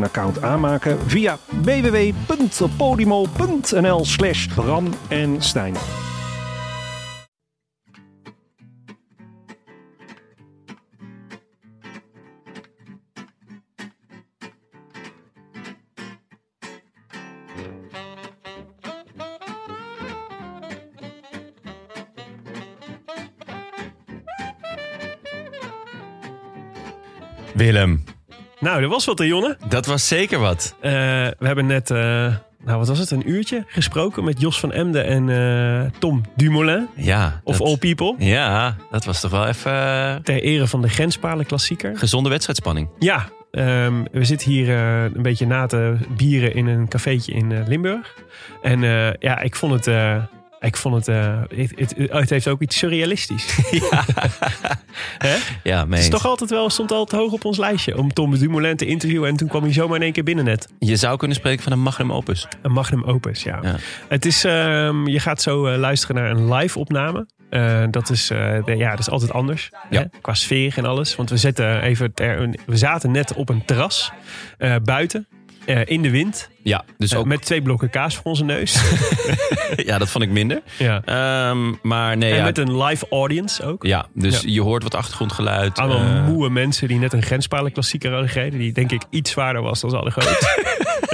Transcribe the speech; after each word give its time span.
een 0.00 0.06
account 0.06 0.42
aanmaken 0.42 0.98
via 1.06 1.38
www.podimo.nl 1.62 4.04
slash 4.04 4.46
Bram 4.46 4.88
en 5.08 5.42
Stijn. 5.42 5.74
Willem, 27.54 28.04
Nou, 28.60 28.80
dat 28.80 28.90
was 28.90 29.04
wat, 29.04 29.18
hè, 29.18 29.24
Jonne. 29.24 29.56
dat 29.68 29.86
was 29.86 30.08
zeker 30.08 30.38
wat. 30.38 30.74
Eh, 30.80 30.92
we 31.38 31.46
hebben 31.46 31.66
net, 31.66 31.90
eh, 31.90 31.96
nou 32.64 32.78
wat 32.78 32.88
was 32.88 32.98
het, 32.98 33.10
een 33.10 33.30
uurtje 33.30 33.64
gesproken 33.66 34.24
met 34.24 34.40
Jos 34.40 34.60
van 34.60 34.72
Emden 34.72 35.04
en 35.06 35.28
eh, 35.28 35.90
Tom 35.98 36.20
Dumoulin. 36.36 36.88
Ja. 36.96 37.40
Of 37.44 37.56
dat- 37.58 37.66
All 37.66 37.76
People. 37.76 38.14
Ja, 38.18 38.76
dat 38.90 39.04
was 39.04 39.20
toch 39.20 39.30
wel 39.30 39.46
even 39.46 39.72
Ter 40.22 40.42
ere 40.42 40.66
van 40.66 40.82
de 40.82 40.88
Grenspalen 40.88 41.46
klassieker. 41.46 41.98
gezonde 41.98 42.28
wedstrijdspanning. 42.28 42.88
Ja, 42.98 43.28
ehm, 43.50 44.02
we 44.12 44.24
zitten 44.24 44.50
hier 44.50 44.68
een 44.70 45.22
beetje 45.22 45.46
na 45.46 45.66
te 45.66 45.96
bieren 46.16 46.54
in 46.54 46.66
een 46.66 46.88
cafeetje 46.88 47.32
in 47.32 47.64
Limburg. 47.66 48.14
En 48.62 48.80
ja, 49.20 49.38
ik 49.40 49.56
vond 49.56 49.84
het... 49.84 49.94
ik 50.60 50.76
vond 50.76 50.94
het, 50.94 51.08
eh, 51.08 51.40
het, 51.54 51.72
het, 51.76 51.94
het 52.12 52.30
heeft 52.30 52.48
ook 52.48 52.60
iets 52.62 52.78
surrealistisch. 52.78 53.58
Ja, 53.90 54.04
Hè? 55.18 55.36
ja 55.62 55.86
Het 55.88 55.98
is 55.98 56.08
toch 56.08 56.26
altijd 56.26 56.50
wel, 56.50 56.70
stond 56.70 56.92
altijd 56.92 57.22
hoog 57.22 57.32
op 57.32 57.44
ons 57.44 57.56
lijstje 57.58 57.96
om 57.98 58.12
Tom 58.12 58.38
Dumoulin 58.38 58.76
te 58.76 58.86
interviewen. 58.86 59.28
En 59.28 59.36
toen 59.36 59.48
kwam 59.48 59.62
hij 59.62 59.72
zomaar 59.72 59.96
in 59.96 60.02
één 60.02 60.12
keer 60.12 60.22
binnen 60.24 60.44
net. 60.44 60.68
Je 60.78 60.96
zou 60.96 61.16
kunnen 61.16 61.36
spreken 61.36 61.62
van 61.62 61.72
een 61.72 61.80
magnum 61.82 62.12
opus. 62.12 62.48
Een 62.62 62.72
magnum 62.72 63.04
opus, 63.04 63.42
ja. 63.42 63.58
Ja. 63.62 63.76
Het 64.08 64.24
is, 64.26 64.44
ehm, 64.44 65.06
je 65.06 65.20
gaat 65.20 65.42
zo 65.42 65.66
eh, 65.66 65.78
luisteren 65.78 66.16
naar 66.16 66.30
een 66.30 66.52
live 66.54 66.78
opname. 66.78 67.26
Eh, 67.50 67.84
dat, 67.90 68.10
is, 68.10 68.26
de- 68.26 68.74
ja, 68.76 68.90
dat 68.90 68.98
is 68.98 69.10
altijd 69.10 69.32
anders. 69.32 69.70
Ja. 69.90 70.00
Hè? 70.00 70.06
Qua 70.20 70.34
sfeer 70.34 70.72
en 70.76 70.84
alles. 70.84 71.16
Want 71.16 71.30
we, 71.30 71.36
zetten 71.36 71.82
even 71.82 72.14
ter- 72.14 72.54
we 72.66 72.76
zaten 72.76 73.10
net 73.10 73.34
op 73.34 73.48
een 73.48 73.64
terras 73.64 74.12
buiten. 74.82 75.26
Eh, 75.64 75.80
in 75.84 76.02
de 76.02 76.10
wind. 76.10 76.48
Ja, 76.62 76.84
dus 76.98 77.12
eh, 77.12 77.18
ook, 77.18 77.26
met 77.26 77.42
twee 77.42 77.62
blokken 77.62 77.90
kaas 77.90 78.14
voor 78.14 78.24
onze 78.24 78.44
neus. 78.44 78.80
ja, 79.76 79.98
dat 79.98 80.08
vond 80.10 80.24
ik 80.24 80.30
minder. 80.30 80.62
ja. 80.78 81.02
Ehm, 81.04 81.72
maar 81.82 82.16
nee, 82.16 82.30
En 82.30 82.36
ja, 82.36 82.44
met 82.44 82.58
een 82.58 82.82
live 82.82 83.06
audience 83.10 83.64
ook. 83.64 83.84
ja, 83.84 84.06
dus 84.14 84.40
Ja. 84.40 84.48
je 84.50 84.60
hoort 84.60 84.82
wat 84.82 84.94
achtergrondgeluid. 84.94 85.78
Allemaal 85.78 86.16
eh, 86.22 86.26
moe 86.26 86.48
mensen 86.48 86.88
die 86.88 86.98
net 86.98 87.12
een 87.12 87.22
grenspalen 87.22 87.72
klassieker 87.72 88.10
hadden 88.12 88.28
gereden. 88.30 88.58
Die 88.58 88.72
denk 88.72 88.90
ik 88.92 89.02
iets 89.10 89.30
zwaarder 89.30 89.62
was 89.62 89.80
dan 89.80 89.90
ze 89.90 89.96
hadden 89.96 90.14
gehoopt. 90.14 90.58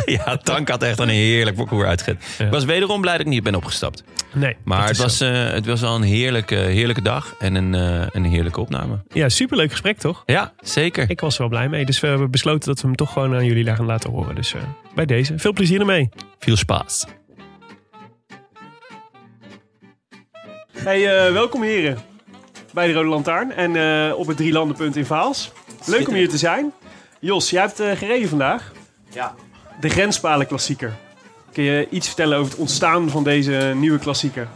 ja, 0.24 0.36
Tank 0.36 0.68
had 0.68 0.82
echt 0.82 0.98
een 0.98 1.08
heerlijk 1.08 1.56
parcours 1.56 1.86
uitgezet. 1.86 2.24
Ja. 2.38 2.44
Ik 2.44 2.50
was 2.50 2.64
wederom 2.64 3.00
blij 3.00 3.12
dat 3.16 3.26
ik 3.26 3.32
niet 3.32 3.42
ben 3.42 3.54
opgestapt. 3.54 4.02
Nee, 4.32 4.56
Maar 4.64 4.78
dat 4.80 4.88
het 4.88 4.98
was, 4.98 5.20
eh, 5.20 5.50
het 5.50 5.66
was 5.66 5.80
wel 5.80 5.94
een 5.94 6.02
heerlijke, 6.02 6.54
heerlijke 6.54 7.02
dag 7.02 7.34
en 7.38 7.54
een, 7.54 7.74
eh, 7.74 8.06
een 8.12 8.24
heerlijke 8.24 8.60
opname. 8.60 9.02
Ja, 9.08 9.28
superleuk 9.28 9.70
gesprek 9.70 9.98
toch? 9.98 10.22
Ja, 10.26 10.52
zeker. 10.60 11.10
Ik 11.10 11.20
was 11.20 11.34
er 11.34 11.40
wel 11.40 11.48
blij 11.48 11.68
mee. 11.68 11.84
Dus 11.84 12.00
we 12.00 12.06
hebben 12.06 12.30
besloten 12.30 12.68
dat 12.68 12.80
we 12.80 12.86
hem 12.86 12.96
toch 12.96 13.12
gewoon 13.12 13.34
aan 13.34 13.44
jullie 13.44 13.74
gaan 13.74 13.86
laten 13.86 14.10
horen. 14.10 14.34
Dus 14.34 14.54
eh, 14.54 14.60
bij 14.94 15.06
deze. 15.06 15.38
Veel 15.38 15.52
plezier 15.52 15.80
ermee. 15.80 16.08
Veel 16.38 16.56
spaas. 16.56 17.04
Hey, 20.72 21.26
eh, 21.26 21.32
welkom 21.32 21.62
heren. 21.62 21.98
Bij 22.72 22.86
de 22.86 22.92
Rode 22.92 23.08
Lantaarn. 23.08 23.52
En 23.52 23.76
eh, 23.76 24.18
op 24.18 24.26
het 24.26 24.36
Drielandenpunt 24.36 24.96
in 24.96 25.06
Vaals. 25.06 25.52
Leuk 25.86 26.08
om 26.08 26.14
hier 26.14 26.28
te 26.28 26.38
zijn. 26.38 26.72
Jos, 27.20 27.50
jij 27.50 27.60
hebt 27.60 27.80
eh, 27.80 27.90
gereden 27.90 28.28
vandaag. 28.28 28.72
Ja. 29.10 29.34
De 29.80 29.88
Grenspalen 29.88 30.46
klassieker. 30.46 30.96
Kun 31.52 31.62
je 31.64 31.88
iets 31.90 32.06
vertellen 32.06 32.38
over 32.38 32.50
het 32.50 32.60
ontstaan 32.60 33.10
van 33.10 33.24
deze 33.24 33.72
nieuwe 33.76 33.98
klassieker? 33.98 34.48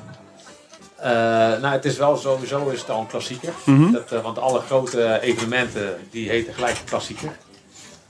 Eh, 0.97 1.10
nou, 1.10 1.66
het 1.66 1.84
is 1.84 1.97
wel 1.97 2.16
sowieso 2.16 2.69
is 2.69 2.81
het 2.81 2.91
al 2.91 3.00
een 3.00 3.06
klassieker. 3.06 3.53
Mhm. 3.64 3.92
dat, 3.92 4.12
eh, 4.12 4.22
want 4.22 4.38
alle 4.38 4.60
grote 4.60 5.19
evenementen 5.20 5.98
die 6.10 6.28
heten 6.28 6.54
gelijk 6.54 6.78
een 6.78 6.84
klassieker. 6.84 7.36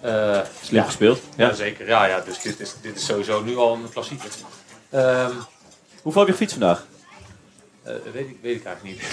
Eh 0.00 0.38
Slim 0.62 0.84
gespeeld. 0.84 1.20
Ja, 1.36 1.46
Ja. 1.48 1.54
zeker. 1.54 1.86
Ja, 1.88 2.04
ja, 2.06 2.20
dus 2.20 2.40
dit 2.42 2.60
is, 2.60 2.74
dit 2.82 2.96
is 2.96 3.04
sowieso 3.06 3.42
nu 3.42 3.56
al 3.56 3.74
een 3.74 3.90
klassieker. 3.92 4.28
Ehm, 4.90 5.30
Hoeveel 6.02 6.20
heb 6.20 6.30
je 6.30 6.36
gefietst 6.36 6.56
vandaag? 6.58 6.86
eh, 7.82 7.92
weet, 8.12 8.28
ik, 8.28 8.36
weet 8.42 8.56
ik 8.56 8.64
eigenlijk 8.64 8.96
niet. 8.96 9.08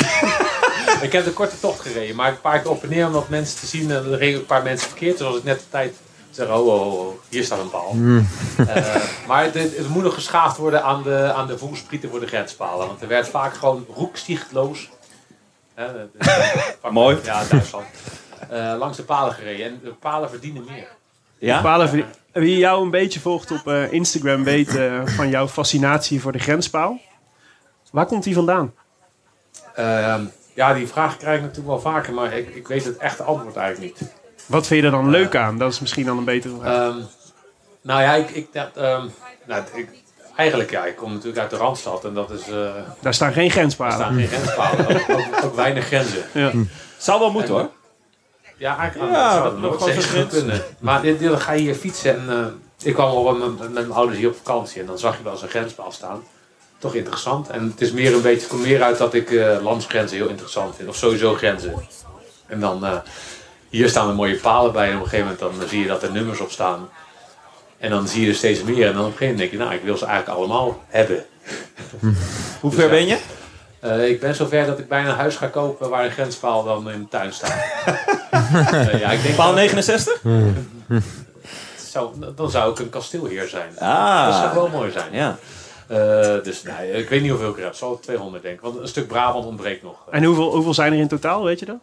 ik 1.07 1.11
heb 1.11 1.23
de 1.25 1.31
korte 1.33 1.59
tocht 1.59 1.79
gereden, 1.79 2.15
maar 2.15 2.29
een 2.31 2.41
paar 2.41 2.59
keer 2.61 2.71
op 2.71 2.83
en 2.83 2.89
neer 2.89 3.05
om 3.07 3.13
dat 3.13 3.29
mensen 3.29 3.59
te 3.59 3.65
zien. 3.65 3.91
En 3.91 4.11
er 4.11 4.17
reden 4.17 4.39
een 4.39 4.45
paar 4.45 4.63
mensen 4.63 4.87
verkeerd. 4.89 5.17
Zoals 5.17 5.37
ik 5.37 5.43
net 5.43 5.59
de 5.59 5.65
tijd 5.69 5.95
zeg, 6.37 6.47
ho, 6.47 6.63
ho, 6.69 6.77
ho, 6.89 7.19
hier 7.29 7.43
staat 7.43 7.59
een 7.59 7.69
paal. 7.69 7.95
Eh, 8.67 8.95
maar 9.27 9.43
het, 9.43 9.53
het 9.53 9.87
moet 9.89 10.03
nog 10.03 10.13
geschaafd 10.13 10.57
worden 10.57 10.83
aan 10.83 11.03
de, 11.03 11.33
aan 11.35 11.47
de 11.47 11.57
voersprieten 11.57 12.09
voor 12.09 12.19
de 12.19 12.27
grenspalen. 12.27 12.87
Want 12.87 13.01
er 13.01 13.07
werd 13.07 13.27
vaak 13.29 13.53
gewoon 13.53 13.85
roekstichtloos. 13.93 14.89
Hè, 15.73 15.85
dat 15.93 16.07
is, 16.19 16.27
vaak- 16.81 16.91
Mooi. 16.91 17.17
Ja, 17.23 17.43
Duitsland. 17.49 17.85
Eh, 18.49 18.73
langs 18.77 18.97
de 18.97 19.03
palen 19.03 19.33
gereden. 19.33 19.65
En 19.65 19.79
de 19.83 19.89
palen 19.93 20.29
verdienen 20.29 20.63
meer. 20.69 20.87
Ja? 21.37 21.61
Palen, 21.61 21.89
verdien- 21.89 22.07
wie 22.31 22.57
jou 22.57 22.83
een 22.83 22.91
beetje 22.91 23.19
volgt 23.19 23.51
op 23.51 23.67
eh, 23.67 23.91
Instagram 23.91 24.43
weet 24.43 24.75
eh, 24.75 25.01
van 25.05 25.29
jouw 25.29 25.47
fascinatie 25.47 26.21
voor 26.21 26.31
de 26.31 26.39
grenspaal. 26.39 26.99
Waar 27.91 28.05
komt 28.05 28.23
die 28.23 28.33
vandaan? 28.33 28.73
Ehm, 29.75 30.23
ja, 30.53 30.73
die 30.73 30.87
vraag 30.87 31.17
krijg 31.17 31.35
ik 31.35 31.41
natuurlijk 31.41 31.67
wel 31.67 31.79
vaker, 31.93 32.13
maar 32.13 32.33
ik, 32.33 32.55
ik 32.55 32.67
weet 32.67 32.85
het 32.85 32.97
echte 32.97 33.23
antwoord 33.23 33.55
eigenlijk 33.55 33.99
niet. 33.99 34.09
Wat 34.47 34.67
vind 34.67 34.79
je 34.79 34.85
er 34.85 34.91
dan 34.91 35.09
leuk 35.09 35.35
aan? 35.35 35.57
Dat 35.57 35.71
is 35.71 35.79
misschien 35.79 36.05
dan 36.05 36.17
een 36.17 36.23
betere 36.23 36.55
vraag. 36.61 36.89
Ehm, 36.89 36.97
nou 37.81 38.01
ja, 38.01 38.13
ik, 38.15 38.29
ik, 38.29 38.47
dacht, 38.53 38.77
ehm, 38.77 39.05
nou, 39.45 39.63
ik, 39.73 39.89
eigenlijk 40.35 40.71
ja, 40.71 40.85
ik 40.85 40.95
kom 40.95 41.11
natuurlijk 41.11 41.37
uit 41.39 41.49
de 41.49 41.55
Randstad 41.57 42.05
en 42.05 42.13
dat 42.13 42.29
is, 42.31 42.47
eh 42.49 42.69
Daar 42.99 43.13
staan 43.13 43.33
geen 43.33 43.45
er 43.45 43.51
grenspalen. 43.51 43.93
staan 43.93 44.13
geen 44.15 44.27
grenspalen, 44.27 44.87
ook, 44.89 45.09
ook, 45.09 45.43
ook 45.43 45.55
weinig 45.55 45.85
grenzen. 45.85 46.23
Ja. 46.33 46.51
Zou 46.97 47.19
wel 47.19 47.31
moeten 47.31 47.53
hoor. 47.53 47.69
Ja, 48.57 48.77
eigenlijk 48.77 49.11
Ja, 49.13 49.31
zou 49.33 49.45
het 49.51 49.59
nog 49.61 49.81
steeds 49.81 50.27
kunnen. 50.29 50.61
Maar 50.79 51.01
dit, 51.01 51.19
dit, 51.19 51.29
dan 51.29 51.39
ga 51.39 51.51
je 51.51 51.61
hier 51.61 51.75
fietsen 51.75 52.15
en 52.15 52.29
eh, 52.29 52.87
ik 52.87 52.93
kwam 52.93 53.09
al 53.09 53.23
met, 53.35 53.39
mijn- 53.47 53.57
met 53.57 53.71
mijn 53.87 53.91
ouders 53.91 54.17
hier 54.19 54.29
op 54.29 54.35
vakantie 54.43 54.81
en 54.81 54.87
dan 54.87 54.99
zag 54.99 55.17
je 55.17 55.23
wel 55.23 55.31
eens 55.31 55.41
een 55.41 55.49
grenspaal 55.49 55.91
staan. 55.91 56.23
Toch 56.77 56.93
interessant. 56.95 57.49
En 57.49 57.63
het 57.63 57.81
is 57.81 57.91
meer 57.91 58.13
een 58.13 58.21
beetje, 58.21 58.39
het 58.39 58.47
komt 58.47 58.61
meer 58.61 58.83
uit 58.83 58.97
dat 58.97 59.13
ik 59.13 59.31
eh, 59.31 59.57
landsgrenzen 59.61 60.17
heel 60.17 60.27
interessant 60.27 60.75
vind. 60.75 60.89
Of 60.89 60.95
sowieso 60.95 61.33
grenzen. 61.33 61.73
En 62.47 62.59
dan, 62.59 62.85
eh, 62.85 62.97
hier 63.69 63.89
staan 63.89 64.09
er 64.09 64.15
mooie 64.15 64.35
palen 64.39 64.71
bij 64.71 64.89
en 64.89 64.95
op 64.95 65.03
een 65.03 65.09
gegeven 65.09 65.35
moment 65.39 65.59
dan 65.59 65.69
zie 65.69 65.81
je 65.81 65.87
dat 65.87 66.03
er 66.03 66.11
nummers 66.11 66.39
op 66.39 66.51
staan. 66.51 66.89
En 67.77 67.89
dan 67.89 68.07
zie 68.07 68.21
je 68.23 68.29
er 68.29 68.35
steeds 68.35 68.63
meer 68.63 68.87
en 68.87 68.93
dan 68.93 69.05
op 69.05 69.11
een 69.11 69.17
gegeven 69.17 69.25
moment 69.33 69.37
denk 69.39 69.51
je, 69.51 69.57
nou 69.57 69.73
ik 69.73 69.81
wil 69.83 69.97
ze 69.97 70.05
eigenlijk 70.05 70.37
allemaal 70.39 70.83
hebben. 70.87 71.25
Hoe 72.61 72.71
ver 72.71 72.89
ben 72.89 73.05
je? 73.07 73.17
Eh, 73.79 74.09
ik 74.09 74.19
ben 74.19 74.35
zover 74.35 74.65
dat 74.65 74.79
ik 74.79 74.87
bijna 74.87 75.09
een 75.09 75.15
huis 75.15 75.35
ga 75.35 75.47
kopen 75.47 75.89
waar 75.89 76.05
een 76.05 76.11
grenspaal 76.11 76.63
dan 76.63 76.89
in 76.91 76.99
de 77.01 77.07
tuin 77.07 77.33
staat. 77.33 77.55
Eh, 78.31 78.99
ja, 78.99 79.11
ik 79.11 79.23
denk 79.23 79.35
Paal 79.35 79.47
dat- 79.47 79.55
69? 79.55 80.21
zou, 81.91 82.09
dan 82.35 82.49
zou 82.51 82.71
ik 82.71 82.79
een 82.79 82.89
kasteelheer 82.89 83.47
zijn. 83.47 83.69
Dat 83.69 83.79
zou 84.33 84.47
Ah. 84.47 84.53
wel 84.53 84.67
mooi 84.67 84.91
zijn. 84.91 85.13
Ja. 85.13 85.37
Eh, 85.87 86.43
dus 86.43 86.63
nee, 86.63 86.91
ik 86.91 87.09
weet 87.09 87.21
niet 87.21 87.29
hoeveel 87.31 87.49
ik 87.49 87.57
er 87.57 87.63
heb. 87.63 87.73
Zal 87.75 87.99
200 87.99 88.43
denk 88.43 88.55
ik. 88.55 88.61
Want 88.61 88.77
een 88.79 88.87
stuk 88.87 89.07
Brabant 89.07 89.45
ontbreekt 89.45 89.83
nog. 89.83 89.95
En 90.11 90.23
hoeveel, 90.23 90.53
hoeveel 90.53 90.73
zijn 90.73 90.93
er 90.93 90.99
in 90.99 91.07
totaal, 91.07 91.43
weet 91.43 91.59
je 91.59 91.65
dat? 91.65 91.75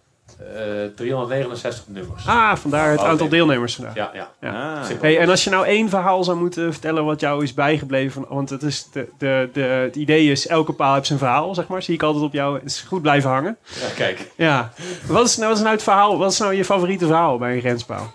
Eh, 0.54 0.60
369 0.96 1.84
nummers. 1.86 2.26
Ah, 2.26 2.56
vandaar 2.56 2.90
het 2.90 3.00
Oh, 3.00 3.06
aantal 3.06 3.28
deelnemers 3.28 3.74
vandaag. 3.74 3.94
Ja, 3.94 4.10
ja. 4.14 4.30
Ja. 4.40 4.74
Ah. 4.80 5.00
Hey, 5.00 5.18
en 5.18 5.28
als 5.30 5.44
je 5.44 5.50
nou 5.50 5.66
één 5.66 5.88
verhaal 5.88 6.24
zou 6.24 6.38
moeten 6.38 6.72
vertellen 6.72 7.04
wat 7.04 7.20
jou 7.20 7.42
is 7.42 7.54
bijgebleven, 7.54 8.24
want 8.28 8.50
het, 8.50 8.62
is 8.62 8.88
de, 8.92 9.08
de, 9.18 9.48
de, 9.52 9.60
het 9.60 9.96
idee 9.96 10.30
is 10.30 10.46
elke 10.46 10.72
paal 10.72 10.94
heeft 10.94 11.06
zijn 11.06 11.18
verhaal, 11.18 11.54
zeg 11.54 11.66
maar. 11.66 11.82
Zie 11.82 11.94
ik 11.94 12.02
altijd 12.02 12.24
op 12.24 12.32
jou. 12.32 12.54
Het 12.54 12.64
is 12.64 12.80
goed 12.80 13.02
blijven 13.02 13.30
hangen. 13.30 13.56
Ja, 13.80 13.88
kijk. 13.96 14.30
Ja. 14.36 14.72
Wat 15.06 15.26
is, 15.26 15.36
nou, 15.36 15.48
wat 15.48 15.56
is 15.56 15.62
nou 15.62 15.74
het 15.74 15.84
verhaal? 15.84 16.18
Wat 16.18 16.32
is 16.32 16.38
nou 16.38 16.54
je 16.54 16.64
favoriete 16.64 17.06
verhaal 17.06 17.38
bij 17.38 17.54
een 17.54 17.60
grenspaal? 17.60 18.12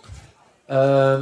Eh, 0.69 0.75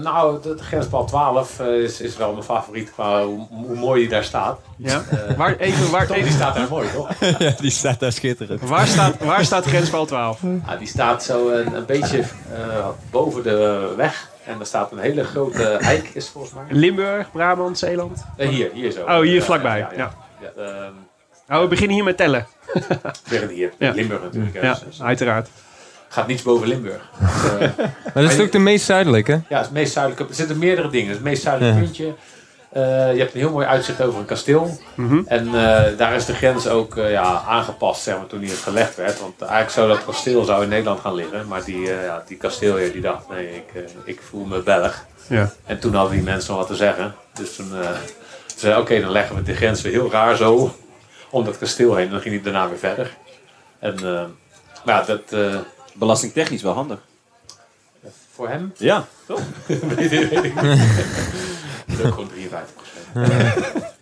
nou, 0.03 0.41
de, 0.41 0.55
de 0.55 0.63
grenspaal 0.63 1.05
12 1.05 1.59
eh, 1.59 1.67
is, 1.67 2.01
is 2.01 2.17
wel 2.17 2.31
mijn 2.31 2.43
favoriet 2.43 2.91
qua 2.91 3.23
hoe, 3.23 3.47
hoe 3.49 3.75
mooi 3.75 3.99
die 4.01 4.09
daar 4.09 4.23
staat. 4.23 4.59
Ja. 4.77 5.03
Eh, 5.09 5.35
Waar, 5.37 5.55
even, 5.57 5.91
waar, 5.91 6.05
toch, 6.07 6.15
die 6.15 6.25
even, 6.25 6.35
staat 6.35 6.55
daar 6.55 6.67
mooi, 6.69 6.87
toch? 6.93 7.09
ja, 7.39 7.53
die 7.59 7.71
staat 7.71 7.99
daar 7.99 8.11
schitterend. 8.11 8.61
waar, 8.61 8.87
staat, 8.87 9.17
waar 9.23 9.45
staat 9.45 9.65
grenspaal 9.65 10.05
12? 10.05 10.39
Ah, 10.65 10.77
die 10.79 10.87
staat 10.87 11.23
zo 11.23 11.49
een, 11.49 11.73
een 11.75 11.85
beetje 11.85 12.19
eh, 12.19 12.87
boven 13.11 13.43
de 13.43 13.93
weg. 13.97 14.29
En 14.45 14.59
er 14.59 14.65
staat 14.65 14.91
een 14.91 14.97
hele 14.99 15.23
grote 15.23 15.63
eik, 15.63 16.09
is 16.13 16.29
volgens 16.29 16.53
mij. 16.53 16.63
Limburg, 16.69 17.31
Brabant, 17.31 17.77
Zeeland? 17.77 18.25
Hier, 18.37 18.69
hier 18.73 18.91
zo. 18.91 19.01
Oh, 19.03 19.19
hier 19.19 19.43
vlakbij. 19.43 19.77
Ja, 19.79 19.89
Ja. 19.95 20.11
ja. 20.41 20.49
ja. 20.55 20.63
ehm, 20.63 20.91
Nou, 21.47 21.61
we 21.63 21.67
beginnen 21.67 21.95
hier 21.95 22.03
met 22.05 22.17
tellen. 22.17 22.47
liggen 23.29 23.49
hier. 23.49 23.73
Ja. 23.79 23.91
Limburg 23.91 24.21
natuurlijk. 24.23 24.61
Ja, 24.61 24.73
dus- 24.73 24.83
dus 24.83 25.01
uiteraard. 25.01 25.49
Gaat 26.09 26.27
niets 26.27 26.41
boven 26.41 26.67
Limburg. 26.67 27.01
Dus, 27.19 27.51
eh, 27.59 27.77
Maar 28.13 28.23
dat 28.23 28.31
is 28.31 28.39
ook 28.39 28.51
de 28.51 28.59
meest 28.59 28.85
zuidelijke. 28.85 29.31
Ja, 29.31 29.39
het, 29.49 29.59
is 29.59 29.65
het 29.65 29.71
meest 29.71 29.93
zuidelijke. 29.93 30.29
Er 30.29 30.35
zitten 30.35 30.57
meerdere 30.57 30.89
dingen. 30.89 31.07
Het, 31.07 31.17
is 31.17 31.21
het 31.21 31.29
meest 31.31 31.41
zuidelijke 31.41 31.77
Ja. 31.79 31.83
puntje. 31.83 32.13
Eh, 32.69 33.13
je 33.13 33.19
hebt 33.19 33.33
een 33.33 33.39
heel 33.39 33.51
mooi 33.51 33.65
uitzicht 33.65 34.01
over 34.01 34.19
een 34.19 34.25
kasteel. 34.25 34.77
Mhm. 34.95 35.21
En 35.25 35.45
eh, 35.47 35.97
daar 35.97 36.15
is 36.15 36.25
de 36.25 36.33
grens 36.33 36.67
ook 36.67 36.95
ja, 36.95 37.43
aangepast 37.47 38.01
zeg 38.03 38.17
maar, 38.17 38.27
toen 38.27 38.39
die 38.39 38.49
gelegd 38.49 38.95
werd. 38.95 39.19
Want 39.19 39.41
eigenlijk 39.41 39.71
zou 39.71 39.87
dat 39.87 40.05
kasteel 40.05 40.43
zou 40.43 40.63
in 40.63 40.69
Nederland 40.69 40.99
gaan 40.99 41.15
liggen. 41.15 41.47
Maar 41.47 41.63
die, 41.63 41.81
ja, 41.81 42.23
die 42.27 42.37
kasteelheer 42.37 42.91
die 42.91 43.01
dacht, 43.01 43.29
nee, 43.29 43.55
ik, 43.55 43.83
ik 44.03 44.21
voel 44.29 44.45
me 44.45 44.59
Belg. 44.61 45.05
Ja. 45.27 45.51
En 45.65 45.79
toen 45.79 45.93
hadden 45.93 46.13
die 46.13 46.23
mensen 46.23 46.49
nog 46.49 46.59
wat 46.59 46.67
te 46.69 46.75
zeggen. 46.75 47.15
Dus 47.33 47.55
toen 47.55 47.81
eh, 47.81 47.89
ze 48.45 48.59
zei 48.59 48.79
oké, 48.79 49.01
dan 49.01 49.11
leggen 49.11 49.35
we 49.35 49.41
de 49.43 49.55
grens 49.55 49.81
weer 49.81 49.91
heel 49.91 50.11
raar 50.11 50.35
zo 50.35 50.75
om 51.29 51.45
dat 51.45 51.57
kasteel 51.57 51.95
heen. 51.95 52.05
En 52.05 52.11
dan 52.11 52.21
ging 52.21 52.33
hij 52.33 52.43
daarna 52.43 52.69
weer 52.69 52.77
verder. 52.77 53.17
En 53.79 53.95
maar 54.85 54.95
ja, 54.95 55.03
dat, 55.03 55.21
Belastingtechnisch 55.97 56.61
wel 56.61 56.73
handig. 56.73 56.99
voor 58.33 58.49
hem 58.49 58.73
Ja, 58.77 59.07
toch? 59.25 59.41
weet 59.95 60.11
ik 60.11 60.43
niet. 60.43 60.53
Gewoon 62.01 62.29
53 62.29 62.85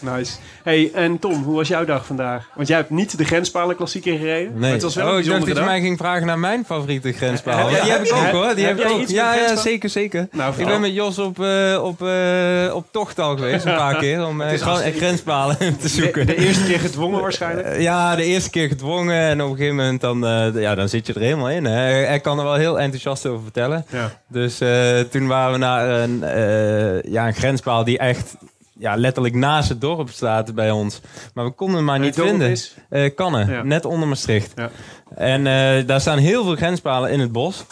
Nice. 0.00 0.32
Hey, 0.62 0.90
en 0.94 1.18
Tom, 1.18 1.42
hoe 1.42 1.56
was 1.56 1.68
jouw 1.68 1.84
dag 1.84 2.06
vandaag? 2.06 2.48
Want 2.54 2.68
jij 2.68 2.76
hebt 2.76 2.90
niet 2.90 3.18
de 3.18 3.24
grenspalen 3.24 3.76
klassieker 3.76 4.18
gereden. 4.18 4.50
Maar 4.52 4.60
Nee. 4.60 4.72
het 4.72 4.82
was 4.82 4.94
wel 4.94 5.06
een 5.06 5.12
oh, 5.12 5.18
ik 5.18 5.24
dacht 5.26 5.46
dat 5.46 5.56
je 5.56 5.62
mij 5.62 5.80
ging 5.80 5.98
vragen 5.98 6.26
naar 6.26 6.38
mijn 6.38 6.64
favoriete 6.64 7.12
grenspaal. 7.12 7.70
Jij- 7.70 7.80
die 7.82 7.90
heb 7.90 8.02
ik 8.04 8.12
ook 8.14 8.26
hoor. 8.26 8.54
Die 8.54 8.64
heb 8.66 8.78
heb, 8.78 8.86
ik 8.86 8.92
jij 8.92 9.02
ook. 9.02 9.08
Ja, 9.08 9.34
ja, 9.34 9.56
zeker, 9.56 9.88
zeker. 9.88 10.28
Nou, 10.32 10.54
ik 10.56 10.66
ben 10.66 10.80
met 10.80 10.94
Jos 10.94 11.18
op, 11.18 11.40
eh, 11.42 11.80
op, 11.82 12.02
eh, 12.02 12.74
op 12.74 12.86
tocht 12.90 13.18
al 13.18 13.36
geweest 13.36 13.64
een 13.64 13.74
paar 13.74 13.96
keer 14.02 14.26
om 14.26 14.40
eh, 14.40 14.58
gra- 14.60 14.90
grenspalen 14.90 15.56
te 15.80 15.88
zoeken. 15.88 16.26
de 16.26 16.36
eerste 16.36 16.64
keer 16.64 16.78
gedwongen 16.80 17.20
waarschijnlijk. 17.20 17.80
Ja, 17.80 18.16
de 18.16 18.24
eerste 18.24 18.50
keer 18.50 18.68
gedwongen 18.68 19.20
en 19.20 19.42
op 19.42 19.50
een 19.50 19.56
gegeven 19.56 19.76
moment 19.76 20.00
dan, 20.00 20.26
eh, 20.26 20.46
ja, 20.62 20.74
dan 20.74 20.88
zit 20.88 21.06
je 21.06 21.12
er 21.12 21.20
helemaal 21.20 21.50
in. 21.50 21.64
Hè. 21.64 21.80
Hij 22.06 22.20
kan 22.20 22.38
er 22.38 22.44
wel 22.44 22.54
heel 22.54 22.80
enthousiast 22.80 23.26
over 23.26 23.42
vertellen. 23.42 23.84
Ja. 23.90 24.10
Dus 24.28 24.60
eh, 24.60 24.98
toen 25.10 25.26
waren 25.26 25.52
we 25.52 25.58
naar 25.58 25.88
een, 25.88 26.22
eh, 26.22 27.12
ja, 27.12 27.26
een 27.26 27.34
grenspaal 27.34 27.84
die 27.84 27.98
echt 27.98 28.36
ja, 28.78 28.94
letterlijk 28.96 29.34
naast 29.34 29.68
het 29.68 29.80
dorp 29.80 30.08
staat 30.10 30.54
bij 30.54 30.70
ons. 30.70 31.00
Maar 31.34 31.44
we 31.44 31.50
konden 31.50 31.76
hem 31.76 31.84
maar 31.84 31.98
niet 31.98 32.14
vinden. 32.14 32.50
is? 32.50 32.74
Eh, 32.88 33.14
Kannen, 33.14 33.50
Ja. 33.50 33.62
net 33.62 33.84
onder 33.84 34.08
Maastricht. 34.08 34.52
Ja. 34.56 34.70
En 35.14 35.46
eh, 35.46 35.86
daar 35.86 36.00
staan 36.00 36.18
heel 36.18 36.44
veel 36.44 36.56
grenspalen 36.56 37.10
in 37.10 37.20
het 37.20 37.32
bos. 37.32 37.64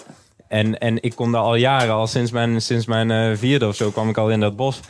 En, 0.49 0.79
en 0.79 1.03
ik 1.03 1.14
kom 1.14 1.32
daar 1.32 1.43
al 1.43 1.55
jaren, 1.55 1.94
al 1.94 2.06
sinds 2.06 2.31
mijn, 2.31 2.62
sinds 2.62 2.87
mijn 2.87 3.11
eh, 3.11 3.37
vierde 3.37 3.67
of 3.67 3.76
zo, 3.76 3.91
kwam 3.91 4.08
ik 4.08 4.17
al 4.19 4.31
in 4.31 4.41
dat 4.41 4.56
bos. 4.56 4.81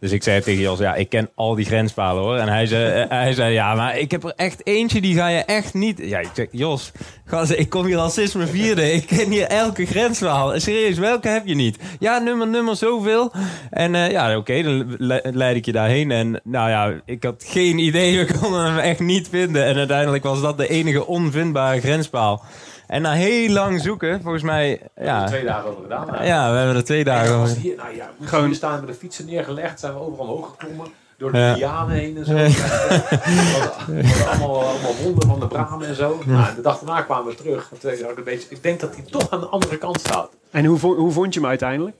Dus 0.00 0.12
ik 0.12 0.22
zei 0.22 0.40
tegen 0.40 0.62
Jos, 0.62 0.78
ja, 0.78 0.94
ik 0.94 1.08
ken 1.08 1.30
al 1.34 1.54
die 1.54 1.64
grenspalen 1.64 2.22
hoor. 2.22 2.36
En 2.36 2.48
hij 2.48 2.66
zei, 2.66 3.02
eh, 3.02 3.08
hij 3.10 3.32
zei 3.32 3.52
ja, 3.52 3.74
maar 3.74 3.98
ik 3.98 4.10
heb 4.10 4.24
er 4.24 4.32
echt 4.36 4.66
eentje, 4.66 5.00
die 5.00 5.14
ga 5.14 5.28
je 5.28 5.38
echt 5.44 5.74
niet... 5.74 5.98
Ja, 6.02 6.18
ik 6.18 6.30
zeg, 6.34 6.46
Jos, 6.50 6.92
gast, 7.24 7.50
ik 7.50 7.68
kom 7.68 7.84
hier 7.84 7.98
al 7.98 8.10
sinds 8.10 8.34
mijn 8.34 8.48
vierde. 8.48 8.92
Ik 8.92 9.06
ken 9.06 9.30
hier 9.30 9.46
elke 9.46 9.86
grenspaal. 9.86 10.60
Serieus, 10.60 10.98
welke 10.98 11.28
heb 11.28 11.46
je 11.46 11.54
niet? 11.54 11.78
Ja, 11.98 12.18
nummer, 12.18 12.46
nummer, 12.48 12.76
zoveel. 12.76 13.32
En 13.70 13.94
eh, 13.94 14.10
ja, 14.10 14.36
oké, 14.36 14.62
dan 14.62 14.94
le- 14.98 15.20
leid 15.22 15.56
ik 15.56 15.64
je 15.64 15.72
daarheen. 15.72 16.10
En 16.10 16.40
nou 16.44 16.70
ja, 16.70 16.92
ik 17.04 17.22
had 17.24 17.44
geen 17.46 17.78
idee, 17.78 18.18
we 18.26 18.38
konden 18.40 18.64
hem 18.64 18.78
echt 18.78 19.00
niet 19.00 19.28
vinden. 19.28 19.64
En 19.64 19.76
uiteindelijk 19.76 20.24
was 20.24 20.40
dat 20.40 20.58
de 20.58 20.68
enige 20.68 21.06
onvindbare 21.06 21.80
grenspaal. 21.80 22.44
En 22.86 23.02
na 23.02 23.12
heel 23.12 23.48
lang 23.50 23.80
zoeken, 23.80 24.20
volgens 24.22 24.42
mij, 24.42 24.80
ja... 25.00 25.26
twee 25.26 25.44
dagen 25.44 25.70
over 25.70 25.82
gedaan. 25.82 26.14
hè. 26.14 26.26
Ja, 26.26 26.50
we 26.50 26.56
hebben 26.56 26.76
er 26.76 26.84
twee 26.84 26.98
En 26.98 27.04
dagen 27.04 27.34
over. 27.34 27.56
hier, 27.56 27.76
nou 27.76 27.96
ja, 27.96 28.10
we 28.18 28.26
Gewoon- 28.26 28.54
staan 28.54 28.70
hebben 28.72 28.90
de 28.90 28.96
fietsen 28.96 29.26
neergelegd, 29.26 29.80
zijn 29.86 29.98
we 29.98 30.04
overal 30.04 30.26
omhoog 30.26 30.50
geklommen. 30.50 30.86
Door 31.18 31.32
de 31.32 31.38
Ja. 31.38 31.52
lianen 31.54 31.96
heen 31.96 32.16
en 32.16 32.24
zo. 32.24 32.32
We 32.34 34.06
hadden 34.06 34.26
allemaal, 34.28 34.62
allemaal 34.64 34.94
wonden 35.02 35.28
van 35.28 35.40
de 35.40 35.46
bramen 35.46 35.86
en 35.86 35.94
zo. 35.94 36.18
Nou, 36.26 36.54
de 36.54 36.60
dag 36.60 36.78
daarna 36.78 37.02
kwamen 37.02 37.26
we 37.26 37.34
terug. 37.34 37.72
Ik, 37.72 38.00
een 38.16 38.24
beetje, 38.24 38.46
ik 38.50 38.62
denk 38.62 38.80
dat 38.80 38.94
hij 38.94 39.04
toch 39.10 39.30
aan 39.30 39.40
de 39.40 39.46
andere 39.46 39.78
kant 39.78 40.00
staat. 40.00 40.30
En 40.50 40.64
hoe, 40.64 40.78
hoe 40.78 41.12
vond 41.12 41.34
je 41.34 41.40
hem 41.40 41.48
uiteindelijk? 41.48 41.96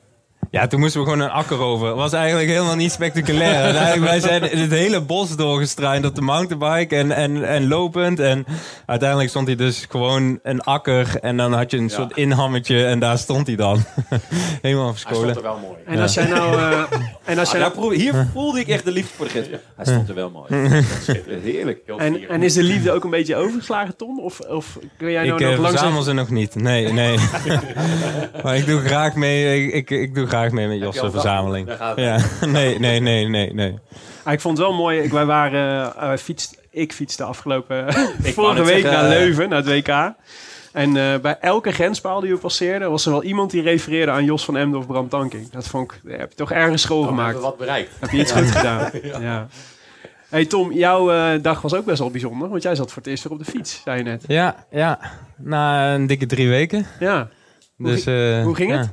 Ja, 0.50 0.66
toen 0.66 0.80
moesten 0.80 1.00
we 1.00 1.06
gewoon 1.06 1.20
een 1.24 1.30
akker 1.30 1.58
over. 1.60 1.86
Het 1.86 1.96
was 1.96 2.12
eigenlijk 2.12 2.48
helemaal 2.48 2.76
niet 2.76 2.92
spectaculair. 2.92 4.00
Wij 4.00 4.20
zijn 4.20 4.42
het 4.42 4.70
hele 4.70 5.00
bos 5.00 5.36
doorgestruind 5.36 6.04
op 6.06 6.14
de 6.14 6.20
mountainbike 6.20 6.96
en, 6.96 7.12
en, 7.12 7.44
en 7.48 7.68
lopend. 7.68 8.20
En 8.20 8.44
uiteindelijk 8.86 9.28
stond 9.30 9.46
hij 9.46 9.56
dus 9.56 9.86
gewoon 9.88 10.38
een 10.42 10.60
akker. 10.60 11.18
En 11.20 11.36
dan 11.36 11.52
had 11.52 11.70
je 11.70 11.76
een 11.76 11.90
soort 11.90 12.16
inhammetje 12.16 12.84
en 12.86 12.98
daar 12.98 13.18
stond 13.18 13.46
hij 13.46 13.56
dan. 13.56 13.84
helemaal 14.62 14.86
Hij 14.86 14.96
stond 14.96 15.08
verscholen. 15.16 15.36
er 15.36 15.42
wel 15.42 15.58
mooi. 15.58 15.76
En 15.86 15.98
als 16.00 16.14
jij 16.14 16.26
nou... 16.26 16.56
eh, 16.60 16.82
en 17.24 17.38
als 17.38 17.48
Ah, 17.54 17.60
jij 17.60 17.70
nou 17.76 17.96
hier 17.96 18.28
voelde 18.32 18.60
ik 18.60 18.68
echt 18.68 18.84
de 18.84 18.90
liefde 18.92 19.14
voor 19.16 19.24
de 19.24 19.30
grens. 19.30 19.46
Hij 19.76 19.84
stond 19.84 20.08
er 20.08 20.14
wel 20.14 20.30
mooi. 20.30 20.54
Heerlijk. 21.42 21.80
Heel 21.86 21.98
en, 21.98 22.28
en 22.28 22.42
is 22.42 22.54
de 22.54 22.62
liefde 22.62 22.92
ook 22.92 23.04
een 23.04 23.10
beetje 23.10 23.36
overgeslagen, 23.36 23.96
Tom? 23.96 24.20
Of, 24.20 24.40
of 24.40 24.78
kun 24.98 25.10
jij 25.10 25.24
nou 25.26 25.34
Ik 25.38 25.44
nog 25.44 25.52
eh, 25.54 25.58
langzaam... 25.58 25.78
verzamel 25.78 26.02
ze 26.02 26.12
nog 26.12 26.30
niet. 26.30 26.54
Nee, 26.54 26.92
nee. 26.92 27.18
maar 28.42 28.56
ik 28.56 28.66
doe 28.66 28.80
graag 28.80 29.14
mee, 29.14 29.66
ik, 29.66 29.72
ik, 29.72 29.90
ik 29.90 30.14
doe 30.14 30.26
graag 30.26 30.35
mee 30.52 30.66
met 30.68 30.80
Heb 30.80 30.92
Jos' 30.92 31.10
verzameling. 31.10 31.68
Ja, 31.96 32.18
nee, 32.46 32.78
nee, 32.78 33.00
nee, 33.00 33.28
nee, 33.28 33.52
nee. 33.54 33.78
Ah, 34.22 34.32
ik 34.32 34.40
vond 34.40 34.58
het 34.58 34.66
wel 34.66 34.76
mooi. 34.76 35.00
Ik, 35.00 35.12
wij 35.12 35.24
waren, 35.24 35.94
eh, 35.96 36.06
wij 36.06 36.18
fietst, 36.18 36.60
ik 36.70 36.92
fietste 36.92 37.24
afgelopen 37.24 37.92
vorige 38.22 38.62
week 38.62 38.80
zeggen, 38.80 38.90
naar 38.92 39.02
eh, 39.04 39.18
Leuven, 39.18 39.48
naar 39.48 39.64
het 39.64 39.68
WK. 39.68 40.14
En 40.72 40.96
eh, 40.96 41.20
bij 41.20 41.36
elke 41.40 41.72
grenspaal 41.72 42.20
die 42.20 42.32
we 42.32 42.38
passeerden, 42.38 42.90
was 42.90 43.04
er 43.06 43.10
wel 43.12 43.22
iemand 43.22 43.50
die 43.50 43.62
refereerde 43.62 44.12
aan 44.12 44.24
Jos 44.24 44.44
van 44.44 44.56
Emden 44.56 44.78
of 44.80 44.86
Bram 44.86 45.08
Tankink. 45.08 45.52
Dat 45.52 45.66
vond 45.68 45.92
ik, 45.92 46.00
daar 46.04 46.18
heb 46.18 46.30
je 46.30 46.36
toch 46.36 46.52
ergens 46.52 46.82
school 46.82 47.00
Dan 47.00 47.08
gemaakt. 47.08 47.36
we 47.36 47.40
wat 47.40 47.56
bereikt. 47.58 47.90
Heb 48.00 48.10
je 48.10 48.18
iets 48.18 48.32
goed 48.32 48.50
gedaan? 48.56 48.90
ja. 49.20 49.46
Hey 50.28 50.44
Tom, 50.44 50.72
jouw 50.72 51.12
eh, 51.12 51.42
dag 51.42 51.60
was 51.60 51.74
ook 51.74 51.84
best 51.84 51.98
wel 51.98 52.10
bijzonder, 52.10 52.48
want 52.48 52.62
jij 52.62 52.74
zat 52.74 52.88
voor 52.92 53.02
het 53.02 53.06
eerst 53.10 53.22
weer 53.24 53.32
op 53.32 53.38
de 53.38 53.50
fiets, 53.50 53.80
zei 53.84 53.98
je 53.98 54.04
net. 54.04 54.24
Ja, 54.26 54.66
ja. 54.70 54.98
Na 55.36 55.94
een 55.94 56.06
dikke 56.06 56.26
drie 56.26 56.48
weken. 56.48 56.86
Ja. 57.00 57.28
Hoe 57.76 57.86
Dus, 57.86 58.06
eh, 58.06 58.42
hoe 58.42 58.54
ging 58.54 58.70
ja. 58.70 58.78
het? 58.78 58.90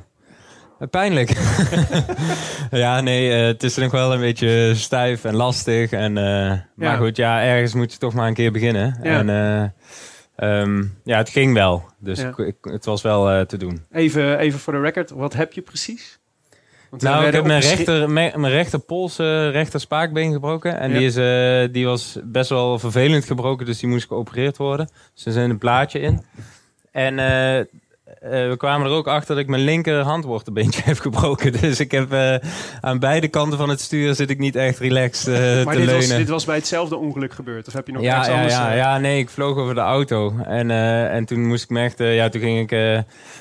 Eh, 0.78 0.88
Pijnlijk. 0.88 1.30
ja, 2.70 3.00
nee, 3.00 3.32
eh, 3.32 3.46
het 3.46 3.62
is 3.62 3.76
nog 3.76 3.90
wel 3.90 4.12
een 4.14 4.20
beetje 4.20 4.72
stijf 4.74 5.24
en 5.24 5.34
lastig. 5.34 5.90
En, 5.90 6.18
eh, 6.18 6.52
Maar 6.74 6.96
goed, 6.98 7.16
ja, 7.16 7.42
ergens 7.42 7.74
moet 7.74 7.92
je 7.92 7.98
toch 7.98 8.14
maar 8.14 8.28
een 8.28 8.34
keer 8.34 8.52
beginnen. 8.52 8.98
Ja. 9.02 9.18
En 9.18 9.28
eh, 9.30 10.60
ehm, 10.60 10.84
ja, 11.04 11.16
het 11.18 11.28
ging 11.28 11.54
wel. 11.54 11.84
Dus 11.98 12.20
Ja. 12.20 12.28
ik, 12.28 12.38
ik- 12.38 12.56
het 12.72 12.84
was 12.84 13.02
wel 13.02 13.46
te 13.46 13.56
doen. 13.56 13.84
Even, 13.92 14.38
even 14.38 14.58
voor 14.58 14.72
de 14.72 14.80
record, 14.80 15.10
wat 15.10 15.32
heb 15.32 15.52
je 15.52 15.62
precies? 15.62 16.18
Want 16.90 17.02
Nou, 17.02 17.26
ik 17.26 17.32
heb 17.32 17.44
mijn 17.44 17.60
rechter, 17.60 18.10
mijn, 18.10 18.40
mijn 18.40 18.52
rechter 18.52 18.78
pols, 18.78 19.18
eh, 19.18 19.50
rechter 19.50 19.80
spaakbeen 19.80 20.32
gebroken. 20.32 20.78
En 20.78 20.92
die, 20.92 21.04
is, 21.06 21.14
die 21.72 21.86
was 21.86 22.18
best 22.24 22.48
wel 22.50 22.78
vervelend 22.78 23.24
gebroken, 23.24 23.66
dus 23.66 23.78
die 23.78 23.88
moest 23.88 24.06
geopereerd 24.06 24.56
worden. 24.56 24.88
Dus 25.14 25.26
er 25.26 25.32
zit 25.32 25.50
een 25.50 25.58
plaatje 25.58 26.00
in. 26.00 26.24
En 26.92 27.18
we 28.30 28.54
kwamen 28.56 28.86
er 28.86 28.92
ook 28.92 29.06
achter 29.08 29.34
dat 29.34 29.44
ik 29.44 29.50
mijn 29.50 29.62
linker 29.64 30.00
handwortelbeentje 30.00 30.80
heb 30.90 30.98
gebroken. 30.98 31.52
Dus 31.60 31.80
ik 31.80 31.90
heb 31.90 32.12
eh, 32.12 32.34
aan 32.80 32.98
beide 32.98 33.28
kanten 33.28 33.58
van 33.58 33.68
het 33.68 33.80
stuur 33.80 34.14
zit 34.14 34.30
ik 34.30 34.38
niet 34.38 34.56
echt 34.56 34.78
relaxed 34.78 35.34
eh, 35.34 35.64
Maar 35.64 35.74
te 35.74 35.80
dit 35.80 35.90
was, 35.90 35.98
leunen. 36.00 36.16
dit 36.18 36.28
was 36.28 36.44
bij 36.44 36.56
hetzelfde 36.56 36.96
ongeluk 36.96 37.32
gebeurd? 37.32 37.66
Of 37.66 37.72
heb 37.72 37.86
je 37.86 37.92
nog 37.92 38.02
ja, 38.02 38.26
ja, 38.26 38.32
anders? 38.34 38.52
ja, 38.52 38.70
eh, 38.70 38.76
ja, 38.76 38.98
nee, 38.98 39.18
ik 39.18 39.30
vloog 39.30 39.56
over 39.56 39.74
de 39.74 39.80
auto. 39.80 40.34
En, 40.44 40.70
eh, 40.70 41.14
en 41.14 41.24
toen 41.24 41.46
moest 41.46 41.62
ik 41.64 41.70
me 41.70 41.80
echt, 41.80 42.00
eh, 42.00 42.14
ja, 42.16 42.28
toen 42.28 42.40
ging 42.40 42.58
ik 42.60 42.72
eh, 42.72 42.98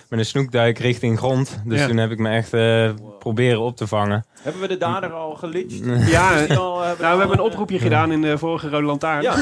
met 0.09 0.19
een 0.19 0.25
snoekduik 0.25 0.77
richting 0.79 1.17
grond. 1.17 1.61
Dus 1.65 1.79
Ja. 1.79 1.87
toen 1.87 1.97
heb 1.97 2.11
ik 2.11 2.17
me 2.19 2.29
echt 2.29 2.53
eh, 2.53 2.89
proberen 3.19 3.59
op 3.59 3.77
te 3.77 3.87
vangen. 3.87 4.25
Hebben 4.41 4.61
we 4.61 4.67
de 4.67 4.77
dader 4.77 5.11
al 5.13 5.33
gelyncht? 5.35 6.09
Ja, 6.09 6.45
al, 6.45 6.83
eh, 6.83 6.87
nou, 6.87 6.97
we 6.99 7.05
hebben 7.05 7.31
een 7.31 7.39
oproepje 7.39 7.79
gedaan 7.79 8.11
in 8.11 8.21
de 8.21 8.37
vorige 8.37 8.69
Rode 8.69 8.85
Lantaarn. 8.85 9.21
Ja. 9.21 9.35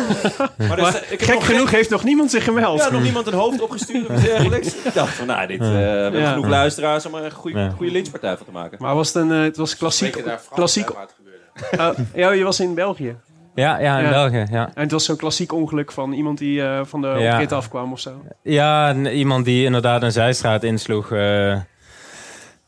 Maar, 0.67 0.75
dus, 0.75 0.91
Maar 0.91 1.03
ik 1.09 1.19
heb 1.19 1.29
gek 1.29 1.43
genoeg 1.43 1.71
heeft 1.71 1.89
nog 1.89 2.03
niemand 2.03 2.31
zich 2.31 2.43
gemeld. 2.43 2.79
Ja, 2.79 2.91
nog 2.91 3.01
niemand 3.01 3.27
een 3.27 3.33
hoofd 3.33 3.61
opgestuurd 3.61 4.09
iets. 4.57 4.75
Ik 4.85 4.93
dacht 4.93 5.13
van, 5.13 5.30
nou, 5.35 5.47
dit, 5.47 5.59
eh, 5.61 5.67
we 5.67 5.73
hebben 5.75 6.21
Ja. 6.21 6.29
genoeg 6.31 6.47
luisteraars 6.47 7.05
om 7.05 7.15
er 7.15 7.23
een 7.25 7.31
goede, 7.31 7.59
Ja. 7.59 7.69
goede 7.69 7.91
lynchpartij 7.91 8.37
van 8.37 8.45
te 8.45 8.51
maken. 8.51 8.77
Maar 8.81 8.95
was 8.95 9.07
het, 9.13 9.15
een, 9.23 9.31
eh, 9.31 9.41
het 9.41 9.57
was 9.57 9.77
klassiek. 9.77 10.13
Daar 10.13 10.23
Frans 10.23 10.47
klassiek 10.47 10.87
het. 10.87 11.79
Oh, 11.79 11.89
ja, 12.21 12.31
je 12.31 12.43
was 12.43 12.59
in 12.59 12.73
België. 12.75 13.15
Ja, 13.55 13.79
ja, 13.79 13.97
in 13.97 14.03
Ja. 14.03 14.09
België, 14.09 14.45
ja. 14.51 14.71
En 14.73 14.81
het 14.81 14.91
was 14.91 15.05
zo'n 15.05 15.15
klassiek 15.15 15.53
ongeluk 15.53 15.91
van 15.91 16.11
iemand 16.13 16.37
die 16.37 16.61
eh, 16.63 16.79
van 16.83 17.01
de 17.01 17.07
Ja. 17.07 17.37
rit 17.37 17.51
afkwam 17.51 17.91
of 17.91 17.99
zo. 17.99 18.23
Ja, 18.43 18.93
iemand 18.95 19.45
die 19.45 19.65
inderdaad 19.65 20.03
een 20.03 20.11
zijstraat 20.11 20.63
insloeg. 20.63 21.11
eh. 21.11 21.59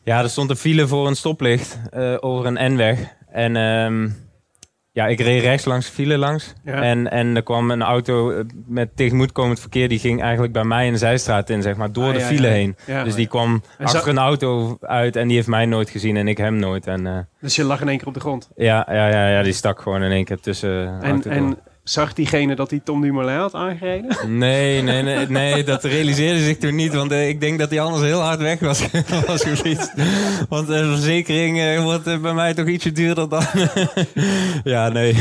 ja, 0.03 0.21
er 0.21 0.29
stond 0.29 0.49
een 0.49 0.55
file 0.55 0.87
voor 0.87 1.07
een 1.07 1.15
stoplicht 1.15 1.79
eh, 1.91 2.13
over 2.19 2.45
een 2.45 2.73
N-weg. 2.73 2.99
En 3.31 3.55
ehm, 3.55 4.09
ja, 4.95 5.07
ik 5.07 5.19
reed 5.19 5.41
rechts 5.41 5.65
langs 5.65 5.85
de 5.85 5.91
file 5.91 6.17
langs. 6.17 6.53
Ja. 6.63 6.81
En, 6.81 7.11
en 7.11 7.35
er 7.35 7.43
kwam 7.43 7.71
een 7.71 7.81
auto 7.81 8.31
eh, 8.31 8.43
met 8.65 8.95
tegemoetkomend 8.95 9.59
verkeer. 9.59 9.89
Die 9.89 9.99
ging 9.99 10.21
eigenlijk 10.21 10.53
bij 10.53 10.63
mij 10.63 10.87
een 10.87 10.97
zijstraat 10.97 11.49
in, 11.49 11.61
zeg 11.61 11.75
maar, 11.75 11.91
door 11.91 12.07
Ah, 12.07 12.13
de 12.13 12.19
ja, 12.19 12.25
file 12.25 12.47
ja. 12.47 12.53
heen. 12.53 12.75
Dus 13.03 13.15
die 13.15 13.27
kwam 13.27 13.61
En 13.77 13.85
achter 13.85 14.07
een 14.07 14.17
auto 14.17 14.77
uit 14.81 15.15
en 15.15 15.27
die 15.27 15.35
heeft 15.35 15.47
mij 15.47 15.65
nooit 15.65 15.89
gezien 15.89 16.17
en 16.17 16.27
ik 16.27 16.37
hem 16.37 16.55
nooit. 16.55 16.87
En 16.87 17.07
eh, 17.07 17.17
Dus 17.39 17.55
je 17.55 17.63
lag 17.63 17.81
in 17.81 17.87
één 17.87 17.97
keer 17.97 18.07
op 18.07 18.13
de 18.13 18.19
grond. 18.19 18.49
ja, 18.55 18.87
ja, 18.91 19.07
ja, 19.09 19.29
ja, 19.29 19.43
die 19.43 19.53
stak 19.53 19.81
gewoon 19.81 20.03
in 20.03 20.11
één 20.11 20.25
keer 20.25 20.39
tussen 20.39 20.99
de 20.99 21.05
En, 21.07 21.23
en 21.23 21.57
zag 21.83 22.13
diegene 22.13 22.55
dat 22.55 22.69
hij 22.69 22.81
Tom 22.83 23.01
Dumoulin 23.01 23.35
had 23.37 23.53
aangereden? 23.53 24.37
Nee, 24.37 24.81
nee, 24.81 25.01
nee, 25.01 25.27
nee, 25.27 25.63
dat 25.63 25.83
realiseerde 25.83 26.43
zich 26.43 26.57
toen 26.57 26.75
niet. 26.75 26.93
Want 26.93 27.11
eh, 27.11 27.27
ik 27.27 27.39
denk 27.41 27.59
dat 27.59 27.69
hij 27.69 27.79
anders 27.81 28.03
heel 28.03 28.19
hard 28.19 28.39
weg 28.39 28.59
was, 28.59 28.87
was 29.27 29.43
gefietst. 29.43 29.93
Want 30.49 30.67
de 30.67 30.85
verzekering 30.85 31.59
eh, 31.59 31.83
wordt 31.83 32.07
eh, 32.07 32.17
bij 32.21 32.33
mij 32.33 32.53
toch 32.53 32.67
ietsje 32.67 32.91
duurder 32.91 33.29
dan... 33.29 33.43
ja, 34.73 34.89
nee. 34.89 35.17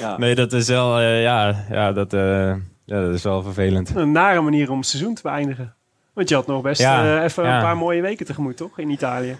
Ja. 0.00 0.18
Nee, 0.18 0.34
dat 0.34 0.52
is 0.52 0.68
wel... 0.68 0.98
eh, 0.98 1.22
ja, 1.22 1.64
ja, 1.70 1.92
dat, 1.92 2.12
eh, 2.12 2.54
ja, 2.84 3.00
dat 3.00 3.14
is 3.14 3.22
wel 3.22 3.42
vervelend. 3.42 3.92
Een 3.94 4.12
nare 4.12 4.40
manier 4.40 4.70
om 4.70 4.78
het 4.78 4.86
seizoen 4.86 5.14
te 5.14 5.22
beëindigen. 5.22 5.74
Want 6.14 6.28
je 6.28 6.34
had 6.34 6.46
nog 6.46 6.62
best 6.62 6.80
Ja, 6.80 7.16
eh, 7.18 7.24
even 7.24 7.44
ja. 7.44 7.56
een 7.56 7.62
paar 7.62 7.76
mooie 7.76 8.02
weken 8.02 8.26
tegemoet, 8.26 8.56
toch? 8.56 8.78
In 8.78 8.90
Italië. 8.90 9.36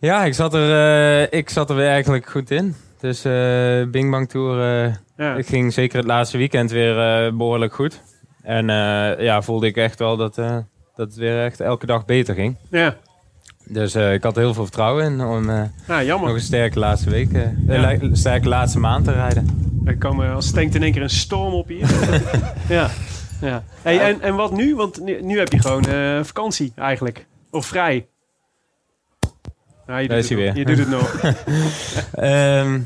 Ja, 0.00 0.24
ik 0.24 0.34
zat 0.34 0.54
er, 0.54 0.70
eh, 1.30 1.38
ik 1.38 1.50
zat 1.50 1.70
er 1.70 1.76
weer 1.76 1.88
eigenlijk 1.88 2.26
goed 2.30 2.50
in. 2.50 2.74
Dus 3.00 3.24
eh 3.24 3.32
Bing 3.90 4.10
Bang 4.10 4.28
Tour... 4.28 5.06
Ja. 5.18 5.36
Het 5.36 5.48
ging 5.48 5.72
zeker 5.72 5.98
het 5.98 6.06
laatste 6.06 6.38
weekend 6.38 6.70
weer 6.70 6.98
eh, 7.26 7.32
behoorlijk 7.32 7.74
goed. 7.74 8.00
En 8.42 8.70
eh, 8.70 9.20
ja, 9.24 9.42
voelde 9.42 9.66
ik 9.66 9.76
echt 9.76 9.98
wel 9.98 10.16
dat, 10.16 10.38
eh, 10.38 10.56
dat 10.96 11.06
het 11.06 11.14
weer 11.16 11.44
echt 11.44 11.60
elke 11.60 11.86
dag 11.86 12.04
beter 12.04 12.34
ging. 12.34 12.56
Ja, 12.70 12.96
Dus 13.64 13.94
ik 13.94 14.22
had 14.22 14.36
heel 14.36 14.54
veel 14.54 14.62
vertrouwen 14.64 15.04
in 15.04 15.20
om 15.20 15.70
jammer. 15.86 16.26
nog 16.28 16.36
een 16.36 16.40
sterke 16.40 16.78
laatste 16.78 17.10
week, 17.10 17.28
Ja. 17.32 17.52
li- 17.90 18.10
sterke 18.16 18.48
laatste 18.48 18.78
maand 18.78 19.04
te 19.04 19.12
rijden. 19.12 19.72
Er 19.84 19.96
komen 19.98 20.34
als 20.34 20.50
tankt 20.50 20.74
in 20.74 20.82
één 20.82 20.92
keer 20.92 21.02
een 21.02 21.10
storm 21.10 21.52
op 21.54 21.68
hier. 21.68 21.88
ja. 22.68 22.90
ja. 23.40 23.62
Hey, 23.82 24.00
en, 24.00 24.20
en 24.20 24.34
wat 24.34 24.52
nu? 24.52 24.74
Want 24.76 25.00
nu, 25.00 25.22
nu 25.22 25.38
heb 25.38 25.52
je 25.52 25.60
gewoon 25.60 25.84
vakantie 26.24 26.72
eigenlijk. 26.76 27.26
Of 27.50 27.66
vrij. 27.66 28.06
Nou, 29.86 30.00
je 30.00 30.08
doet 30.08 30.16
is 30.18 30.28
het 30.28 30.38
hij 30.38 30.46
nog. 30.46 30.54
weer. 30.54 30.66
Je 30.66 30.74
doet 30.74 30.78
het 30.78 30.88
nog. 30.90 31.20
Ehm, 32.12 32.80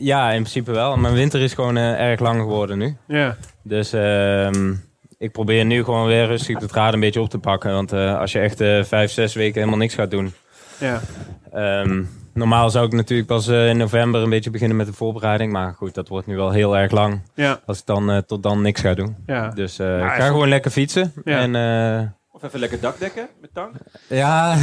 ja, 0.00 0.30
in 0.30 0.40
principe 0.42 0.72
wel. 0.72 0.96
Mijn 0.96 1.14
winter 1.14 1.40
is 1.40 1.54
gewoon 1.54 1.76
eh, 1.76 2.00
erg 2.10 2.20
lang 2.20 2.40
geworden 2.40 2.78
nu. 2.78 2.96
Ja. 3.06 3.36
Dus 3.62 3.92
ehm, 3.92 4.72
ik 5.18 5.32
probeer 5.32 5.64
nu 5.64 5.84
gewoon 5.84 6.06
weer 6.06 6.26
rustig 6.26 6.58
de 6.58 6.66
draad 6.66 6.92
een 6.94 7.00
beetje 7.00 7.20
op 7.20 7.30
te 7.30 7.38
pakken. 7.38 7.72
Want 7.72 7.92
eh, 7.92 8.18
als 8.18 8.32
je 8.32 8.38
echt 8.38 8.60
eh, 8.60 8.82
vijf, 8.84 9.10
zes 9.10 9.34
weken 9.34 9.54
helemaal 9.58 9.78
niks 9.78 9.94
gaat 9.94 10.10
doen, 10.10 10.32
Ja. 10.78 11.00
Ehm, 11.52 12.02
normaal 12.34 12.70
zou 12.70 12.86
ik 12.86 12.92
natuurlijk 12.92 13.28
pas 13.28 13.48
eh, 13.48 13.68
in 13.68 13.76
november 13.76 14.22
een 14.22 14.30
beetje 14.30 14.50
beginnen 14.50 14.76
met 14.76 14.86
de 14.86 14.92
voorbereiding. 14.92 15.52
Maar 15.52 15.74
goed, 15.74 15.94
dat 15.94 16.08
wordt 16.08 16.26
nu 16.26 16.36
wel 16.36 16.50
heel 16.50 16.76
erg 16.76 16.90
lang. 16.90 17.20
Ja. 17.34 17.60
Als 17.66 17.78
ik 17.78 17.86
dan 17.86 18.10
eh, 18.10 18.18
tot 18.18 18.42
dan 18.42 18.62
niks 18.62 18.80
ga 18.80 18.94
doen. 18.94 19.16
Ja. 19.26 19.48
Dus 19.48 19.78
eh, 19.78 19.86
Maar 19.86 20.00
ik 20.00 20.08
ga 20.08 20.14
even- 20.16 20.26
gewoon 20.26 20.48
lekker 20.48 20.70
fietsen. 20.70 21.12
Ja. 21.24 21.38
En 21.38 21.54
eh, 21.56 22.06
Of 22.32 22.42
even 22.42 22.60
lekker 22.60 22.80
dakdekken 22.80 23.28
met 23.40 23.50
tang. 23.54 23.72
ja, 24.08 24.56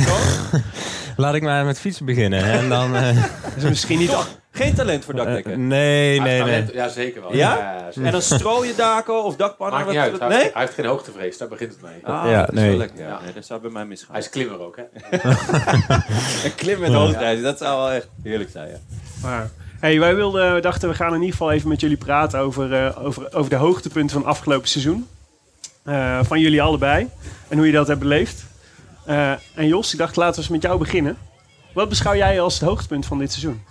laat 1.18 1.34
ik 1.36 1.42
maar 1.42 1.66
met 1.66 1.80
fietsen 1.80 2.06
beginnen. 2.06 2.44
En 2.44 2.70
dan... 2.70 2.96
eh, 2.96 3.18
is 3.58 3.64
misschien 3.64 4.00
niet... 4.00 4.10
Toch? 4.10 4.28
Geen 4.58 4.74
talent 4.76 5.06
voor 5.06 5.14
eh, 5.14 5.20
dakdekken. 5.24 5.68
nee, 5.68 6.22
nee, 6.22 6.44
nee. 6.44 6.66
Ja, 6.74 6.88
zeker 6.88 7.22
wel. 7.22 7.36
Ja? 7.36 7.78
zeker. 7.86 8.06
En 8.06 8.12
dan 8.12 8.22
strooien 8.22 8.76
daken 8.76 9.24
of 9.24 9.36
dakpannen? 9.36 9.76
Maakt 9.80 9.90
niet 9.92 9.98
wat- 9.98 10.04
uit. 10.06 10.12
wat- 10.12 10.22
Hij, 10.22 10.30
Nee? 10.30 10.40
heeft, 10.42 10.54
hij 10.54 10.62
heeft 10.62 10.74
geen 10.76 10.86
hoogtevrees, 10.86 11.38
daar 11.38 11.48
begint 11.48 11.72
het 11.72 11.82
mee. 11.82 12.00
Ah, 12.04 12.30
Ja, 12.32 12.40
dat 12.40 12.54
is 12.54 12.60
nee. 12.60 12.70
wel 12.70 12.78
lekker. 12.78 13.00
Ja, 13.00 13.08
Ja. 13.08 13.20
nee, 13.24 13.34
dat 13.34 13.46
zou 13.46 13.62
bij 13.62 13.70
mij 13.72 13.86
misgaan. 13.86 14.12
Hij 14.12 14.20
is 14.20 14.30
klimmer 14.30 14.60
ook, 14.60 14.76
hè? 14.78 14.84
Een 16.46 16.56
klim 16.56 16.80
met 16.80 16.94
hoogtijden, 16.94 17.44
dat 17.44 17.58
zou 17.58 17.78
wel 17.78 17.92
echt 17.92 18.08
heerlijk 18.24 18.50
zijn. 18.50 18.70
Ja. 18.70 18.78
Maar, 19.22 19.50
hey, 19.80 20.00
wij 20.00 20.16
wilden, 20.16 20.54
we 20.54 20.60
dachten 20.62 20.90
we 20.90 20.96
gaan 20.96 21.08
in 21.14 21.14
ieder 21.20 21.32
geval 21.32 21.52
even 21.52 21.70
met 21.70 21.80
jullie 21.82 21.98
praten 21.98 22.40
over, 22.40 22.74
eh, 22.86 23.06
over, 23.06 23.34
over 23.36 23.50
de 23.50 23.56
hoogtepunten 23.56 24.10
van 24.10 24.22
het 24.22 24.30
afgelopen 24.30 24.68
seizoen. 24.68 25.08
Eh, 25.84 26.20
van 26.24 26.40
jullie 26.40 26.62
allebei. 26.62 27.08
En 27.48 27.58
hoe 27.58 27.66
je 27.66 27.72
dat 27.72 27.88
hebt 27.88 28.00
beleefd. 28.00 28.46
Eh, 29.06 29.32
en 29.56 29.68
Jos, 29.68 29.92
ik 29.94 30.00
dacht 30.00 30.16
laten 30.16 30.34
we 30.36 30.40
eens 30.42 30.50
met 30.50 30.62
jou 30.62 30.78
beginnen. 30.80 31.18
Wat 31.74 31.90
beschouw 31.90 32.16
jij 32.16 32.42
als 32.42 32.54
het 32.60 32.70
hoogtepunt 32.70 33.06
van 33.06 33.20
dit 33.20 33.32
seizoen? 33.32 33.64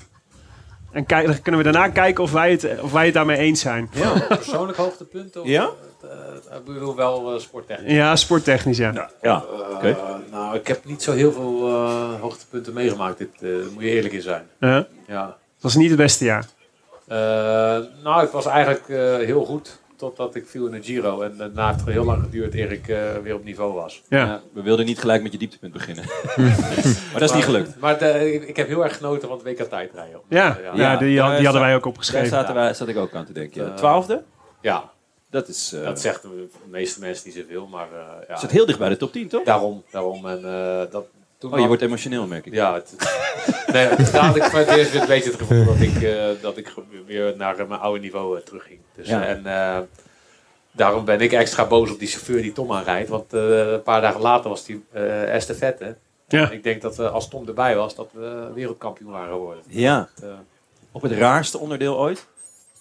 En 0.97 1.07
kijk, 1.07 1.27
dan 1.27 1.43
kunnen 1.43 1.63
we 1.65 1.71
daarna 1.73 1.89
kijken 1.89 2.25
of 2.25 2.33
wij 2.33 2.51
het, 2.51 2.81
of 2.81 2.93
wij 2.93 3.05
het 3.05 3.15
daarmee 3.15 3.37
eens 3.39 3.61
zijn. 3.61 3.91
Ja, 3.93 4.13
persoonlijk 4.37 4.79
hoogtepunt? 4.79 5.37
Of, 5.37 5.47
Ja? 5.47 5.71
eh, 6.03 6.09
eh, 6.51 6.57
Ik 6.59 6.65
bedoel 6.65 6.95
wel 6.97 7.35
uh, 7.35 7.41
sporttechnisch. 7.41 7.93
Ja, 7.93 8.17
sporttechnisch, 8.17 8.79
ja. 8.79 9.09
Ja, 9.23 9.45
Eh, 9.53 9.75
oké. 9.75 9.97
Nou, 10.31 10.55
ik 10.57 10.67
heb 10.67 10.85
niet 10.85 11.03
zo 11.03 11.13
heel 11.13 11.33
veel 11.33 11.69
eh, 11.69 12.21
hoogtepunten 12.21 12.73
meegemaakt. 12.73 13.19
Dit 13.19 13.29
eh, 13.41 13.41
daar 13.41 13.71
moet 13.75 13.83
je 13.83 13.89
eerlijk 13.91 14.15
in 14.15 14.23
zijn. 14.23 14.47
Eh, 14.59 14.79
Ja. 15.07 15.27
het 15.27 15.63
was 15.63 15.75
niet 15.75 15.89
het 15.89 15.99
beste 15.99 16.25
jaar. 16.25 16.45
Eh, 17.07 17.17
nou, 18.03 18.25
ik 18.25 18.31
was 18.31 18.47
eigenlijk 18.47 18.89
eh, 18.89 19.17
heel 19.27 19.45
goed. 19.45 19.79
Totdat 19.97 20.35
ik 20.35 20.47
viel 20.47 20.67
in 20.67 20.73
de 20.73 20.83
Giro. 20.83 21.21
En 21.21 21.37
daarna 21.37 21.67
heeft 21.67 21.81
het 21.81 21.89
heel 21.89 22.05
lang 22.05 22.23
geduurd 22.23 22.55
eer 22.55 22.73
ik 22.73 22.89
eh, 22.89 23.17
weer 23.23 23.35
op 23.35 23.45
niveau 23.45 23.73
was. 23.75 24.03
Ja. 24.09 24.19
Ja, 24.25 24.41
we 24.53 24.63
wilden 24.63 24.87
niet 24.87 24.99
gelijk 24.99 25.23
met 25.23 25.33
je 25.33 25.39
dieptepunt 25.39 25.73
beginnen. 25.73 26.05
maar 27.13 27.21
dat 27.21 27.23
is 27.29 27.33
niet 27.33 27.45
gelukt. 27.45 27.79
Maar 27.81 27.99
de- 27.99 28.33
ik, 28.35 28.43
ik 28.49 28.57
heb 28.57 28.67
heel 28.69 28.85
erg 28.85 28.97
genoten 28.97 29.29
van 29.29 29.39
het 29.45 29.47
WK 29.47 29.69
tijdrijden. 29.69 30.21
Ja, 30.29 30.59
ja, 30.63 30.75
ja. 30.75 30.97
die, 30.97 31.09
die 31.09 31.21
hadden 31.21 31.61
wij 31.63 31.75
ook 31.75 31.81
Daar 31.83 31.91
opgeschreven. 31.93 32.29
zaten 32.29 32.55
wij, 32.55 32.75
zat 32.75 32.89
ik 32.89 32.97
ook 32.97 33.15
aan 33.15 33.25
te 33.27 33.33
denken. 33.33 33.63
Ja. 33.65 33.69
Eh, 33.71 33.75
Twaalfde? 33.77 34.23
Ja, 34.61 34.91
Dat 35.31 35.49
is, 35.49 35.73
eh, 35.73 35.85
dat 35.85 36.01
zegt 36.01 36.23
de 36.23 36.49
meeste 36.67 37.01
mensen 37.01 37.27
niet 37.29 37.37
zoveel. 37.37 37.67
Maar 37.67 37.89
eh, 37.93 38.29
ja, 38.29 38.37
zat 38.37 38.51
heel 38.51 38.67
dicht 38.67 38.79
bij 38.79 38.89
de 38.89 38.97
top 38.97 39.13
10, 39.13 39.29
toch? 39.29 39.45
daarom. 39.45 39.83
daarom 39.91 40.27
en, 40.27 40.45
eh, 40.45 40.91
dat, 40.91 41.07
toen 41.39 41.53
Oh, 41.53 41.61
je 41.61 41.67
wordt 41.67 41.83
emotioneel, 41.83 42.27
merk 42.27 42.47
ik. 42.47 42.53
Ja, 42.55 42.75
het, 42.75 42.95
nee, 43.73 43.87
ik 43.89 44.43
voor 44.45 44.59
het 44.59 44.69
eerst 44.69 44.93
weer 44.93 45.01
een 45.01 45.07
beetje 45.07 45.31
het 45.31 45.39
gevoel 45.39 45.65
dat 45.65 45.81
ik, 45.81 46.03
eh, 46.03 46.25
dat 46.41 46.57
ik 46.57 46.75
weer 47.07 47.35
naar 47.37 47.59
eh, 47.59 47.67
mijn 47.69 47.81
oude 47.81 48.01
niveau 48.01 48.39
eh, 48.39 48.45
terugging. 48.45 48.79
Dus, 48.95 49.09
Ja. 49.09 49.25
En 49.25 49.47
eh, 49.47 49.79
daarom 50.73 51.05
ben 51.05 51.21
ik 51.21 51.33
extra 51.33 51.67
boos 51.67 51.91
op 51.91 51.99
die 51.99 52.09
chauffeur 52.09 52.43
die 52.43 52.53
Tom 52.53 52.73
aanrijdt. 52.73 53.09
Want 53.09 53.33
eh, 53.33 53.73
een 53.73 53.83
paar 53.83 54.01
dagen 54.01 54.21
later 54.21 54.51
was 54.51 54.65
die 54.65 54.85
eh 54.93 55.35
estafette. 55.35 55.97
Ja. 56.29 56.51
Ik 56.51 56.63
denk 56.63 56.83
dat 56.83 56.97
we, 56.97 57.09
als 57.09 57.29
Tom 57.29 57.47
erbij 57.49 57.77
was, 57.77 57.95
dat 57.95 58.09
we 58.13 58.51
wereldkampioen 58.55 59.11
waren 59.11 59.33
geworden. 59.33 59.63
Ja, 59.69 60.09
eh, 60.23 60.29
op 60.93 61.03
het 61.03 61.13
raarste 61.13 61.59
onderdeel 61.59 61.99
ooit. 61.99 62.27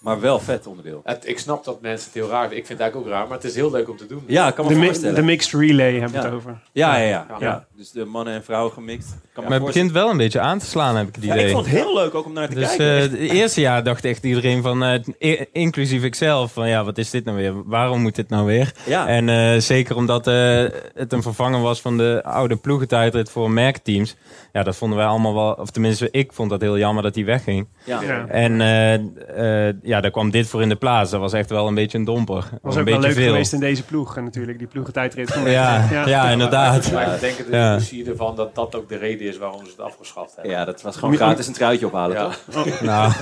Maar 0.00 0.20
wel 0.20 0.38
vet 0.38 0.66
onderdeel. 0.66 1.00
het- 1.04 1.28
ik 1.28 1.38
snap 1.38 1.64
dat 1.64 1.80
mensen 1.80 2.06
het 2.06 2.14
heel 2.14 2.28
raar 2.28 2.40
vinden. 2.40 2.58
Ik 2.58 2.66
vind 2.66 2.78
het 2.78 2.80
eigenlijk 2.80 3.10
ook 3.10 3.18
raar, 3.18 3.28
maar 3.28 3.36
het 3.36 3.46
is 3.46 3.54
heel 3.54 3.70
leuk 3.70 3.88
om 3.90 3.96
te 3.96 4.06
doen. 4.06 4.22
Ja, 4.26 4.50
kan 4.50 4.64
me 4.66 4.72
De, 4.72 4.78
mi- 4.78 4.86
voorstellen. 4.86 5.14
de 5.14 5.22
mixed 5.22 5.60
relay 5.60 5.92
hebben 5.92 6.10
we 6.10 6.16
Ja. 6.16 6.24
het 6.24 6.32
over. 6.34 6.58
ja, 6.72 6.96
ja, 6.96 7.08
ja, 7.08 7.26
Ja. 7.28 7.36
ja. 7.40 7.66
Dus 7.76 7.90
de 7.90 8.04
mannen 8.04 8.34
en 8.34 8.44
vrouwen 8.44 8.72
gemixt. 8.72 9.08
Kan 9.08 9.16
Maar 9.44 9.52
het 9.52 9.60
voorstellen. 9.62 9.72
begint 9.72 9.92
wel 9.92 10.10
een 10.10 10.16
beetje 10.16 10.40
aan 10.40 10.58
te 10.58 10.66
slaan, 10.66 10.96
heb 10.96 11.08
ik 11.08 11.14
het 11.14 11.24
Ja, 11.24 11.32
idee. 11.34 11.44
ik 11.46 11.52
vond 11.52 11.66
het 11.66 11.74
heel 11.74 11.94
leuk 11.94 12.14
ook 12.14 12.24
om 12.24 12.32
naar 12.32 12.48
te 12.48 12.54
Dus 12.54 12.66
kijken. 12.76 12.96
eh, 12.96 13.00
het 13.02 13.14
eerste 13.32 13.60
jaar 13.60 13.84
dacht 13.84 14.04
echt 14.04 14.24
iedereen 14.24 14.62
van, 14.62 14.82
eh, 14.84 15.40
inclusief 15.52 16.02
ikzelf, 16.04 16.52
van 16.52 16.68
ja, 16.68 16.84
wat 16.84 16.98
is 16.98 17.10
dit 17.10 17.24
nou 17.24 17.36
weer? 17.36 17.52
Waarom 17.64 18.00
moet 18.00 18.14
dit 18.14 18.28
nou 18.28 18.46
weer? 18.46 18.72
ja. 18.86 19.08
En 19.08 19.28
eh, 19.28 19.60
zeker 19.60 19.96
omdat 19.96 20.26
eh, 20.26 20.64
het 20.94 21.12
een 21.12 21.22
vervanger 21.22 21.60
was 21.60 21.80
van 21.80 21.96
de 21.96 22.20
oude 22.24 22.56
ploegentijdrit 22.56 23.30
voor 23.30 23.50
merkteams. 23.50 24.16
Ja, 24.52 24.62
dat 24.62 24.76
vonden 24.76 24.98
wij 24.98 25.06
allemaal 25.06 25.34
wel, 25.34 25.52
of 25.52 25.70
tenminste 25.70 26.08
ik 26.10 26.32
vond 26.32 26.50
dat 26.50 26.60
heel 26.60 26.78
jammer 26.78 27.02
dat 27.02 27.14
die 27.14 27.24
wegging. 27.24 27.66
ja. 27.84 28.02
Ja. 28.02 28.26
En 28.26 28.60
eh, 28.60 28.94
eh, 29.68 29.74
ja, 29.86 30.00
daar 30.00 30.10
kwam 30.10 30.30
dit 30.30 30.48
voor 30.48 30.62
in 30.62 30.68
de 30.68 30.76
plaats. 30.76 31.10
Dat 31.10 31.20
was 31.20 31.32
echt 31.32 31.50
wel 31.50 31.66
een 31.66 31.74
beetje 31.74 31.98
een 31.98 32.04
domper. 32.04 32.34
was 32.34 32.44
een 32.52 32.52
ook 32.68 32.72
wel 32.74 32.84
beetje 32.84 33.00
leuk 33.00 33.12
veel. 33.12 33.26
geweest 33.26 33.52
in 33.52 33.60
deze 33.60 33.82
ploeg. 33.82 34.16
En 34.16 34.24
natuurlijk, 34.24 34.58
die 34.58 34.66
ploegentijdrit. 34.66 35.32
van 35.32 35.50
Ja, 35.50 35.88
ja, 36.06 36.28
inderdaad. 36.28 36.92
Maar 36.92 37.14
ik 37.14 37.20
denk 37.20 37.38
het 37.38 37.46
Ja. 37.50 37.76
discussie 37.76 38.10
ervan 38.10 38.36
dat 38.36 38.54
dat 38.54 38.74
ook 38.74 38.88
de 38.88 38.96
reden 38.96 39.26
is 39.28 39.38
waarom 39.38 39.64
ze 39.64 39.70
het 39.70 39.80
afgeschaft 39.80 40.34
hebben. 40.34 40.52
ja, 40.52 40.64
dat 40.64 40.82
was 40.82 40.96
gewoon 40.96 41.16
gratis 41.16 41.46
een 41.46 41.52
truitje 41.52 41.86
ophalen, 41.86 42.16
Ja, 42.16 42.28
toch? 42.50 42.80
Nou, 42.80 43.12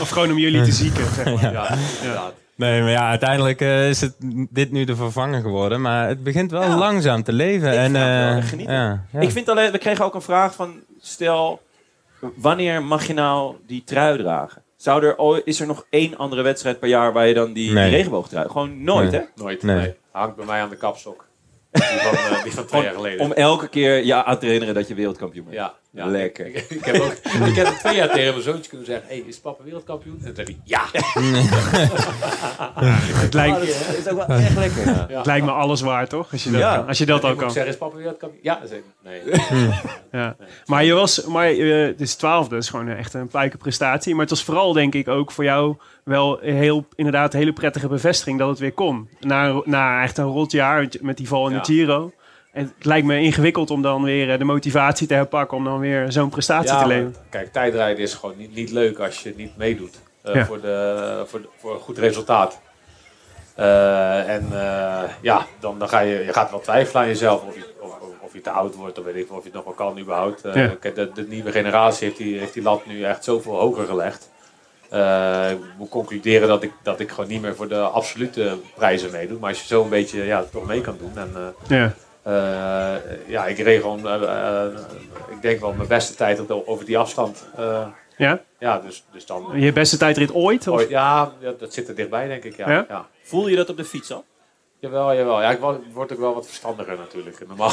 Of 0.00 0.08
gewoon 0.08 0.30
om 0.30 0.38
jullie 0.38 0.62
te 0.62 0.72
zieken, 0.72 1.04
zeg 1.14 1.24
maar. 1.24 1.52
ja, 1.52 1.74
inderdaad. 2.00 2.32
nee, 2.54 2.80
maar 2.82 2.90
ja, 2.90 3.08
uiteindelijk 3.08 3.60
eh, 3.60 3.88
is 3.88 4.00
het 4.00 4.14
dit 4.50 4.72
nu 4.72 4.84
de 4.84 4.96
vervanger 4.96 5.40
geworden. 5.40 5.80
Maar 5.80 6.08
het 6.08 6.22
begint 6.22 6.50
wel 6.50 6.62
Ja. 6.62 6.76
langzaam 6.78 7.22
te 7.22 7.32
leven. 7.32 7.68
Ik 7.72 7.76
en, 7.78 7.82
vind 7.84 7.96
het 7.96 8.04
wel 8.06 8.28
eh, 8.30 8.36
echt 8.36 8.48
genieten. 8.48 8.74
ja, 8.74 9.04
ja. 9.10 9.20
Ik 9.20 9.30
vind 9.30 9.48
alleen, 9.48 9.72
we 9.72 9.78
kregen 9.78 10.04
ook 10.04 10.14
een 10.14 10.22
vraag 10.22 10.54
van, 10.54 10.74
stel, 11.00 11.60
wanneer 12.36 12.82
mag 12.82 13.06
je 13.06 13.14
nou 13.14 13.54
die 13.66 13.82
trui 13.84 14.18
dragen? 14.18 14.61
Zou 14.82 15.04
er, 15.04 15.42
is 15.46 15.60
er 15.60 15.66
nog 15.66 15.86
één 15.90 16.16
andere 16.16 16.42
wedstrijd 16.42 16.78
per 16.78 16.88
jaar 16.88 17.12
waar 17.12 17.26
je 17.26 17.34
dan 17.34 17.52
die, 17.52 17.72
Nee. 17.72 17.84
die 17.88 17.96
regenboogtrui? 17.96 18.48
Gewoon 18.48 18.84
nooit, 18.84 19.10
Nee. 19.10 19.20
hè? 19.20 19.26
Nooit. 19.42 19.62
Nee. 19.62 19.76
Nee. 19.76 19.94
Hangt 20.10 20.36
bij 20.36 20.44
mij 20.44 20.60
aan 20.60 20.68
de 20.68 20.76
kapstok. 20.76 21.26
Die 21.70 21.82
van, 21.82 22.14
eh, 22.36 22.42
die 22.42 22.52
van 22.52 22.66
twee 22.66 22.82
jaar 22.82 22.94
geleden. 22.94 23.20
Om 23.24 23.32
elke 23.32 23.68
keer 23.68 24.04
je 24.04 24.24
aan 24.24 24.38
te 24.38 24.44
herinneren 24.44 24.74
dat 24.74 24.88
je 24.88 24.94
wereldkampioen 24.94 25.44
bent. 25.44 25.56
Ja, 25.56 25.74
Ja, 25.94 26.06
Lekker. 26.06 26.46
Ik, 26.46 26.66
ik 26.68 26.84
heb 26.84 27.00
ook, 27.00 27.12
ik 27.46 27.54
heb 27.54 27.66
twee 27.66 27.94
jaar 27.96 28.10
tegen 28.10 28.30
mijn 28.32 28.42
zoontje 28.42 28.68
kunnen 28.68 28.86
zeggen: 28.86 29.06
hey, 29.08 29.18
is 29.26 29.38
papa 29.40 29.64
wereldkampioen? 29.64 30.18
En 30.24 30.34
toen 30.34 30.44
zei 30.44 30.46
hij: 30.46 30.56
Ja. 30.64 30.82
Het 33.22 33.34
lijkt, 33.34 33.56
Oh, 33.56 33.62
dat 33.62 33.96
is 33.98 34.08
ook 34.08 34.26
wel 34.26 34.36
echt 34.36 34.56
lekker. 34.56 34.86
Ja. 35.10 35.16
het 35.16 35.26
lijkt 35.26 35.46
me 35.46 35.52
alles 35.52 35.80
waar, 35.80 36.08
toch? 36.08 36.32
Als 36.32 36.44
je 36.44 36.50
dat, 36.50 36.60
Ja. 36.60 36.76
kan. 36.76 36.86
Als 36.88 36.98
je 36.98 37.06
dat 37.06 37.22
al 37.24 37.30
moet 37.30 37.38
kan. 37.38 37.50
zeggen: 37.50 37.72
Is 37.72 37.78
papa 37.78 37.96
wereldkampioen? 37.96 38.40
Ja. 38.42 38.60
Dan 38.68 38.78
ik: 38.78 38.84
Nee. 39.04 39.20
Ja. 40.12 40.36
Maar 40.66 40.84
je 40.84 40.92
was, 40.92 41.24
maar 41.24 41.46
eh, 41.48 41.86
het 41.86 42.00
is 42.00 42.14
twaalfde, 42.14 42.54
dat 42.54 42.62
is 42.62 42.68
gewoon 42.70 42.88
echt 42.88 43.14
een 43.14 43.28
puike 43.28 43.56
prestatie. 43.56 44.12
Maar 44.12 44.20
het 44.20 44.30
was 44.30 44.44
vooral, 44.44 44.72
denk 44.72 44.94
ik, 44.94 45.08
ook 45.08 45.30
voor 45.32 45.44
jou 45.44 45.76
wel 46.04 46.38
heel, 46.40 46.86
inderdaad 46.94 47.32
een 47.32 47.38
hele 47.38 47.52
prettige 47.52 47.88
bevestiging 47.88 48.38
dat 48.38 48.48
het 48.48 48.58
weer 48.58 48.72
kon. 48.72 49.08
Na, 49.20 49.60
na 49.64 50.02
echt 50.02 50.18
een 50.18 50.24
rot 50.24 50.52
jaar 50.52 50.88
met 51.00 51.16
die 51.16 51.28
val 51.28 51.46
in 51.46 51.52
Ja. 51.52 51.58
de 51.58 51.64
Giro. 51.64 52.12
Het 52.52 52.72
lijkt 52.80 53.06
me 53.06 53.20
ingewikkeld 53.20 53.70
om 53.70 53.82
dan 53.82 54.02
weer 54.02 54.30
eh, 54.32 54.38
de 54.38 54.44
motivatie 54.44 55.06
te 55.06 55.14
herpakken 55.14 55.56
om 55.56 55.64
dan 55.64 55.78
weer 55.78 56.12
zo'n 56.12 56.28
prestatie 56.28 56.70
Ja, 56.72 56.82
te 56.82 56.86
leveren. 56.88 57.14
Kijk, 57.30 57.52
tijdrijden 57.52 58.02
is 58.02 58.14
gewoon 58.14 58.36
niet, 58.36 58.54
niet 58.54 58.70
leuk 58.70 58.98
als 58.98 59.22
je 59.22 59.34
niet 59.36 59.56
meedoet 59.56 60.00
eh, 60.22 60.34
Ja. 60.34 60.44
voor, 60.44 60.60
de, 60.60 61.22
voor, 61.26 61.40
de- 61.40 61.48
voor 61.58 61.74
een 61.74 61.80
goed 61.80 61.98
resultaat. 61.98 62.60
Eh, 63.54 64.28
en 64.28 64.46
ja, 65.20 65.46
dan, 65.60 65.78
dan 65.78 65.88
ga 65.88 66.00
je, 66.00 66.24
je 66.24 66.32
gaat 66.32 66.50
wel 66.50 66.60
twijfelen 66.60 67.02
aan 67.02 67.08
jezelf 67.08 67.42
of 67.42 67.54
je, 67.54 67.64
of, 67.80 67.90
of- 68.20 68.32
je 68.32 68.40
te 68.40 68.50
oud 68.50 68.74
wordt, 68.74 68.98
of 68.98 69.04
weet 69.04 69.14
ik 69.16 69.30
of 69.32 69.38
je 69.38 69.44
het 69.44 69.52
nog 69.52 69.64
wel 69.64 69.72
kan 69.72 69.98
überhaupt. 69.98 70.40
Ja. 70.42 70.68
kijk, 70.80 70.94
de, 70.94 71.10
de 71.14 71.26
nieuwe 71.28 71.50
generatie 71.52 72.06
heeft 72.06 72.18
die, 72.18 72.38
heeft 72.38 72.54
die 72.54 72.62
lat 72.62 72.86
nu 72.86 73.04
echt 73.04 73.24
zoveel 73.24 73.58
hoger 73.58 73.86
gelegd. 73.86 74.30
Ik 75.50 75.58
moet 75.78 75.88
concluderen 75.88 76.48
dat 76.48 76.62
ik, 76.62 76.72
dat 76.82 77.00
ik 77.00 77.10
gewoon 77.10 77.30
niet 77.30 77.42
meer 77.42 77.54
voor 77.56 77.68
de 77.68 77.80
absolute 77.80 78.56
prijzen 78.74 79.10
meedoe. 79.10 79.38
Maar 79.38 79.48
als 79.48 79.60
je 79.60 79.66
zo 79.66 79.82
een 79.82 79.88
beetje 79.88 80.24
ja, 80.24 80.44
toch 80.52 80.66
mee 80.66 80.80
kan 80.80 80.96
doen. 80.98 81.12
En, 81.14 81.54
Ja. 81.68 81.92
Eh, 82.22 82.94
ja, 83.26 83.46
ik 83.46 83.58
reed 83.58 83.80
gewoon, 83.80 84.08
eh, 84.08 84.22
eh, 84.64 84.72
ik 85.30 85.42
denk 85.42 85.60
wel 85.60 85.72
mijn 85.72 85.88
beste 85.88 86.14
tijd 86.14 86.50
op- 86.50 86.62
over 86.68 86.84
die 86.84 86.98
afstand. 86.98 87.44
Eh, 87.56 87.86
ja? 88.16 88.40
ja, 88.58 88.78
dus, 88.78 89.04
dus 89.12 89.26
dan. 89.26 89.46
Je 89.54 89.72
beste 89.72 89.96
tijdrit 89.96 90.34
ooit? 90.34 90.68
Of? 90.68 90.78
Ooit- 90.78 90.88
ja, 90.88 91.32
ja, 91.40 91.52
dat 91.58 91.72
zit 91.72 91.88
er 91.88 91.94
dichtbij, 91.94 92.28
denk 92.28 92.44
ik. 92.44 92.56
Ja, 92.56 92.70
Ja? 92.70 92.84
ja? 92.88 93.06
Voel 93.22 93.48
je 93.48 93.56
dat 93.56 93.68
op 93.68 93.76
de 93.76 93.84
fiets 93.84 94.12
al? 94.12 94.24
Jawel, 94.78 95.14
jawel. 95.14 95.40
Ja, 95.42 95.50
ik 95.50 95.58
word, 95.92 96.12
ook 96.12 96.18
wel 96.18 96.34
wat 96.34 96.46
verstandiger 96.46 96.96
natuurlijk. 96.96 97.46
Normaal, 97.48 97.72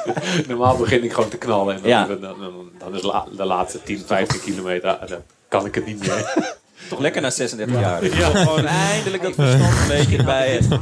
normaal 0.48 0.76
begin 0.76 1.04
ik 1.04 1.12
gewoon 1.12 1.28
te 1.30 1.38
knallen. 1.38 1.74
En 1.74 1.80
dan, 1.80 1.90
Ja. 1.90 2.06
dan, 2.06 2.20
dan, 2.20 2.70
dan 2.78 2.94
is 2.94 3.02
la- 3.02 3.26
de 3.36 3.44
laatste 3.44 3.82
10, 3.82 3.98
15 3.98 4.40
kilometer, 4.40 4.98
dan 5.08 5.22
kan 5.48 5.66
ik 5.66 5.74
het 5.74 5.86
niet 5.86 5.98
meer. 6.00 6.54
Toch 6.88 6.98
lekker 7.00 7.22
na 7.22 7.30
36 7.30 7.80
jaar. 7.80 8.04
Ja. 8.04 8.10
Gewoon 8.30 8.66
eindelijk 8.66 9.22
dat 9.22 9.34
verstand 9.34 9.72
een 9.80 9.88
beetje 9.88 10.22
moeten 10.22 10.68
doen. 10.68 10.80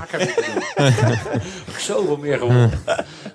Zoveel 1.79 2.17
meer 2.17 2.39
gewonnen. 2.39 2.71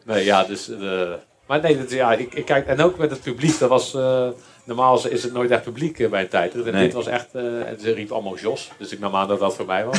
Nee, 0.06 0.26
ja, 0.26 0.44
dus... 0.44 0.70
eh, 0.70 1.02
maar 1.48 1.62
nee, 1.62 1.78
dat, 1.78 1.92
ja, 1.92 2.14
ik, 2.14 2.34
ik 2.34 2.46
kijk... 2.46 2.68
En 2.68 2.82
ook 2.82 2.98
met 2.98 3.10
het 3.10 3.22
publiek, 3.22 3.60
dat 3.60 3.70
was... 3.70 3.94
eh, 3.96 4.28
normaal 4.64 5.08
is- 5.10 5.24
het 5.24 5.34
nooit 5.34 5.52
echt 5.52 5.64
publiek 5.64 6.00
eh, 6.00 6.10
bij 6.10 6.22
een 6.22 6.28
tijdrit. 6.28 6.66
En 6.66 6.74
Nee. 6.74 6.84
dit 6.84 6.94
was 6.94 7.06
echt... 7.08 7.28
eh, 7.34 7.44
en 7.44 7.78
ze 7.82 7.94
riep 7.94 8.12
allemaal 8.12 8.38
Jos. 8.38 8.72
Dus 8.78 8.92
ik 8.92 9.00
nam 9.00 9.16
aan 9.16 9.28
dat 9.28 9.40
dat 9.40 9.56
voor 9.56 9.66
mij 9.66 9.86
was. 9.86 9.98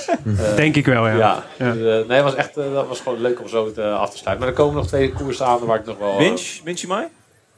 Denk 0.56 0.76
ik 0.76 0.86
wel, 0.86 1.06
ja. 1.08 1.16
Ja, 1.16 1.44
Ja. 1.58 1.72
dus, 1.72 2.06
nee, 2.06 2.16
het 2.16 2.24
was 2.24 2.34
echt, 2.34 2.54
dat 2.54 2.88
was 2.88 3.00
gewoon 3.00 3.20
leuk 3.20 3.40
om 3.40 3.48
zo 3.48 3.72
te, 3.72 3.82
af 3.90 4.10
te 4.10 4.16
sluiten. 4.18 4.44
Maar 4.46 4.54
er 4.56 4.60
komen 4.62 4.74
nog 4.74 4.86
twee 4.86 5.12
koersen 5.12 5.46
aan 5.46 5.58
waar 5.66 5.78
ik 5.78 5.86
nog 5.86 5.98
wel... 5.98 6.18
Winch, 6.18 6.60
Winch 6.64 6.86
Mai? 6.86 7.06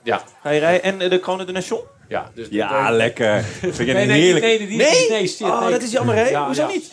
ja, 0.03 0.23
Ga 0.43 0.51
je 0.51 0.59
rijden? 0.61 0.83
En 1.03 1.09
de 1.11 1.19
Krone 1.19 1.45
de 1.45 1.53
Nation? 1.53 1.81
Ja. 2.09 2.31
Dus 2.35 2.47
Ja, 2.51 2.83
nee, 2.89 2.97
lekker. 2.97 3.43
Vind 3.61 3.77
je 3.77 3.85
Nee, 3.85 4.07
nee, 4.07 4.21
heerlijk... 4.21 4.45
nee, 4.45 4.59
die- 4.59 4.67
die- 4.67 4.77
nee? 4.77 5.09
nee, 5.11 5.27
shit, 5.27 5.41
oh, 5.47 5.61
nee. 5.61 5.71
dat 5.71 5.83
is 5.83 5.91
jammer, 5.93 6.15
hè? 6.15 6.29
Ja, 6.29 6.47
Hoezo 6.47 6.63
ja. 6.63 6.69
niet? 6.69 6.93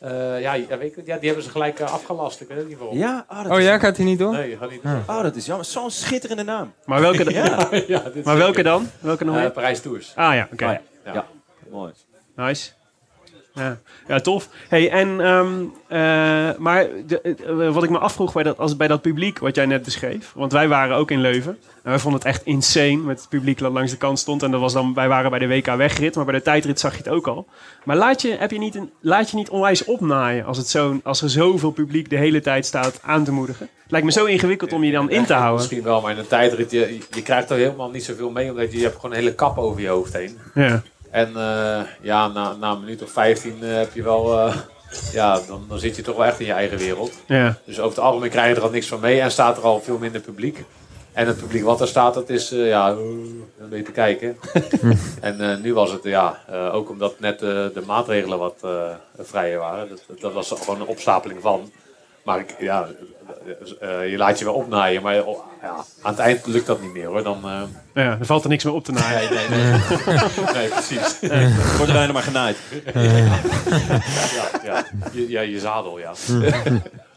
Eh, 0.00 0.40
ja, 0.40 0.52
ja, 0.52 0.78
weet 0.78 0.96
ik, 0.96 1.06
ja, 1.06 1.16
die 1.16 1.26
hebben 1.26 1.44
ze 1.44 1.50
gelijk 1.50 1.80
eh, 1.80 1.92
afgelast. 1.92 2.40
Ik 2.40 2.48
weet 2.48 2.58
ook 2.62 2.68
niet 2.68 2.78
waarom. 2.78 2.98
Ja, 2.98 3.26
oh, 3.28 3.50
Oh 3.50 3.60
ja, 3.60 3.78
gaat 3.78 3.96
hij 3.96 4.04
niet 4.06 4.18
door? 4.18 4.32
Nee, 4.32 4.56
gaat 4.56 4.70
niet. 4.70 4.80
oh, 5.06 5.22
dat 5.22 5.36
is 5.36 5.46
jammer. 5.46 5.66
Zo'n 5.66 5.90
schitterende 5.90 6.42
naam. 6.42 6.72
Maar 6.84 7.00
welke, 7.00 7.24
dan? 7.24 7.32
ja, 7.86 8.02
maar 8.24 8.36
welke 8.36 8.62
dan? 8.62 8.90
Welke 9.00 9.24
nog 9.24 9.34
Eh, 9.34 9.40
meer? 9.40 9.50
Parijs 9.50 9.80
Tours. 9.80 10.12
ah 10.14 10.34
ja, 10.34 10.48
oké. 10.52 10.64
Oh, 10.64 10.70
ja. 10.70 10.80
Ja. 11.04 11.12
Ja. 11.14 11.26
Mooi. 11.70 11.92
Nice. 12.36 12.70
Ja, 13.54 13.78
ja 14.08 14.20
tof. 14.20 14.48
Hey, 14.68 14.90
en, 14.90 15.20
ehm, 15.20 15.64
eh, 15.88 16.58
maar 16.58 16.86
de, 17.06 17.20
eh, 17.20 17.74
wat 17.74 17.82
ik 17.82 17.90
me 17.90 17.98
afvroeg 17.98 18.32
bij 18.32 18.42
dat, 18.42 18.58
als, 18.58 18.76
bij 18.76 18.88
dat 18.88 19.02
publiek 19.02 19.38
wat 19.38 19.54
jij 19.54 19.66
net 19.66 19.82
beschreef. 19.82 20.32
Want 20.34 20.52
wij 20.52 20.68
waren 20.68 20.96
ook 20.96 21.10
in 21.10 21.20
Leuven. 21.20 21.58
En 21.82 21.90
wij 21.90 21.98
vonden 21.98 22.20
het 22.20 22.28
echt 22.28 22.44
insane 22.44 22.96
met 22.96 23.20
het 23.20 23.28
publiek 23.28 23.58
dat 23.58 23.72
langs 23.72 23.90
de 23.90 23.96
kant 23.96 24.18
stond. 24.18 24.42
En 24.42 24.50
dat 24.50 24.60
was 24.60 24.72
dan, 24.72 24.94
wij 24.94 25.08
waren 25.08 25.30
bij 25.30 25.38
de 25.38 25.46
WK 25.46 25.66
wegrit, 25.66 26.14
maar 26.14 26.24
bij 26.24 26.34
de 26.34 26.42
tijdrit 26.42 26.80
zag 26.80 26.92
je 26.92 26.98
het 26.98 27.08
ook 27.08 27.26
al. 27.26 27.46
Maar 27.84 27.96
laat 27.96 28.22
je, 28.22 28.36
heb 28.38 28.50
je 28.50 28.58
niet 28.58 28.74
een, 28.74 28.90
laat 29.00 29.30
je 29.30 29.36
niet 29.36 29.50
onwijs 29.50 29.84
opnaaien 29.84 30.44
als, 30.44 30.58
het 30.58 30.68
zo, 30.68 31.00
als 31.02 31.22
er 31.22 31.30
zoveel 31.30 31.70
publiek 31.70 32.10
de 32.10 32.16
hele 32.16 32.40
tijd 32.40 32.66
staat 32.66 33.00
aan 33.02 33.24
te 33.24 33.32
moedigen. 33.32 33.68
Het 33.82 33.90
lijkt 33.90 34.06
me 34.06 34.12
zo 34.12 34.24
ingewikkeld 34.24 34.72
om 34.72 34.84
je 34.84 34.92
dan 34.92 35.10
in 35.10 35.24
te 35.24 35.32
houden. 35.32 35.56
Misschien 35.56 35.82
wel, 35.82 36.00
maar 36.00 36.12
in 36.12 36.18
een 36.18 36.26
tijdrit, 36.26 36.70
je, 36.70 36.98
je 37.10 37.22
krijgt 37.22 37.50
er 37.50 37.56
helemaal 37.56 37.90
niet 37.90 38.04
zoveel 38.04 38.30
mee. 38.30 38.50
Omdat 38.50 38.72
je, 38.72 38.76
je 38.76 38.82
hebt 38.82 38.96
gewoon 38.96 39.10
een 39.10 39.16
hele 39.16 39.34
kap 39.34 39.58
over 39.58 39.80
je 39.80 39.88
hoofd 39.88 40.12
heen. 40.12 40.38
Ja, 40.54 40.82
En 41.12 41.36
eh, 41.36 41.80
ja, 42.00 42.28
na, 42.28 42.56
na 42.60 42.72
een 42.72 42.80
minuut 42.80 43.02
of 43.02 43.10
15 43.10 43.56
eh, 43.60 43.68
heb 43.74 43.94
je 43.94 44.02
wel... 44.02 44.38
eh, 44.38 44.56
ja, 45.12 45.40
dan, 45.48 45.64
dan 45.68 45.78
zit 45.78 45.96
je 45.96 46.02
toch 46.02 46.16
wel 46.16 46.24
echt 46.24 46.40
in 46.40 46.46
je 46.46 46.52
eigen 46.52 46.78
wereld. 46.78 47.12
ja, 47.26 47.58
Dus 47.64 47.78
over 47.78 47.96
het 47.96 48.04
algemeen 48.04 48.30
krijg 48.30 48.48
je 48.48 48.54
er 48.54 48.62
al 48.62 48.70
niks 48.70 48.88
van 48.88 49.00
mee 49.00 49.20
en 49.20 49.30
staat 49.30 49.56
er 49.56 49.62
al 49.62 49.80
veel 49.80 49.98
minder 49.98 50.20
publiek. 50.20 50.64
En 51.12 51.26
het 51.26 51.38
publiek 51.38 51.64
wat 51.64 51.80
er 51.80 51.88
staat, 51.88 52.14
dat 52.14 52.28
is 52.28 52.48
ja, 52.48 52.88
een 52.90 53.68
beetje 53.68 53.84
te 53.84 53.92
kijken. 53.92 54.36
en 55.20 55.60
nu 55.62 55.74
was 55.74 55.90
het, 55.90 56.02
ja, 56.02 56.38
ook 56.72 56.90
omdat 56.90 57.20
net 57.20 57.38
de 57.38 57.82
maatregelen 57.86 58.38
wat 58.38 58.66
vrijer 59.18 59.58
waren. 59.58 59.88
Dat, 59.88 60.20
dat 60.20 60.32
was 60.32 60.54
gewoon 60.58 60.80
een 60.80 60.86
opstapeling 60.86 61.40
van. 61.40 61.72
Maar 62.24 62.38
ik, 62.38 62.56
ja, 62.58 62.88
eh, 63.80 64.10
je 64.10 64.16
laat 64.16 64.38
je 64.38 64.44
wel 64.44 64.54
opnaaien, 64.54 65.02
maar 65.02 65.24
oh, 65.24 65.38
ja, 65.62 65.68
aan 66.02 66.12
het 66.12 66.18
eind 66.18 66.46
lukt 66.46 66.66
dat 66.66 66.80
niet 66.80 66.92
meer 66.92 67.06
hoor. 67.06 67.22
Dan, 67.22 67.40
eh, 67.44 67.62
ja, 67.94 68.18
er 68.18 68.26
valt 68.26 68.42
er 68.42 68.48
niks 68.48 68.64
meer 68.64 68.74
op 68.74 68.84
te 68.84 68.92
naaien. 68.92 69.34
nee, 69.34 69.48
nee, 69.48 69.58
nee. 69.58 69.80
nee, 70.54 70.68
precies. 70.68 71.20
Wordt 71.76 71.88
er 71.88 71.92
bijna 71.92 72.12
maar 72.12 72.22
genaaid. 72.22 72.56
Ja, 74.32 74.48
ja, 74.64 74.84
je, 75.12 75.28
ja, 75.28 75.40
je 75.40 75.60
zadel, 75.60 75.98
ja. 75.98 76.12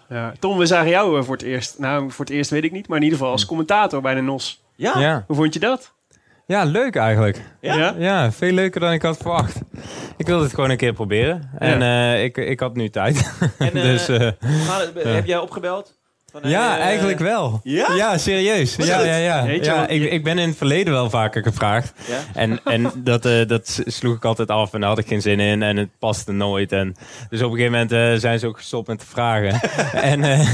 Ja. 0.09 0.33
Tom, 0.39 0.57
we 0.57 0.65
zagen 0.65 0.89
jou 0.89 1.19
eh, 1.19 1.23
voor 1.23 1.35
het 1.35 1.43
eerst. 1.43 1.79
Nou, 1.79 2.11
voor 2.11 2.25
het 2.25 2.33
eerst 2.33 2.49
weet 2.49 2.63
ik 2.63 2.71
niet, 2.71 2.88
maar 2.88 2.97
in 2.97 3.03
ieder 3.03 3.17
geval 3.17 3.33
als 3.33 3.45
commentator 3.45 4.01
bij 4.01 4.13
de 4.13 4.21
NOS. 4.21 4.63
Ja? 4.75 4.99
Ja. 4.99 5.23
Hoe 5.27 5.35
vond 5.35 5.53
je 5.53 5.59
dat? 5.59 5.93
ja, 6.45 6.63
leuk 6.63 6.95
eigenlijk. 6.95 7.41
Ja? 7.61 7.95
Ja, 7.97 8.31
veel 8.31 8.51
leuker 8.51 8.79
dan 8.79 8.91
ik 8.91 9.01
had 9.01 9.17
verwacht. 9.17 9.61
Ik 10.17 10.25
wilde 10.25 10.43
het 10.43 10.53
gewoon 10.53 10.69
een 10.69 10.77
keer 10.77 10.93
proberen. 10.93 11.49
En 11.57 11.81
eh, 11.81 12.23
ik, 12.23 12.38
ik 12.38 12.59
had 12.59 12.75
nu 12.75 12.89
tijd. 12.89 13.31
En, 13.57 13.73
eh, 13.73 13.81
dus 13.81 14.07
eh, 14.07 14.31
Heb 14.93 15.25
jij 15.25 15.38
opgebeld? 15.38 15.94
Van, 16.41 16.50
ja, 16.50 16.78
eh, 16.78 16.84
eigenlijk 16.84 17.19
wel. 17.19 17.60
Ja? 17.63 17.93
Ja, 17.93 18.17
serieus. 18.17 18.76
Ja, 18.76 18.98
het? 18.98 19.06
ja, 19.06 19.15
ja. 19.15 19.45
Ja 19.45 19.88
ik, 19.88 20.12
ik 20.12 20.24
ben 20.24 20.38
in 20.38 20.48
het 20.48 20.58
verleden 20.58 20.93
wel 20.93 21.10
vaker 21.10 21.43
gevraagd. 21.43 21.93
Ja? 22.08 22.19
En, 22.34 22.60
en 22.63 22.91
dat, 23.04 23.26
eh, 23.26 23.48
dat 23.48 23.82
sloeg 23.86 24.15
ik 24.15 24.26
altijd 24.26 24.50
af 24.50 24.74
en 24.74 24.80
daar 24.80 24.89
had 24.89 24.98
ik 24.98 25.08
geen 25.08 25.21
zin 25.21 25.39
in. 25.39 25.63
En 25.63 25.78
het 25.78 25.89
paste 26.00 26.32
nooit. 26.32 26.71
En 26.71 26.95
dus 27.30 27.41
op 27.41 27.52
een 27.52 27.58
gegeven 27.58 27.71
moment 27.71 27.91
eh, 27.91 28.13
zijn 28.19 28.39
ze 28.39 28.48
ook 28.48 28.58
gestopt 28.58 28.88
met 28.88 29.00
te 29.00 29.06
vragen. 29.06 29.62
en, 30.12 30.24
eh, 30.24 30.50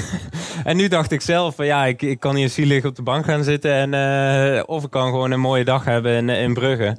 en 0.63 0.77
nu 0.77 0.87
dacht 0.87 1.11
ik 1.11 1.21
zelf, 1.21 1.55
van, 1.55 1.65
ja, 1.65 1.85
ik, 1.85 2.01
ik 2.01 2.19
kan 2.19 2.35
hier 2.35 2.49
zielig 2.49 2.85
op 2.85 2.95
de 2.95 3.01
bank 3.01 3.25
gaan 3.25 3.43
zitten. 3.43 3.73
En, 3.73 3.93
eh, 3.93 4.63
of 4.65 4.83
ik 4.83 4.89
kan 4.89 5.09
gewoon 5.09 5.31
een 5.31 5.39
mooie 5.39 5.65
dag 5.65 5.85
hebben 5.85 6.13
in, 6.15 6.29
in 6.29 6.53
Brugge. 6.53 6.97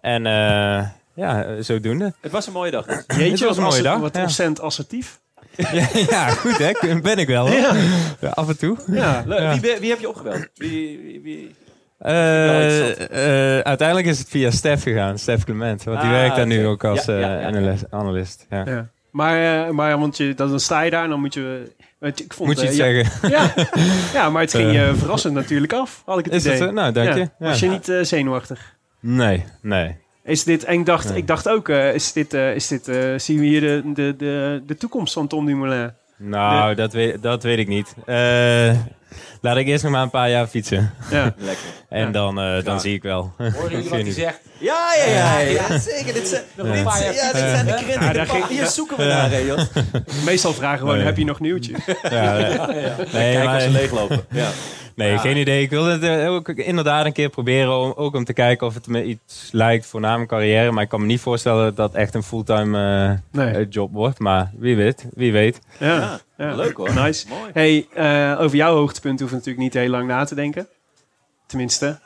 En 0.00 0.26
eh, 0.26 0.88
ja, 1.14 1.62
zodoende. 1.62 2.12
Het 2.20 2.32
was 2.32 2.46
een 2.46 2.52
mooie 2.52 2.70
dag. 2.70 2.86
Het 2.86 3.04
Jeetje, 3.16 3.46
was 3.46 3.56
een 3.56 3.62
mooie 3.62 3.82
dag, 3.82 3.98
Wat 3.98 4.16
ja. 4.16 4.22
ontzettend 4.22 4.60
assertief. 4.60 5.20
ja, 5.72 5.88
ja, 6.10 6.28
goed 6.28 6.58
hè. 6.58 7.00
Ben 7.00 7.18
ik 7.18 7.26
wel. 7.26 7.48
Ja. 7.48 7.74
Ja, 8.20 8.28
af 8.28 8.48
en 8.48 8.58
toe. 8.58 8.76
Ja. 8.86 9.24
Wie, 9.60 9.76
wie 9.80 9.90
heb 9.90 10.00
je 10.00 10.08
opgebeld? 10.08 10.48
Wie, 10.54 11.00
wie, 11.02 11.20
wie- 11.22 11.54
Eh, 11.98 13.56
eh, 13.58 13.60
uiteindelijk 13.60 14.08
is 14.08 14.18
het 14.18 14.28
via 14.28 14.50
Stef 14.50 14.82
gegaan, 14.82 15.18
Stef 15.18 15.44
Clement. 15.44 15.84
Want 15.84 16.00
die 16.00 16.10
Ah, 16.10 16.14
werkt 16.16 16.36
daar 16.36 16.46
nu 16.46 16.66
ook 16.66 16.84
als 16.84 17.06
eh, 17.08 17.46
analist. 17.90 18.46
ja. 18.50 18.62
Ja. 18.66 18.88
Maar, 19.10 19.74
maar 19.74 19.98
want 19.98 20.16
je, 20.16 20.34
dan 20.34 20.60
sta 20.60 20.80
je 20.80 20.90
daar 20.90 21.04
en 21.04 21.10
dan 21.10 21.20
moet 21.20 21.34
je... 21.34 21.72
Ik 22.00 22.32
vond, 22.32 22.48
Moet 22.48 22.60
je 22.60 22.66
iets 22.66 22.76
zeggen? 22.76 23.10
Ja, 23.36 23.54
ja, 24.12 24.30
maar 24.30 24.42
het 24.42 24.50
ging 24.54 24.72
je 24.72 24.92
verrassend 24.96 25.34
natuurlijk 25.34 25.72
af, 25.72 26.02
had 26.06 26.18
ik 26.18 26.24
het 26.24 26.34
Is 26.34 26.44
idee. 26.44 26.56
zo? 26.56 26.70
Nou, 26.70 26.92
dank 26.92 27.14
je. 27.14 27.28
Was 27.38 27.60
je 27.60 27.68
niet 27.68 27.92
zenuwachtig? 28.02 28.74
Nee, 29.00 29.44
nee. 29.62 29.96
Is 30.24 30.44
dit, 30.44 30.64
en 30.64 30.78
ik 30.78 30.86
dacht, 30.86 31.08
Nee. 31.08 31.16
ik 31.18 31.26
dacht 31.26 31.48
ook, 31.48 31.68
eh, 31.68 31.94
is 31.94 32.12
dit, 32.12 32.34
eh, 32.34 32.54
is 32.54 32.66
dit, 32.68 32.88
eh, 32.88 32.96
zien 33.16 33.38
we 33.38 33.44
hier 33.46 33.60
de, 33.60 33.82
de, 33.94 34.14
de, 34.18 34.62
de 34.66 34.76
toekomst 34.76 35.12
van 35.12 35.26
Tom 35.26 35.46
Dumoulin? 35.46 35.90
Nou, 36.16 36.74
dat, 36.74 36.92
weet, 36.92 37.22
dat 37.22 37.42
weet 37.42 37.58
ik 37.58 37.68
niet. 37.68 37.94
Eh, 38.06 38.76
laat 39.40 39.56
ik 39.56 39.66
eerst 39.66 39.82
nog 39.82 39.92
maar 39.92 40.02
een 40.02 40.10
paar 40.10 40.30
jaar 40.30 40.46
fietsen. 40.46 40.90
Ja. 41.10 41.22
Lekker. 41.38 41.64
En 41.88 42.00
Ja. 42.06 42.10
dan, 42.10 42.40
eh, 42.40 42.64
dan 42.64 42.80
zie 42.80 42.94
ik 42.94 43.02
wel. 43.02 43.32
Jullie 43.38 43.78
Ik 43.84 43.88
wat 43.88 44.00
hij 44.00 44.10
zegt? 44.12 44.40
Ja, 44.58 44.88
ja, 45.06 45.12
ja, 45.12 45.38
ja, 45.38 45.78
zeker. 45.78 46.12
Dit 46.14 46.28
zijn, 46.28 46.42
Nog 46.56 46.66
dit, 46.66 46.76
een 46.76 46.82
paar 46.84 46.96
zijn- 46.96 47.14
jaar 47.14 47.24
ja, 47.24 47.32
dit 47.32 47.40
zijn 47.40 47.66
de. 47.66 48.18
Ja, 48.18 48.24
pa- 48.24 48.46
Hier 48.48 48.66
zoeken 48.66 48.96
we 48.96 49.04
naar, 49.04 49.30
hè. 49.30 49.54
Meestal 50.24 50.52
vragen 50.52 50.78
gewoon, 50.78 50.96
Nee. 50.96 51.04
heb 51.04 51.16
je 51.16 51.24
nog 51.24 51.40
nieuwtjes? 51.40 51.78
Ja, 52.02 52.32
nee, 52.36 52.58
nee, 53.12 53.32
Kijk 53.34 53.44
maar- 53.44 53.56
of 53.56 53.62
ze 53.62 53.70
leeglopen. 53.70 54.24
Ja. 54.30 54.48
Nee 54.94 55.18
geen 55.18 55.36
idee. 55.36 55.62
Ik 55.62 55.70
wilde 55.70 55.90
het 55.90 56.02
eh, 56.02 56.32
ook 56.32 56.48
inderdaad 56.48 57.06
een 57.06 57.12
keer 57.12 57.28
proberen. 57.28 57.78
Om, 57.78 57.92
ook 57.96 58.14
om 58.14 58.24
te 58.24 58.32
kijken 58.32 58.66
of 58.66 58.74
het 58.74 58.86
me 58.86 59.04
iets 59.04 59.48
lijkt 59.52 59.86
voor 59.86 60.00
na 60.00 60.16
mijn 60.16 60.28
carrière. 60.28 60.70
Maar 60.72 60.82
ik 60.82 60.88
kan 60.88 61.00
me 61.00 61.06
niet 61.06 61.20
voorstellen 61.20 61.64
dat 61.64 61.76
dat 61.76 61.94
echt 61.94 62.14
een 62.14 62.22
fulltime 62.22 62.78
eh, 63.08 63.40
Nee. 63.40 63.54
eh, 63.54 63.66
job 63.70 63.92
wordt. 63.92 64.18
Maar 64.18 64.50
wie 64.58 64.76
weet, 64.76 65.06
wie 65.14 65.32
weet. 65.32 65.60
Ja. 65.78 65.94
Ja, 65.96 66.20
Ja. 66.36 66.54
Leuk 66.54 66.76
hoor. 66.76 66.94
Nice. 66.94 67.28
Mooi. 67.28 67.50
Hey, 67.52 67.86
eh, 68.32 68.40
over 68.40 68.56
jouw 68.56 68.74
hoogtepunt 68.74 69.18
hoeven 69.20 69.38
we 69.38 69.44
natuurlijk 69.44 69.74
niet 69.74 69.82
heel 69.82 69.90
lang 69.92 70.06
na 70.08 70.24
te 70.24 70.34
denken. 70.34 70.66
Tenminste, 71.46 71.98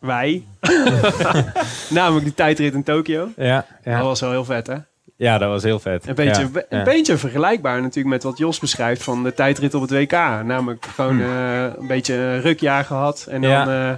wij. 0.00 0.44
Namelijk 1.90 2.24
die 2.24 2.34
tijdrit 2.34 2.74
in 2.74 2.82
Tokio. 2.82 3.28
Ja, 3.36 3.66
Dat 3.84 3.94
ja. 3.94 4.02
was 4.02 4.20
wel 4.20 4.30
heel 4.30 4.44
vet, 4.44 4.66
hè? 4.66 4.76
Ja, 5.18 5.38
dat 5.38 5.48
was 5.48 5.62
heel 5.62 5.78
vet. 5.78 6.08
Een 6.08 6.14
beetje, 6.14 6.42
Ja, 6.52 6.62
een 6.68 6.78
ja. 6.78 6.84
beetje 6.84 7.16
vergelijkbaar 7.16 7.80
natuurlijk 7.80 8.14
met 8.14 8.22
wat 8.22 8.38
Jos 8.38 8.58
beschrijft 8.58 9.02
van 9.02 9.22
de 9.22 9.34
tijdrit 9.34 9.74
op 9.74 9.80
het 9.82 9.90
WK. 9.90 10.12
Namelijk 10.44 10.86
gewoon 10.94 11.20
eh, 11.20 11.62
een 11.62 11.86
beetje 11.86 12.14
een 12.14 12.40
rukjaar 12.40 12.84
gehad 12.84 13.26
en 13.30 13.40
dan 13.42 13.52
Hmm. 13.62 13.70
Eh, 13.70 13.90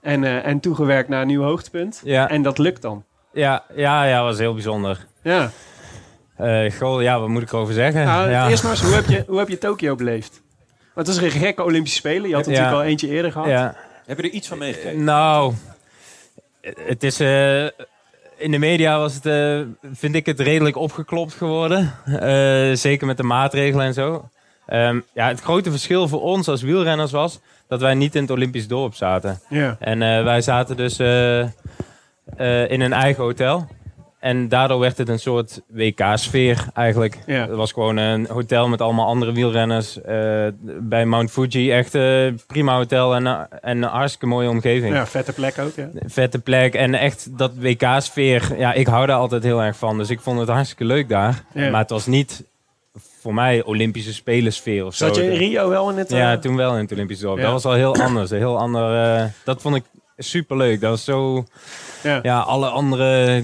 en, 0.00 0.24
eh, 0.24 0.46
en 0.46 0.60
toegewerkt 0.60 1.08
naar 1.08 1.20
een 1.20 1.26
nieuw 1.26 1.42
hoogtepunt. 1.42 2.00
Ja, 2.04 2.28
En 2.28 2.42
dat 2.42 2.58
lukt 2.58 2.82
dan. 2.82 3.04
ja, 3.32 3.64
ja, 3.74 4.04
ja, 4.04 4.22
was 4.22 4.38
heel 4.38 4.52
bijzonder. 4.54 5.06
Ja. 5.22 5.50
Eh 6.36 6.72
goh, 6.72 7.02
ja, 7.02 7.20
wat 7.20 7.28
moet 7.28 7.42
ik 7.42 7.52
erover 7.52 7.74
zeggen? 7.74 8.04
Nou, 8.04 8.30
ja. 8.30 8.48
Eerst 8.48 8.62
maar 8.62 8.72
eens, 8.72 8.82
hoe 8.82 8.94
heb 8.94 9.06
je, 9.06 9.24
hoe 9.26 9.38
heb 9.38 9.48
je 9.48 9.58
Tokio 9.58 9.94
beleefd? 9.94 10.42
Want 10.94 11.06
het 11.06 11.16
is 11.16 11.22
een 11.22 11.30
gekke 11.30 11.62
Olympische 11.64 11.98
Spelen. 11.98 12.28
Je 12.28 12.34
had 12.34 12.44
Ja. 12.44 12.50
natuurlijk 12.50 12.76
al 12.76 12.84
eentje 12.88 13.08
eerder 13.08 13.32
gehad. 13.32 13.48
ja. 13.48 13.76
Heb 14.06 14.16
je 14.16 14.22
er 14.22 14.30
iets 14.34 14.48
van 14.48 14.58
meegekregen? 14.58 15.04
Nou, 15.04 15.54
het 16.60 17.02
is. 17.02 17.18
In 18.36 18.50
de 18.50 18.58
media 18.58 18.98
was 18.98 19.14
het, 19.14 19.26
eh, 19.26 19.60
vind 19.92 20.14
ik 20.14 20.26
het 20.26 20.40
redelijk 20.40 20.76
opgeklopt 20.76 21.34
geworden. 21.34 21.92
Eh, 22.04 22.76
zeker 22.76 23.06
met 23.06 23.16
de 23.16 23.22
maatregelen 23.22 23.86
en 23.86 23.94
zo. 23.94 24.28
Ehm, 24.66 25.00
ja, 25.14 25.28
het 25.28 25.40
grote 25.40 25.70
verschil 25.70 26.08
voor 26.08 26.22
ons 26.22 26.48
als 26.48 26.62
wielrenners 26.62 27.12
was 27.12 27.40
dat 27.68 27.80
wij 27.80 27.94
niet 27.94 28.14
in 28.14 28.22
het 28.22 28.30
Olympisch 28.30 28.68
dorp 28.68 28.94
zaten. 28.94 29.40
Ja. 29.48 29.76
En 29.80 30.02
eh, 30.02 30.24
wij 30.24 30.40
zaten 30.40 30.76
dus 30.76 30.98
in 32.68 32.80
een 32.80 32.92
eigen 32.92 33.22
hotel. 33.22 33.66
En 34.24 34.48
daardoor 34.48 34.78
werd 34.78 34.98
het 34.98 35.08
een 35.08 35.18
soort 35.18 35.60
WK-sfeer 35.66 36.66
eigenlijk. 36.74 37.18
Ja. 37.26 37.40
Het 37.46 37.56
was 37.56 37.72
gewoon 37.72 37.96
een 37.96 38.26
hotel 38.26 38.68
met 38.68 38.80
allemaal 38.80 39.06
andere 39.06 39.32
wielrenners. 39.32 40.02
eh, 40.02 40.46
bij 40.80 41.06
Mount 41.06 41.30
Fuji 41.30 41.70
echt 41.72 41.94
eh, 41.94 42.26
prima 42.46 42.76
hotel 42.76 43.14
en, 43.14 43.26
en 43.60 43.82
een 43.82 43.82
hartstikke 43.82 44.26
mooie 44.26 44.48
omgeving. 44.48 44.94
ja, 44.94 45.06
vette 45.06 45.32
plek 45.32 45.58
ook. 45.58 45.72
Ja. 45.76 45.88
Vette 46.06 46.38
plek 46.38 46.74
en 46.74 46.94
echt 46.94 47.38
dat 47.38 47.52
WK-sfeer. 47.58 48.58
Ja, 48.58 48.72
ik 48.72 48.86
hou 48.86 49.06
daar 49.06 49.16
altijd 49.16 49.42
heel 49.42 49.62
erg 49.62 49.76
van. 49.76 49.98
Dus 49.98 50.10
ik 50.10 50.20
vond 50.20 50.38
het 50.40 50.48
hartstikke 50.48 50.84
leuk 50.84 51.08
daar. 51.08 51.44
Ja. 51.54 51.70
Maar 51.70 51.80
het 51.80 51.90
was 51.90 52.06
niet 52.06 52.44
voor 53.20 53.34
mij 53.34 53.62
Olympische 53.64 54.12
Spelensfeer 54.14 54.84
of 54.86 54.94
zo. 54.94 55.06
Zat 55.06 55.16
je 55.16 55.30
in 55.32 55.38
Rio 55.38 55.68
wel 55.68 55.90
in 55.90 55.98
het... 55.98 56.10
Ja, 56.10 56.32
eh, 56.32 56.38
toen 56.38 56.56
wel 56.56 56.74
in 56.74 56.82
het 56.82 56.92
Olympisch 56.92 57.18
dorp. 57.20 57.36
Ja. 57.36 57.42
Dat 57.42 57.52
was 57.52 57.64
al 57.64 57.72
heel 57.72 57.94
anders. 57.96 58.30
Een 58.30 58.38
heel 58.38 58.58
ander, 58.58 59.32
dat 59.44 59.60
vond 59.62 59.76
ik 59.76 59.84
super 60.18 60.56
leuk. 60.56 60.80
Dat 60.80 60.90
was 60.90 61.04
zo. 61.04 61.44
Ja. 62.02 62.18
Ja, 62.22 62.38
alle 62.40 62.68
andere. 62.68 63.42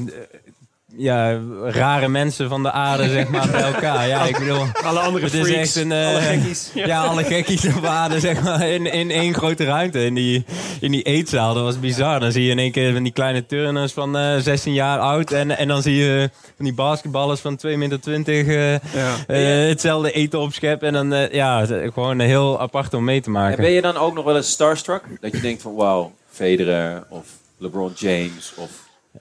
Ja, 1.01 1.39
rare 1.65 2.09
mensen 2.09 2.49
van 2.49 2.63
de 2.63 2.71
aarde, 2.73 3.09
zeg 3.09 3.29
maar, 3.29 3.51
bij 3.51 3.63
elkaar. 3.63 4.09
Ja, 4.09 4.23
ik 4.23 4.39
bedoel, 4.39 4.65
Alle 4.85 4.99
andere 5.01 5.25
het 5.25 5.35
is 5.35 5.47
freaks. 5.47 5.61
echt 5.61 5.77
een... 5.77 5.93
eh, 5.93 6.07
alle 6.07 6.21
gekkies. 6.21 6.71
ja. 6.75 7.05
alle 7.05 7.25
gekkies 7.25 7.67
op 7.77 7.85
aarde, 7.85 8.21
zeg 8.21 8.43
maar, 8.43 8.69
in, 8.69 8.87
in 8.87 9.11
één 9.11 9.35
grote 9.35 9.65
ruimte. 9.65 10.05
In 10.05 10.15
die, 10.15 10.45
in 10.81 10.91
die 10.91 11.03
eetzaal, 11.03 11.55
dat 11.55 11.63
was 11.63 11.81
bizar. 11.81 12.21
Dan 12.21 12.33
zie 12.33 12.45
je 12.45 12.51
in 12.51 12.59
één 12.59 12.73
keer 12.73 12.93
van 12.93 13.03
die 13.03 13.13
kleine 13.13 13.47
turners 13.47 13.93
van 13.93 14.17
eh 14.17 14.37
16 14.39 14.73
jaar 14.73 14.99
oud. 14.99 15.31
En, 15.33 15.59
en 15.59 15.69
dan 15.69 15.83
zie 15.83 15.95
je 15.97 16.31
van 16.57 16.65
die 16.65 16.75
basketballers 16.75 17.41
van 17.41 17.57
2 17.57 17.77
meter 17.77 18.01
20 18.01 18.47
eh, 18.47 18.71
Ja. 18.73 18.79
eh, 19.27 19.69
hetzelfde 19.69 20.13
eten 20.13 20.39
opscheppen. 20.41 20.95
En 20.95 21.09
dan, 21.09 21.29
ja, 21.33 21.67
gewoon 21.67 22.19
heel 22.21 22.61
apart 22.61 22.95
om 22.95 23.05
mee 23.05 23.21
te 23.21 23.27
En 23.27 23.33
maken. 23.33 23.57
ben 23.63 23.71
je 23.71 23.83
dan 23.83 23.97
ook 23.97 24.15
nog 24.15 24.25
wel 24.25 24.37
eens 24.37 24.51
starstruck? 24.51 25.03
Dat 25.21 25.33
je 25.33 25.41
denkt 25.41 25.63
van 25.63 25.75
wauw, 25.75 26.13
Federer 26.31 27.05
of 27.09 27.25
LeBron 27.59 27.93
James 27.97 28.53
of... 28.57 28.71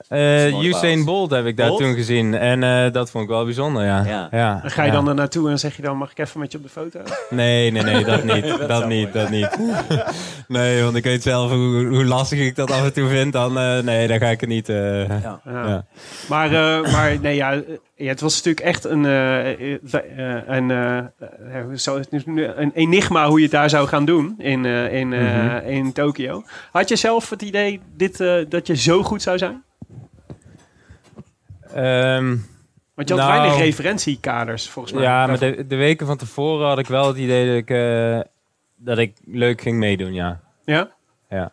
Eh, 0.08 0.18
mooi 0.52 0.68
Usain. 0.68 1.04
Bolt 1.04 1.30
heb 1.30 1.46
ik 1.46 1.56
daar 1.56 1.68
Bolt? 1.68 1.80
toen 1.80 1.94
gezien. 1.94 2.34
En 2.34 2.62
eh, 2.62 2.92
dat 2.92 3.10
vond 3.10 3.24
ik 3.24 3.30
wel 3.30 3.44
bijzonder, 3.44 3.84
ja. 3.84 4.28
Ja. 4.30 4.60
ga 4.64 4.82
je 4.82 4.88
ja. 4.88 4.94
dan 4.94 5.08
er 5.08 5.14
naartoe 5.14 5.50
en 5.50 5.58
zeg 5.58 5.76
je 5.76 5.82
dan, 5.82 5.96
mag 5.96 6.10
ik 6.10 6.18
even 6.18 6.40
met 6.40 6.52
je 6.52 6.58
op 6.58 6.64
de 6.64 6.70
foto? 6.70 7.00
Nee, 7.30 7.70
nee, 7.70 7.82
nee, 7.82 8.04
dat 8.04 8.24
niet. 8.34 8.58
dat 8.68 8.86
niet, 8.88 9.12
dat 9.12 9.30
niet. 9.30 9.58
nee, 10.48 10.82
want 10.82 10.96
ik 10.96 11.04
weet 11.04 11.22
zelf 11.22 11.50
hoe, 11.50 11.86
hoe 11.86 12.04
lastig 12.04 12.38
ik 12.38 12.56
dat 12.56 12.70
af 12.70 12.84
en 12.84 12.92
toe 12.92 13.08
vind. 13.08 13.32
Dan, 13.32 13.58
eh, 13.58 13.78
nee, 13.78 14.06
dan 14.08 14.18
ga 14.18 14.26
ik 14.28 14.40
het 14.40 14.48
niet. 14.48 14.68
eh, 14.68 15.08
Ja. 15.08 15.40
Ja. 15.44 15.66
Ja. 15.68 15.84
Maar, 16.28 16.46
eh, 16.52 16.92
maar 16.92 17.18
nee, 17.20 17.34
ja, 17.36 17.62
ja, 17.94 18.08
het 18.08 18.20
was 18.20 18.34
natuurlijk 18.36 18.66
echt 18.66 18.84
een, 18.84 19.04
eh, 19.04 19.50
eh, 19.50 19.78
eh, 20.16 20.42
een, 22.56 22.70
enigma 22.74 23.28
hoe 23.28 23.36
je 23.38 23.42
het 23.42 23.52
daar 23.52 23.70
zou 23.70 23.88
gaan 23.88 24.04
doen 24.04 24.34
in, 24.38 24.64
eh, 24.64 24.92
in, 24.92 25.12
eh, 25.12 25.20
Mhm. 25.44 25.66
in 25.66 25.92
Tokio. 25.92 26.42
Had 26.72 26.88
je 26.88 26.96
zelf 26.96 27.30
het 27.30 27.42
idee 27.42 27.80
dit, 27.96 28.20
eh, 28.20 28.34
dat 28.48 28.66
je 28.66 28.76
zo 28.76 29.02
goed 29.02 29.22
zou 29.22 29.38
zijn? 29.38 29.62
Ehm, 31.74 32.36
Want 32.94 33.08
je 33.08 33.14
had 33.14 33.28
Nou, 33.28 33.40
weinig 33.40 33.58
referentiekaders 33.58 34.68
volgens 34.68 34.94
mij. 34.94 35.02
ja, 35.02 35.26
maar 35.26 35.38
de, 35.38 35.66
de 35.66 35.76
weken 35.76 36.06
van 36.06 36.16
tevoren 36.16 36.66
had 36.68 36.78
ik 36.78 36.86
wel 36.86 37.06
het 37.06 37.16
idee 37.16 37.46
dat 37.46 37.56
ik, 37.56 37.70
eh, 37.70 38.20
dat 38.76 38.98
ik 38.98 39.16
leuk 39.24 39.60
ging 39.60 39.78
meedoen, 39.78 40.12
ja. 40.14 40.40
Ja? 40.64 40.90
Ja. 41.30 41.52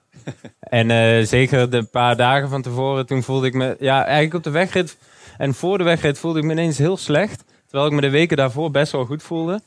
En 0.59 0.91
eh, 0.91 1.25
zeker 1.25 1.69
de 1.69 1.83
paar 1.83 2.15
dagen 2.15 2.49
van 2.49 2.61
tevoren, 2.61 3.05
toen 3.05 3.23
voelde 3.23 3.47
ik 3.47 3.53
me... 3.53 3.75
Ja, 3.79 4.03
eigenlijk 4.05 4.33
op 4.33 4.43
de 4.43 4.49
wegrit 4.49 4.97
en 5.37 5.53
voor 5.53 5.77
de 5.77 5.83
wegrit 5.83 6.19
voelde 6.19 6.39
ik 6.39 6.45
me 6.45 6.51
ineens 6.51 6.77
heel 6.77 6.97
slecht. 6.97 7.43
Terwijl 7.65 7.87
ik 7.89 7.95
me 7.95 8.01
de 8.01 8.09
weken 8.09 8.37
daarvoor 8.37 8.71
best 8.71 8.91
wel 8.91 9.05
goed 9.05 9.23
voelde. 9.23 9.61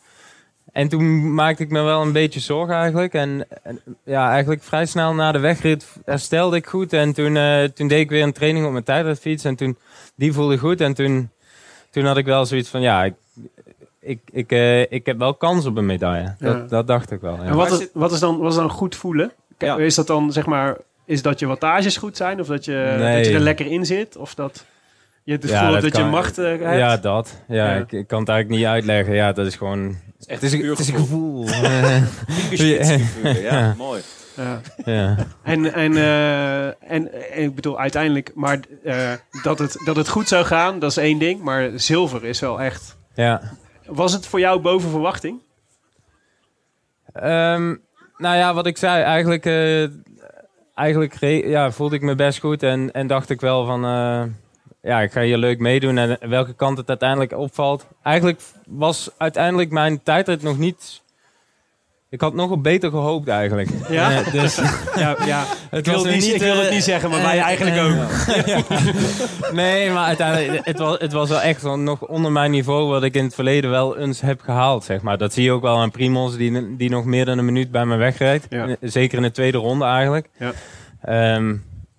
En 0.72 0.88
toen 0.88 1.34
maakte 1.34 1.62
ik 1.62 1.70
me 1.70 1.82
wel 1.82 2.02
een 2.02 2.12
beetje 2.12 2.40
zorgen 2.40 2.74
eigenlijk. 2.74 3.14
En, 3.14 3.46
en, 3.62 3.80
ja, 4.04 4.30
eigenlijk 4.30 4.62
vrij 4.62 4.86
snel 4.86 5.14
na 5.14 5.32
de 5.32 5.38
wegrit 5.38 5.86
herstelde 6.04 6.56
ik 6.56 6.66
goed. 6.66 6.92
En 6.92 7.12
toen, 7.12 7.36
eh, 7.36 7.62
toen 7.64 7.88
deed 7.88 8.00
ik 8.00 8.10
weer 8.10 8.22
een 8.22 8.32
training 8.32 8.66
op 8.66 8.72
mijn 8.72 8.84
tijdritfiets. 8.84 9.44
En 9.44 9.54
toen, 9.56 9.78
die 10.14 10.32
voelde 10.32 10.58
goed. 10.58 10.80
En 10.80 10.94
toen, 10.94 11.30
toen 11.90 12.04
had 12.04 12.16
ik 12.16 12.24
wel 12.24 12.46
zoiets 12.46 12.68
van, 12.68 12.80
ja, 12.80 13.04
ik, 13.04 13.14
ik, 14.00 14.20
ik, 14.32 14.52
eh, 14.52 14.80
ik 14.92 15.06
heb 15.06 15.18
wel 15.18 15.34
kans 15.34 15.66
op 15.66 15.76
een 15.76 15.86
medaille. 15.86 16.34
Dat, 16.38 16.56
Ja. 16.56 16.64
dat 16.68 16.86
dacht 16.86 17.10
ik 17.10 17.20
wel, 17.20 17.36
ja. 17.36 17.42
En 17.42 17.54
wat 17.56 17.80
is, 17.80 17.88
wat, 17.92 18.12
is 18.12 18.20
dan, 18.20 18.38
wat 18.38 18.50
is 18.50 18.56
dan 18.58 18.70
goed 18.70 18.96
voelen? 18.96 19.32
Ja. 19.58 19.76
Is 19.76 19.94
dat 19.94 20.06
dan, 20.06 20.32
zeg 20.32 20.46
maar, 20.46 20.76
is 21.04 21.22
dat 21.22 21.38
je 21.38 21.46
wattages 21.46 21.96
goed 21.96 22.16
zijn? 22.16 22.40
Of 22.40 22.46
dat 22.46 22.64
je, 22.64 22.94
Nee. 22.98 23.16
dat 23.16 23.26
je 23.26 23.34
er 23.34 23.40
lekker 23.40 23.66
in 23.66 23.86
zit? 23.86 24.16
Of 24.16 24.34
dat 24.34 24.64
je 25.24 25.32
het 25.32 25.48
Ja, 25.48 25.58
gevoel 25.58 25.72
dat 25.72 25.82
dat 25.82 25.96
je 25.96 26.04
macht 26.04 26.38
eh, 26.38 26.44
hebt? 26.44 26.62
Ja, 26.62 26.96
dat. 26.96 27.42
Ja, 27.48 27.54
Ja. 27.72 27.74
Ik, 27.80 27.92
ik 27.92 28.06
kan 28.06 28.20
het 28.20 28.28
eigenlijk 28.28 28.60
niet 28.60 28.70
uitleggen. 28.70 29.14
Ja, 29.14 29.32
dat 29.32 29.46
is 29.46 29.56
gewoon... 29.56 29.96
echt 30.30 30.40
Het 30.40 30.42
is, 30.42 30.52
een- 30.52 30.60
puur 30.60 30.70
het 30.70 30.78
is 30.78 30.88
een 30.88 30.94
gevoel. 31.04 31.46
Ja, 31.46 32.02
Ja. 33.40 33.74
mooi. 33.78 34.00
Ja. 34.36 34.60
ja. 34.84 35.16
En, 35.42 35.72
en, 35.74 35.96
eh, 35.96 36.66
en, 36.66 37.32
en 37.32 37.42
ik 37.42 37.54
bedoel, 37.54 37.78
uiteindelijk, 37.80 38.32
maar 38.34 38.60
eh, 38.84 39.12
dat, 39.42 39.58
het, 39.58 39.76
dat 39.84 39.96
het 39.96 40.08
goed 40.08 40.28
zou 40.28 40.44
gaan, 40.44 40.78
dat 40.78 40.90
is 40.90 40.96
één 40.96 41.18
ding. 41.18 41.42
Maar 41.42 41.70
zilver 41.74 42.24
is 42.24 42.40
wel 42.40 42.60
echt. 42.60 42.96
ja. 43.14 43.42
Was 43.86 44.12
het 44.12 44.26
voor 44.26 44.40
jou 44.40 44.60
boven 44.60 44.90
verwachting? 44.90 45.40
Ehm, 47.12 47.74
nou 48.16 48.36
ja, 48.36 48.54
wat 48.54 48.66
ik 48.66 48.76
zei, 48.78 49.02
eigenlijk, 49.02 49.46
eh, 49.46 49.82
eigenlijk 50.74 51.14
ja, 51.46 51.70
voelde 51.70 51.94
ik 51.94 52.02
me 52.02 52.14
best 52.14 52.38
goed 52.40 52.62
en, 52.62 52.92
en 52.92 53.06
dacht 53.06 53.30
ik 53.30 53.40
wel 53.40 53.66
van, 53.66 53.84
eh, 53.84 54.22
ja, 54.82 55.00
ik 55.00 55.12
ga 55.12 55.22
hier 55.22 55.38
leuk 55.38 55.58
meedoen 55.58 55.98
en 55.98 56.18
welke 56.28 56.54
kant 56.54 56.78
het 56.78 56.88
uiteindelijk 56.88 57.32
opvalt. 57.32 57.86
Eigenlijk 58.02 58.40
was 58.66 59.10
uiteindelijk 59.16 59.70
mijn 59.70 60.02
tijdrit 60.02 60.42
nog 60.42 60.58
niet, 60.58 61.02
ik 62.10 62.20
had 62.20 62.34
nog 62.34 62.60
beter 62.60 62.90
gehoopt 62.90 63.28
eigenlijk. 63.28 63.68
Ja? 63.88 64.10
Eh, 64.10 64.32
dus 64.32 64.60
Ja, 64.96 65.16
ja. 65.26 65.44
het 65.70 65.86
Ik 65.86 65.92
wil, 65.92 66.04
niet, 66.04 66.34
ik 66.34 66.40
wil 66.40 66.56
het 66.56 66.66
eh, 66.66 66.72
niet 66.72 66.84
zeggen, 66.84 67.10
maar 67.10 67.22
wij 67.22 67.38
eh, 67.38 67.44
eigenlijk 67.44 67.80
ook. 67.80 67.94
Nee, 69.52 69.90
maar 69.90 70.06
uiteindelijk, 70.06 70.64
het 70.66 70.78
was, 70.78 70.98
het 70.98 71.12
was 71.12 71.28
wel 71.28 71.40
echt 71.40 71.62
nog 71.62 72.06
onder 72.06 72.32
mijn 72.32 72.50
niveau 72.50 72.88
wat 72.88 73.02
ik 73.02 73.14
in 73.14 73.24
het 73.24 73.34
verleden 73.34 73.70
wel 73.70 73.98
eens 73.98 74.20
heb 74.20 74.40
gehaald, 74.40 74.84
zeg 74.84 75.02
maar. 75.02 75.18
Dat 75.18 75.32
zie 75.32 75.44
je 75.44 75.52
ook 75.52 75.62
wel 75.62 75.78
aan 75.78 75.90
Primos, 75.90 76.36
die, 76.36 76.76
die 76.76 76.90
nog 76.90 77.04
meer 77.04 77.24
dan 77.24 77.38
een 77.38 77.44
minuut 77.44 77.70
bij 77.70 77.84
me 77.84 77.96
wegrijdt. 77.96 78.46
Ja. 78.50 78.76
Zeker 78.80 79.16
in 79.16 79.22
de 79.22 79.30
tweede 79.30 79.58
ronde 79.58 79.84
eigenlijk. 79.84 80.28
Ja. 80.38 80.52
Ehm, 81.02 81.54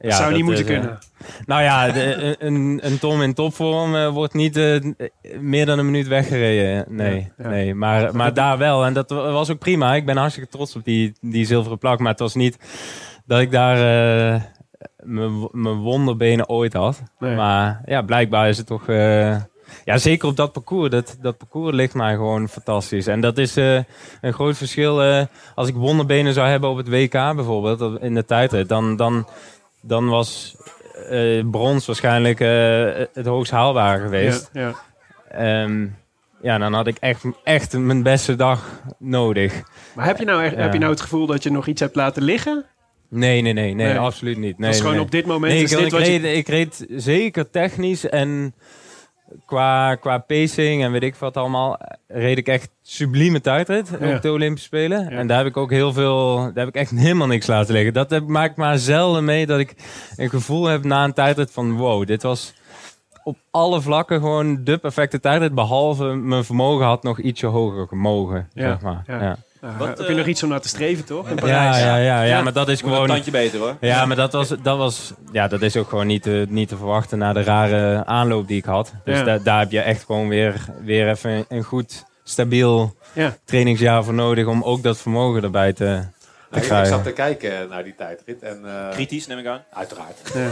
ja, 0.09 0.15
zou 0.15 0.33
niet 0.33 0.43
moeten 0.43 0.63
is, 0.65 0.69
eh, 0.69 0.75
kunnen. 0.79 0.99
nou 1.45 1.61
ja, 1.61 1.91
de- 1.91 2.35
een, 2.39 2.79
een 2.83 2.99
Tom 2.99 3.21
in 3.21 3.33
topvorm 3.33 3.95
eh, 3.95 4.07
wordt 4.09 4.33
niet 4.33 4.57
eh, 4.57 4.81
meer 5.39 5.65
dan 5.65 5.79
een 5.79 5.85
minuut 5.85 6.07
weggereden. 6.07 6.85
Nee, 6.95 7.31
nee 7.37 7.75
maar, 7.75 8.15
maar 8.15 8.33
daar 8.33 8.57
wel. 8.57 8.85
En 8.85 8.93
dat 8.93 9.09
wa- 9.09 9.31
was 9.31 9.49
ook 9.49 9.59
prima. 9.59 9.95
Ik 9.95 10.05
ben 10.05 10.17
hartstikke 10.17 10.49
trots 10.49 10.75
op 10.75 10.83
die, 10.83 11.13
die 11.21 11.45
zilveren 11.45 11.77
plak. 11.77 11.99
Maar 11.99 12.11
het 12.11 12.19
was 12.19 12.35
niet 12.35 12.57
dat 13.25 13.39
ik 13.39 13.51
daar 13.51 13.77
mijn 15.03 15.47
mijn 15.51 15.75
wonderbenen 15.75 16.49
ooit 16.49 16.73
had. 16.73 17.01
Nee. 17.19 17.35
Maar 17.35 17.81
ja, 17.85 18.01
blijkbaar 18.01 18.49
is 18.49 18.57
het 18.57 18.67
toch... 18.67 18.87
ja, 19.85 19.97
zeker 19.97 20.27
op 20.27 20.35
dat 20.35 20.51
parcours. 20.51 20.89
Dat, 20.89 21.17
dat 21.21 21.37
parcours 21.37 21.75
ligt 21.75 21.93
mij 21.93 22.13
gewoon 22.15 22.49
fantastisch. 22.49 23.07
En 23.07 23.21
dat 23.21 23.37
is 23.37 23.55
een 23.55 23.85
groot 24.21 24.57
verschil. 24.57 25.25
als 25.55 25.67
ik 25.67 25.75
wonderbenen 25.75 26.33
zou 26.33 26.47
hebben 26.47 26.69
op 26.69 26.77
het 26.77 26.89
WK 26.89 27.11
bijvoorbeeld, 27.11 28.01
in 28.01 28.13
de 28.13 28.25
tijdrit, 28.25 28.69
dan, 28.69 28.95
dan, 28.95 29.27
dan 29.81 30.07
was 30.09 30.55
eh, 31.09 31.43
brons 31.51 31.85
waarschijnlijk 31.85 32.39
eh, 32.39 33.05
het 33.13 33.25
hoogst 33.25 33.51
haalbare 33.51 33.97
Ja, 33.97 34.03
geweest. 34.03 34.49
ja. 34.53 34.73
Ehm, 35.29 35.87
ja, 36.41 36.57
dan 36.57 36.73
had 36.73 36.87
ik 36.87 36.97
echt, 36.99 37.23
echt 37.43 37.77
mijn 37.77 38.03
beste 38.03 38.35
dag 38.35 38.81
nodig. 38.99 39.61
Maar 39.95 40.05
heb 40.05 40.17
je, 40.17 40.25
nou 40.25 40.43
echt, 40.43 40.55
Ja. 40.55 40.61
heb 40.61 40.73
je 40.73 40.79
nou 40.79 40.91
het 40.91 41.01
gevoel 41.01 41.25
dat 41.25 41.43
je 41.43 41.51
nog 41.51 41.67
iets 41.67 41.81
hebt 41.81 41.95
laten 41.95 42.23
liggen? 42.23 42.65
Nee, 43.09 43.41
nee, 43.41 43.53
nee, 43.53 43.73
nee, 43.73 43.87
Nee. 43.87 43.97
absoluut 43.97 44.37
niet. 44.37 44.57
Nee, 44.57 44.65
dat 44.67 44.73
is 44.75 44.79
gewoon 44.79 44.95
nee. 44.95 45.03
op 45.03 45.11
dit 45.11 45.25
moment 45.25 45.53
Nee, 45.53 45.63
is 45.63 45.71
ik, 45.71 45.77
dit 45.77 45.85
ik, 45.85 45.91
wat 45.93 46.05
je... 46.07 46.33
ik 46.33 46.47
reed 46.47 46.85
zeker 46.89 47.49
technisch 47.49 48.09
en 48.09 48.53
qua, 49.45 49.95
qua 49.95 50.17
pacing 50.17 50.83
en 50.83 50.91
weet 50.91 51.03
ik 51.03 51.15
wat 51.15 51.37
allemaal, 51.37 51.77
reed 52.07 52.37
ik 52.37 52.47
echt 52.47 52.69
sublieme 52.81 53.41
tijdrit 53.41 53.91
Ja. 53.99 54.15
op 54.15 54.21
de 54.21 54.31
Olympische 54.31 54.67
Spelen. 54.67 55.03
Ja. 55.03 55.09
En 55.09 55.27
daar 55.27 55.37
heb 55.37 55.47
ik 55.47 55.57
ook 55.57 55.71
heel 55.71 55.93
veel, 55.93 56.35
daar 56.37 56.51
heb 56.65 56.67
ik 56.67 56.75
echt 56.75 56.91
helemaal 56.91 57.27
niks 57.27 57.47
laten 57.47 57.73
liggen. 57.73 57.93
Dat 57.93 58.09
heb, 58.09 58.27
maakt 58.27 58.55
maar 58.55 58.77
zelden 58.77 59.25
mee 59.25 59.45
dat 59.45 59.59
ik 59.59 59.75
een 60.15 60.29
gevoel 60.29 60.65
heb 60.65 60.83
na 60.83 61.03
een 61.03 61.13
tijdrit 61.13 61.51
van 61.51 61.77
wow, 61.77 62.07
dit 62.07 62.23
was 62.23 62.53
op 63.23 63.37
alle 63.51 63.81
vlakken 63.81 64.19
gewoon 64.19 64.63
de 64.63 64.77
perfecte 64.77 65.19
tijdrit. 65.19 65.53
Behalve 65.55 66.03
mijn 66.05 66.43
vermogen 66.43 66.85
had 66.85 67.03
nog 67.03 67.19
ietsje 67.19 67.47
hoger 67.47 67.87
gemogen, 67.87 68.47
Ja, 68.53 68.67
zeg 68.69 68.81
maar. 68.81 69.03
ja. 69.07 69.37
Ja. 69.61 69.75
Wat, 69.77 69.87
heb 69.87 69.97
je 69.97 70.05
eh, 70.05 70.15
nog 70.15 70.25
iets 70.25 70.43
om 70.43 70.49
naar 70.49 70.61
te 70.61 70.67
streven, 70.67 71.05
toch? 71.05 71.29
In 71.29 71.35
Ja, 71.35 71.41
Parijs. 71.41 71.77
ja, 71.79 71.85
ja, 71.97 71.97
ja, 71.97 72.21
Ja. 72.23 72.41
maar 72.41 72.53
dat 72.53 72.69
is 72.69 72.79
Gewoon 72.81 73.01
een 73.01 73.07
tandje 73.07 73.31
beter 73.31 73.59
hoor. 73.59 73.75
Ja, 73.79 74.05
maar 74.05 74.15
dat 74.15 74.33
was, 74.33 74.47
dat 74.63 74.77
was, 74.77 75.13
ja, 75.31 75.47
dat 75.47 75.61
is 75.61 75.75
ook 75.77 75.89
gewoon 75.89 76.07
niet 76.07 76.23
te, 76.23 76.45
niet 76.49 76.67
te 76.69 76.77
verwachten 76.77 77.17
na 77.17 77.33
de 77.33 77.43
rare 77.43 78.05
aanloop 78.05 78.47
die 78.47 78.57
ik 78.57 78.65
had. 78.65 78.93
Dus 79.05 79.17
Ja. 79.17 79.23
da- 79.23 79.37
daar 79.37 79.59
heb 79.59 79.71
je 79.71 79.79
echt 79.81 80.03
gewoon 80.05 80.27
weer, 80.27 80.65
weer 80.83 81.09
even 81.09 81.45
een 81.49 81.63
goed, 81.63 82.03
stabiel 82.23 82.95
Ja. 83.13 83.35
trainingsjaar 83.45 84.03
voor 84.03 84.13
nodig 84.13 84.45
om 84.47 84.63
ook 84.63 84.83
dat 84.83 84.97
vermogen 84.97 85.43
erbij 85.43 85.73
te, 85.73 86.01
Ik, 86.51 86.57
ik 86.57 86.63
krijgen. 86.63 86.87
zat 86.87 87.03
te 87.03 87.11
kijken 87.11 87.69
naar 87.69 87.83
die 87.83 87.95
tijdrit. 87.95 88.41
En, 88.43 88.61
eh, 88.65 88.89
Kritisch 88.91 89.27
neem 89.27 89.37
ik 89.37 89.45
aan. 89.45 89.63
Uiteraard. 89.73 90.17
Ja. 90.33 90.47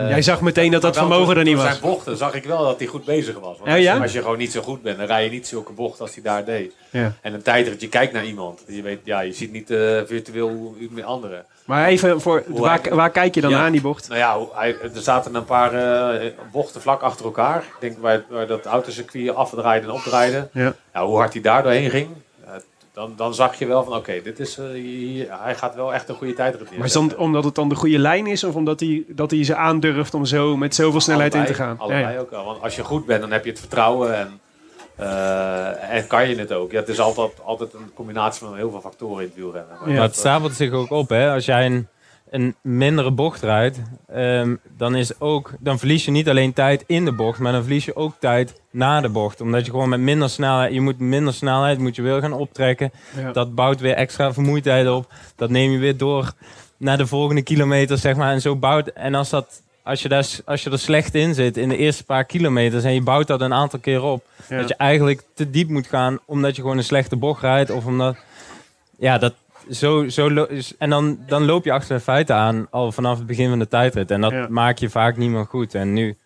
Eh, 0.00 0.08
Jij 0.08 0.22
zag 0.22 0.40
meteen 0.40 0.70
dat 0.70 0.82
dat 0.82 0.96
vermogen 0.96 1.36
er 1.36 1.44
niet 1.44 1.56
was. 1.56 1.64
zijn 1.64 1.80
bochten 1.80 2.16
zag 2.16 2.34
ik 2.34 2.44
wel 2.44 2.64
dat 2.64 2.78
hij 2.78 2.86
goed 2.88 3.04
bezig 3.04 3.34
was. 3.34 3.42
Want 3.58 3.68
Oh, 3.68 3.74
als, 3.74 3.82
ja? 3.82 3.94
je, 3.94 4.00
als 4.02 4.12
je 4.12 4.20
gewoon 4.22 4.38
niet 4.38 4.52
zo 4.52 4.62
goed 4.62 4.82
bent, 4.82 4.98
dan 4.98 5.06
rij 5.06 5.24
je 5.24 5.30
niet 5.30 5.46
zulke 5.46 5.72
bochten 5.72 6.00
als 6.04 6.14
hij 6.14 6.22
daar 6.22 6.44
deed. 6.44 6.72
Ja. 6.90 7.12
En 7.20 7.34
een 7.34 7.42
tijdrit, 7.42 7.80
je 7.80 7.88
kijkt 7.88 8.12
naar 8.12 8.24
iemand. 8.24 8.60
Je, 8.66 8.82
weet, 8.82 9.00
ja, 9.04 9.20
je 9.20 9.32
ziet 9.32 9.52
niet 9.52 9.70
eh, 9.70 10.00
virtueel 10.06 10.48
hoe 10.48 10.74
met 10.90 11.04
anderen. 11.04 11.44
Maar 11.64 11.86
even 11.86 12.20
voor, 12.20 12.42
waar, 12.46 12.78
hij- 12.82 12.94
waar 12.94 13.10
kijk 13.10 13.34
je 13.34 13.40
dan 13.40 13.50
Ja. 13.50 13.64
aan 13.64 13.72
die 13.72 13.80
bocht? 13.80 14.08
Nou 14.08 14.20
ja, 14.20 14.38
hij, 14.60 14.76
er 14.82 14.90
zaten 15.02 15.34
een 15.34 15.44
paar 15.44 15.72
eh, 16.14 16.30
bochten 16.52 16.80
vlak 16.80 17.00
achter 17.00 17.24
elkaar. 17.24 17.58
Ik 17.58 17.76
denk 17.80 17.98
waar, 17.98 18.22
waar 18.28 18.46
dat 18.46 18.64
autocircuit 18.66 19.34
afdraaide 19.34 19.86
en 19.86 19.92
opdraaide. 19.92 20.48
Ja. 20.52 20.74
Nou, 20.92 21.06
hoe 21.08 21.16
hard 21.16 21.32
hij 21.32 21.42
daar 21.42 21.62
doorheen 21.62 21.90
ging, 21.90 22.08
eh, 22.10 22.16
dan, 22.94 23.12
dan 23.16 23.34
zag 23.34 23.54
je 23.58 23.66
wel 23.66 23.84
van 23.84 23.94
oké, 23.96 24.20
dit 24.22 24.38
is 24.40 24.58
eh, 24.58 24.64
hier- 24.70 25.42
hij 25.42 25.54
gaat 25.54 25.74
wel 25.74 25.94
echt 25.94 26.08
een 26.08 26.14
goede 26.14 26.34
tijdrit 26.34 26.76
Maar 26.76 26.86
is 26.86 26.92
dan 26.92 27.16
omdat 27.16 27.44
het 27.44 27.54
dan 27.54 27.68
de 27.68 27.74
goede 27.74 27.98
lijn 27.98 28.26
is? 28.26 28.44
Of 28.44 28.54
omdat 28.54 28.80
hij, 28.80 29.04
dat 29.08 29.30
hij 29.30 29.44
ze 29.44 29.56
aandurft 29.56 30.14
om 30.14 30.24
zo 30.24 30.56
met 30.56 30.74
zoveel 30.74 31.00
snelheid 31.00 31.34
in 31.34 31.44
te 31.44 31.54
gaan? 31.54 31.78
Allebei 31.78 32.02
Ja, 32.02 32.08
ja. 32.10 32.18
ook 32.18 32.30
wel. 32.30 32.44
Want 32.44 32.62
als 32.62 32.76
je 32.76 32.84
goed 32.84 33.06
bent, 33.06 33.20
dan 33.20 33.30
heb 33.32 33.44
je 33.44 33.50
het 33.50 33.58
vertrouwen 33.60 34.16
en, 34.16 34.40
eh, 34.96 35.94
en 35.96 36.06
kan 36.06 36.28
je 36.28 36.36
het 36.36 36.52
ook. 36.52 36.70
Ja, 36.70 36.78
het 36.78 36.88
is 36.88 37.00
altijd, 37.00 37.30
altijd 37.44 37.74
een 37.74 37.90
combinatie 37.94 38.46
van 38.46 38.56
heel 38.56 38.70
veel 38.70 38.80
factoren 38.80 39.20
in 39.22 39.26
het 39.28 39.36
wielrennen. 39.36 39.76
Maar 39.80 39.88
Ja. 39.88 39.94
Maar 39.94 40.02
het 40.02 40.14
dat, 40.14 40.24
eh, 40.24 40.30
stapelt 40.30 40.54
zich 40.54 40.72
ook 40.72 40.90
op, 40.90 41.08
hè. 41.08 41.32
Als 41.32 41.44
jij 41.44 41.66
een, 41.66 41.88
een 42.30 42.54
mindere 42.60 43.10
bocht 43.10 43.42
rijdt, 43.42 43.80
ehm, 44.08 44.54
dan, 44.76 44.94
is 44.94 45.20
ook, 45.20 45.52
dan 45.58 45.78
verlies 45.78 46.04
je 46.04 46.10
niet 46.10 46.28
alleen 46.28 46.52
tijd 46.52 46.84
in 46.86 47.04
de 47.04 47.12
bocht, 47.12 47.38
maar 47.38 47.52
dan 47.52 47.62
verlies 47.62 47.84
je 47.84 47.96
ook 47.96 48.14
tijd 48.20 48.60
na 48.70 49.00
de 49.00 49.08
bocht. 49.08 49.40
Omdat 49.40 49.64
je 49.64 49.70
gewoon 49.70 49.88
met 49.88 50.00
minder 50.00 50.30
snelheid, 50.30 50.72
je 50.74 50.80
moet 50.80 50.98
minder 50.98 51.34
snelheid, 51.34 51.78
moet 51.78 51.96
je 51.96 52.02
weer 52.02 52.20
gaan 52.20 52.32
optrekken. 52.32 52.92
Ja. 53.16 53.32
Dat 53.32 53.54
bouwt 53.54 53.80
weer 53.80 53.94
extra 53.94 54.32
vermoeidheid 54.32 54.88
op. 54.88 55.12
Dat 55.36 55.50
neem 55.50 55.70
je 55.72 55.78
weer 55.78 55.96
door 55.96 56.32
naar 56.76 56.96
de 56.96 57.06
volgende 57.06 57.42
kilometer, 57.42 57.98
zeg 57.98 58.16
maar. 58.16 58.32
En 58.32 58.40
zo 58.40 58.56
bouwt, 58.56 58.86
en 58.88 59.14
als 59.14 59.30
dat... 59.30 59.62
Als 59.82 60.02
je, 60.02 60.08
daar, 60.08 60.26
als 60.44 60.62
je 60.62 60.70
er 60.70 60.78
slecht 60.78 61.14
in 61.14 61.34
zit 61.34 61.56
in 61.56 61.68
de 61.68 61.76
eerste 61.76 62.04
paar 62.04 62.24
kilometers 62.24 62.84
en 62.84 62.94
je 62.94 63.00
bouwt 63.02 63.26
dat 63.26 63.40
een 63.40 63.52
aantal 63.52 63.78
keer 63.78 64.02
op, 64.02 64.24
Ja. 64.48 64.56
dat 64.58 64.68
je 64.68 64.74
eigenlijk 64.74 65.22
te 65.34 65.50
diep 65.50 65.68
moet 65.68 65.86
gaan 65.86 66.18
omdat 66.24 66.56
je 66.56 66.62
gewoon 66.62 66.76
een 66.76 66.84
slechte 66.84 67.16
bocht 67.16 67.42
rijdt 67.42 67.70
of 67.70 67.86
omdat 67.86 68.16
ja, 68.98 69.18
dat 69.18 69.34
zo, 69.70 70.08
zo 70.08 70.46
en 70.78 70.90
dan, 70.90 71.18
dan 71.26 71.44
loop 71.44 71.64
je 71.64 71.72
achter 71.72 71.96
de 71.96 72.02
feiten 72.02 72.34
aan 72.36 72.66
al 72.70 72.92
vanaf 72.92 73.18
het 73.18 73.26
begin 73.26 73.48
van 73.48 73.58
de 73.58 73.68
tijdrit. 73.68 74.10
En 74.10 74.20
dat 74.20 74.30
Ja. 74.32 74.46
maak 74.50 74.78
je 74.78 74.90
vaak 74.90 75.16
niet 75.16 75.30
meer 75.30 75.44
goed. 75.46 75.74
En 75.74 75.92
nu, 75.92 76.16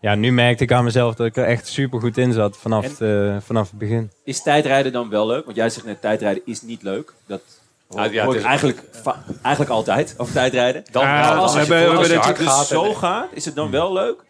ja, 0.00 0.14
nu 0.14 0.32
merkte 0.32 0.64
ik 0.64 0.72
aan 0.72 0.84
mezelf 0.84 1.14
dat 1.14 1.26
ik 1.26 1.36
er 1.36 1.44
echt 1.44 1.66
super 1.66 2.00
goed 2.00 2.18
in 2.18 2.32
zat 2.32 2.56
vanaf, 2.56 2.84
En- 2.84 2.90
het, 2.90 3.00
eh, 3.00 3.36
vanaf 3.46 3.70
het 3.70 3.78
begin. 3.78 4.10
Is 4.24 4.42
tijdrijden 4.42 4.92
dan 4.92 5.08
wel 5.08 5.26
leuk? 5.26 5.44
Want 5.44 5.56
jij 5.56 5.70
zegt 5.70 5.86
net, 5.86 6.00
tijdrijden 6.00 6.42
is 6.46 6.62
niet 6.62 6.82
leuk. 6.82 7.12
Dat 7.26 7.40
hoor, 7.88 8.00
Nou, 8.00 8.12
ja, 8.12 8.24
hoor 8.24 8.32
het 8.34 8.34
ik 8.34 8.40
is- 8.40 8.48
eigenlijk, 8.48 8.82
eigenlijk 9.42 9.70
altijd 9.74 10.14
over 10.16 10.32
tijdrijden. 10.32 10.84
dan, 10.92 11.02
ja, 11.02 11.20
we 11.22 11.28
dan 11.28 11.38
als 11.38 11.52
je, 11.52 11.58
hebben- 11.58 11.78
we 11.90 11.96
als 11.96 12.12
hard 12.12 12.36
Dus 12.38 12.46
gaat, 12.46 12.66
zo 12.66 12.94
gaat, 12.94 13.28
is 13.32 13.44
het 13.44 13.54
dan 13.54 13.70
wel 13.70 13.92
leuk? 13.92 14.22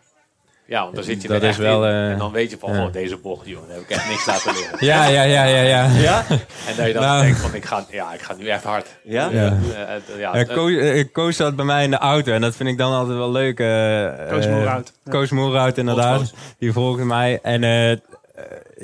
Ja, 0.66 0.83
want 0.83 0.94
dan 0.94 1.05
zit 1.05 1.22
je 1.22 1.29
Dat 1.29 1.37
er 1.37 1.42
is 1.42 1.48
echt 1.48 1.59
wel, 1.59 1.85
in. 1.87 1.90
eh, 1.92 2.11
en 2.11 2.18
dan 2.18 2.33
weet 2.33 2.50
je 2.50 2.57
van, 2.59 2.72
ja. 2.74 2.85
oh, 2.85 2.92
deze 2.92 3.16
bocht, 3.16 3.46
joh, 3.46 3.66
daar 3.66 3.77
heb 3.77 3.85
ik 3.85 3.90
echt 3.90 4.09
niks 4.09 4.27
laten 4.27 4.53
liggen. 4.55 4.79
Ja, 4.87 5.07
ja, 5.07 5.22
ja, 5.22 5.44
ja, 5.44 5.61
ja. 5.62 5.87
Ja? 5.87 6.24
En 6.29 6.77
dat 6.77 6.87
je 6.87 6.92
dan 6.92 7.03
Nou. 7.03 7.22
denkt 7.22 7.38
van, 7.40 7.55
ik 7.55 7.64
ga, 7.64 7.85
ja, 7.90 8.12
ik 8.12 8.20
ga 8.20 8.35
nu 8.35 8.46
echt 8.48 8.64
hard. 8.64 8.87
Ja? 9.03 9.29
Ja. 9.33 9.57
Eh, 9.74 9.94
eh, 9.94 10.18
ja, 10.18 10.37
Ja, 10.37 10.44
Koos, 10.44 11.05
Koos 11.12 11.37
zat 11.37 11.57
bij 11.57 11.64
mij 11.64 11.85
in 11.85 11.90
de 11.90 11.98
auto 11.98 12.33
en 12.33 12.40
dat 12.40 12.57
vind 12.57 12.68
ik 12.68 12.79
dan 12.79 12.92
altijd 12.92 13.16
wel 13.16 13.33
leuk. 13.33 13.61
eh, 13.61 14.29
Koos 14.31 14.46
Moerhout. 14.46 14.92
Koos 15.09 15.31
Moerhout, 15.31 15.79
inderdaad. 15.79 16.18
Koos. 16.18 16.35
Die 16.59 16.72
volgde 16.72 17.05
mij. 17.05 17.38
En 17.42 17.62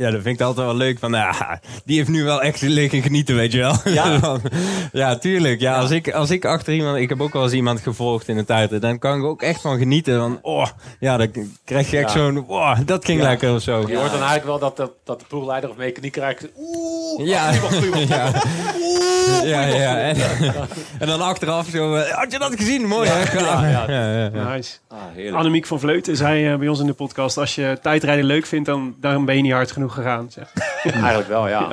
ja, 0.01 0.11
dat 0.11 0.23
vind 0.23 0.41
ik 0.41 0.47
altijd 0.47 0.67
wel 0.67 0.77
leuk. 0.77 0.99
Van, 0.99 1.13
ja, 1.13 1.61
die 1.85 1.97
heeft 1.97 2.09
nu 2.09 2.25
wel 2.25 2.43
echt 2.43 2.61
liggen 2.61 3.03
genieten, 3.03 3.35
weet 3.35 3.53
je 3.53 3.59
wel. 3.59 3.75
Ja? 3.85 4.19
Van, 4.21 4.41
ja, 4.93 5.17
tuurlijk. 5.17 5.61
Ja, 5.61 5.79
Als, 5.79 5.91
ik, 5.91 6.13
als 6.13 6.31
ik 6.31 6.45
achter 6.45 6.73
iemand... 6.75 6.97
Ik 6.97 7.09
heb 7.09 7.21
ook 7.21 7.33
wel 7.33 7.43
eens 7.43 7.53
iemand 7.53 7.81
gevolgd 7.81 8.29
in 8.29 8.37
de 8.37 8.45
tijd. 8.45 8.81
Dan 8.81 8.99
kan 8.99 9.19
ik 9.19 9.25
ook 9.25 9.43
echt 9.43 9.61
van 9.61 9.79
genieten. 9.79 10.19
Van, 10.19 10.39
oh, 10.43 10.67
ja, 11.01 11.17
dan 11.17 11.29
krijg 11.65 11.91
je 11.91 11.97
echt 11.99 12.13
Ja. 12.13 12.19
zo'n... 12.19 12.45
Oh, 12.49 12.79
dat 12.87 13.05
ging 13.05 13.21
Ja. 13.21 13.29
lekker 13.29 13.55
of 13.55 13.63
zo. 13.63 13.79
je 13.89 13.97
hoort 13.97 14.11
dan 14.11 14.23
eigenlijk 14.23 14.45
wel 14.45 14.59
dat 14.59 14.77
de, 14.77 14.91
dat 15.05 15.21
de 15.21 15.27
ploegleider 15.29 15.71
of 15.71 15.77
mechanieker 15.77 16.23
eigenlijk... 16.23 16.55
Oeh, 16.57 17.27
Ja, 17.29 17.51
ja. 18.09 18.33
oeh, 18.81 19.43
Ja, 19.45 19.63
ja. 19.67 19.99
En, 19.99 20.17
en 20.99 21.07
dan 21.07 21.21
achteraf 21.21 21.69
zo... 21.69 21.95
eh, 21.95 22.11
had 22.11 22.33
je 22.33 22.39
dat 22.39 22.55
gezien? 22.57 22.87
Mooi, 22.87 23.09
hè? 23.09 23.39
ja, 23.39 23.69
ja. 23.69 23.85
ja, 23.89 24.13
ja, 24.13 24.31
ja. 24.35 24.55
Nice. 24.55 24.77
Ah. 24.89 25.35
Annemiek 25.35 25.67
van 25.67 25.81
Vleuten 25.81 26.17
zei 26.17 26.47
eh, 26.53 26.57
bij 26.59 26.69
ons 26.69 26.81
in 26.81 26.87
de 26.87 26.93
podcast... 26.93 27.39
als 27.39 27.55
je 27.55 27.79
tijdrijden 27.83 28.25
leuk 28.25 28.47
vindt, 28.47 28.67
dan, 28.67 28.95
dan 29.01 29.25
ben 29.25 29.37
je 29.37 29.43
niet 29.43 29.53
hard 29.53 29.73
genoeg 29.73 29.90
gegaan. 29.91 30.31
Zeg. 30.31 30.53
Eigenlijk 30.85 31.29
wel, 31.29 31.49
ja. 31.49 31.69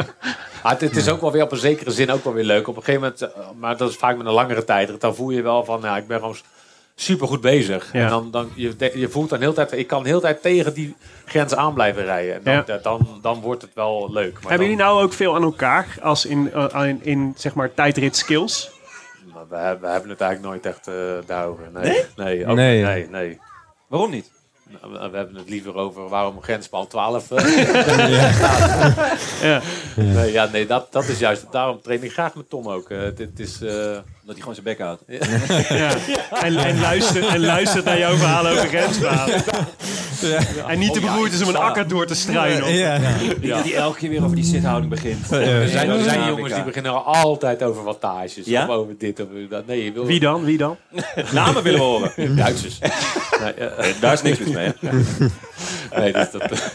Maar 0.64 0.72
het, 0.72 0.82
het 0.82 0.96
is 0.96 1.10
ook 1.10 1.22
wel 1.22 1.32
weer 1.32 1.44
op 1.44 1.52
een 1.52 1.58
zekere 1.58 1.92
zin 1.92 2.12
ook 2.12 2.24
wel 2.24 2.34
weer 2.34 2.44
leuk. 2.44 2.68
Op 2.68 2.76
een 2.78 2.84
gegeven 2.84 3.02
moment, 3.02 3.22
eh, 3.22 3.50
maar 3.60 3.78
dat 3.78 3.90
is 3.90 3.96
vaak 3.96 4.18
met 4.18 4.26
een 4.28 4.34
langere 4.34 4.64
tijd. 4.64 5.02
Dan 5.02 5.16
voel 5.16 5.30
je 5.30 5.42
wel 5.42 5.66
van, 5.66 5.82
nou, 5.82 5.98
ik 5.98 6.08
ben 6.08 6.20
gewoon 6.20 6.36
super 6.96 7.28
goed 7.28 7.42
bezig. 7.42 7.90
Ja. 7.94 8.04
En 8.04 8.10
dan, 8.10 8.32
dan 8.32 8.50
je, 8.56 8.92
je 8.94 9.10
voelt 9.10 9.30
dan 9.30 9.40
heel 9.40 9.54
tijd, 9.54 9.72
ik 9.72 9.88
kan 9.88 10.04
de 10.04 10.10
hele 10.10 10.22
tijd 10.22 10.42
tegen 10.42 10.74
die 10.74 10.96
grens 11.26 11.56
aan 11.56 11.74
blijven 11.74 12.04
rijden. 12.06 12.34
En 12.36 12.42
dan, 12.44 12.64
Ja. 12.76 12.78
dan, 12.82 13.20
dan 13.22 13.42
wordt 13.42 13.62
het 13.62 13.72
wel 13.74 14.08
leuk. 14.12 14.34
Maar 14.34 14.42
Hebben 14.42 14.58
dan- 14.58 14.60
jullie 14.68 14.84
nou 14.84 15.04
ook 15.04 15.14
veel 15.14 15.36
aan 15.36 15.44
elkaar 15.44 15.98
als 16.02 16.26
in, 16.26 16.54
eh, 16.54 16.84
in, 16.88 17.00
in 17.04 17.34
zeg 17.38 17.54
maar 17.54 17.74
tijdrit 17.74 18.16
skills? 18.16 18.72
we, 19.50 19.56
hebben- 19.56 19.82
we 19.82 19.88
hebben 19.94 20.10
het 20.10 20.22
eigenlijk 20.22 20.52
nooit 20.54 20.66
echt 20.76 20.88
eh, 20.88 20.94
daarover. 21.26 21.64
Nee? 21.74 22.04
Nee? 22.16 22.48
ook- 22.48 22.56
Nee. 22.56 22.84
nee, 22.84 23.10
nee. 23.10 23.40
Waarom 23.88 24.10
niet? 24.12 24.32
Nou, 24.70 25.12
We 25.12 25.18
hebben 25.18 25.36
het 25.36 25.50
liever 25.50 25.76
over 25.76 26.10
waarom 26.10 26.42
grenspaal 26.42 26.88
12. 26.88 27.32
eh, 27.32 27.46
Ja. 29.42 29.62
nee, 29.96 30.32
ja, 30.32 30.46
nee 30.52 30.66
dat, 30.66 30.92
dat 30.92 31.08
is 31.08 31.20
juist. 31.20 31.46
Daarom 31.52 31.82
train 31.82 32.04
ik 32.04 32.12
graag 32.12 32.36
met 32.36 32.50
Tom 32.50 32.68
ook. 32.68 32.90
Eh, 32.90 33.00
dit 33.16 33.40
is, 33.40 33.62
eh, 33.62 33.98
Dat 34.28 34.36
hij 34.36 34.46
gewoon 34.46 34.54
zijn 34.54 34.66
bek 34.66 34.80
houdt. 34.80 35.04
Ja. 35.70 35.92
En, 36.42 36.58
en, 36.58 36.80
luistert, 36.80 37.26
en 37.26 37.40
luistert 37.40 37.86
naar 37.86 37.98
jouw 38.00 38.16
verhalen 38.16 38.52
over 38.52 38.68
grensverhalen. 38.68 39.44
En 40.68 40.80
niet 40.80 40.94
te 40.94 41.00
Oh, 41.00 41.06
beroerd 41.06 41.34
is 41.34 41.42
om 41.42 41.48
een 41.50 41.56
akker 41.56 41.88
door 41.88 42.06
te 42.06 42.16
struinen. 42.16 42.74
Ja. 42.74 42.98
Niet 43.22 43.48
dat 43.50 43.64
hij 43.64 43.76
elke 43.76 43.98
keer 43.98 44.10
weer 44.10 44.24
over 44.24 44.36
die 44.36 44.46
zithouding 44.46 44.90
begint. 44.90 45.32
Er 45.32 45.68
zijn, 45.68 45.90
er 45.90 46.04
zijn 46.04 46.20
Ja, 46.20 46.28
jongens 46.28 46.54
die 46.54 46.64
beginnen 46.64 47.06
altijd 47.06 47.64
over 47.64 47.84
wattages. 47.84 48.46
Ja? 48.46 48.64
Of 48.64 48.70
over 48.70 48.96
dit 48.98 49.20
of 49.20 49.28
dat. 49.50 49.66
Nee, 49.66 49.84
je 49.84 49.92
wil 49.92 50.06
Wie 50.06 50.20
dan? 50.20 50.44
Wie 50.44 50.58
dan? 50.58 50.78
Namen 51.32 51.64
willen 51.64 51.80
we 51.80 51.86
horen. 51.86 52.36
Duitsers. 52.36 52.80
nee, 52.80 53.70
Daar 54.00 54.14
is 54.14 54.22
niks 54.22 54.40
mis 54.40 54.50
mee. 54.50 54.72
nee, 55.98 56.14
dus 56.14 56.32
dat, 56.32 56.72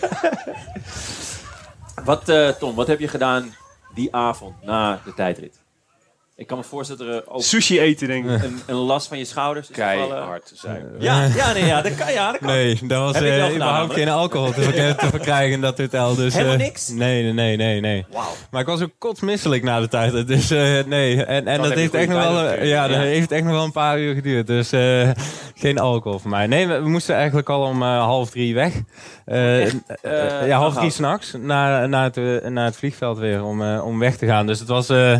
Wat, 2.04 2.28
eh, 2.28 2.48
Tom, 2.48 2.74
wat 2.74 2.86
heb 2.86 3.00
je 3.00 3.08
gedaan 3.08 3.54
die 3.94 4.14
avond 4.14 4.54
na 4.64 5.00
de 5.04 5.14
tijdrit? 5.14 5.61
Ik 6.42 6.48
kan 6.48 6.58
me 6.58 6.64
voorstellen 6.64 7.06
dat 7.06 7.16
er 7.26 7.30
ook 7.32 7.42
Sushi 7.42 7.80
eten, 7.80 8.08
denk 8.08 8.24
ik. 8.30 8.42
een, 8.42 8.60
een 8.66 8.74
last 8.74 9.08
van 9.08 9.18
je 9.18 9.24
schouders 9.24 9.70
is 9.70 9.74
gevallen. 9.76 10.08
keihard 10.08 10.52
zijn. 10.54 10.84
Ja, 10.98 11.24
ja, 11.36 11.52
nee, 11.52 11.64
ja, 11.64 11.82
dat 11.82 11.94
kan. 11.94 12.12
Ja, 12.12 12.30
dat 12.30 12.40
kan. 12.40 12.48
Nee, 12.48 12.78
dat 12.82 13.00
was 13.02 13.14
Heb 13.14 13.22
ik 13.24 13.28
wel 13.28 13.38
eh, 13.38 13.42
gedaan, 13.44 13.54
überhaupt 13.54 13.78
namelijk. 13.88 13.98
geen 14.08 14.08
alcohol 14.08 14.52
te, 14.52 14.62
verk- 14.62 14.98
te 14.98 15.06
verkrijgen 15.06 15.52
in 15.54 15.60
dat 15.60 15.78
hotel. 15.78 16.14
Dus, 16.14 16.34
Helemaal 16.34 16.54
eh, 16.54 16.60
niks? 16.60 16.88
Nee, 16.88 17.22
nee, 17.22 17.32
nee, 17.32 17.56
nee, 17.56 17.80
nee. 17.80 18.06
Wauw. 18.12 18.24
Maar 18.50 18.60
ik 18.60 18.66
was 18.66 18.80
ook 18.82 18.90
kotsmisselijk 18.98 19.62
na 19.62 19.80
de 19.80 19.88
tijd. 19.88 20.26
Dus 20.26 20.50
eh, 20.50 20.84
nee. 20.86 21.24
En, 21.24 21.46
en 21.46 21.56
dat 21.56 21.64
heb 21.66 21.74
je 21.74 21.80
heeft 21.80 21.94
echt, 21.94 22.04
goede 22.10 22.20
nog 22.24 22.32
wel, 22.32 22.44
tijd 22.46 22.58
eh, 22.60 22.68
ja, 22.68 22.86
dat 22.88 22.96
Ja. 22.96 23.02
heeft 23.02 23.30
echt 23.32 23.44
nog 23.44 23.52
wel 23.52 23.64
een 23.64 23.72
paar 23.72 23.98
uur 24.00 24.14
geduurd. 24.14 24.46
Dus 24.46 24.72
eh, 24.72 25.10
geen 25.54 25.78
alcohol 25.78 26.18
voor 26.18 26.30
mij. 26.30 26.46
Nee, 26.46 26.66
we, 26.66 26.80
we 26.80 26.88
moesten 26.88 27.14
eigenlijk 27.14 27.48
al 27.48 27.62
om 27.62 27.82
eh, 27.82 27.98
half 28.02 28.30
drie 28.30 28.54
weg. 28.54 28.72
Eh, 29.24 29.62
eh, 29.66 29.72
Eh, 30.02 30.46
ja, 30.46 30.56
half 30.58 30.70
nog 30.72 30.78
drie 30.78 30.90
s'nachts 30.90 31.34
naar, 31.40 31.88
naar, 31.88 32.04
het, 32.04 32.16
eh, 32.16 32.48
naar 32.50 32.64
het 32.64 32.76
vliegveld 32.76 33.18
weer 33.18 33.44
om, 33.44 33.62
eh, 33.62 33.84
om 33.86 33.98
weg 33.98 34.16
te 34.16 34.26
gaan. 34.26 34.46
Dus 34.46 34.58
het 34.58 34.68
was... 34.68 34.88
eh, 34.88 35.18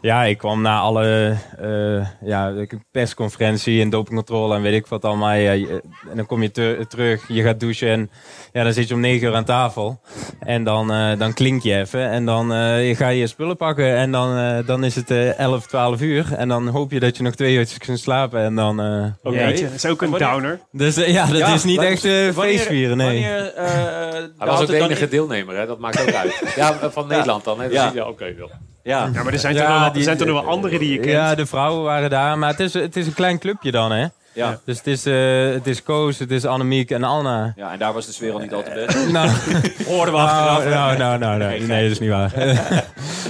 ja, 0.00 0.24
ik 0.24 0.38
kwam 0.38 0.59
na 0.60 0.78
alle 0.78 1.36
eh, 1.58 2.06
ja, 2.28 2.52
persconferentie 2.90 3.80
en 3.82 3.90
dopingcontrole 3.90 4.54
en 4.54 4.62
weet 4.62 4.74
ik 4.74 4.86
wat 4.86 5.04
allemaal. 5.04 5.32
Ja, 5.34 5.52
je- 5.52 5.82
en 6.10 6.16
dan 6.16 6.26
kom 6.26 6.42
je 6.42 6.50
te- 6.50 6.84
terug, 6.88 7.28
je 7.28 7.42
gaat 7.42 7.60
douchen 7.60 7.88
en 7.88 8.10
ja, 8.52 8.62
dan 8.64 8.72
zit 8.72 8.88
je 8.88 8.94
om 8.94 9.00
negen 9.00 9.28
uur 9.28 9.34
aan 9.34 9.44
tafel. 9.44 10.00
En 10.40 10.64
dan, 10.64 10.92
eh, 10.92 11.18
dan 11.18 11.32
klink 11.32 11.62
je 11.62 11.76
even 11.76 12.08
en 12.08 12.24
dan 12.24 12.52
eh, 12.52 12.96
ga 12.96 13.08
je 13.08 13.18
je 13.18 13.26
spullen 13.26 13.56
pakken. 13.56 13.96
En 13.96 14.12
dan, 14.12 14.36
eh, 14.36 14.66
dan 14.66 14.84
is 14.84 14.94
het 14.94 15.10
eh 15.10 15.38
11, 15.38 15.66
12 15.66 16.00
uur. 16.00 16.32
En 16.34 16.48
dan 16.48 16.68
hoop 16.68 16.90
je 16.90 17.00
dat 17.00 17.16
je 17.16 17.22
nog 17.22 17.34
twee 17.34 17.54
uurtjes 17.56 17.78
kunt 17.78 17.98
slapen. 18.00 18.40
En 18.40 18.54
dan, 18.54 18.80
eh, 18.80 19.32
ja. 19.32 19.48
Jeetje, 19.48 19.64
dat 19.64 19.74
is 19.74 19.86
ook 19.86 20.02
een 20.02 20.10
downer. 20.10 20.60
Dus 20.72 20.94
ja, 20.96 21.26
dat 21.26 21.36
Ja, 21.38 21.54
is 21.54 21.64
niet 21.64 21.80
echt 21.80 22.04
eh 22.04 22.28
feestvieren, 22.32 22.96
nee. 22.96 23.06
Wanneer, 23.22 23.54
eh, 23.54 23.66
Hij 24.12 24.30
was 24.38 24.54
ook 24.54 24.58
het 24.60 24.68
de 24.68 24.78
enige 24.78 25.08
deelnemer, 25.08 25.56
hè? 25.56 25.66
dat 25.66 25.78
maakt 25.78 26.00
ook 26.02 26.14
uit. 26.14 26.52
Ja, 26.56 26.90
van 26.90 27.06
Nederland 27.06 27.44
dan. 27.44 27.60
Hè? 27.60 27.66
Dus 27.68 27.76
Ja. 27.76 27.90
ja, 27.94 28.08
oké. 28.08 28.34
wel. 28.34 28.50
Ja. 28.82 29.10
Ja, 29.12 29.22
maar 29.22 29.32
er 29.32 29.38
zijn, 29.38 29.54
Ja, 29.54 29.60
toch, 29.66 29.86
nog 29.86 29.96
er 29.96 30.02
zijn 30.02 30.16
toch 30.16 30.26
nog 30.26 30.42
wel 30.42 30.50
andere 30.52 30.78
die 30.78 30.90
je 30.92 30.98
kent. 30.98 31.10
Ja, 31.12 31.34
de 31.34 31.46
vrouwen 31.46 31.82
waren 31.84 32.10
daar. 32.10 32.38
Maar 32.38 32.50
het 32.50 32.60
is, 32.60 32.74
het 32.74 32.96
is 32.96 33.06
een 33.06 33.14
klein 33.14 33.38
clubje 33.38 33.70
dan, 33.70 33.92
hè. 33.92 34.06
Ja. 34.32 34.58
Dus 34.64 34.76
het 34.76 34.86
is, 34.86 35.06
eh 35.06 35.50
het 35.52 35.66
is 35.66 35.82
Koos, 35.82 36.18
het 36.18 36.30
is 36.30 36.44
Annemiek 36.44 36.90
en 36.90 37.04
Anna. 37.04 37.52
ja, 37.56 37.72
en 37.72 37.78
daar 37.78 37.92
was 37.92 38.06
de 38.06 38.12
sfeer 38.12 38.32
al 38.32 38.38
niet 38.38 38.52
al 38.54 38.62
te 38.62 38.70
best. 38.74 39.10
Nou, 39.12 39.28
Hoorden 39.86 40.14
we 40.14 40.20
nou, 40.20 40.30
achteraf. 40.30 40.64
nou, 40.64 40.98
nou, 40.98 41.18
nou, 41.18 41.38
nee, 41.38 41.60
nee, 41.60 41.82
dat 41.82 41.90
is 41.90 41.98
niet 41.98 42.10
waar. 42.10 42.32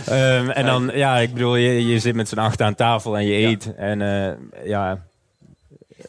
Ehm, 0.07 0.51
en 0.51 0.67
dan, 0.67 0.91
ja, 0.95 1.17
ik 1.17 1.33
bedoel, 1.33 1.57
je, 1.57 1.87
je 1.87 1.99
zit 1.99 2.15
met 2.15 2.29
z'n 2.29 2.39
acht 2.39 2.63
aan 2.63 2.75
tafel 2.75 3.17
en 3.17 3.27
je 3.27 3.47
eet. 3.47 3.75
En 3.77 4.03
eh, 4.03 4.33
ja... 4.65 4.99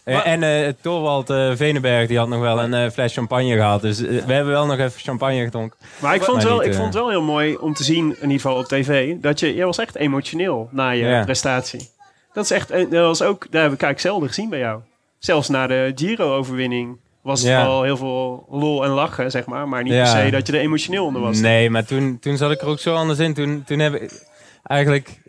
Maar- 0.05 0.23
en 0.23 0.43
eh 0.43 0.73
Torwald 0.81 1.29
eh 1.29 1.51
Venenberg 1.55 2.07
die 2.07 2.17
had 2.17 2.27
nog 2.27 2.39
wel 2.39 2.59
een 2.63 2.73
eh, 2.73 2.89
fles 2.89 3.13
champagne 3.13 3.55
gehad. 3.55 3.81
Dus 3.81 4.01
eh, 4.05 4.25
we 4.25 4.33
hebben 4.33 4.53
wel 4.53 4.65
nog 4.65 4.77
even 4.79 4.99
champagne 5.01 5.43
gedronken. 5.43 5.77
Maar 5.99 6.15
ik 6.15 6.21
vond, 6.21 6.37
Maar 6.37 6.45
het 6.45 6.51
wel, 6.51 6.57
niet, 6.57 6.67
ik 6.67 6.71
eh, 6.73 6.79
vond 6.79 6.93
het 6.93 7.03
wel 7.03 7.09
heel 7.11 7.21
mooi 7.21 7.55
om 7.55 7.73
te 7.73 7.83
zien, 7.83 8.05
in 8.05 8.21
ieder 8.21 8.31
geval 8.39 8.57
op 8.57 8.65
tv, 8.65 9.15
dat 9.21 9.39
je, 9.39 9.55
je 9.55 9.65
was 9.65 9.77
echt 9.77 9.95
emotioneel 9.95 10.69
na 10.71 10.89
je 10.89 11.21
prestatie. 11.23 11.89
Dat 12.33 12.43
is 12.43 12.51
echt, 12.51 12.69
dat 12.69 12.91
was 12.91 13.21
ook, 13.21 13.47
daar 13.51 13.61
heb 13.63 13.73
ik 13.73 13.81
eigenlijk 13.81 13.99
zelden 13.99 14.27
gezien 14.27 14.49
bij 14.49 14.59
jou. 14.59 14.79
Zelfs 15.19 15.49
na 15.49 15.67
de 15.67 15.91
Giro-overwinning 15.95 16.97
was 17.21 17.41
het 17.41 17.51
wel 17.51 17.83
heel 17.83 17.97
veel 17.97 18.45
lol 18.49 18.83
en 18.83 18.89
lachen, 18.89 19.31
zeg 19.31 19.45
maar. 19.45 19.67
Maar 19.67 19.83
niet 19.83 19.93
per 19.93 20.07
se 20.07 20.29
dat 20.31 20.47
je 20.47 20.53
er 20.53 20.59
emotioneel 20.59 21.05
onder 21.05 21.21
was. 21.21 21.39
Nee, 21.39 21.69
maar 21.69 21.85
toen, 21.85 22.17
toen 22.19 22.37
zat 22.37 22.51
ik 22.51 22.61
er 22.61 22.67
ook 22.67 22.79
zo 22.79 22.95
anders 22.95 23.19
in. 23.19 23.33
Toen, 23.33 23.63
toen 23.65 23.79
heb 23.79 23.93
ik 23.93 24.23
eigenlijk 24.63 25.21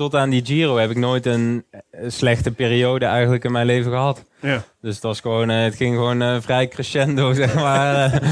tot 0.00 0.14
aan 0.14 0.30
die 0.30 0.44
Giro 0.46 0.76
heb 0.76 0.90
ik 0.90 0.96
nooit 0.96 1.26
een 1.26 1.64
eh, 1.70 1.80
slechte 2.06 2.50
periode 2.50 3.04
eigenlijk 3.04 3.44
in 3.44 3.52
mijn 3.52 3.66
leven 3.66 3.90
gehad. 3.92 4.24
Ja. 4.40 4.62
Dus 4.80 4.94
het, 4.94 5.02
was 5.02 5.20
gewoon, 5.20 5.50
eh, 5.50 5.62
het 5.62 5.74
ging 5.74 5.94
gewoon 5.94 6.22
eh, 6.22 6.36
vrij 6.40 6.68
crescendo, 6.68 7.32
zeg 7.42 7.54
maar. 7.54 8.22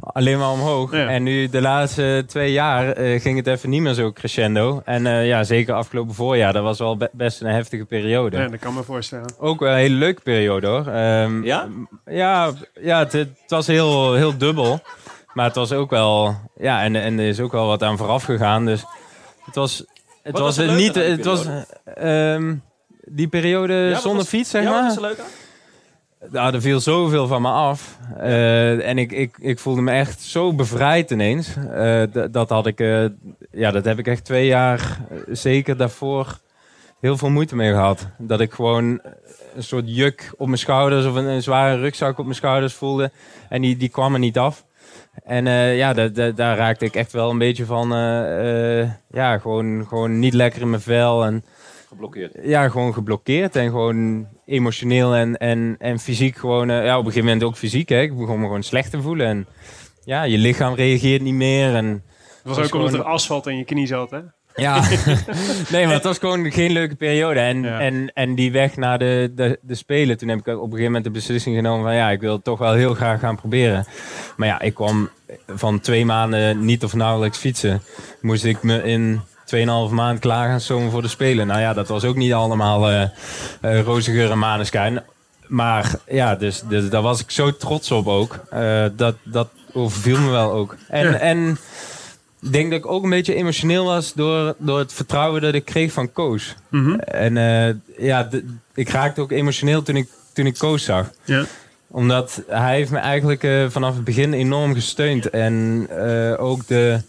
alleen 0.00 0.38
maar 0.38 0.50
omhoog. 0.50 0.92
Ja. 0.92 1.08
En 1.08 1.22
nu 1.22 1.48
de 1.48 1.60
laatste 1.60 2.24
twee 2.26 2.52
jaar 2.52 2.96
ging 3.20 3.36
het 3.36 3.46
even 3.46 3.70
niet 3.70 3.82
meer 3.82 3.94
zo 3.94 4.12
crescendo. 4.12 4.82
En 4.84 5.06
eh, 5.06 5.26
ja, 5.26 5.44
zeker 5.44 5.74
afgelopen 5.74 6.14
voorjaar, 6.14 6.52
dat 6.52 6.62
was 6.62 6.78
wel 6.78 6.96
be- 6.96 7.10
best 7.12 7.40
een 7.40 7.50
heftige 7.50 7.84
periode. 7.84 8.36
ja, 8.38 8.48
dat 8.48 8.60
kan 8.60 8.74
me 8.74 8.82
voorstellen. 8.82 9.32
Ook 9.38 9.60
wel 9.60 9.70
een 9.72 9.76
hele 9.78 9.94
leuke 9.94 10.20
periode 10.22 10.66
hoor. 10.66 10.86
Ehm, 10.86 11.44
Ja? 11.44 11.68
Ja, 12.06 12.52
ja 12.80 12.98
het, 12.98 13.12
het 13.12 13.28
was 13.48 13.66
heel, 13.66 14.14
heel 14.14 14.36
dubbel. 14.38 14.80
Maar 15.34 15.46
het 15.46 15.54
was 15.56 15.72
ook 15.72 15.90
wel... 15.90 16.36
Ja, 16.58 16.82
en, 16.82 16.96
en 16.96 17.18
er 17.18 17.26
is 17.28 17.40
ook 17.40 17.52
wel 17.52 17.66
wat 17.66 17.82
aan 17.82 17.96
vooraf 17.96 18.22
gegaan. 18.24 18.64
Dus 18.66 18.84
het 19.44 19.54
was... 19.54 19.84
Het 20.28 20.38
was 20.38 20.58
niet... 20.58 20.94
Het 20.94 21.24
was, 21.24 21.46
die 23.10 23.28
periode 23.28 23.74
Ja, 23.74 23.98
zonder 23.98 24.18
was- 24.20 24.28
fiets, 24.28 24.50
zeg 24.50 24.62
ja, 24.62 24.68
wat 24.70 24.78
maar. 24.78 24.88
was 24.88 24.96
er 24.96 25.02
leuk 25.02 25.18
aan? 25.18 25.26
Nou, 26.30 26.54
er 26.54 26.60
viel 26.60 26.80
zoveel 26.80 27.26
van 27.26 27.42
me 27.42 27.48
af. 27.50 27.98
Eh, 28.16 28.88
en 28.88 28.98
ik, 28.98 29.12
ik, 29.12 29.36
ik 29.40 29.58
voelde 29.58 29.80
me 29.82 29.90
echt 29.90 30.20
zo 30.22 30.52
bevrijd 30.54 31.10
ineens. 31.10 31.48
Eh, 31.72 32.02
dat 32.30 32.48
had 32.48 32.66
ik... 32.66 32.80
eh, 32.80 33.04
ja, 33.50 33.70
dat 33.70 33.84
heb 33.84 33.98
ik 33.98 34.06
echt 34.06 34.24
twee 34.24 34.46
jaar 34.46 34.98
zeker 35.30 35.76
daarvoor 35.76 36.38
heel 37.00 37.16
veel 37.16 37.30
moeite 37.30 37.56
mee 37.56 37.70
gehad. 37.72 38.06
Dat 38.18 38.40
ik 38.40 38.52
gewoon 38.52 39.00
een 39.54 39.62
soort 39.62 39.84
juk 39.86 40.32
op 40.36 40.46
mijn 40.46 40.58
schouders 40.58 41.06
of 41.06 41.14
een, 41.14 41.24
een 41.26 41.42
zware 41.42 41.76
rugzak 41.80 42.18
op 42.18 42.24
mijn 42.24 42.36
schouders 42.36 42.74
voelde. 42.74 43.10
En 43.48 43.62
die, 43.62 43.76
die 43.76 43.88
kwam 43.88 44.12
er 44.12 44.18
niet 44.20 44.38
af. 44.38 44.64
En 45.24 45.46
eh, 45.46 45.76
ja, 45.76 45.92
da- 45.92 46.08
da- 46.08 46.30
daar 46.30 46.56
raakte 46.56 46.84
ik 46.84 46.94
echt 46.94 47.12
wel 47.12 47.30
een 47.30 47.38
beetje 47.38 47.64
van... 47.64 47.92
eh, 47.92 48.80
eh, 48.80 48.90
ja, 49.10 49.38
gewoon, 49.38 49.86
gewoon 49.88 50.18
niet 50.18 50.34
lekker 50.34 50.60
in 50.60 50.70
mijn 50.70 50.82
vel 50.82 51.24
en 51.24 51.44
Geblokkeerd. 51.88 52.34
ja, 52.42 52.68
gewoon 52.68 52.94
geblokkeerd 52.94 53.56
en 53.56 53.68
gewoon 53.70 54.26
emotioneel 54.46 55.14
en, 55.14 55.36
en, 55.36 55.76
en 55.78 55.98
fysiek 55.98 56.36
gewoon, 56.36 56.68
ja, 56.68 56.98
op 56.98 57.04
een 57.04 57.10
gegeven 57.12 57.24
moment 57.24 57.44
ook 57.44 57.56
fysiek, 57.56 57.88
hè. 57.88 58.00
Ik 58.00 58.16
begon 58.16 58.38
me 58.38 58.44
gewoon 58.46 58.62
slecht 58.62 58.90
te 58.90 59.02
voelen 59.02 59.26
en 59.26 59.46
ja, 60.04 60.22
je 60.22 60.38
lichaam 60.38 60.74
reageert 60.74 61.22
niet 61.22 61.34
meer 61.34 61.74
en 61.74 61.86
Het 61.86 62.02
was 62.42 62.56
was 62.56 62.66
ook 62.66 62.74
omdat 62.74 62.92
er 62.92 63.02
asfalt 63.02 63.46
in 63.46 63.56
je 63.56 63.64
knie 63.64 63.86
zat, 63.86 64.10
hè? 64.10 64.18
Ja, 64.58 64.82
nee, 65.72 65.84
maar 65.84 65.94
het 65.94 66.04
was 66.04 66.18
gewoon 66.18 66.50
geen 66.52 66.70
leuke 66.72 66.94
periode 66.94 67.40
en, 67.40 67.62
Ja. 67.62 67.80
en, 67.80 68.10
en 68.14 68.34
die 68.34 68.52
weg 68.52 68.76
naar 68.76 68.98
de, 68.98 69.32
de, 69.34 69.58
de 69.62 69.74
Spelen, 69.74 70.18
toen 70.18 70.28
heb 70.28 70.38
ik 70.38 70.46
op 70.46 70.52
een 70.54 70.62
gegeven 70.62 70.84
moment 70.84 71.04
de 71.04 71.10
beslissing 71.10 71.56
genomen 71.56 71.84
van 71.84 71.94
ja, 71.94 72.10
ik 72.10 72.20
wil 72.20 72.32
het 72.32 72.44
toch 72.44 72.58
wel 72.58 72.72
heel 72.72 72.94
graag 72.94 73.20
gaan 73.20 73.36
proberen. 73.36 73.86
Maar 74.36 74.48
ja, 74.48 74.60
ik 74.60 74.74
kwam 74.74 75.08
van 75.46 75.80
twee 75.80 76.04
maanden 76.04 76.64
niet 76.64 76.84
of 76.84 76.94
nauwelijks 76.94 77.38
fietsen, 77.38 77.82
moest 78.20 78.44
ik 78.44 78.62
me 78.62 78.82
in 78.82 79.20
2,5 79.54 79.60
maand 79.90 80.18
klaar 80.18 80.48
gaan 80.48 80.60
stomen 80.60 80.90
voor 80.90 81.02
de 81.02 81.08
Spelen. 81.08 81.46
Nou 81.46 81.60
ja, 81.60 81.72
dat 81.72 81.88
was 81.88 82.04
ook 82.04 82.16
niet 82.16 82.32
allemaal 82.32 82.90
eh 82.90 83.02
eh, 83.60 83.80
roze 83.82 84.12
geur 84.12 84.30
en 84.30 84.38
maneschijn. 84.38 85.02
Maar 85.46 85.90
ja, 86.06 86.34
dus, 86.36 86.62
dus 86.68 86.88
daar 86.90 87.02
was 87.02 87.20
ik 87.20 87.30
zo 87.30 87.56
trots 87.56 87.90
op 87.90 88.06
ook. 88.08 88.44
Eh, 88.50 88.84
dat, 88.96 89.14
dat 89.22 89.48
overviel 89.72 90.18
me 90.20 90.30
wel 90.30 90.52
ook. 90.52 90.76
En, 90.88 91.10
Ja. 91.10 91.18
en 91.18 91.58
ik 92.42 92.52
denk 92.52 92.70
dat 92.70 92.78
ik 92.78 92.86
ook 92.86 93.02
een 93.02 93.10
beetje 93.10 93.34
emotioneel 93.34 93.84
was 93.84 94.12
door, 94.12 94.54
door 94.58 94.78
het 94.78 94.92
vertrouwen 94.92 95.40
dat 95.40 95.54
ik 95.54 95.64
kreeg 95.64 95.92
van 95.92 96.12
Koos. 96.12 96.54
Mhm. 96.68 96.94
En 96.98 97.36
eh, 97.36 97.74
ja, 98.06 98.28
ik 98.74 98.88
raakte 98.88 99.20
ook 99.20 99.30
emotioneel 99.30 99.82
toen 99.82 99.96
ik, 99.96 100.08
toen 100.32 100.46
ik 100.46 100.58
Koos 100.58 100.84
zag 100.84 101.10
Ja. 101.24 101.44
omdat 101.88 102.42
hij 102.48 102.74
heeft 102.74 102.90
me 102.90 102.98
eigenlijk 102.98 103.44
eh, 103.44 103.66
vanaf 103.68 103.94
het 103.94 104.04
begin 104.04 104.32
enorm 104.32 104.74
gesteund. 104.74 105.30
En 105.30 105.86
eh, 105.90 106.42
ook 106.44 106.66
de... 106.66 107.00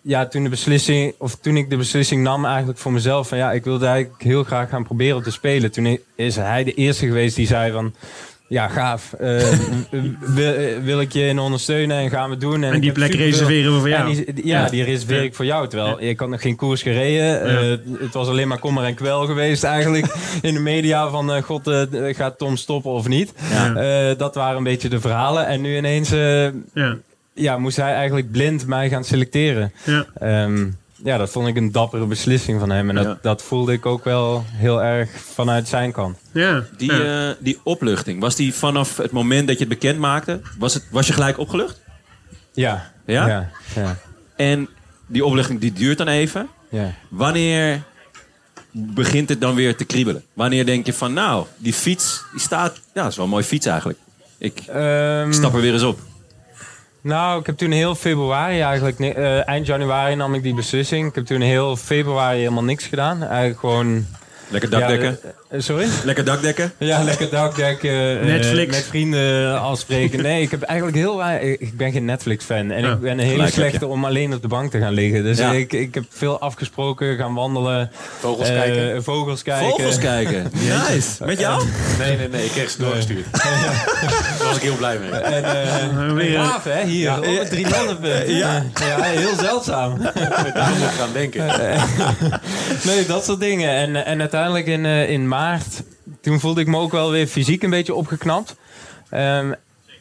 ja, 0.00 0.26
toen, 0.26 0.42
de 0.42 0.48
beslissing, 0.48 1.14
of 1.18 1.34
toen 1.34 1.56
ik 1.56 1.70
de 1.70 1.76
beslissing 1.76 2.22
nam 2.22 2.44
eigenlijk 2.44 2.78
voor 2.78 2.92
mezelf... 2.92 3.28
van 3.28 3.38
ja, 3.38 3.52
ik 3.52 3.64
wilde 3.64 3.86
eigenlijk 3.86 4.22
heel 4.22 4.44
graag 4.44 4.68
gaan 4.68 4.84
proberen 4.84 5.22
te 5.22 5.30
spelen. 5.30 5.72
Toen 5.72 5.98
is 6.14 6.36
hij 6.36 6.64
de 6.64 6.74
eerste 6.74 7.06
geweest 7.06 7.36
die 7.36 7.46
zei 7.46 7.72
van... 7.72 7.94
Ja, 8.48 8.68
gaaf. 8.68 9.12
Eh, 9.20 9.42
wil, 10.20 10.54
wil 10.82 11.00
ik 11.00 11.12
je 11.12 11.26
in 11.26 11.38
ondersteunen 11.38 11.96
en 11.96 12.10
gaan 12.10 12.30
we 12.30 12.36
doen. 12.36 12.64
En 12.64 12.80
die 12.80 12.92
plek 12.92 13.14
reserveren 13.14 13.72
we 13.74 13.78
voor 13.78 13.88
jou. 13.88 14.14
die, 14.14 14.46
ja, 14.46 14.62
Ja. 14.62 14.68
die 14.70 14.84
reserveer 14.84 15.22
ik 15.22 15.34
voor 15.34 15.44
jou. 15.44 15.68
Terwijl 15.68 16.00
ik 16.00 16.20
had 16.20 16.28
nog 16.28 16.40
geen 16.40 16.56
koers 16.56 16.82
gereden. 16.82 17.42
Eh, 17.42 17.78
het 18.00 18.12
was 18.12 18.28
alleen 18.28 18.48
maar 18.48 18.58
kommer 18.58 18.84
en 18.84 18.94
kwel 18.94 19.26
geweest 19.26 19.64
eigenlijk. 19.64 20.14
In 20.42 20.54
de 20.54 20.60
media 20.60 21.08
van, 21.10 21.32
eh, 21.32 21.42
god, 21.42 21.66
eh, 21.66 21.82
gaat 22.14 22.38
Tom 22.38 22.56
stoppen 22.56 22.90
of 22.90 23.08
niet? 23.08 23.32
Eh, 23.76 24.10
dat 24.16 24.34
waren 24.34 24.56
een 24.56 24.62
beetje 24.64 24.88
de 24.88 25.00
verhalen. 25.00 25.46
En 25.46 25.60
nu 25.60 25.76
ineens 25.76 26.10
eh, 26.12 26.44
Ja. 26.74 26.96
ja, 27.34 27.58
moest 27.58 27.76
hij 27.76 27.92
eigenlijk 27.94 28.30
blind 28.30 28.66
mij 28.66 28.88
gaan 28.88 29.04
selecteren. 29.04 29.72
Ja. 29.84 30.06
Ehm, 30.18 30.66
ja, 31.04 31.16
dat 31.18 31.30
vond 31.30 31.48
ik 31.48 31.56
een 31.56 31.72
dappere 31.72 32.06
beslissing 32.06 32.60
van 32.60 32.70
hem. 32.70 32.88
En 32.88 32.94
dat, 32.94 33.04
Ja. 33.04 33.18
dat 33.22 33.42
voelde 33.42 33.72
ik 33.72 33.86
ook 33.86 34.04
wel 34.04 34.44
heel 34.48 34.82
erg 34.82 35.10
vanuit 35.34 35.68
zijn 35.68 35.92
kant. 35.92 36.18
Ja. 36.32 36.64
Die, 36.76 36.92
ja. 36.92 37.28
eh, 37.28 37.34
die 37.40 37.58
opluchting, 37.62 38.20
was 38.20 38.36
die 38.36 38.54
vanaf 38.54 38.96
het 38.96 39.10
moment 39.10 39.46
dat 39.48 39.58
je 39.58 39.64
het 39.64 39.72
bekend 39.80 39.98
maakte, 39.98 40.40
was, 40.58 40.74
het, 40.74 40.84
was 40.90 41.06
je 41.06 41.12
gelijk 41.12 41.38
opgelucht? 41.38 41.80
Ja. 42.52 42.92
Ja? 43.06 43.28
Ja. 43.28 43.50
Ja. 43.74 43.96
En 44.36 44.68
die 45.06 45.24
opluchting 45.24 45.60
die 45.60 45.72
duurt 45.72 45.98
dan 45.98 46.08
even. 46.08 46.48
ja. 46.68 46.92
Wanneer 47.08 47.82
begint 48.70 49.28
het 49.28 49.40
dan 49.40 49.54
weer 49.54 49.76
te 49.76 49.84
kriebelen? 49.84 50.22
Wanneer 50.32 50.66
denk 50.66 50.86
je 50.86 50.92
van, 50.92 51.12
nou, 51.12 51.46
die 51.56 51.72
fiets, 51.72 52.22
die 52.32 52.40
staat... 52.40 52.80
Ja, 52.94 53.02
dat 53.02 53.10
is 53.10 53.16
wel 53.16 53.24
een 53.24 53.30
mooie 53.30 53.44
fiets 53.44 53.66
eigenlijk. 53.66 53.98
Ik 54.38 54.58
Ehm, 54.66 55.32
stap 55.32 55.54
er 55.54 55.60
weer 55.60 55.72
eens 55.72 55.82
op. 55.82 55.98
Nou, 57.06 57.40
ik 57.40 57.46
heb 57.46 57.56
toen 57.56 57.70
heel 57.70 57.94
februari 57.94 58.60
eigenlijk, 58.60 58.98
eh, 58.98 59.48
eind 59.48 59.66
januari 59.66 60.14
nam 60.14 60.34
ik 60.34 60.42
die 60.42 60.54
beslissing. 60.54 61.08
Ik 61.08 61.14
heb 61.14 61.24
toen 61.26 61.40
heel 61.40 61.76
februari 61.76 62.38
helemaal 62.38 62.64
niks 62.64 62.86
gedaan. 62.86 63.22
Eigenlijk 63.22 63.58
gewoon... 63.58 64.06
Lekker 64.48 64.70
dakdekken. 64.70 65.18
Ja, 65.22 65.30
eh, 65.48 65.60
sorry? 65.60 65.86
Lekker 66.04 66.24
dakdekken. 66.24 66.72
Ja, 66.78 67.02
lekker 67.02 67.30
dakdekken. 67.30 68.20
eh, 68.20 68.26
Netflix. 68.26 68.70
met 68.74 68.84
vrienden 68.84 69.60
afspreken. 69.60 70.22
Nee, 70.22 70.42
ik 70.42 70.50
heb 70.50 70.62
eigenlijk 70.62 70.98
heel. 70.98 71.22
Ik 71.58 71.76
ben 71.76 71.92
geen 71.92 72.04
Netflix-fan. 72.04 72.70
En 72.70 72.82
Ja, 72.82 72.92
ik 72.92 73.00
ben 73.00 73.10
een 73.12 73.18
hele 73.18 73.32
gelijk 73.34 73.52
slechte 73.52 73.86
om 73.86 74.04
alleen 74.04 74.34
op 74.34 74.42
de 74.42 74.48
bank 74.48 74.70
te 74.70 74.78
gaan 74.78 74.92
liggen. 74.92 75.22
Dus 75.22 75.38
Ja. 75.38 75.52
ik, 75.52 75.72
ik 75.72 75.94
heb 75.94 76.04
veel 76.10 76.40
afgesproken, 76.40 77.16
gaan 77.16 77.34
wandelen. 77.34 77.90
Vogels 78.18 78.48
eh, 78.48 78.54
kijken. 78.56 79.02
Vogels 79.04 79.42
kijken. 79.42 79.68
Vogels 79.68 79.98
kijken. 79.98 80.50
Nice. 80.90 81.24
Met 81.24 81.38
jou? 81.38 81.64
Nee, 81.98 82.16
nee, 82.16 82.28
nee. 82.28 82.44
Ik 82.44 82.50
kreeg 82.50 82.70
ze 82.70 82.78
doorgestuurd. 82.78 83.26
Daar 84.38 84.46
was 84.46 84.56
ik 84.56 84.62
heel 84.62 84.76
blij 84.76 84.98
mee. 84.98 85.10
En, 85.20 85.44
eh, 85.44 86.12
weer, 86.12 86.34
eh, 86.36 86.42
braaf, 86.42 86.64
hè? 86.64 86.84
Hier, 86.84 87.18
op 87.18 87.24
het 87.38 87.50
drie 87.50 87.66
mannen 87.68 88.28
ja. 88.36 88.62
ja, 88.74 89.02
heel 89.02 89.34
zeldzaam. 89.40 89.98
Daar 90.54 90.70
moet 90.78 90.92
ik 90.92 91.00
aan 91.00 91.12
denken. 91.12 91.46
Nee, 92.84 93.06
dat 93.06 93.24
soort 93.24 93.40
dingen. 93.40 93.70
En, 93.70 94.04
en 94.06 94.18
uiteindelijk 94.36 94.78
in, 94.78 94.86
eh, 94.86 95.10
in 95.10 95.28
maart, 95.28 95.82
toen 96.20 96.40
voelde 96.40 96.60
ik 96.60 96.66
me 96.66 96.78
ook 96.78 96.92
wel 96.92 97.10
weer 97.10 97.26
fysiek 97.26 97.62
een 97.62 97.70
beetje 97.70 97.94
opgeknapt. 97.94 98.56
Ehm, 99.10 99.52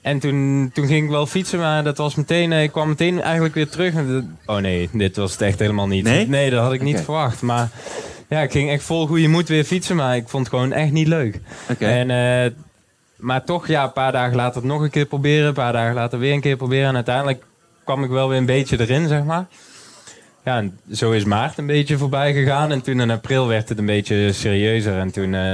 en 0.01 0.19
toen, 0.19 0.69
toen 0.73 0.87
ging 0.87 1.03
ik 1.03 1.09
wel 1.09 1.25
fietsen, 1.25 1.59
maar 1.59 1.83
dat 1.83 1.97
was 1.97 2.15
meteen, 2.15 2.51
eh, 2.51 2.63
ik 2.63 2.71
kwam 2.71 2.87
meteen 2.87 3.21
eigenlijk 3.21 3.55
weer 3.55 3.69
terug. 3.69 3.93
Oh 4.45 4.57
nee, 4.57 4.89
dit 4.93 5.15
was 5.15 5.31
het 5.31 5.41
echt 5.41 5.59
helemaal 5.59 5.87
niet. 5.87 6.27
Nee? 6.27 6.49
dat 6.49 6.63
had 6.63 6.73
ik 6.73 6.81
niet 6.81 7.01
verwacht. 7.01 7.41
Maar 7.41 7.69
ja, 8.29 8.41
ik 8.41 8.51
ging 8.51 8.69
echt 8.69 8.83
vol 8.83 9.07
goede 9.07 9.27
moed 9.27 9.47
weer 9.47 9.63
fietsen, 9.63 9.95
maar 9.95 10.15
ik 10.15 10.29
vond 10.29 10.45
het 10.45 10.55
gewoon 10.55 10.71
echt 10.71 10.91
niet 10.91 11.07
leuk. 11.07 11.39
Oké. 11.69 11.85
En, 11.85 12.09
eh, 12.09 12.51
maar 13.15 13.43
toch, 13.43 13.67
ja, 13.67 13.83
een 13.83 13.93
paar 13.93 14.11
dagen 14.11 14.35
later 14.35 14.55
het 14.55 14.71
nog 14.71 14.81
een 14.81 14.89
keer 14.89 15.05
proberen. 15.05 15.47
Een 15.47 15.53
paar 15.53 15.73
dagen 15.73 15.95
later 15.95 16.19
weer 16.19 16.33
een 16.33 16.41
keer 16.41 16.57
proberen. 16.57 16.87
En 16.87 16.95
uiteindelijk 16.95 17.43
kwam 17.83 18.03
ik 18.03 18.09
wel 18.09 18.29
weer 18.29 18.37
een 18.37 18.45
beetje 18.45 18.79
erin, 18.79 19.07
zeg 19.07 19.23
maar. 19.23 19.45
Ja, 20.45 20.57
en 20.57 20.79
zo 20.91 21.11
is 21.11 21.23
maart 21.25 21.57
een 21.57 21.65
beetje 21.65 21.97
voorbij 21.97 22.33
gegaan. 22.33 22.71
En 22.71 22.81
toen 22.81 22.99
in 22.99 23.11
april 23.11 23.47
werd 23.47 23.69
het 23.69 23.77
een 23.77 23.85
beetje 23.85 24.31
serieuzer. 24.33 24.97
En 24.99 25.11
toen... 25.11 25.33
eh, 25.33 25.53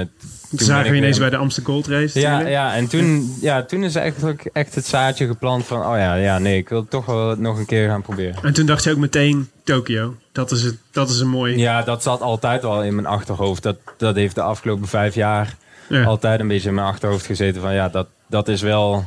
Toen 0.50 0.60
zagen 0.60 0.92
we 0.92 0.98
ineens 0.98 1.18
weer- 1.18 1.30
bij 1.30 1.38
de 1.38 1.44
Amsterdam 1.44 1.74
Gold 1.74 1.88
Race 1.88 2.20
ja, 2.20 2.30
natuurlijk. 2.30 2.56
ja, 2.56 2.74
en 2.76 2.88
toen, 2.88 3.36
ja, 3.42 3.64
toen 3.64 3.84
is 3.84 3.96
eigenlijk 3.96 4.50
echt 4.54 4.76
het 4.76 4.86
zaadje 4.86 5.28
geplant 5.28 5.66
van... 5.66 5.80
Oh 5.86 5.98
ja, 5.98 6.16
ja, 6.16 6.38
nee, 6.40 6.58
ik 6.58 6.70
wil 6.70 6.80
het 6.80 6.90
toch 6.90 7.06
wel 7.06 7.36
nog 7.36 7.58
een 7.58 7.66
keer 7.66 7.88
gaan 7.90 8.02
proberen. 8.02 8.44
En 8.44 8.54
toen 8.54 8.66
dacht 8.66 8.84
je 8.84 8.92
ook 8.92 8.98
meteen 8.98 9.50
Tokio. 9.64 10.16
Dat 10.32 10.52
is, 10.52 10.64
het, 10.64 10.78
dat 10.92 11.10
is 11.10 11.20
een 11.20 11.30
mooi... 11.30 11.58
Ja, 11.58 11.82
dat 11.82 12.04
zat 12.04 12.22
altijd 12.22 12.64
al 12.64 12.84
in 12.84 12.96
mijn 12.96 13.08
achterhoofd. 13.08 13.64
Dat, 13.64 13.78
dat 13.98 14.16
heeft 14.16 14.36
de 14.36 14.42
afgelopen 14.42 14.88
vijf 14.88 15.16
jaar 15.16 15.56
Ja. 15.90 16.04
altijd 16.04 16.40
een 16.40 16.48
beetje 16.48 16.70
in 16.70 16.76
mijn 16.76 16.88
achterhoofd 16.88 17.26
gezeten. 17.26 17.62
Van 17.62 17.74
ja, 17.74 17.90
dat, 17.90 18.08
dat 18.28 18.48
is 18.48 18.62
wel. 18.62 19.06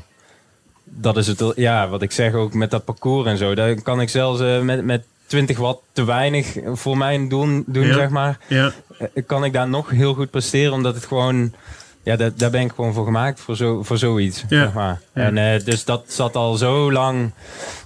Dat 0.85 1.17
is 1.17 1.27
het, 1.27 1.43
ja, 1.57 1.89
wat 1.89 2.03
ik 2.03 2.13
zeg 2.13 2.33
ook 2.35 2.55
met 2.55 2.71
dat 2.71 2.85
parcours 2.85 3.27
en 3.29 3.37
zo. 3.37 3.55
Daar 3.55 3.83
kan 3.83 4.01
ik 4.01 4.09
zelfs 4.09 4.41
eh, 4.41 4.61
met, 4.61 4.85
met 4.85 5.05
20 5.27 5.59
watt 5.59 5.81
te 5.93 6.05
weinig 6.05 6.57
voor 6.73 6.97
mijn 6.97 7.29
doen, 7.29 7.65
doen 7.67 7.87
Ja. 7.87 7.95
zeg 7.95 8.09
maar. 8.09 8.39
Ja. 8.49 8.73
Eh, 8.99 9.23
Kan 9.27 9.45
ik 9.45 9.53
daar 9.53 9.69
nog 9.69 9.91
heel 9.91 10.15
goed 10.15 10.31
presteren, 10.31 10.73
omdat 10.73 10.95
het 10.95 11.05
gewoon. 11.07 11.53
Ja, 12.03 12.17
daar, 12.17 12.31
daar 12.37 12.51
ben 12.51 12.61
ik 12.61 12.73
gewoon 12.75 12.93
voor 12.95 13.05
gemaakt, 13.05 13.41
voor, 13.41 13.57
zo, 13.57 13.83
voor 13.83 13.99
zoiets. 13.99 14.45
Ja. 14.49 14.63
Zeg 14.65 14.73
maar. 14.73 15.01
En 15.13 15.39
eh, 15.39 15.65
dus 15.65 15.85
dat 15.85 16.05
zat 16.07 16.37
al 16.37 16.55
zo 16.57 16.93
lang 16.93 17.33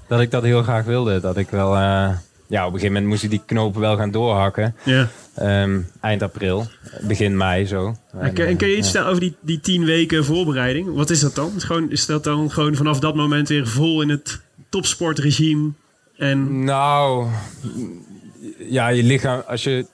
dat 0.08 0.20
ik 0.20 0.30
dat 0.30 0.42
heel 0.42 0.62
graag 0.62 0.84
wilde. 0.84 1.20
Dat 1.20 1.36
ik 1.36 1.50
wel. 1.50 1.74
eh, 1.76 2.10
ja, 2.46 2.60
op 2.66 2.72
een 2.72 2.78
gegeven 2.78 2.92
moment 2.92 3.06
moest 3.06 3.22
ik 3.22 3.30
die 3.30 3.42
knopen 3.46 3.80
wel 3.80 3.96
gaan 3.96 4.10
doorhakken. 4.10 4.74
ja. 4.84 5.08
Ehm, 5.34 5.80
eind 6.00 6.22
april, 6.22 6.66
begin 7.00 7.36
mei 7.36 7.66
zo. 7.66 7.96
En, 8.20 8.32
kun- 8.32 8.46
en 8.46 8.56
kun 8.56 8.68
je 8.68 8.76
iets 8.76 8.86
ja. 8.86 8.92
vertellen 8.92 9.08
over 9.08 9.20
die, 9.20 9.36
die 9.40 9.60
tien 9.60 9.84
weken 9.84 10.24
voorbereiding? 10.24 10.94
Wat 10.94 11.10
is 11.10 11.20
dat 11.20 11.34
dan? 11.34 11.52
Is, 11.56 11.64
gewoon, 11.64 11.90
is 11.90 12.06
dat 12.06 12.24
dan 12.24 12.50
gewoon 12.50 12.74
vanaf 12.74 12.98
dat 13.00 13.14
moment 13.14 13.48
weer 13.48 13.66
vol 13.66 14.02
in 14.02 14.08
het 14.08 14.40
topsportregime? 14.68 15.70
En 16.18 16.64
Nou, 16.64 17.26
ja, 18.58 18.88
je 18.88 19.02
lichaam, 19.02 19.42
als 19.46 19.64
je. 19.64 19.86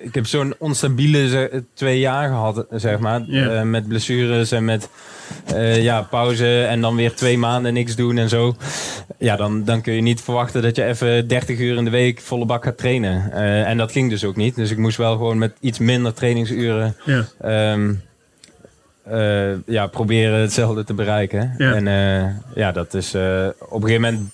Ik 0.00 0.14
heb 0.14 0.26
zo'n 0.26 0.54
onstabiele 0.58 1.64
twee 1.74 1.98
jaar 1.98 2.28
gehad, 2.28 2.66
zeg 2.70 2.98
maar. 2.98 3.28
Eh, 3.28 3.62
met 3.62 3.88
blessures 3.88 4.52
en 4.52 4.64
met 4.64 4.88
eh, 5.46 5.82
ja, 5.82 6.02
pauze 6.02 6.64
en 6.64 6.80
dan 6.80 6.96
weer 6.96 7.14
twee 7.14 7.38
maanden 7.38 7.74
niks 7.74 7.96
doen 7.96 8.18
en 8.18 8.28
zo. 8.28 8.56
Ja, 9.18 9.36
dan, 9.36 9.64
dan 9.64 9.80
kun 9.80 9.92
je 9.92 10.00
niet 10.00 10.20
verwachten 10.20 10.62
dat 10.62 10.76
je 10.76 10.84
even 10.84 11.28
30 11.28 11.58
uur 11.58 11.76
in 11.76 11.84
de 11.84 11.90
week 11.90 12.20
volle 12.20 12.44
bak 12.44 12.64
gaat 12.64 12.78
trainen. 12.78 13.32
Eh, 13.32 13.68
en 13.68 13.76
dat 13.76 13.92
ging 13.92 14.10
dus 14.10 14.24
ook 14.24 14.36
niet. 14.36 14.54
Dus 14.54 14.70
ik 14.70 14.78
moest 14.78 14.96
wel 14.96 15.12
gewoon 15.12 15.38
met 15.38 15.52
iets 15.60 15.78
minder 15.78 16.14
trainingsuren 16.14 16.96
ja, 17.04 17.24
ehm, 17.40 17.94
eh, 19.02 19.66
ja, 19.66 19.86
proberen 19.86 20.40
hetzelfde 20.40 20.84
te 20.84 20.94
bereiken. 20.94 21.54
En 21.58 21.84
ja, 22.54 22.72
dat 22.72 22.94
is 22.94 23.14
op 23.58 23.82
een 23.82 23.88
gegeven 23.88 24.00
moment 24.00 24.32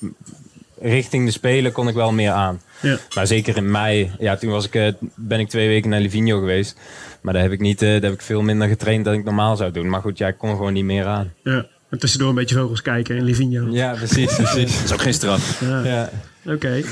richting 0.91 1.25
de 1.27 1.31
Spelen 1.33 1.73
kon 1.73 1.89
ik 1.89 1.95
wel 1.95 2.13
meer 2.13 2.31
aan. 2.31 2.61
ja, 2.81 2.99
Maar 3.15 3.27
zeker 3.27 3.57
in 3.57 3.71
mei, 3.71 4.11
ja, 4.19 4.37
toen 4.37 4.51
was 4.51 4.67
ik, 4.67 4.75
eh, 4.75 4.93
ben 5.15 5.41
ik 5.41 5.49
twee 5.49 5.69
weken 5.69 5.91
naar 5.91 6.01
Livigno 6.01 6.39
geweest. 6.39 6.79
Maar 7.23 7.33
daar 7.33 7.43
heb 7.43 7.53
ik, 7.53 7.61
niet, 7.61 7.83
eh, 7.83 7.89
daar 7.91 8.01
heb 8.03 8.13
ik 8.13 8.23
veel 8.23 8.43
minder 8.43 8.69
getraind 8.69 9.05
dan 9.05 9.15
ik 9.15 9.25
normaal 9.25 9.57
zou 9.57 9.71
doen. 9.71 9.89
Maar 9.89 10.01
goed, 10.01 10.19
ja, 10.19 10.27
ik 10.29 10.39
kon 10.39 10.51
gewoon 10.51 10.73
niet 10.73 10.85
meer 10.85 11.07
aan. 11.07 11.33
ja. 11.43 11.67
En 11.91 12.01
tussendoor 12.01 12.29
een 12.29 12.35
beetje 12.35 12.55
vogels 12.57 12.83
kijken 12.83 13.17
in 13.17 13.25
Livigno. 13.25 13.67
Ja, 13.71 13.93
precies, 13.95 14.35
precies. 14.43 14.75
Dat 14.77 14.85
is 14.85 14.93
ook 14.93 15.01
geen 15.03 15.15
straf. 15.15 15.61
Ja. 15.61 15.85
ja. 15.85 16.11
Oké. 16.53 16.83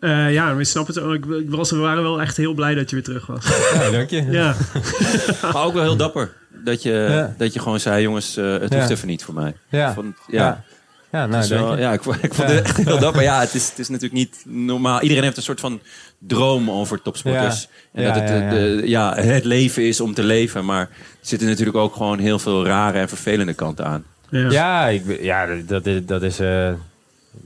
Eh, 0.00 0.32
ja, 0.32 0.44
maar 0.52 0.60
ik 0.60 0.66
snap 0.66 0.86
het. 0.86 0.96
Ik, 0.96 1.24
ik 1.24 1.50
was, 1.50 1.70
we 1.70 1.76
waren 1.76 2.02
wel 2.02 2.20
echt 2.20 2.36
heel 2.36 2.54
blij 2.54 2.74
dat 2.74 2.90
je 2.90 2.96
weer 2.96 3.04
terug 3.04 3.26
was. 3.26 3.44
Ja, 3.74 3.90
dank 3.90 4.10
je. 4.10 4.24
Ja, 4.30 4.54
Maar 5.52 5.64
ook 5.64 5.72
wel 5.72 5.82
heel 5.82 5.96
dapper. 5.96 6.32
Dat 6.64 6.82
je, 6.82 6.90
Ja. 7.10 7.34
dat 7.38 7.52
je 7.52 7.60
gewoon 7.60 7.80
zei, 7.80 8.02
jongens, 8.02 8.34
het 8.36 8.72
Ja. 8.72 8.78
hoeft 8.78 8.90
even 8.90 9.08
niet 9.08 9.24
voor 9.24 9.34
mij. 9.34 9.54
Ja. 9.68 9.94
Ja. 10.26 10.64
Ja. 11.12 11.26
Nou, 11.26 11.40
Dus 11.40 11.50
wel- 11.50 11.78
ja, 11.78 11.92
ik, 11.92 12.02
vond- 12.02 12.22
ik 12.22 12.34
vond 12.34 12.48
Ja. 12.48 12.54
het 12.54 12.64
echt 12.64 12.76
heel 12.76 12.98
dapper. 12.98 13.22
Ja, 13.22 13.40
het 13.40 13.54
is, 13.54 13.68
het 13.70 13.78
is 13.78 13.88
natuurlijk 13.88 14.14
niet 14.14 14.42
normaal. 14.46 15.00
Iedereen 15.00 15.22
heeft 15.24 15.36
een 15.36 15.42
soort 15.42 15.60
van 15.60 15.80
droom 16.18 16.70
over 16.70 17.02
topsporters. 17.02 17.68
En 17.92 18.02
Ja, 18.02 18.12
dat 18.12 18.28
het, 18.28 18.30
ja, 18.42 18.50
de, 18.50 18.82
ja, 18.84 19.14
het 19.14 19.44
leven 19.44 19.82
is 19.86 20.00
om 20.00 20.14
te 20.14 20.22
leven. 20.22 20.64
Maar 20.64 20.80
er 20.80 20.88
zitten 21.20 21.48
natuurlijk 21.48 21.76
ook 21.76 21.92
gewoon 21.96 22.18
heel 22.18 22.38
veel 22.38 22.64
rare 22.66 22.98
en 22.98 23.08
vervelende 23.08 23.54
kanten 23.54 23.84
aan. 23.86 24.04
ja. 24.30 24.50
Ja, 24.50 24.86
ik, 24.88 25.22
ja 25.22 25.46
dat, 25.66 25.86
is, 25.86 26.04
dat, 26.06 26.22
is, 26.22 26.38
eh, 26.40 26.70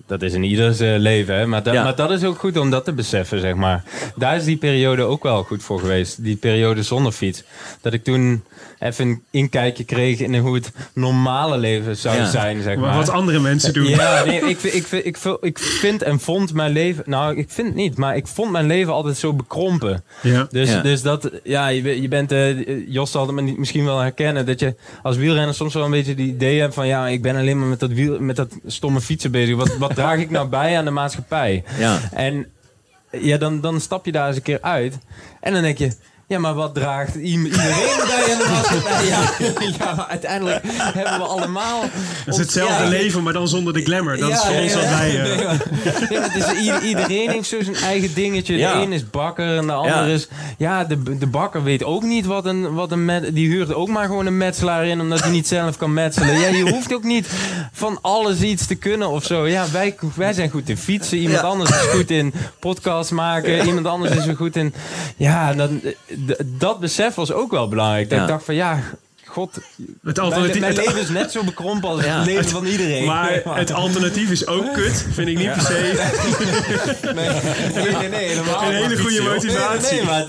dat 0.07 0.23
is 0.23 0.33
in 0.33 0.43
ieders 0.43 0.81
eh, 0.81 0.95
leven. 0.99 1.35
Hè? 1.35 1.47
Maar, 1.47 1.63
dat, 1.63 1.75
Ja. 1.75 1.83
maar 1.83 1.97
dat 1.97 2.11
is 2.11 2.25
ook 2.25 2.39
goed 2.39 2.57
om 2.57 2.71
dat 2.71 2.85
te 2.85 2.93
beseffen, 2.93 3.41
zeg 3.41 3.55
maar. 3.55 3.83
Daar 4.17 4.37
is 4.37 4.45
die 4.45 4.57
periode 4.57 5.03
ook 5.03 5.23
wel 5.23 5.43
goed 5.43 5.63
voor 5.63 5.79
geweest. 5.81 6.25
Die 6.25 6.37
periode 6.37 6.83
zonder 6.83 7.13
fiets. 7.13 7.43
Dat 7.81 7.93
ik 7.93 8.05
toen 8.05 8.45
even 8.83 9.07
een 9.09 9.23
inkijkje 9.31 9.85
kreeg 9.85 10.19
in 10.21 10.37
hoe 10.37 10.55
het 10.55 10.73
normale 10.95 11.59
leven 11.59 11.97
zou 11.97 12.17
Ja. 12.17 12.31
zijn, 12.31 12.63
zeg 12.63 12.77
Maar 12.77 12.89
maar. 12.89 12.97
wat 12.97 13.09
andere 13.09 13.41
mensen 13.41 13.73
doen. 13.73 13.87
Ja, 13.89 14.25
nee, 14.25 14.41
ik, 14.41 14.59
vind- 14.59 14.75
ik, 14.75 14.87
vind- 14.87 15.05
ik, 15.07 15.17
vind- 15.17 15.39
ik 15.41 15.59
vind 15.59 16.03
en 16.03 16.21
vond 16.21 16.53
mijn 16.55 16.73
leven... 16.73 17.05
Nou, 17.07 17.37
ik 17.37 17.51
vind 17.51 17.67
het 17.67 17.77
niet, 17.77 17.97
maar 17.97 18.17
ik 18.17 18.27
vond 18.27 18.51
mijn 18.51 18.67
leven 18.67 18.93
altijd 18.93 19.17
zo 19.17 19.33
bekrompen. 19.33 20.05
Ja. 20.23 20.47
Dus, 20.51 20.71
Ja. 20.71 20.81
dus 20.81 21.03
dat, 21.03 21.31
ja, 21.45 21.69
je, 21.69 21.83
be- 21.83 22.01
je 22.03 22.09
bent, 22.09 22.33
eh, 22.33 22.89
Jos 22.89 23.11
zal 23.11 23.27
het 23.27 23.35
me 23.35 23.43
niet- 23.43 23.59
misschien 23.59 23.85
wel 23.85 23.99
herkennen, 23.99 24.47
dat 24.47 24.61
je 24.61 24.75
als 25.03 25.17
wielrenner 25.17 25.55
soms 25.55 25.75
wel 25.75 25.85
een 25.85 25.91
beetje 25.91 26.15
die 26.15 26.29
idee 26.29 26.61
hebt 26.61 26.75
van, 26.75 26.87
ja, 26.87 27.09
ik 27.09 27.23
ben 27.23 27.37
alleen 27.37 27.59
maar 27.59 27.69
met 27.69 27.81
dat, 27.81 27.91
wiel, 27.91 28.21
met 28.21 28.37
dat 28.37 28.53
stomme 28.67 29.01
fietsen 29.01 29.31
bezig. 29.31 29.57
Wat, 29.57 29.77
wat 29.77 29.95
draag 29.95 30.19
ik 30.19 30.31
nou 30.31 30.49
bij 30.49 30.79
aan 30.79 30.85
de 30.85 30.91
maatschappij? 30.91 31.65
Ja. 31.79 31.99
En 32.15 32.47
ja, 33.11 33.37
dan, 33.37 33.61
dan 33.61 33.81
stap 33.81 34.05
je 34.07 34.13
daar 34.13 34.27
eens 34.27 34.37
een 34.37 34.43
keer 34.43 34.61
uit 34.63 34.99
en 35.41 35.53
dan 35.53 35.63
denk 35.63 35.79
je, 35.79 35.93
ja, 36.33 36.39
maar 36.39 36.55
wat 36.55 36.75
draagt 36.75 37.15
iedereen 37.15 37.51
bij 38.07 38.33
aan 38.33 38.39
de? 38.39 39.75
Ja, 39.79 40.09
uiteindelijk 40.09 40.61
hebben 40.65 41.19
we 41.19 41.25
allemaal... 41.25 41.83
Het 41.83 42.35
is 42.35 42.37
hetzelfde 42.37 42.85
Ja, 42.85 42.89
leven, 42.89 43.23
maar 43.23 43.33
dan 43.33 43.49
zonder 43.49 43.73
de 43.73 43.83
glamour. 43.83 44.19
Dat 44.19 44.31
is 44.31 44.41
voor 44.41 44.55
ons 44.61 44.75
wat 44.75 44.89
wij... 44.89 45.25
eh, 45.25 46.89
iedereen 46.89 47.31
heeft 47.31 47.49
zo 47.49 47.63
zijn 47.63 47.77
eigen 47.77 48.15
dingetje. 48.15 48.57
De 48.57 48.63
een 48.63 48.93
is 48.93 49.11
bakker 49.11 49.57
en 49.57 49.67
de 49.67 49.73
ander 49.73 50.09
is... 50.09 50.29
Ja, 50.59 50.85
de, 50.85 51.19
de 51.19 51.27
bakker 51.27 51.63
weet 51.63 51.85
ook 51.85 52.03
niet 52.03 52.27
wat 52.27 52.45
een... 52.45 52.75
Wat 52.75 52.93
een 52.93 53.05
met, 53.05 53.35
die 53.35 53.49
huurt 53.49 53.75
ook 53.75 53.89
maar 53.89 54.07
gewoon 54.07 54.27
een 54.27 54.37
metselaar 54.37 54.87
in... 54.87 55.01
omdat 55.01 55.21
hij 55.21 55.31
niet 55.31 55.49
zelf 55.49 55.77
kan 55.77 55.93
metselen. 55.95 56.39
Ja, 56.39 56.49
je 56.49 56.71
hoeft 56.71 56.95
ook 56.95 57.05
niet 57.05 57.29
van 57.73 57.99
alles 58.03 58.41
iets 58.41 58.67
te 58.67 58.75
kunnen 58.75 59.09
of 59.09 59.25
zo. 59.25 59.47
Ja, 59.47 59.65
wij, 59.73 59.95
wij 60.15 60.33
zijn 60.33 60.51
goed 60.51 60.69
in 60.69 60.77
fietsen. 60.77 61.19
Iemand 61.19 61.43
anders 61.43 61.71
is 61.71 61.77
goed 61.77 62.11
in 62.11 62.33
podcast 62.61 63.11
maken. 63.11 63.67
Iemand 63.67 63.87
anders 63.87 64.15
is 64.15 64.27
er 64.27 64.37
goed 64.37 64.57
in... 64.57 64.75
Ja, 65.17 65.55
dan, 65.55 65.81
dat 66.45 66.81
besef 66.81 67.15
was 67.15 67.33
ook 67.33 67.51
wel 67.51 67.69
belangrijk. 67.69 68.09
Dat 68.09 68.19
Ja. 68.19 68.25
ik 68.25 68.31
dacht 68.31 68.45
van 68.45 68.55
ja... 68.55 68.81
God, 69.33 69.55
Het 69.55 69.65
mijn, 70.03 70.17
alternatief, 70.19 70.61
mijn 70.61 70.75
het- 70.77 70.87
leven 70.87 71.01
is 71.01 71.09
net 71.09 71.33
zo 71.33 71.45
bekrompen 71.45 71.89
als 71.89 72.05
Ja. 72.05 72.17
het 72.17 72.27
leven 72.27 72.45
van 72.49 72.67
iedereen. 72.67 73.05
maar 73.05 73.43
het 73.45 73.73
alternatief 73.73 74.31
is 74.31 74.47
ook 74.47 74.73
kut. 74.75 75.07
Vind 75.13 75.29
ik 75.29 75.39
niet 75.39 75.53
per 75.53 75.61
se. 75.63 75.73
Nee, 77.15 77.29
nee, 77.85 77.93
nee, 77.93 78.09
nee, 78.09 78.29
helemaal 78.29 78.63
Een 78.63 78.73
hele 78.75 78.99
goede 78.99 79.23
motivatie. 79.23 79.97
Nee, 79.97 80.05
maar 80.05 80.25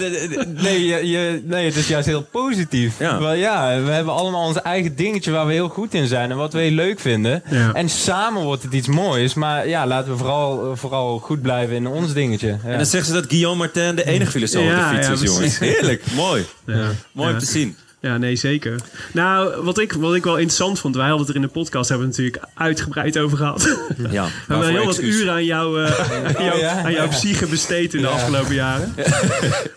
nee, 0.48 0.86
je, 0.86 1.10
je, 1.10 1.42
nee, 1.46 1.66
het 1.66 1.76
is 1.76 1.88
juist 1.88 2.08
heel 2.08 2.22
positief. 2.22 3.00
Ja. 3.00 3.20
Wel, 3.20 3.34
ja, 3.34 3.82
we 3.82 3.92
hebben 3.92 4.14
allemaal 4.14 4.48
ons 4.48 4.62
eigen 4.62 4.96
dingetje 4.96 5.32
waar 5.32 5.46
we 5.48 5.54
heel 5.54 5.70
goed 5.70 5.94
in 5.94 6.08
zijn 6.08 6.32
en 6.32 6.38
wat 6.38 6.54
we 6.54 6.60
heel 6.60 6.72
leuk 6.72 7.00
vinden. 7.00 7.44
Ja. 7.50 7.74
En 7.74 7.90
samen 7.90 8.42
wordt 8.44 8.64
het 8.64 8.74
iets 8.74 8.88
moois. 8.88 9.34
Maar 9.34 9.68
ja, 9.68 9.88
laten 9.88 10.12
we 10.12 10.18
vooral, 10.18 10.76
vooral 10.76 11.20
goed 11.20 11.42
blijven 11.42 11.76
in 11.76 11.88
ons 11.88 12.14
dingetje. 12.14 12.48
Ja. 12.48 12.58
En 12.72 12.78
dan 12.78 12.86
zeggen 12.86 13.14
ze 13.14 13.22
dat 13.22 13.30
Guillaume 13.30 13.58
Martin 13.58 13.96
de 13.96 14.06
enige 14.06 14.32
filosoof 14.32 14.64
Ja, 14.64 14.76
op 14.86 14.90
de 14.90 14.96
fiets 14.96 15.08
ja, 15.08 15.14
is, 15.14 15.22
jongens. 15.22 15.60
Heerlijk, 15.60 16.04
mooi. 16.16 16.46
Ja. 16.66 16.76
Mooi 17.12 17.28
Ja. 17.30 17.34
om 17.34 17.40
te 17.40 17.46
zien. 17.46 17.76
Ja, 18.04 18.18
nee, 18.18 18.36
zeker. 18.36 18.76
Nou, 19.14 19.64
wat 19.64 19.78
ik, 19.80 19.94
wat 19.94 20.16
ik 20.16 20.24
wel 20.24 20.34
interessant 20.38 20.80
vond, 20.80 20.96
wij 20.96 21.08
hadden 21.08 21.22
het 21.26 21.36
er 21.36 21.42
in 21.42 21.48
de 21.48 21.54
podcast 21.54 21.90
hebben 21.90 22.08
we 22.08 22.14
het 22.14 22.24
natuurlijk 22.24 22.52
uitgebreid 22.56 23.18
over 23.20 23.38
gehad. 23.38 23.64
We 23.98 24.08
Ja, 24.12 24.24
hebben 24.24 24.32
waarvoor 24.48 24.66
heel 24.78 24.86
wat 24.86 25.00
uren 25.02 25.34
aan, 25.34 25.46
jou, 25.46 25.84
eh, 25.84 26.00
aan, 26.38 26.44
jou, 26.46 26.54
Oh, 26.54 26.60
ja? 26.60 26.84
aan 26.84 26.92
jouw 26.92 27.08
psyche 27.08 27.46
besteed 27.46 27.94
in 27.94 28.02
de 28.02 28.08
afgelopen 28.08 28.56
jaren. 28.56 28.94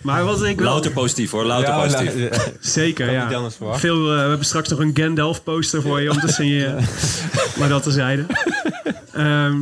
Maar 0.03 0.25
wat 0.25 0.43
ik 0.45 0.59
wel... 0.61 0.69
Louter 0.73 0.91
positief 0.91 1.31
hoor, 1.31 1.45
louter 1.45 1.69
Ja, 1.75 1.83
positief. 1.83 2.13
Zeker, 2.61 3.11
ja. 3.13 3.27
niet 3.27 3.37
anders 3.37 3.55
verwacht. 3.57 3.81
Veel, 3.81 4.11
eh, 4.11 4.23
we 4.23 4.29
hebben 4.29 4.47
straks 4.47 4.69
nog 4.69 4.79
een 4.79 4.91
Gandalf 4.95 5.43
poster 5.43 5.83
voor 5.83 6.01
je 6.01 6.11
om 6.11 6.21
te 6.21 6.29
signeren. 6.29 6.85
maar 7.59 7.69
dat 7.69 7.83
terzijde. 7.83 8.27
Ehm 9.13 9.57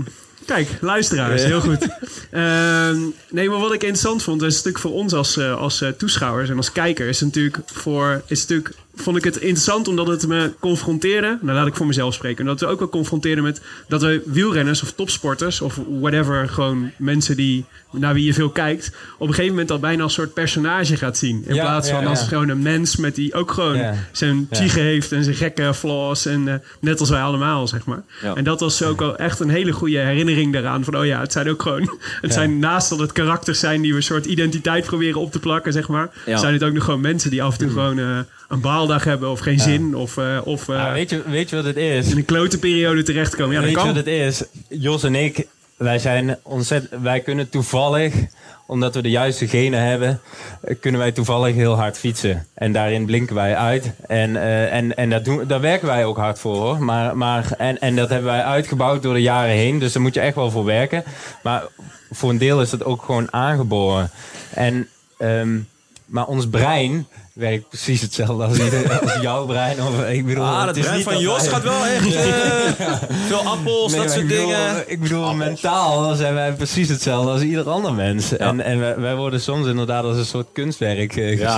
kijk, 0.47 0.69
luisteraars, 0.81 1.45
heel 1.45 1.61
goed. 1.61 1.89
Ehm, 2.31 2.99
nee, 3.31 3.49
maar 3.49 3.59
wat 3.59 3.73
ik 3.73 3.83
interessant 3.83 4.23
vond, 4.23 4.43
is 4.43 4.55
natuurlijk 4.55 4.79
voor 4.79 4.93
ons 4.93 5.13
als, 5.13 5.37
eh, 5.37 5.57
als 5.57 5.81
eh, 5.81 5.89
toeschouwers 5.89 6.51
en 6.51 6.57
als 6.57 6.73
kijkers, 6.73 7.09
is 7.09 7.21
natuurlijk 7.21 7.59
voor 7.65 8.23
is 8.27 8.41
natuurlijk 8.41 8.75
vond 8.97 9.17
ik 9.17 9.25
het 9.25 9.37
interessant 9.37 9.89
omdat 9.89 10.07
het 10.07 10.27
me 10.27 10.53
confronteerde. 10.61 11.39
Nou, 11.41 11.57
laat 11.59 11.67
ik 11.67 11.75
voor 11.75 11.87
mezelf 11.87 12.15
spreken. 12.15 12.41
Omdat 12.45 12.61
we 12.61 12.67
ook 12.67 12.79
wel 12.79 12.89
confronteerden 12.89 13.45
met 13.45 13.61
dat 13.89 14.03
we 14.03 14.23
wielrenners 14.27 14.83
of 14.83 14.93
topsporters 14.93 15.61
of 15.61 15.79
whatever, 16.01 16.49
gewoon 16.49 16.91
mensen 16.97 17.37
die 17.37 17.65
naar 17.93 18.15
wie 18.15 18.25
je 18.25 18.35
veel 18.35 18.51
kijkt, 18.51 18.91
op 19.19 19.21
een 19.29 19.35
gegeven 19.35 19.51
moment 19.55 19.71
al 19.71 19.79
bijna 19.79 20.03
als 20.03 20.15
soort 20.15 20.35
personage 20.35 20.97
gaat 20.97 21.17
zien. 21.19 21.45
In 21.47 21.55
Ja, 21.55 21.63
plaats 21.63 21.89
ja, 21.89 21.95
van 21.95 22.07
als 22.07 22.23
gewoon 22.23 22.49
een 22.49 22.63
mens 22.63 22.97
met 22.97 23.15
die 23.15 23.35
ook 23.35 23.51
gewoon 23.53 23.77
Ja. 23.77 23.95
zijn 24.13 24.37
Ja. 24.37 24.45
psyche 24.51 24.81
heeft 24.81 25.13
en 25.13 25.25
zijn 25.25 25.37
gekke 25.37 25.75
flaws. 25.75 26.27
En 26.27 26.49
eh, 26.49 26.55
net 26.81 27.01
als 27.01 27.09
wij 27.11 27.21
allemaal, 27.23 27.69
zeg 27.69 27.85
maar. 27.85 28.03
Ja. 28.23 28.35
En 28.35 28.45
dat 28.45 28.61
was 28.61 28.83
ook 28.83 29.01
al 29.01 29.17
echt 29.17 29.41
een 29.41 29.49
hele 29.49 29.73
goede 29.73 29.99
herinnering 29.99 30.53
daaraan. 30.53 30.85
Van 30.85 30.97
oh 30.97 31.07
ja, 31.07 31.21
het 31.21 31.33
zijn 31.33 31.51
ook 31.51 31.63
gewoon. 31.63 31.99
Het 32.21 32.33
zijn 32.33 32.59
naast 32.59 32.89
dat 32.89 32.99
het 32.99 33.13
karakters 33.13 33.59
zijn 33.59 33.81
die 33.81 33.91
we 33.91 33.97
een 33.97 34.03
soort 34.03 34.27
identiteit 34.27 34.85
proberen 34.85 35.21
op 35.21 35.33
te 35.33 35.39
plakken, 35.39 35.73
zeg 35.73 35.89
maar. 35.89 36.11
Ja. 36.27 36.37
Zijn 36.37 36.53
het 36.53 36.63
ook 36.63 36.73
nog 36.73 36.85
gewoon 36.85 37.01
mensen 37.01 37.31
die 37.31 37.43
af 37.43 37.53
en 37.53 37.59
toe 37.59 37.71
gewoon 37.71 37.99
eh, 37.99 38.19
een 38.55 38.61
baaldag 38.61 39.05
hebben 39.05 39.31
of 39.31 39.41
geen 39.41 39.61
zin. 39.61 39.97
Of, 39.97 40.17
eh, 40.17 40.41
of 40.45 40.69
eh, 40.69 40.93
weet, 40.93 41.11
je, 41.11 41.23
weet 41.27 41.51
je 41.51 41.57
wat 41.57 41.65
het 41.65 41.77
is? 41.77 42.11
in 42.11 42.17
een 42.17 42.25
klote 42.25 42.59
periode 42.59 43.03
terechtkomen. 43.03 43.55
Ja, 43.55 43.61
Weet 43.61 43.71
je 43.71 43.77
kan. 43.77 43.87
wat 43.87 43.97
het 43.97 44.07
is? 44.07 44.43
Jos 44.69 45.03
en 45.03 45.15
ik, 45.15 45.47
wij 45.77 45.99
zijn 45.99 46.39
ontzettend... 46.43 47.03
Wij 47.03 47.21
kunnen 47.21 47.49
toevallig, 47.49 48.15
omdat 48.67 48.95
we 48.95 49.03
de 49.03 49.11
juiste 49.11 49.49
genen 49.49 49.81
hebben... 49.83 50.21
eh, 50.61 50.75
kunnen 50.81 51.01
wij 51.01 51.13
toevallig 51.13 51.55
heel 51.55 51.75
hard 51.75 51.99
fietsen. 51.99 52.47
En 52.55 52.73
daarin 52.73 53.07
blinken 53.07 53.35
wij 53.35 53.57
uit. 53.57 53.93
En, 54.07 54.37
en, 54.71 54.97
en 54.97 55.11
dat 55.11 55.25
doen, 55.25 55.45
daar 55.47 55.61
werken 55.61 55.87
wij 55.87 56.05
ook 56.05 56.17
hard 56.17 56.39
voor, 56.39 56.57
hoor. 56.57 56.83
Maar, 56.85 57.17
maar, 57.17 57.53
en, 57.59 57.81
en 57.81 57.97
dat 57.97 58.09
hebben 58.09 58.31
wij 58.31 58.43
uitgebouwd 58.43 59.03
door 59.03 59.15
de 59.15 59.23
jaren 59.23 59.55
heen. 59.55 59.79
Dus 59.79 59.93
daar 59.93 60.03
moet 60.03 60.15
je 60.15 60.21
echt 60.21 60.35
wel 60.35 60.51
voor 60.51 60.65
werken. 60.65 61.05
Maar 61.43 61.63
voor 62.11 62.31
een 62.31 62.39
deel 62.39 62.61
is 62.61 62.71
dat 62.71 62.85
ook 62.85 63.03
gewoon 63.03 63.33
aangeboren. 63.33 64.11
En... 64.55 64.89
ehm, 65.19 65.59
maar 66.05 66.27
ons 66.27 66.49
brein 66.49 67.07
werkt 67.35 67.69
precies 67.69 68.01
hetzelfde 68.01 68.45
als, 68.45 68.59
ieder, 68.59 68.99
als 69.01 69.13
jouw 69.21 69.47
brein. 69.47 69.83
Of, 69.83 70.05
ik 70.09 70.27
bedoel, 70.27 70.45
Ah, 70.45 70.67
het 70.67 70.75
dat 70.75 70.85
brein 70.85 71.03
van 71.03 71.19
Jos 71.19 71.49
gaat 71.49 71.63
wel 71.63 71.87
echt 71.97 72.15
eh, 72.15 72.23
veel 73.27 73.39
appels, 73.39 73.93
Nee, 73.93 74.01
dat 74.01 74.13
soort 74.13 74.27
bedoel, 74.27 74.47
dingen. 74.47 74.85
Ik 74.87 75.01
bedoel, 75.01 75.35
mentaal 75.35 76.15
zijn 76.15 76.35
wij 76.35 76.53
precies 76.53 76.89
hetzelfde 76.89 77.31
als 77.31 77.41
ieder 77.41 77.69
ander 77.71 77.95
mens. 77.95 78.37
En, 78.37 78.61
en 78.61 78.79
wij, 78.81 78.97
wij 78.99 79.17
worden 79.17 79.41
soms 79.41 79.67
inderdaad 79.67 80.05
als 80.05 80.17
een 80.17 80.25
soort 80.25 80.47
kunstwerk 80.53 81.17
eh, 81.17 81.29
gezien. 81.29 81.45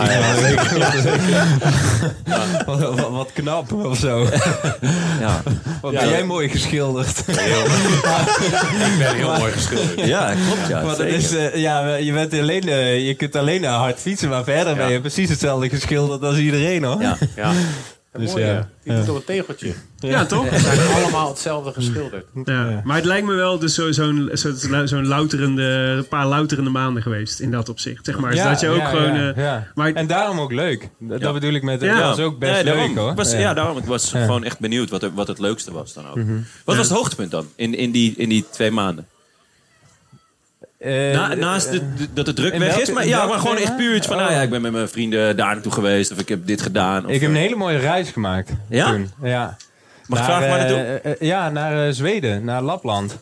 wat, 2.66 2.78
wat, 2.78 3.08
wat 3.10 3.30
knap 3.32 3.72
of 3.72 3.98
zo. 3.98 4.26
Ja, 5.20 5.42
Wat 5.80 5.92
ben 5.92 6.08
jij 6.08 6.24
mooi 6.24 6.48
geschilderd. 6.48 7.18
Ik 7.18 7.24
ben 8.98 9.14
heel 9.14 9.38
mooi 9.38 9.52
geschilderd. 9.52 10.06
ja 10.06 10.34
klopt. 10.46 10.68
Ja, 10.68 10.82
Maar 10.82 10.96
dat 10.96 11.06
is, 11.06 11.34
eh, 11.34 11.56
ja, 11.56 11.94
je, 11.94 12.12
bent 12.12 12.32
alleen, 12.32 12.64
je 13.04 13.14
kunt 13.14 13.36
alleen 13.36 13.64
hard 13.64 14.00
fietsen, 14.00 14.28
maar 14.28 14.44
verder 14.44 14.74
ben 14.76 14.92
je 14.92 15.00
precies 15.00 15.28
hetzelfde 15.28 15.65
geschilderd 15.70 16.22
als 16.22 16.36
iedereen 16.38 16.84
hoor. 16.84 17.00
Ja. 17.00 17.16
Ja. 17.36 17.52
Dus 18.22 18.30
Mooi, 18.30 18.44
ja. 18.44 18.52
ja. 18.52 18.68
Die 18.84 18.94
doet 18.96 19.08
op 19.08 19.16
een 19.16 19.24
tegeltje. 19.24 19.72
Ja, 19.98 20.24
toch? 20.26 20.48
We 20.50 20.58
zijn 20.58 20.78
allemaal 21.02 21.28
hetzelfde 21.28 21.72
geschilderd. 21.72 22.24
Ja. 22.44 22.80
Maar 22.84 22.96
het 22.96 23.04
lijkt 23.04 23.26
me 23.26 23.34
wel 23.34 23.58
dus 23.58 23.74
zo- 23.74 23.92
zo'n 23.92 24.30
zo, 24.34 24.52
zo'n 24.84 25.06
louterende, 25.06 25.62
een 25.96 26.08
paar 26.08 26.26
louterende 26.26 26.70
maanden 26.70 27.02
geweest 27.02 27.40
in 27.40 27.50
dat 27.50 27.68
opzicht. 27.68 28.04
Zeg 28.06 28.18
maar. 28.18 28.30
Dus 28.30 28.42
dat 28.42 28.60
je 28.60 28.68
ook 28.68 28.76
ja, 28.76 28.88
gewoon. 28.88 29.14
ja, 29.14 29.32
eh, 29.32 29.36
ja. 29.44 29.66
maar- 29.74 29.92
en 29.92 30.06
daarom 30.06 30.40
ook 30.40 30.52
leuk. 30.52 30.88
Dat, 30.98 31.20
dat 31.20 31.32
bedoel 31.32 31.52
ik 31.52 31.62
met... 31.62 31.80
Ja. 31.80 31.94
Het 31.94 32.04
was 32.16 32.18
ook 32.18 32.38
best 32.38 32.62
leuk 32.62 32.74
daarom. 32.74 32.96
hoor. 32.96 33.14
Was, 33.14 33.32
ja. 33.32 33.54
daarom. 33.54 33.76
Ik 33.78 33.84
was 33.84 34.10
Ja. 34.10 34.24
gewoon 34.24 34.44
echt 34.44 34.58
benieuwd 34.58 34.90
wat, 34.90 35.02
er- 35.02 35.14
wat 35.14 35.28
het 35.28 35.38
leukste 35.38 35.72
was 35.72 35.92
dan 35.92 36.08
ook. 36.08 36.16
Wat 36.64 36.76
was 36.76 36.88
het 36.88 36.96
hoogtepunt 36.96 37.30
dan 37.30 37.46
in, 37.56 37.74
in, 37.74 37.90
die, 37.90 38.14
in 38.16 38.28
die 38.28 38.44
twee 38.50 38.70
maanden? 38.70 39.06
Eh, 40.86 41.12
Na, 41.12 41.34
naast 41.34 41.70
de, 41.70 41.78
de- 41.94 42.06
dat 42.14 42.26
het 42.26 42.36
druk 42.36 42.50
weg 42.52 42.60
welke- 42.68 42.80
is, 42.82 42.90
maar, 42.92 43.06
ja, 43.06 43.26
maar 43.26 43.38
gewoon 43.38 43.56
echt 43.56 43.76
puur 43.76 43.94
iets 43.96 44.06
van... 44.06 44.16
Oh. 44.16 44.22
Nou 44.22 44.34
ja, 44.34 44.40
ik 44.42 44.50
ben 44.50 44.62
met 44.62 44.72
mijn 44.72 44.88
vrienden 44.88 45.36
daar 45.36 45.54
naartoe 45.54 45.72
geweest 45.72 46.12
of 46.12 46.18
ik 46.18 46.28
heb 46.28 46.46
dit 46.46 46.62
gedaan. 46.62 47.04
Of, 47.06 47.10
Ik 47.10 47.20
heb 47.20 47.30
een 47.30 47.36
eh, 47.36 47.42
hele 47.42 47.56
mooie 47.56 47.78
reis 47.78 48.10
gemaakt. 48.10 48.50
Ja? 48.68 48.90
Toen. 48.90 49.10
Ja. 49.22 49.56
Mag 50.06 50.18
ik 50.18 50.24
vragen 50.24 50.48
waar 50.48 50.58
naartoe? 50.58 50.76
eh, 50.78 51.10
eh, 51.12 51.16
ja, 51.20 51.50
naar 51.50 51.86
eh, 51.86 51.92
Zweden, 51.92 52.44
naar 52.44 52.62
Lapland. 52.62 53.18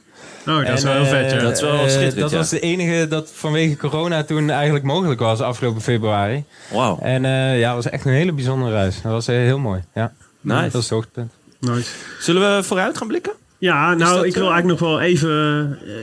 oh, 0.47 0.67
dat 0.67 0.79
is 0.79 0.83
wel 0.83 0.93
heel 0.93 1.05
vet. 1.05 1.25
eh, 1.33 1.37
Ja. 1.37 1.43
Dat 1.43 1.53
is 1.53 1.61
wel 1.61 1.73
eh, 1.73 1.79
schitterend, 1.89 2.17
Dat 2.19 2.31
ja. 2.31 2.37
was 2.37 2.49
de 2.49 2.61
enige 2.61 3.09
dat 3.09 3.31
vanwege 3.35 3.77
corona 3.77 4.23
toen 4.25 4.51
eigenlijk 4.51 4.85
mogelijk 4.85 5.21
was 5.21 5.41
afgelopen 5.41 5.83
februari. 5.83 6.45
Wauw. 6.73 6.99
En 7.03 7.25
eh, 7.25 7.59
ja, 7.59 7.75
het 7.75 7.85
was 7.85 7.93
echt 7.93 8.05
een 8.05 8.13
hele 8.13 8.33
bijzondere 8.33 8.73
reis. 8.73 9.03
Dat 9.03 9.13
was 9.13 9.29
eh, 9.29 9.35
heel 9.37 9.59
mooi. 9.59 9.83
Ja. 9.95 10.13
Nice. 10.41 10.63
Dat 10.63 10.75
is 10.75 10.81
het 10.81 10.89
hoogtepunt. 10.91 11.33
Nice. 11.61 11.91
Zullen 12.21 12.57
we 12.57 12.63
vooruit 12.63 12.99
gaan 12.99 13.07
blikken? 13.09 13.33
Ja, 13.65 13.95
nou, 13.95 14.15
dat, 14.15 14.25
ik 14.25 14.35
wil 14.35 14.47
eh, 14.47 14.53
eigenlijk 14.53 14.81
nog 14.81 14.91
wel 14.91 15.01
even 15.01 15.31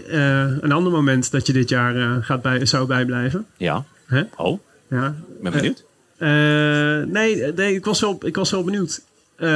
eh, 0.07 0.43
eh, 0.43 0.57
een 0.61 0.71
ander 0.71 0.91
moment 0.91 1.31
dat 1.31 1.47
je 1.47 1.53
dit 1.53 1.69
jaar 1.69 2.23
gaat 2.23 2.41
bij, 2.41 2.65
zou 2.65 2.87
bijblijven. 2.87 3.45
Ja. 3.57 3.85
Hè? 4.05 4.23
Oh, 4.37 4.59
Ja. 4.87 5.15
ben 5.41 5.51
benieuwd. 5.51 5.83
Nee, 7.13 7.53
nee 7.53 7.75
ik, 7.75 7.85
was 7.85 8.01
wel, 8.01 8.17
ik 8.25 8.35
was 8.35 8.51
wel 8.51 8.63
benieuwd. 8.63 9.01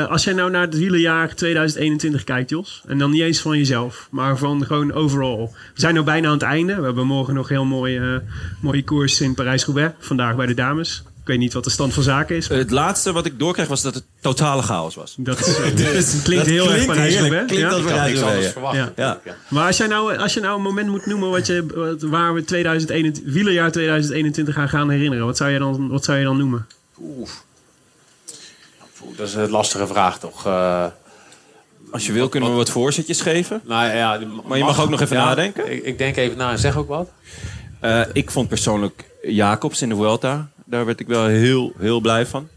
Als 0.10 0.24
jij 0.24 0.34
nou 0.34 0.52
naar 0.52 0.62
het 0.62 0.78
wielerjaar 0.78 1.36
2021 1.36 2.24
kijkt, 2.24 2.50
Jos, 2.50 2.84
en 2.88 2.98
dan 2.98 3.12
niet 3.12 3.22
eens 3.22 3.42
van 3.42 3.58
jezelf, 3.58 4.08
maar 4.12 4.38
van 4.38 4.66
gewoon 4.66 4.94
overall. 4.94 5.50
We 5.74 5.82
zijn 5.82 5.94
nu 5.94 6.02
bijna 6.02 6.28
aan 6.28 6.34
het 6.34 6.42
einde. 6.42 6.76
We 6.76 6.86
hebben 6.86 7.08
morgen 7.08 7.34
nog 7.34 7.50
heel 7.50 7.66
mooi, 7.66 7.98
eh, 7.98 8.16
mooie 8.62 8.84
koers 8.84 9.22
in 9.22 9.34
Parijs-Roubaix. 9.34 9.94
Vandaag 10.00 10.36
bij 10.36 10.46
de 10.46 10.54
dames. 10.54 11.04
Ik 11.26 11.32
weet 11.32 11.40
niet 11.40 11.54
wat 11.54 11.64
de 11.64 11.70
stand 11.70 11.94
van 11.94 12.04
zaken 12.04 12.36
is. 12.36 12.48
Het 12.48 12.72
laatste 12.72 13.12
wat 13.12 13.26
ik 13.26 13.40
doorkreeg 13.40 13.68
was 13.68 13.82
dat 13.82 13.94
het 13.94 14.04
totale 14.22 14.62
chaos 14.62 14.96
was. 14.96 15.16
Dat, 15.18 15.40
is, 15.48 15.58
het 16.14 16.20
klinkt 16.24 16.46
heel 16.46 16.64
erg 16.64 16.70
heerlijk. 16.72 16.88
Parijs-Roubaix. 16.88 17.46
Klinkt 17.52 17.72
ja? 17.72 17.82
had 18.00 18.08
niks 18.08 18.22
anders 18.22 18.48
verwacht. 18.52 18.76
Ja. 18.76 18.92
Ja. 18.96 19.20
Maar 19.48 19.68
als, 19.68 19.78
jij 19.78 19.88
nou, 19.88 20.18
als 20.18 20.34
je 20.34 20.40
nou 20.40 20.56
een 20.56 20.62
moment 20.62 20.90
moet 20.90 21.06
noemen 21.06 21.30
wat 21.30 21.46
je, 21.48 21.66
wat- 21.76 22.02
waar 22.02 22.34
we 22.34 22.44
2021, 22.44 23.34
wielerjaar 23.34 23.72
2021 23.72 24.58
aan 24.58 24.70
gaan 24.70 24.90
herinneren, 24.90 25.26
wat 25.26 25.38
zou 25.38 25.50
je 25.50 25.60
dan, 25.60 25.90
wat 25.90 26.04
zou 26.04 26.18
je 26.18 26.24
dan 26.24 26.38
noemen? 26.38 26.68
Oeh, 27.02 27.30
dat 29.16 29.28
is 29.28 29.34
een 29.34 29.50
lastige 29.50 29.88
vraag 29.88 30.20
toch? 30.20 30.46
Eh, 30.46 30.86
Als 31.92 32.06
je 32.06 32.12
wil 32.12 32.30
kunnen 32.30 32.50
we 32.50 32.56
wat 32.56 32.70
voorzetjes 32.70 33.22
geven. 33.22 33.62
nou 33.64 33.96
ja, 33.96 34.20
Maar 34.48 34.58
je 34.58 34.64
mag 34.64 34.82
ook 34.82 34.90
nog 34.90 35.02
even 35.02 35.18
Ja, 35.18 35.26
nadenken. 35.26 35.72
Ik, 35.72 35.84
ik 35.84 35.98
denk 35.98 36.16
even 36.18 36.38
na 36.38 36.52
en 36.52 36.60
zeg 36.60 36.78
ook 36.78 36.88
wat. 36.88 37.10
Eh, 37.80 38.02
ik 38.14 38.32
vond 38.32 38.48
persoonlijk 38.48 39.06
Jacobs 39.24 39.82
in 39.82 39.90
de 39.90 39.96
Vuelta. 39.96 40.50
Daar 40.66 40.86
werd 40.86 41.00
ik 41.00 41.08
wel 41.08 41.26
heel, 41.26 41.74
heel 41.78 42.00
blij 42.00 42.26
van. 42.26 42.48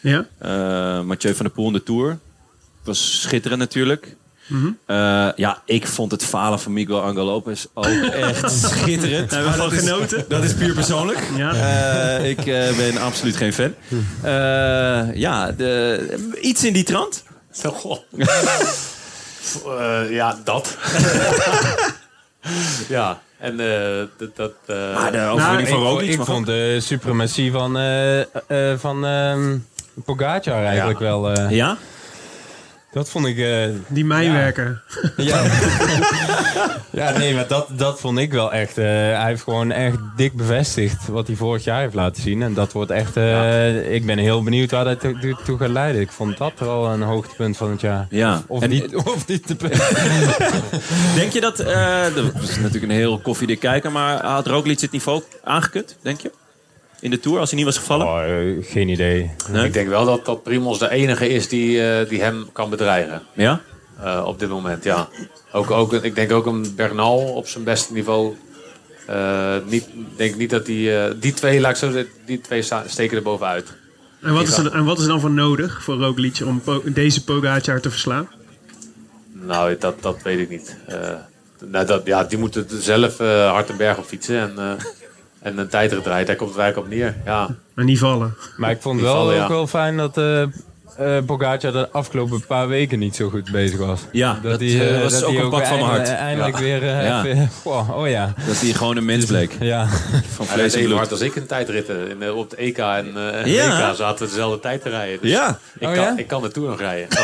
Ja? 0.00 0.26
Eh 0.38 1.02
Mathieu 1.02 1.34
van 1.34 1.44
der 1.44 1.54
Poel 1.54 1.66
in 1.66 1.72
de 1.72 1.82
Tour. 1.82 2.18
Was 2.84 3.20
schitterend 3.20 3.60
natuurlijk. 3.60 4.16
Mhm. 4.46 4.66
Eh, 4.86 5.28
ja, 5.36 5.62
ik 5.64 5.86
vond 5.86 6.10
het 6.10 6.24
falen 6.24 6.60
van 6.60 6.72
Miguel 6.72 7.02
Angel 7.02 7.24
Lopez 7.24 7.66
ook 7.74 7.86
echt 8.12 8.52
schitterend. 8.52 9.30
Hebben 9.30 9.52
we 9.52 9.58
van 9.58 9.70
genoten? 9.70 10.24
Dat 10.28 10.44
is 10.44 10.54
puur 10.54 10.74
persoonlijk. 10.74 11.18
Ja. 11.36 11.52
Eh, 12.18 12.28
ik 12.28 12.44
ben 12.76 12.96
absoluut 12.98 13.36
geen 13.36 13.52
fan. 13.52 13.74
Eh, 14.22 15.14
ja, 15.14 15.52
de, 15.52 16.30
iets 16.40 16.64
in 16.64 16.72
die 16.72 16.84
trant. 16.84 17.22
Zo, 17.52 17.70
goh. 17.70 17.98
Eh, 19.66 20.10
ja, 20.10 20.40
dat. 20.44 20.76
ja, 22.88 23.20
en 23.40 23.60
eh, 23.60 24.06
dat... 24.18 24.36
dat 24.36 24.52
eh, 24.66 24.94
Maar 24.94 25.12
de 25.12 25.20
overwinning 25.26 25.68
van 25.68 25.78
Roglic. 25.82 26.10
ik 26.12 26.20
vond 26.20 26.46
de 26.46 26.78
suprematie 26.80 27.52
van, 27.52 27.76
eh 27.78 28.20
eh 28.20 28.26
van 28.78 29.04
ehm 29.06 29.56
Pogacar 30.04 30.64
eigenlijk 30.64 30.98
Ja. 30.98 31.04
wel... 31.04 31.30
eh, 31.32 31.50
Ja? 31.50 31.76
Dat 32.92 33.10
vond 33.10 33.26
ik... 33.26 33.38
eh, 33.38 33.64
Die 33.88 34.04
mijnwerker. 34.04 34.82
Ja. 35.16 35.42
ja, 36.90 37.10
nee, 37.18 37.34
maar 37.34 37.46
dat, 37.48 37.66
dat 37.70 38.00
vond 38.00 38.18
ik 38.18 38.32
wel 38.32 38.52
echt. 38.52 38.78
eh, 38.78 38.84
hij 38.84 39.26
heeft 39.26 39.42
gewoon 39.42 39.70
echt 39.72 39.96
dik 40.16 40.32
bevestigd 40.36 41.06
wat 41.08 41.26
hij 41.26 41.36
vorig 41.36 41.64
jaar 41.64 41.80
heeft 41.80 41.94
laten 41.94 42.22
zien. 42.22 42.42
En 42.42 42.54
dat 42.54 42.72
wordt 42.72 42.90
echt. 42.90 43.16
eh, 43.16 43.92
Ik 43.94 44.06
ben 44.06 44.18
heel 44.18 44.42
benieuwd 44.42 44.70
waar 44.70 44.84
dat 44.84 45.00
toe, 45.00 45.36
toe- 45.44 45.58
gaat 45.58 45.68
leiden. 45.68 46.00
Ik 46.00 46.10
vond 46.12 46.38
dat 46.38 46.52
wel 46.58 46.86
een 46.86 47.02
hoogtepunt 47.02 47.56
van 47.56 47.70
het 47.70 47.80
jaar. 47.80 48.06
Ja. 48.10 48.42
Of, 48.46 48.62
En- 48.62 48.70
niet, 48.70 48.94
of 49.14 49.26
niet 49.26 49.46
te 49.46 49.56
Denk 51.20 51.32
je 51.32 51.40
dat... 51.40 51.58
eh 51.58 52.02
dat 52.14 52.42
is 52.42 52.56
natuurlijk 52.56 52.92
een 52.92 52.98
heel 52.98 53.18
koffiedik 53.18 53.60
kijken, 53.60 53.92
maar 53.92 54.24
had 54.26 54.46
Roglic 54.46 54.80
het 54.80 54.90
niveau 54.92 55.22
aangekut, 55.44 55.96
denk 56.02 56.20
je? 56.20 56.30
In 57.00 57.10
de 57.10 57.20
Tour, 57.20 57.38
als 57.38 57.48
hij 57.50 57.58
niet 57.58 57.66
was 57.68 57.78
gevallen? 57.78 58.06
Oh, 58.06 58.22
eh, 58.22 58.64
geen 58.66 58.88
idee. 58.88 59.30
Nee? 59.50 59.64
Ik 59.64 59.72
denk 59.72 59.88
wel 59.88 60.04
dat, 60.04 60.24
dat 60.24 60.42
Primos 60.42 60.78
de 60.78 60.90
enige 60.90 61.28
is 61.28 61.48
die, 61.48 61.82
eh, 61.90 62.08
die 62.08 62.22
hem 62.22 62.48
kan 62.52 62.70
bedreigen. 62.70 63.22
Ja? 63.34 63.60
eh, 64.02 64.22
op 64.26 64.38
dit 64.38 64.48
moment, 64.48 64.84
ja. 64.84 65.08
Ook, 65.52 65.70
ook, 65.70 65.92
ik 65.92 66.14
denk 66.14 66.32
ook 66.32 66.46
een 66.46 66.72
Bernal 66.76 67.18
op 67.18 67.48
zijn 67.48 67.64
beste 67.64 67.92
niveau. 67.92 68.34
Eh, 69.06 69.54
niet, 69.66 69.82
ik 69.86 70.16
denk 70.16 70.36
niet 70.36 70.50
dat 70.50 70.66
die... 70.66 70.96
eh, 70.96 71.10
die 71.20 71.32
twee, 71.32 71.60
laat 71.60 71.70
ik 71.70 71.76
zo 71.76 71.90
zeggen, 71.90 72.12
die 72.26 72.40
twee 72.40 72.62
steken 72.86 73.16
er 73.16 73.22
bovenuit. 73.22 73.72
En 74.22 74.32
wat, 74.34 74.48
is 74.48 74.56
er, 74.56 74.72
en 74.72 74.84
wat 74.84 74.96
is 74.98 75.02
er 75.02 75.08
dan 75.10 75.20
voor 75.20 75.30
nodig 75.30 75.82
voor 75.82 75.96
Roglic 75.96 76.40
om 76.46 76.60
po- 76.60 76.82
deze 76.84 77.24
Pogacar 77.24 77.80
te 77.80 77.90
verslaan? 77.90 78.28
Nou, 79.32 79.76
dat, 79.78 80.02
dat 80.02 80.22
weet 80.22 80.38
ik 80.38 80.48
niet. 80.48 80.76
Eh, 80.86 80.96
nou, 81.64 81.86
dat, 81.86 82.06
ja, 82.06 82.24
die 82.24 82.38
moeten 82.38 82.66
zelf 82.82 83.20
eh 83.20 83.50
hard 83.50 83.70
en 83.70 83.76
berg 83.76 83.98
op 83.98 84.04
fietsen. 84.04 84.38
En, 84.40 84.52
eh, 84.58 84.84
en 85.40 85.58
een 85.58 85.68
tijdrit 85.68 86.06
rijden, 86.06 86.26
daar 86.26 86.36
komt 86.36 86.50
het 86.50 86.58
eigenlijk 86.58 86.92
op 86.92 86.98
neer. 86.98 87.14
Ja. 87.24 87.48
Maar 87.74 87.84
niet 87.84 87.98
vallen. 87.98 88.34
Maar 88.56 88.70
ik 88.70 88.82
vond 88.82 88.96
Die 88.96 89.04
wel 89.06 89.14
vallen, 89.16 89.34
ja. 89.34 89.42
ook 89.42 89.48
wel 89.48 89.66
fijn 89.66 89.96
dat. 89.96 90.18
eh 90.18 90.42
eh 91.00 91.16
Pogacar 91.26 91.72
de 91.72 91.88
afgelopen 91.90 92.44
paar 92.46 92.68
weken 92.68 92.98
niet 92.98 93.16
zo 93.16 93.28
goed 93.28 93.50
bezig 93.50 93.78
was. 93.78 94.00
Ja, 94.12 94.38
dat, 94.42 94.60
hij, 94.60 94.68
eh, 94.68 94.94
eh, 94.96 95.02
was 95.02 95.12
dat 95.12 95.24
ook 95.24 95.34
hij 95.34 95.42
een 95.42 95.50
pak 95.50 95.66
van 95.66 95.78
mijn 95.78 95.90
hart. 95.90 96.08
eindelijk- 96.08 96.56
Ja. 96.56 96.62
weer... 96.62 96.82
eh, 96.82 97.04
Ja. 97.06 97.24
even- 97.24 97.50
Wow, 97.64 97.98
oh 97.98 98.08
ja. 98.08 98.34
Dat 98.46 98.60
hij 98.60 98.72
gewoon 98.72 98.96
een 98.96 99.04
mens 99.04 99.24
bleek. 99.24 99.52
Ja. 99.60 99.86
Van 100.34 100.46
Hij 100.46 100.54
vlees 100.54 100.74
en 100.74 100.82
bloed. 100.84 100.96
hard 100.96 101.10
als 101.10 101.20
ik 101.20 101.34
in 101.34 101.46
tijdritten. 101.46 102.10
In, 102.20 102.30
op 102.32 102.50
de 102.50 102.56
EK 102.56 102.78
en 102.78 103.06
eh 103.44 103.46
Ja. 103.54 103.88
WK 103.90 103.96
zaten 103.96 104.24
we 104.24 104.30
dezelfde 104.30 104.60
tijd 104.60 104.82
te 104.82 104.88
rijden. 104.88 105.18
Dus 105.22 105.30
Ja. 105.30 105.58
ik, 105.78 105.88
Oh 105.88 105.94
kan, 105.94 106.02
ja? 106.04 106.14
ik 106.16 106.26
kan 106.26 106.42
de 106.42 106.50
Tour 106.50 106.68
nog 106.68 106.78
rijden. 106.80 107.08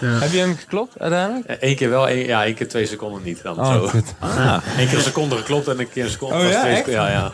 Heb 0.00 0.30
je 0.32 0.38
hem 0.38 0.56
geklopt 0.56 0.98
uiteindelijk? 1.00 1.56
Eén 1.60 1.76
keer 1.76 1.90
wel, 1.90 2.08
één, 2.08 2.26
ja, 2.26 2.44
één 2.44 2.54
keer 2.54 2.68
twee 2.68 2.86
seconden 2.86 3.22
niet. 3.22 3.42
Dan 3.42 3.58
Oh, 3.58 3.72
zo. 3.72 3.86
goed. 3.88 4.14
Ah, 4.18 4.56
Eén 4.78 4.86
keer 4.88 4.96
een 4.96 5.02
seconde 5.02 5.36
geklopt 5.36 5.68
en 5.68 5.78
een 5.78 5.88
keer 5.90 6.04
een 6.04 6.10
seconde. 6.10 6.34
Oh 6.36 6.42
was 6.42 6.52
ja, 6.52 6.60
twee. 6.82 6.94
Ja, 6.94 7.10
ja. 7.10 7.32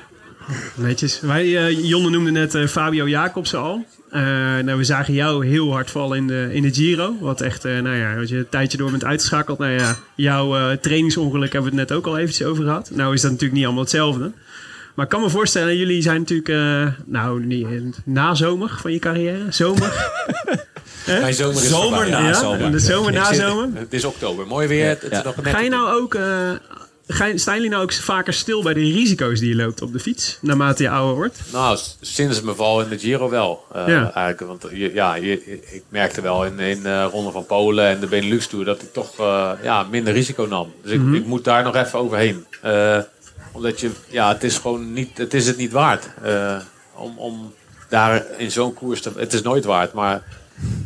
Netjes. 0.75 1.21
Wij, 1.21 1.73
Jonne 1.73 2.11
noemde 2.11 2.31
net 2.31 2.71
Fabio 2.71 3.09
Jacobsen 3.09 3.59
al. 3.59 3.85
Eh, 4.13 4.23
nou, 4.65 4.79
we 4.79 4.85
zagen 4.85 5.15
jou 5.15 5.47
heel 5.47 5.73
hard 5.73 5.91
vallen 5.91 6.17
in 6.17 6.27
de, 6.27 6.49
in 6.53 6.63
de 6.63 6.75
Giro. 6.75 7.17
Wat 7.21 7.41
echt, 7.41 7.65
eh, 7.65 7.79
nou 7.79 7.97
ja, 7.97 8.15
wat 8.17 8.29
je 8.29 8.37
een 8.37 8.49
tijdje 8.49 8.79
door 8.79 8.91
bent 8.91 9.05
uitgeschakeld. 9.05 9.59
Nou 9.59 9.71
ja, 9.73 9.97
jouw 10.15 10.57
eh, 10.57 10.77
trainingsongeluk 10.77 11.53
hebben 11.53 11.73
we 11.73 11.79
het 11.79 11.89
net 11.89 11.99
ook 11.99 12.07
al 12.07 12.19
eventjes 12.19 12.47
over 12.47 12.65
gehad. 12.65 12.91
Nou 12.93 13.15
is 13.15 13.21
dat 13.21 13.31
natuurlijk 13.31 13.57
niet 13.57 13.65
allemaal 13.65 13.83
hetzelfde. 13.83 14.33
Maar 14.95 15.05
ik 15.05 15.11
kan 15.11 15.21
me 15.21 15.29
voorstellen, 15.31 15.77
jullie 15.77 16.03
zijn 16.03 16.19
natuurlijk, 16.21 16.49
nou, 17.05 17.45
niet, 17.45 17.65
eh, 17.67 17.71
nazomer 18.05 18.77
van 18.81 18.93
je 18.93 18.99
carrière. 18.99 19.39
Zomer. 19.49 19.93
Mijn 21.07 21.35
zomer 21.35 21.63
is 21.63 21.69
Zomer 21.69 22.11
na 22.11 22.19
ja? 22.27 22.33
zomer. 22.33 22.71
De 22.71 22.79
zomer. 22.79 23.69
Het 23.75 23.93
is 23.93 24.05
oktober. 24.05 24.47
Mooi 24.47 24.69
weer. 24.69 24.89
Het 24.89 25.07
Ja. 25.11 25.19
is 25.19 25.25
nog 25.25 25.37
net 25.37 25.55
Ga 25.55 25.61
je 25.61 25.71
nou 25.71 26.01
ook, 26.01 26.19
staan 27.35 27.55
jullie 27.55 27.71
nou 27.71 27.83
ook 27.83 27.93
vaker 27.93 28.33
stil 28.33 28.63
bij 28.63 28.75
de 28.75 28.81
risico's 28.81 29.41
die 29.41 29.49
je 29.49 29.55
loopt 29.57 29.83
op 29.83 29.93
de 29.93 29.99
fiets? 29.99 30.39
Naarmate 30.41 30.83
je 30.83 30.91
ouder 30.91 31.15
wordt? 31.15 31.39
Nou, 31.53 31.79
sinds 32.01 32.41
mijn 32.43 32.57
val 32.57 32.81
in 32.83 32.89
de 32.89 32.99
Giro 32.99 33.31
wel. 33.31 33.65
Eh, 33.75 33.89
Ja. 33.89 34.13
Eigenlijk, 34.15 34.61
want 34.61 34.73
je, 34.77 34.93
ja, 34.95 35.15
je, 35.15 35.45
ik 35.73 35.83
merkte 35.89 36.21
wel 36.21 36.45
in, 36.45 36.59
in 36.59 36.83
de 36.83 37.03
Ronde 37.03 37.31
van 37.31 37.47
Polen 37.47 37.87
en 37.87 38.01
de 38.01 38.07
Benelux 38.07 38.47
Tour 38.47 38.65
dat 38.65 38.83
ik 38.83 38.93
toch 38.93 39.19
eh, 39.19 39.51
ja, 39.63 39.83
minder 39.91 40.13
risico 40.13 40.45
nam. 40.47 40.73
Dus 40.83 40.93
ik, 40.93 41.01
Mhm. 41.01 41.15
ik 41.15 41.27
moet 41.27 41.45
daar 41.45 41.63
nog 41.63 41.75
even 41.77 41.99
overheen. 41.99 42.47
Eh, 42.63 42.99
omdat 43.53 43.81
je, 43.81 43.91
ja, 44.09 44.29
het 44.33 44.45
is 44.45 44.59
gewoon 44.59 44.93
niet, 44.93 45.19
het 45.19 45.35
is 45.35 45.47
het 45.47 45.57
niet 45.57 45.73
waard. 45.73 46.09
eh, 46.23 46.57
om, 46.95 47.19
om 47.19 47.53
daar 47.89 48.25
in 48.37 48.51
zo'n 48.51 48.75
koers 48.75 49.01
te, 49.03 49.11
het 49.17 49.33
is 49.33 49.43
nooit 49.43 49.65
waard, 49.65 49.93
maar 49.93 50.23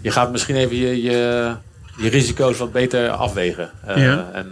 je 0.03 0.11
gaat 0.11 0.31
misschien 0.33 0.57
even 0.57 0.77
je, 0.77 1.03
je, 1.03 1.53
je 1.99 2.09
risico's 2.09 2.59
wat 2.59 2.73
beter 2.73 3.11
afwegen. 3.11 3.71
Eh, 3.87 4.03
Ja. 4.05 4.31
En 4.33 4.49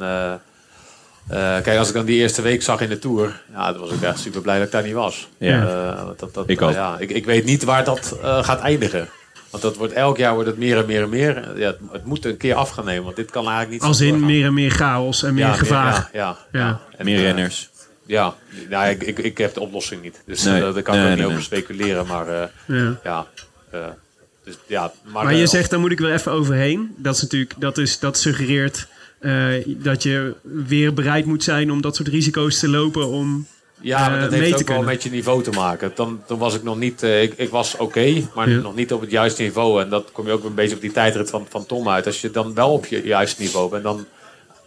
eh, 1.29 1.37
kijk, 1.63 1.79
als 1.79 1.89
ik 1.89 1.95
dan 1.95 2.05
die 2.05 2.17
eerste 2.21 2.43
week 2.43 2.63
zag 2.63 2.81
in 2.81 2.89
de 2.89 2.99
Tour, 2.99 3.41
ja, 3.53 3.73
dan 3.73 3.81
was 3.81 3.91
ik 3.91 4.03
echt 4.03 4.19
super 4.19 4.41
blij 4.41 4.57
dat 4.57 4.67
ik 4.67 4.73
daar 4.73 4.83
niet 4.83 4.93
was. 4.93 5.29
Ja. 5.39 5.67
Eh, 5.97 6.07
dat, 6.17 6.35
dat, 6.35 6.49
Ik 6.49 6.63
ook. 6.63 6.73
ja, 6.73 6.97
ik, 6.99 7.11
ik 7.11 7.25
weet 7.25 7.45
niet 7.45 7.65
waar 7.65 7.85
dat 7.85 8.19
eh, 8.23 8.45
gaat 8.45 8.61
eindigen. 8.61 9.09
Want 9.51 9.63
dat 9.63 9.77
wordt, 9.77 9.93
elk 9.93 10.17
jaar 10.17 10.33
wordt 10.35 10.49
het 10.49 10.59
meer 10.59 10.79
en 10.79 10.87
meer 10.87 11.03
en 11.03 11.09
meer. 11.09 11.59
Ja, 11.59 11.67
het, 11.67 11.79
het 11.93 12.05
moet 12.05 12.25
een 12.25 12.37
keer 12.37 12.55
af 12.55 12.71
gaan 12.71 12.85
nemen, 12.85 13.05
want 13.05 13.17
dit 13.17 13.31
kan 13.31 13.43
eigenlijk 13.43 13.73
niet 13.73 13.83
Als 13.83 14.01
in 14.01 14.09
doorgaan. 14.09 14.27
meer 14.27 14.45
en 14.47 14.55
meer 14.55 14.71
chaos 14.71 15.23
en 15.23 15.35
meer 15.35 15.45
Ja, 15.47 15.53
gevaar. 15.53 15.93
Ja, 15.93 16.09
ja, 16.13 16.37
Ja. 16.53 16.61
ja. 16.61 16.81
En, 16.99 17.05
Meer 17.05 17.21
renners. 17.21 17.71
ja, 18.07 18.35
nou, 18.71 18.89
ik, 18.89 19.03
ik, 19.03 19.19
ik 19.19 19.39
heb 19.39 19.55
de 19.55 19.61
oplossing 19.61 20.03
niet. 20.03 20.23
Dus 20.27 20.43
Nee. 20.45 20.63
eh, 20.65 20.75
daar 20.75 20.83
kan 20.83 20.95
Nee, 20.95 21.05
ik 21.05 21.11
ook 21.11 21.17
nee, 21.17 21.25
niet 21.27 21.33
over 21.33 21.43
speculeren. 21.43 22.07
Maar 22.07 22.29
eh, 22.29 22.49
Ja. 22.67 22.97
ja, 23.05 23.27
eh, 23.71 23.81
dus, 24.45 24.55
ja, 24.67 24.93
maar, 25.13 25.25
Maar 25.25 25.35
je 25.35 25.47
zegt, 25.47 25.71
daar 25.71 25.81
moet 25.81 25.91
ik 25.93 25.99
wel 26.01 26.11
even 26.11 26.33
overheen. 26.33 26.95
Dat, 26.97 27.15
is 27.15 27.23
natuurlijk, 27.23 27.55
dat, 27.59 27.79
is, 27.79 27.99
dat 27.99 28.19
suggereert 28.19 28.87
dat 29.67 30.03
je 30.03 30.35
weer 30.67 30.95
bereid 30.95 31.25
moet 31.25 31.43
zijn 31.45 31.71
om 31.71 31.81
dat 31.81 31.97
soort 31.97 32.09
risico's 32.09 32.59
te 32.59 32.69
lopen. 32.69 33.07
Om, 33.09 33.47
Ja, 33.81 34.09
maar 34.09 34.17
eh, 34.17 34.23
dat 34.23 34.33
heeft 34.33 34.61
ook 34.61 34.69
wel 34.69 34.83
met 34.83 35.03
je 35.03 35.11
niveau 35.11 35.43
te 35.43 35.51
maken. 35.51 35.93
Dan, 35.95 36.23
dan 36.27 36.39
was 36.39 36.55
ik 36.55 36.63
nog 36.63 36.79
niet... 36.79 37.03
eh, 37.03 37.23
ik, 37.23 37.35
ik 37.37 37.51
was 37.51 37.77
oké, 37.77 38.23
maar 38.35 38.51
Ja. 38.51 38.61
nog 38.61 38.75
niet 38.75 38.93
op 38.93 39.01
het 39.01 39.11
juiste 39.11 39.43
niveau. 39.43 39.83
En 39.83 39.89
dat 39.89 40.13
kom 40.13 40.27
je 40.27 40.33
ook 40.33 40.45
een 40.45 40.55
beetje 40.55 40.75
op 40.75 40.81
die 40.81 40.93
tijdrit 40.93 41.31
van, 41.31 41.47
van 41.49 41.67
Tom 41.67 41.89
uit. 41.89 42.07
Als 42.07 42.21
je 42.21 42.31
dan 42.31 42.55
wel 42.55 42.73
op 42.73 42.87
je 42.87 43.03
juiste 43.03 43.43
niveau 43.43 43.71
bent, 43.71 43.83
dan... 43.83 44.07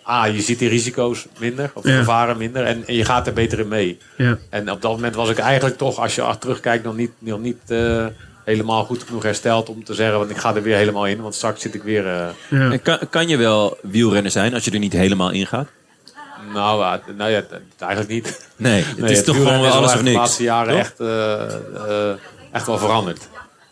Ah, 0.03 0.35
je 0.35 0.41
ziet 0.41 0.59
die 0.59 0.69
risico's 0.69 1.25
minder, 1.39 1.71
of 1.73 1.83
de 1.83 1.89
Ja. 1.91 1.97
gevaren 1.97 2.37
minder. 2.37 2.63
En, 2.63 2.87
en 2.87 2.93
je 2.93 3.05
gaat 3.05 3.27
er 3.27 3.33
beter 3.33 3.59
in 3.59 3.67
mee. 3.67 3.97
ja. 4.17 4.37
En 4.49 4.71
op 4.71 4.81
dat 4.81 4.91
moment 4.91 5.15
was 5.15 5.29
ik 5.29 5.37
eigenlijk 5.37 5.77
toch, 5.77 5.99
als 5.99 6.15
je 6.15 6.21
achter 6.21 6.39
terugkijkt, 6.39 6.83
nog 6.83 6.95
niet, 6.95 7.11
nog 7.19 7.39
niet 7.39 7.57
eh, 7.67 8.05
helemaal 8.47 8.83
goed 8.85 9.03
genoeg 9.03 9.23
hersteld 9.23 9.69
om 9.69 9.83
te 9.83 9.93
zeggen, 9.93 10.17
want 10.17 10.29
ik 10.29 10.37
ga 10.37 10.55
er 10.55 10.61
weer 10.61 10.75
helemaal 10.75 11.05
in. 11.07 11.21
Want 11.21 11.35
straks 11.35 11.61
zit 11.61 11.73
ik 11.75 11.83
weer... 11.83 12.07
eh, 12.07 12.27
Ja. 12.49 12.71
En 12.71 12.81
kan, 12.81 12.99
kan 13.09 13.27
je 13.27 13.37
wel 13.37 13.77
wielrenner 13.81 14.31
zijn 14.31 14.53
als 14.53 14.65
je 14.65 14.71
er 14.71 14.79
niet 14.79 14.93
helemaal 14.93 15.29
in 15.31 15.47
gaat? 15.47 15.67
nou, 16.53 16.83
eh, 16.83 17.15
nou 17.17 17.31
ja, 17.31 17.43
eigenlijk 17.79 18.09
niet. 18.11 18.47
Nee, 18.55 18.83
het 18.83 18.97
Nee, 18.97 19.11
is 19.11 19.23
toch 19.23 19.35
gewoon 19.35 19.51
wielrennen 19.51 19.61
wel 19.61 19.69
is 19.69 19.75
alles 19.77 19.87
of 19.89 19.93
echt 19.95 20.03
de 20.03 20.09
niks. 20.09 20.17
laatste 20.21 20.43
jaren 20.43 20.71
Toch? 20.71 20.79
echt, 20.81 20.99
eh, 20.99 22.09
eh, 22.09 22.15
echt 22.51 22.65
wel 22.67 22.77
veranderd. 22.77 23.29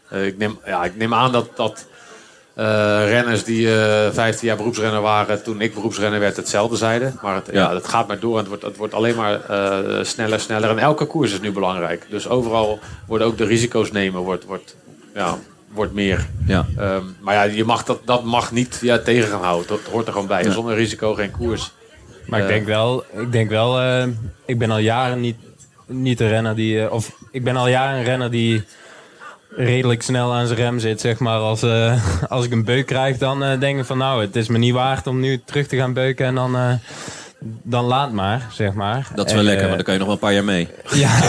Eh, 0.10 0.26
ik, 0.26 0.38
neem, 0.38 0.60
ja, 0.66 0.84
ik 0.84 0.96
neem 0.98 1.14
aan 1.14 1.32
dat, 1.32 1.50
dat 1.56 1.86
renners 2.56 3.44
die 3.44 3.80
eh 3.82 4.12
15 4.12 4.48
jaar 4.48 4.58
beroepsrenner 4.58 5.02
waren 5.02 5.44
toen 5.44 5.62
ik 5.62 5.74
beroepsrenner 5.74 6.20
werd 6.20 6.36
hetzelfde 6.38 6.76
zeiden. 6.76 7.20
Maar 7.22 7.36
het, 7.36 7.50
ja. 7.52 7.70
Ja. 7.70 7.74
het 7.74 7.88
gaat 7.88 8.08
maar 8.08 8.20
door 8.20 8.32
en 8.34 8.40
het 8.40 8.48
wordt, 8.48 8.64
het 8.64 8.78
wordt 8.78 8.94
alleen 8.94 9.16
maar 9.16 9.42
eh, 9.50 10.04
sneller, 10.04 10.40
sneller. 10.40 10.70
En 10.70 10.80
elke 10.80 11.06
koers 11.06 11.32
is 11.34 11.40
nu 11.40 11.52
belangrijk. 11.52 12.06
Dus 12.10 12.28
overal 12.28 12.80
worden 13.08 13.28
ook 13.28 13.38
de 13.38 13.46
risico's 13.46 13.92
nemen 13.92 14.22
wordt, 14.22 14.46
wordt, 14.46 14.76
ja, 15.14 15.38
wordt 15.74 15.94
meer. 15.94 16.28
Ja. 16.48 16.66
Ehm, 16.78 17.04
maar 17.20 17.34
ja, 17.36 17.44
je 17.44 17.64
mag 17.66 17.84
dat, 17.84 18.00
dat 18.06 18.24
mag 18.24 18.52
niet 18.52 18.78
ja, 18.82 18.98
tegen 18.98 19.30
gaan 19.30 19.44
houden. 19.44 19.68
Dat 19.68 19.80
hoort 19.92 20.06
er 20.08 20.14
gewoon 20.14 20.28
bij. 20.28 20.52
Zonder 20.52 20.76
risico 20.76 21.14
geen 21.14 21.32
koers. 21.32 21.72
Maar 22.26 22.40
ik 22.40 22.46
Eh. 22.46 22.52
denk 22.52 22.66
wel, 22.66 23.04
ik 23.18 23.32
denk 23.32 23.50
wel, 23.50 23.80
eh, 23.82 24.08
ik 24.46 24.58
ben 24.60 24.72
al 24.72 24.78
jaren 24.78 25.20
niet, 25.20 25.38
niet 25.86 26.20
een 26.20 26.28
renner 26.30 26.56
die, 26.56 26.82
eh, 26.82 26.92
of 26.92 27.12
ik 27.32 27.44
ben 27.44 27.56
al 27.56 27.68
jaren 27.68 27.98
een 27.98 28.04
renner 28.04 28.32
die 28.32 28.64
redelijk 29.56 30.02
snel 30.02 30.34
aan 30.34 30.48
zijn 30.48 30.60
rem 30.60 30.80
zit, 30.80 31.02
zeg 31.02 31.20
maar. 31.20 31.38
Als, 31.40 31.64
eh, 31.64 32.04
als 32.30 32.46
ik 32.46 32.52
een 32.52 32.66
beuk 32.66 32.86
krijg, 32.86 33.18
dan 33.18 33.44
eh, 33.44 33.60
denk 33.60 33.80
ik 33.80 33.86
van 33.86 33.98
nou, 33.98 34.22
het 34.22 34.36
is 34.36 34.48
me 34.48 34.58
niet 34.58 34.74
waard 34.74 35.08
om 35.08 35.20
nu 35.20 35.42
terug 35.46 35.68
te 35.68 35.78
gaan 35.78 35.94
beuken 35.94 36.26
en 36.26 36.36
dan, 36.36 36.56
eh, 36.56 36.74
dan 37.64 37.86
laat 37.86 38.12
maar, 38.12 38.48
zeg 38.52 38.74
maar. 38.74 39.08
Dat 39.16 39.26
is 39.26 39.32
wel 39.32 39.42
En, 39.42 39.48
lekker, 39.48 39.64
want 39.66 39.76
dan 39.76 39.86
kan 39.86 39.94
je 39.94 40.00
nog 40.00 40.08
wel 40.08 40.18
een 40.18 40.22
paar 40.24 40.34
jaar 40.34 40.44
mee. 40.44 40.70
ja, 41.04 41.20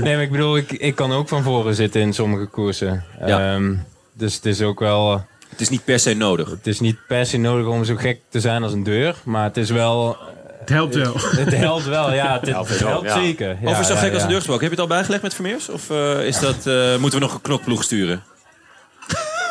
nee, 0.00 0.14
maar 0.14 0.22
ik 0.22 0.30
bedoel, 0.30 0.56
ik, 0.56 0.72
ik 0.72 0.94
kan 0.94 1.12
ook 1.12 1.28
van 1.28 1.42
voren 1.42 1.74
zitten 1.74 2.00
in 2.00 2.12
sommige 2.12 2.46
koersen. 2.46 3.04
Ja. 3.26 3.54
Ehm, 3.54 3.74
dus 4.12 4.34
het 4.34 4.46
is 4.46 4.62
ook 4.62 4.80
wel, 4.80 5.24
Het 5.48 5.60
is 5.60 5.68
niet 5.68 5.84
per 5.84 5.98
se 5.98 6.14
nodig. 6.14 6.50
het 6.50 6.66
is 6.66 6.80
niet 6.80 6.96
per 7.06 7.26
se 7.26 7.36
nodig 7.36 7.66
om 7.66 7.84
zo 7.84 7.96
gek 7.96 8.20
te 8.28 8.40
zijn 8.40 8.62
als 8.62 8.72
een 8.72 8.82
deur, 8.84 9.16
maar 9.24 9.44
het 9.44 9.56
is 9.56 9.70
wel, 9.70 10.16
Het 10.66 10.74
helpt 10.74 10.94
wel. 10.94 11.14
het 11.44 11.56
helpt 11.56 11.84
wel, 11.84 12.12
ja, 12.12 12.32
het, 12.32 12.48
Helpt 12.48 12.68
het 12.68 13.12
zeker. 13.12 13.56
Ja, 13.60 13.70
Over 13.70 13.84
zo 13.84 13.92
ja, 13.92 13.98
gek 13.98 14.12
als 14.12 14.22
een 14.22 14.28
deur 14.28 14.36
gesproken. 14.36 14.62
Heb 14.62 14.72
je 14.72 14.80
het 14.80 14.90
al 14.90 14.96
bijgelegd 14.96 15.22
met 15.22 15.34
Vermeers? 15.34 15.68
Of 15.68 15.90
eh, 15.90 16.26
is 16.26 16.38
dat, 16.38 16.66
eh, 16.66 16.96
moeten 16.96 17.18
we 17.18 17.24
nog 17.24 17.34
een 17.34 17.40
knokploeg 17.40 17.82
sturen? 17.82 18.22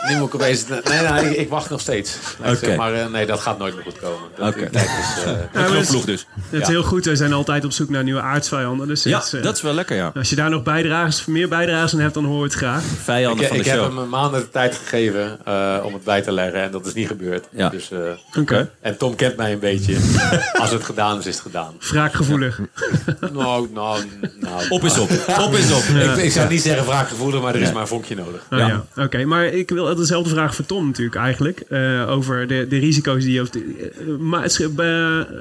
Nu 0.09 0.17
moet 0.17 0.27
ik 0.27 0.35
opeens... 0.35 0.65
Nee, 0.67 1.01
nee, 1.07 1.29
ik, 1.29 1.37
ik 1.37 1.49
wacht 1.49 1.69
nog 1.69 1.79
steeds. 1.81 2.17
Nee, 2.43 2.51
ik 2.53 2.59
zeg 2.59 2.75
maar 2.77 2.93
eh, 2.93 3.07
nee, 3.07 3.25
dat 3.25 3.39
gaat 3.39 3.57
nooit 3.57 3.75
meer 3.75 3.83
goed 3.83 3.99
komen. 3.99 4.19
Dat, 4.35 4.47
Oké. 4.47 4.59
die 4.59 4.69
tijd 4.69 4.85
is, 4.89 5.23
eh, 5.23 5.31
dat 5.53 5.63
is- 5.65 5.71
knokploeg 5.71 6.05
dus. 6.05 6.27
Het 6.35 6.53
is 6.61 6.67
Ja. 6.67 6.73
heel 6.73 6.83
goed. 6.83 7.05
We 7.05 7.15
zijn 7.15 7.33
altijd 7.33 7.65
op 7.65 7.71
zoek 7.71 7.89
naar 7.89 8.03
nieuwe 8.03 8.21
aardsvijanden. 8.21 8.87
Dus 8.87 9.03
Ja, 9.03 9.23
eh, 9.31 9.43
dat 9.43 9.55
is 9.55 9.61
wel 9.61 9.73
lekker, 9.73 9.95
ja. 9.95 10.11
als 10.15 10.29
je 10.29 10.35
daar 10.35 10.49
nog 10.49 10.63
bijdragers, 10.63 11.25
meer 11.25 11.47
bijdragers 11.47 11.93
aan 11.93 11.99
hebt, 11.99 12.13
dan 12.13 12.25
hoor 12.25 12.37
je 12.37 12.43
het 12.43 12.53
graag. 12.53 12.83
Vijanden 13.03 13.41
ik 13.41 13.47
van 13.47 13.57
de 13.57 13.63
ik 13.63 13.69
heb 13.69 13.79
show. 13.79 13.87
hem 13.87 13.97
een 13.97 14.09
maand 14.09 14.33
de 14.33 14.49
tijd 14.49 14.75
gegeven 14.75 15.37
eh, 15.45 15.77
om 15.83 15.93
het 15.93 16.03
bij 16.03 16.21
te 16.21 16.31
leggen 16.31 16.61
en 16.61 16.71
dat 16.71 16.85
is 16.85 16.93
niet 16.93 17.07
gebeurd. 17.07 17.45
Ja. 17.51 17.69
Dus, 17.69 17.91
eh, 17.91 17.99
Oké. 18.39 18.69
en 18.81 18.97
Tom 18.97 19.15
kent 19.15 19.35
mij 19.35 19.51
een 19.53 19.59
beetje. 19.59 19.97
Als 20.61 20.71
het 20.71 20.83
gedaan 20.83 21.19
is, 21.19 21.25
is 21.25 21.33
het 21.33 21.43
gedaan. 21.43 21.73
Wraakgevoelig. 21.79 22.59
Nou, 23.33 23.67
nou, 23.73 23.99
nou. 24.39 24.69
Op 24.69 24.83
is 24.83 24.97
op. 24.97 25.09
Op 25.39 25.53
is 25.53 25.71
op. 25.71 25.83
Ik, 25.83 26.15
ik 26.15 26.31
zou 26.31 26.49
niet 26.49 26.61
zeggen 26.61 26.85
wraakgevoelig, 26.85 27.41
maar 27.41 27.55
er 27.55 27.61
is 27.61 27.71
maar 27.71 27.81
een 27.81 27.87
vonkje 27.87 28.15
nodig. 28.15 28.41
Oh, 28.51 28.57
ja. 28.59 28.85
Oké, 28.97 29.25
maar 29.25 29.45
ik 29.45 29.69
wil 29.69 29.87
dezelfde 29.97 30.29
vraag 30.29 30.55
voor 30.55 30.65
Tom 30.65 30.85
natuurlijk 30.85 31.15
eigenlijk. 31.15 31.59
eh, 31.59 32.09
over 32.09 32.47
de, 32.47 32.65
de 32.69 32.77
risico's 32.77 33.23
die 33.23 33.33
je... 33.33 33.41
Of 33.41 33.49
de, 33.49 33.91
eh, 33.99 34.07
maar 34.19 34.43
het, 34.43 34.67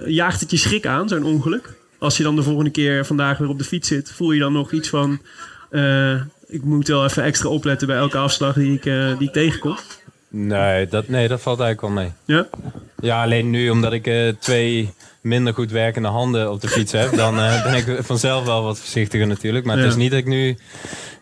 jaagt 0.07 0.41
het 0.41 0.51
je 0.51 0.57
schrik 0.57 0.87
aan, 0.87 1.09
zo'n 1.09 1.25
ongeluk? 1.25 1.73
Als 1.99 2.17
je 2.17 2.23
dan 2.23 2.37
de 2.37 2.43
volgende 2.43 2.71
keer 2.71 3.07
vandaag 3.07 3.39
weer 3.39 3.49
op 3.49 3.59
de 3.59 3.65
fiets 3.65 3.89
zit, 3.89 4.13
voel 4.13 4.33
je 4.33 4.41
dan 4.41 4.53
nog 4.53 4.73
iets 4.73 4.89
van... 4.89 5.21
eh, 5.71 6.13
ik 6.49 6.63
moet 6.65 6.89
wel 6.89 7.05
even 7.05 7.23
extra 7.23 7.49
opletten 7.49 7.87
bij 7.87 7.97
elke 7.97 8.19
afslag 8.19 8.55
die 8.55 8.73
ik, 8.73 8.83
die 9.19 9.29
ik 9.29 9.33
tegenkom. 9.33 9.77
Nee 10.29 10.87
dat, 10.89 11.09
nee, 11.09 11.29
dat 11.29 11.41
valt 11.41 11.61
eigenlijk 11.61 11.95
wel 11.95 12.05
mee. 12.05 12.13
Ja? 12.25 12.47
Ja, 13.01 13.23
alleen 13.23 13.51
nu 13.51 13.71
omdat 13.71 13.93
ik 13.93 14.35
twee 14.41 14.91
minder 15.21 15.55
goed 15.55 15.71
werkende 15.71 16.09
handen 16.09 16.51
op 16.51 16.61
de 16.61 16.69
fiets 16.69 16.93
heb, 16.93 17.17
dan 17.17 17.35
ben 17.37 17.75
ik 17.75 17.99
vanzelf 18.05 18.45
wel 18.45 18.63
wat 18.63 18.79
voorzichtiger 18.79 19.27
natuurlijk. 19.27 19.65
Maar 19.65 19.75
het 19.77 19.85
Ja. 19.85 19.91
is 19.91 19.97
niet 19.97 20.11
dat 20.11 20.21
ik 20.21 20.27
nu 20.27 20.57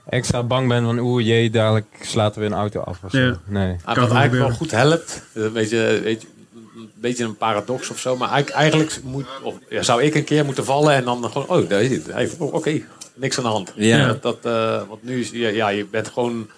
extra 0.09 0.43
bang 0.43 0.69
ben 0.69 0.85
van 0.85 0.99
oeh 0.99 1.25
jee, 1.27 1.51
dadelijk 1.51 1.87
slaat 2.01 2.35
er 2.35 2.41
weer 2.41 2.51
een 2.51 2.57
auto 2.57 2.81
af 2.81 2.99
of 3.05 3.11
zo. 3.11 3.19
Ja. 3.19 3.39
Nee. 3.47 3.77
Ah, 3.85 3.95
Kan 3.95 4.09
wat 4.09 4.13
eigenlijk 4.17 4.23
gebeuren. 4.23 4.49
wel 4.49 4.57
goed 4.57 4.71
helpt, 4.71 5.23
eh, 5.33 5.43
een 5.43 5.53
beetje, 5.53 6.01
weet 6.03 6.23
je, 6.23 6.29
een 6.77 6.91
beetje 6.95 7.25
een 7.25 7.37
paradox 7.37 7.91
of 7.91 7.99
zo. 7.99 8.17
Maar 8.17 8.31
eigenlijk, 8.53 9.01
moet, 9.03 9.27
of, 9.43 9.55
ja, 9.69 9.83
zou 9.83 10.03
ik 10.03 10.15
een 10.15 10.25
keer 10.25 10.45
moeten 10.45 10.65
vallen 10.65 10.95
en 10.95 11.05
dan 11.05 11.31
gewoon, 11.31 11.49
oh, 11.49 11.69
daar 11.69 11.83
is 11.83 11.91
het. 11.91 12.13
Hey, 12.13 12.31
oh, 12.39 12.55
Oké, 12.55 12.81
niks 13.15 13.37
aan 13.39 13.45
de 13.45 13.51
hand. 13.51 13.73
Ja. 13.77 14.07
Dat, 14.07 14.23
dat, 14.23 14.39
eh, 14.43 14.83
want 14.89 15.03
nu 15.03 15.21
is, 15.21 15.31
ja, 15.31 15.49
ja, 15.49 15.69
je 15.69 15.87
bent 15.87 16.09
gewoon... 16.09 16.51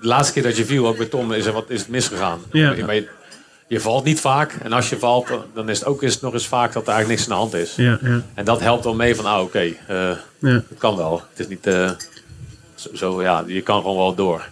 De 0.00 0.06
laatste 0.06 0.32
keer 0.32 0.42
dat 0.42 0.56
je 0.56 0.64
viel, 0.64 0.86
ook 0.86 0.96
bij 0.96 1.06
Tom, 1.06 1.32
is 1.32 1.46
er 1.46 1.52
wat 1.52 1.70
is 1.70 1.80
het 1.80 1.88
misgegaan. 1.88 2.40
Ja. 2.52 2.74
Maar 2.84 2.94
je, 2.94 3.08
je 3.66 3.80
valt 3.80 4.04
niet 4.04 4.20
vaak. 4.20 4.52
En 4.62 4.72
als 4.72 4.88
je 4.88 4.98
valt, 4.98 5.28
dan 5.54 5.68
is 5.68 5.78
het 5.78 5.88
ook 5.88 6.02
eens, 6.02 6.20
nog 6.20 6.32
eens 6.32 6.46
vaak 6.46 6.72
dat 6.72 6.86
er 6.86 6.92
eigenlijk 6.92 7.18
niks 7.18 7.30
aan 7.30 7.36
de 7.36 7.42
hand 7.42 7.54
is. 7.68 7.74
Ja, 7.76 7.98
ja, 8.02 8.22
En 8.34 8.44
dat 8.44 8.60
helpt 8.60 8.84
wel 8.84 8.94
mee 8.94 9.16
van, 9.16 9.24
ah, 9.24 9.42
oké, 9.42 9.58
eh, 9.58 9.74
ja. 10.38 10.62
het 10.68 10.78
kan 10.78 10.96
wel. 10.96 11.22
Het 11.30 11.38
is 11.38 11.48
niet... 11.48 11.66
eh, 11.66 11.90
zo, 12.74 12.88
zo, 12.94 13.22
ja, 13.22 13.44
je 13.46 13.60
kan 13.62 13.80
gewoon 13.80 13.96
wel 13.96 14.14
door. 14.14 14.48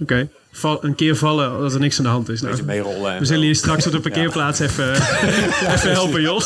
Oké. 0.00 0.28
Val- 0.52 0.84
Een 0.84 0.94
keer 0.94 1.16
vallen 1.16 1.50
als 1.62 1.74
er 1.74 1.80
niks 1.80 1.98
aan 1.98 2.04
de 2.04 2.10
hand 2.10 2.28
is. 2.28 2.40
Nou, 2.40 2.52
Beetje 2.52 2.66
meerollen. 2.66 3.12
en 3.12 3.18
we 3.18 3.24
zullen 3.24 3.46
je 3.46 3.54
straks 3.54 3.86
op 3.86 3.92
de 3.92 4.00
parkeerplaats 4.00 4.58
even, 4.60 4.92
even 5.74 5.90
helpen, 5.90 6.20
Jos. 6.20 6.44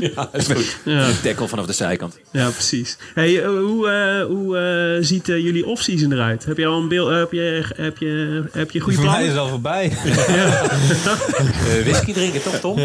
Ja, 0.00 0.28
is 0.32 0.46
goed. 0.46 0.76
Ja, 0.84 1.08
Tackle 1.22 1.48
vanaf 1.48 1.66
de 1.66 1.72
zijkant. 1.72 2.18
ja 2.32 2.48
precies. 2.50 2.96
Hey, 3.14 3.42
eh, 3.42 3.48
hoe 3.48 3.88
eh, 3.90 4.26
hoe 4.26 4.58
eh, 4.58 5.04
ziet 5.04 5.28
eh, 5.28 5.36
jullie 5.38 5.66
off-season 5.66 6.12
eruit? 6.12 6.44
Heb 6.44 6.56
je 6.56 6.66
al 6.66 6.80
een 6.80 6.88
beeld? 6.88 7.10
heb, 7.10 7.32
je, 7.32 7.64
heb, 7.76 7.98
je, 7.98 8.42
heb 8.52 8.70
je 8.70 8.80
goede 8.80 8.98
Voor 8.98 9.06
mij 9.10 9.24
is 9.26 9.32
plannen? 9.32 9.42
al 9.42 9.48
voorbij. 9.48 9.92
Eh, 11.66 11.82
whisky 11.84 12.12
drinken, 12.12 12.42
toch 12.42 12.54
Tom? 12.60 12.78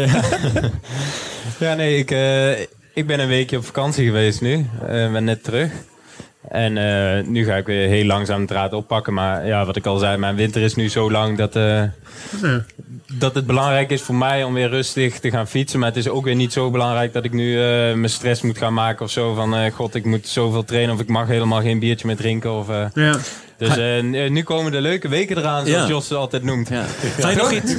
Ja, 1.58 1.74
nee, 1.74 1.98
ik, 1.98 2.10
eh, 2.10 2.60
ik 2.94 3.06
ben 3.06 3.20
een 3.20 3.28
weekje 3.28 3.56
op 3.56 3.64
vakantie 3.64 4.06
geweest 4.06 4.40
nu. 4.40 4.52
Ik 4.82 5.12
ben 5.12 5.24
net 5.24 5.44
terug. 5.44 5.70
En 6.52 6.76
eh, 6.78 7.24
nu 7.26 7.44
ga 7.44 7.56
ik 7.56 7.66
weer 7.66 7.88
heel 7.88 8.04
langzaam 8.04 8.40
de 8.40 8.46
draad 8.46 8.72
oppakken. 8.72 9.14
Maar 9.14 9.46
ja, 9.46 9.64
wat 9.64 9.76
ik 9.76 9.86
al 9.86 9.98
zei, 9.98 10.16
mijn 10.16 10.36
winter 10.36 10.62
is 10.62 10.74
nu 10.74 10.88
zo 10.88 11.10
lang 11.10 11.38
dat, 11.38 11.56
eh, 11.56 11.82
Ja. 12.42 12.64
dat 13.12 13.34
het 13.34 13.46
belangrijk 13.46 13.90
is 13.90 14.02
voor 14.02 14.14
mij 14.14 14.44
om 14.44 14.54
weer 14.54 14.68
rustig 14.68 15.20
te 15.20 15.30
gaan 15.30 15.46
fietsen. 15.48 15.78
Maar 15.78 15.88
het 15.88 15.96
is 15.96 16.08
ook 16.08 16.24
weer 16.24 16.34
niet 16.34 16.52
zo 16.52 16.70
belangrijk 16.70 17.12
dat 17.12 17.24
ik 17.24 17.32
nu 17.32 17.54
eh, 17.56 17.64
mijn 17.94 18.08
stress 18.10 18.42
moet 18.42 18.58
gaan 18.58 18.74
maken 18.74 19.04
of 19.04 19.10
zo. 19.10 19.34
Van 19.34 19.70
god, 19.70 19.94
ik 19.94 20.04
moet 20.04 20.28
zoveel 20.28 20.64
trainen 20.64 20.94
of 20.94 21.00
ik 21.00 21.08
mag 21.08 21.26
helemaal 21.26 21.60
geen 21.60 21.78
biertje 21.78 22.06
meer 22.06 22.16
drinken. 22.16 22.52
Of, 22.52 22.66
Ja. 22.94 23.16
Dus 23.68 23.76
eh, 23.76 24.02
n- 24.02 24.32
nu 24.32 24.42
komen 24.42 24.72
de 24.72 24.80
leuke 24.80 25.08
weken 25.08 25.38
eraan, 25.38 25.66
zoals 25.66 25.82
Ja. 25.82 25.88
Jos 25.88 26.08
het 26.08 26.18
altijd 26.18 26.42
noemt. 26.42 26.68
Ja. 26.68 26.84
Ga 27.18 27.28
je 27.30 27.36
nog 27.36 27.50
iets, 27.52 27.72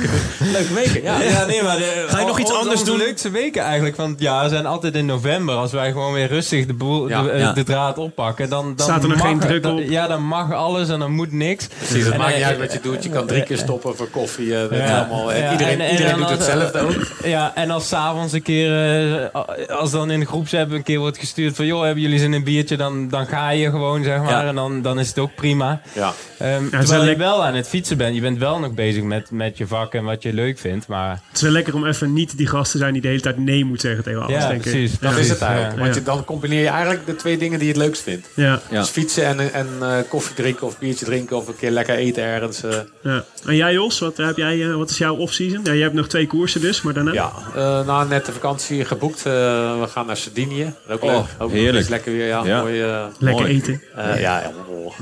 Leuke 0.52 0.74
weken, 0.74 1.02
ja. 1.04 1.22
Ja, 1.22 1.46
nee, 1.46 1.64
maar 1.64 1.78
de, 1.78 2.06
Ga 2.08 2.20
je 2.20 2.26
nog 2.26 2.40
iets 2.40 2.54
anders 2.54 2.84
doen? 2.84 2.98
leukste 2.98 3.30
weken 3.32 3.62
eigenlijk 3.64 3.96
van 3.96 4.10
het 4.10 4.20
jaar 4.20 4.50
zijn 4.50 4.66
altijd 4.66 4.96
in 4.96 5.06
november. 5.06 5.56
Als 5.56 5.72
wij 5.72 5.92
gewoon 5.92 6.14
weer 6.14 6.28
rustig 6.28 6.66
de, 6.66 6.74
boel, 6.74 7.10
Ja. 7.10 7.22
de, 7.24 7.30
eh, 7.30 7.40
Ja. 7.40 7.54
de 7.54 7.64
draad 7.64 7.98
oppakken, 7.98 8.50
dan, 8.50 8.74
dan 8.76 8.86
Staat 8.88 9.04
er 9.04 9.10
nog 9.10 9.18
mag- 9.18 9.28
geen 9.28 9.40
druk 9.40 9.64
dan- 9.64 9.72
op? 9.80 9.90
Ja, 9.90 10.08
dan 10.08 10.24
mag 10.24 10.54
alles 10.54 10.90
en 10.90 11.00
dan 11.00 11.12
moet 11.12 11.32
niks. 11.32 11.68
Precies, 11.68 12.04
het 12.04 12.14
En, 12.14 12.20
maakt 12.20 12.32
eh, 12.32 12.38
niet 12.38 12.46
uit 12.46 12.58
wat 12.60 12.74
je 12.74 12.80
doet. 12.82 13.04
Je 13.04 13.10
kan 13.10 13.26
drie 13.28 13.44
keer 13.44 13.58
stoppen 13.58 13.96
voor 13.96 14.08
koffie. 14.10 14.56
eh, 14.68 14.88
Ja. 14.88 14.98
allemaal, 15.00 15.32
eh, 15.32 15.40
Ja, 15.40 15.52
iedereen 15.52 15.80
en- 15.80 15.86
en 15.86 15.92
iedereen 15.92 16.14
doet 16.18 16.22
als- 16.24 16.32
hetzelfde 16.32 16.80
ook. 16.80 16.96
Ja, 17.24 17.52
en 17.56 17.72
als 17.72 17.88
s'avonds 17.88 18.34
een 18.34 18.42
keer, 18.42 18.94
eh, 19.34 19.42
als 19.80 19.92
dan 19.92 20.12
in 20.12 20.20
de 20.20 20.26
groepsapp 20.26 20.72
een 20.72 20.84
keer 20.84 21.00
wordt 21.00 21.18
gestuurd 21.18 21.56
van... 21.56 21.66
joh, 21.66 21.84
hebben 21.84 22.02
jullie 22.04 22.18
zin 22.20 22.28
in 22.28 22.34
een 22.34 22.44
biertje? 22.44 22.78
Dan, 22.78 23.10
dan 23.10 23.26
ga 23.26 23.50
je 23.50 23.70
gewoon, 23.70 24.04
zeg 24.04 24.18
maar. 24.22 24.30
Ja. 24.30 24.46
En 24.48 24.56
dan, 24.56 24.82
dan 24.82 25.00
is 25.00 25.08
het 25.08 25.20
ook 25.20 25.36
prima. 25.36 25.73
Ja. 25.94 26.14
Ehm, 26.40 26.70
wel 26.70 26.80
terwijl 26.84 27.10
je 27.10 27.16
wel 27.18 27.44
aan 27.46 27.54
het 27.54 27.68
fietsen 27.68 27.98
bent. 27.98 28.16
Je 28.16 28.22
bent 28.22 28.38
wel 28.38 28.60
nog 28.60 28.74
bezig 28.74 29.04
met, 29.04 29.32
met 29.32 29.58
je 29.58 29.68
vak 29.68 29.94
en 29.94 30.04
wat 30.04 30.24
je 30.24 30.34
leuk 30.34 30.60
vindt. 30.60 30.88
Maar 30.88 31.12
Het 31.28 31.36
is 31.36 31.42
wel 31.42 31.52
lekker 31.52 31.74
om 31.76 31.86
even 31.86 32.14
niet 32.14 32.38
die 32.38 32.48
gast 32.48 32.72
te 32.72 32.78
zijn 32.78 32.94
die 32.94 33.02
de 33.02 33.08
hele 33.08 33.20
tijd 33.22 33.38
nee 33.38 33.66
moet 33.66 33.82
zeggen 33.82 34.04
tegen 34.04 34.22
alles, 34.24 34.42
ja, 34.42 34.48
denk 34.48 34.66
ik. 34.66 34.72
precies. 34.72 34.92
Dat 34.92 35.00
precies, 35.00 35.20
is 35.22 35.30
het 35.30 35.42
eigenlijk. 35.42 35.76
ja. 35.76 35.82
Want 35.82 35.96
je, 35.96 36.04
dan 36.04 36.26
combineer 36.26 36.62
je 36.62 36.68
eigenlijk 36.68 37.06
de 37.06 37.16
twee 37.16 37.38
dingen 37.38 37.60
die 37.60 37.68
je 37.68 37.74
het 37.74 37.82
leukst 37.84 38.02
vindt. 38.02 38.28
Ja, 38.36 38.60
Ja. 38.70 38.80
Dus 38.80 38.90
fietsen 38.90 39.26
en, 39.26 39.54
en 39.54 39.68
eh, 39.82 39.98
koffie 40.10 40.36
drinken 40.36 40.68
of 40.68 40.80
biertje 40.80 41.06
drinken 41.06 41.38
of 41.38 41.48
een 41.48 41.56
keer 41.56 41.72
lekker 41.72 41.96
eten 41.96 42.24
ergens. 42.24 42.64
eh. 42.64 42.78
ja. 43.04 43.24
En 43.46 43.56
jij 43.56 43.74
Jos, 43.74 44.00
wat, 44.00 44.18
heb 44.18 44.38
jij, 44.38 44.62
eh, 44.70 44.76
wat 44.76 44.90
is 44.90 44.98
jouw 44.98 45.16
off-season? 45.16 45.60
Ja, 45.64 45.72
je 45.72 45.82
hebt 45.82 45.94
nog 45.94 46.08
twee 46.08 46.28
koersen 46.28 46.62
dus, 46.62 46.82
maar 46.82 46.94
daarna? 46.94 47.12
ja, 47.14 47.32
eh, 47.56 47.86
na 47.86 48.04
net 48.04 48.26
de 48.26 48.32
vakantie 48.32 48.86
geboekt. 48.86 49.18
Eh, 49.26 49.34
we 49.80 49.88
gaan 49.90 50.06
naar 50.06 50.18
Sardinië. 50.18 50.74
Ook 50.90 51.04
Oh, 51.04 51.12
leuk. 51.12 51.24
Ook 51.38 51.52
heerlijk. 51.52 51.90
lekker 51.90 52.12
weer. 52.12 52.26
Ja, 52.28 52.42
Ja. 52.46 52.62
Mooi, 52.62 52.80
Lekker 53.20 53.42
Mooi. 53.44 53.56
eten. 53.56 53.82
eh, 53.96 54.06
ja, 54.22 54.40
ja, 54.42 54.52
oh, 54.68 54.98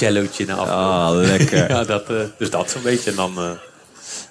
limoncellootje 0.00 0.46
na 0.46 0.54
afloop. 0.54 0.76
Ah, 0.76 1.10
lekker. 1.36 1.68
ja, 1.72 1.84
dat, 1.84 2.10
eh, 2.10 2.16
dus 2.38 2.50
dat 2.50 2.70
zo'n 2.70 2.82
beetje. 2.82 3.10
En 3.10 3.16
dan, 3.16 3.32
eh, 3.38 3.44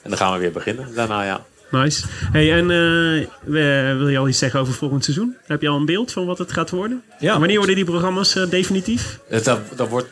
en 0.04 0.10
dan 0.10 0.18
gaan 0.18 0.34
we 0.34 0.40
weer 0.40 0.52
beginnen 0.52 0.88
daarna, 0.96 1.24
ja. 1.24 1.46
Nice. 1.72 2.04
Hey, 2.32 2.52
en 2.54 2.62
eh, 2.64 3.28
we- 3.44 3.96
wil 3.98 4.08
je 4.08 4.18
al 4.18 4.28
iets 4.28 4.38
zeggen 4.38 4.60
over 4.60 4.74
volgend 4.74 5.04
seizoen? 5.04 5.36
Heb 5.46 5.62
je 5.62 5.68
al 5.70 5.76
een 5.78 5.86
beeld 5.86 6.12
van 6.12 6.26
wat 6.26 6.38
het 6.38 6.52
gaat 6.52 6.70
worden? 6.70 7.04
Ja. 7.20 7.40
Wanneer 7.40 7.58
worden 7.58 7.76
die 7.76 7.86
programma's 7.86 8.34
definitief? 8.50 9.20
Het, 9.28 9.44
dat, 9.44 9.60
dat 9.76 9.88
wordt 9.90 10.08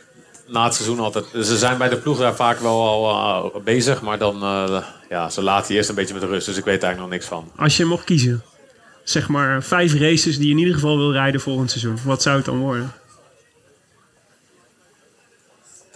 na 0.47 0.64
het 0.64 0.74
seizoen 0.74 1.00
altijd. 1.00 1.26
Ze 1.34 1.58
zijn 1.58 1.78
bij 1.78 1.89
de 1.89 1.97
ploeg 1.97 2.18
daar 2.20 2.36
vaak 2.36 2.60
wel 2.60 3.08
al 3.10 3.62
bezig, 3.64 4.02
maar 4.02 4.18
dan 4.18 4.43
eh, 4.43 4.84
ja, 5.10 5.30
ze 5.30 5.41
laten 5.41 5.68
je 5.72 5.78
eerst 5.78 5.89
een 5.89 5.95
beetje 5.95 6.14
met 6.14 6.24
rust. 6.24 6.45
Dus 6.45 6.58
ik 6.58 6.64
weet 6.66 6.84
eigenlijk 6.84 7.00
nog 7.00 7.10
niks 7.10 7.26
van. 7.26 7.52
Als 7.56 7.78
je 7.78 7.86
mocht 7.86 8.04
kiezen, 8.04 8.43
zeg 9.04 9.28
maar 9.28 9.64
vijf 9.64 9.93
races 9.93 10.38
die 10.38 10.45
je 10.45 10.52
in 10.52 10.58
ieder 10.60 10.74
geval 10.74 10.97
wil 10.97 11.12
rijden 11.12 11.41
volgend 11.41 11.70
seizoen. 11.72 11.97
Wat 12.04 12.22
zou 12.22 12.36
het 12.36 12.45
dan 12.45 12.58
worden? 12.58 12.91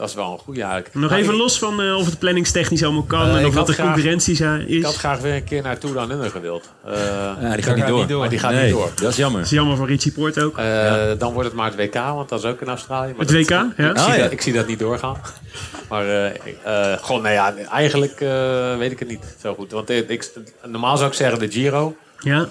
Dat 0.04 0.12
is 0.12 0.18
wel 0.18 0.32
een 0.32 0.38
goede 0.40 0.62
eigenlijk. 0.62 0.94
Nog 0.96 1.10
Maar 1.10 1.20
even 1.20 1.34
ik- 1.34 1.40
los 1.40 1.60
van 1.60 1.82
eh, 1.82 1.98
of 1.98 2.06
het 2.06 2.20
planningstechnisch 2.20 2.84
allemaal 2.84 3.04
kan 3.04 3.28
Eh, 3.30 3.36
en 3.38 3.46
of 3.46 3.54
wat 3.54 3.68
de 3.68 3.76
concurrentie 3.76 4.36
zijn, 4.36 4.68
is. 4.68 4.76
Ik 4.76 4.84
had 4.84 4.96
graag 4.96 5.20
weer 5.20 5.34
een 5.36 5.44
keer 5.44 5.62
naar 5.62 5.78
Tour 5.78 5.96
Down 5.96 6.12
Under 6.12 6.30
gewild. 6.30 6.74
Eh, 6.86 6.94
Ja, 7.42 7.54
die 7.54 7.64
gaat 7.64 7.76
niet 7.76 8.08
door. 8.08 8.20
Maar 8.20 8.30
die 8.30 8.40
gaat 8.40 8.52
nee, 8.52 8.64
niet 8.66 8.74
door. 8.74 8.92
Dat 8.96 9.10
is 9.10 9.16
jammer. 9.18 9.40
Dat 9.42 9.52
is 9.52 9.58
jammer 9.58 9.78
voor 9.78 9.88
Richie 9.88 10.12
Poort 10.12 10.40
ook. 10.40 10.58
Eh, 10.58 11.02
Dan 11.18 11.34
wordt 11.34 11.48
het 11.48 11.58
maar 11.58 11.66
het 11.72 11.76
WK, 11.76 11.94
want 11.94 12.30
dat 12.30 12.40
is 12.40 12.46
ook 12.46 12.62
in 12.62 12.68
Australië. 12.68 13.10
Maar 13.12 13.26
Het 13.26 13.28
dat- 13.28 13.38
WK, 13.38 13.50
ja? 13.50 13.90
Ik, 13.90 13.98
zie 13.98 14.08
Ah, 14.08 14.16
ja. 14.16 14.24
dat, 14.24 14.32
ik 14.32 14.42
zie 14.42 14.54
dat 14.54 14.68
niet 14.68 14.80
doorgaan. 14.80 15.18
Maar 15.90 16.06
eh 16.08 16.26
eh, 16.64 16.98
gewoon, 17.04 17.22
nou 17.22 17.34
ja, 17.34 17.54
eigenlijk 17.72 18.22
eh, 18.22 18.78
weet 18.78 18.92
ik 18.92 19.00
het 19.00 19.08
niet 19.08 19.36
zo 19.42 19.54
goed. 19.54 19.72
Want 19.72 19.90
ik, 19.90 20.10
ik- 20.10 20.32
normaal 20.66 20.98
zou 20.98 21.10
ik 21.10 21.16
zeggen 21.16 21.40
de 21.40 21.52
Giro. 21.52 21.96
Ja. 22.20 22.48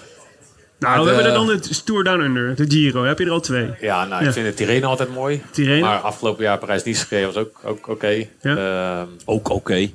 Nou, 0.83 0.95
Maar 0.95 1.05
we 1.05 1.11
de- 1.11 1.15
hebben 1.23 1.41
er 1.41 1.47
dan 1.47 1.61
de 1.71 1.83
Tour 1.85 2.05
Down 2.05 2.21
Under, 2.21 2.57
de 2.57 2.65
Giro. 2.69 3.05
Heb 3.05 3.19
je 3.19 3.25
er 3.25 3.31
al 3.31 3.41
twee? 3.41 3.71
Ja, 3.81 4.05
nou, 4.05 4.23
Ja. 4.23 4.29
ik 4.29 4.33
vind 4.35 4.47
het 4.47 4.57
Tirreno 4.57 4.89
altijd 4.89 5.15
mooi. 5.15 5.43
Tirreno? 5.51 5.87
Maar 5.87 5.99
afgelopen 5.99 6.45
jaar 6.45 6.59
Parijs-Nice 6.59 7.25
was 7.27 7.37
ook, 7.37 7.61
ook 7.65 7.89
oké. 7.89 8.27
Ja. 8.41 8.57
Ehm, 9.01 9.07
Ook 9.25 9.49
oké. 9.49 9.89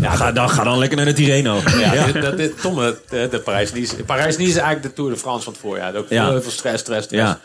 Ja, 0.00 0.10
ga 0.20 0.32
dan, 0.32 0.50
ga 0.50 0.64
dan 0.64 0.78
lekker 0.78 0.96
naar 0.96 1.06
de 1.06 1.12
Tirreno. 1.12 1.60
ja, 1.78 2.06
dit- 2.12 2.36
dit, 2.36 2.60
Tomme, 2.60 2.98
de, 3.08 3.28
de 3.30 3.40
Parijs-Nice. 3.40 4.04
Parijs-Nice 4.04 4.50
is 4.50 4.56
eigenlijk 4.56 4.82
de 4.82 4.92
Tour 4.92 5.10
de 5.10 5.16
France 5.16 5.42
van 5.44 5.52
het 5.52 5.62
voorjaar. 5.62 5.94
Ook 5.96 6.08
Ja. 6.08 6.28
heel 6.30 6.42
veel 6.42 6.50
stress, 6.50 6.80
stress, 6.82 7.04
stress. 7.04 7.22
Ja. 7.24 7.40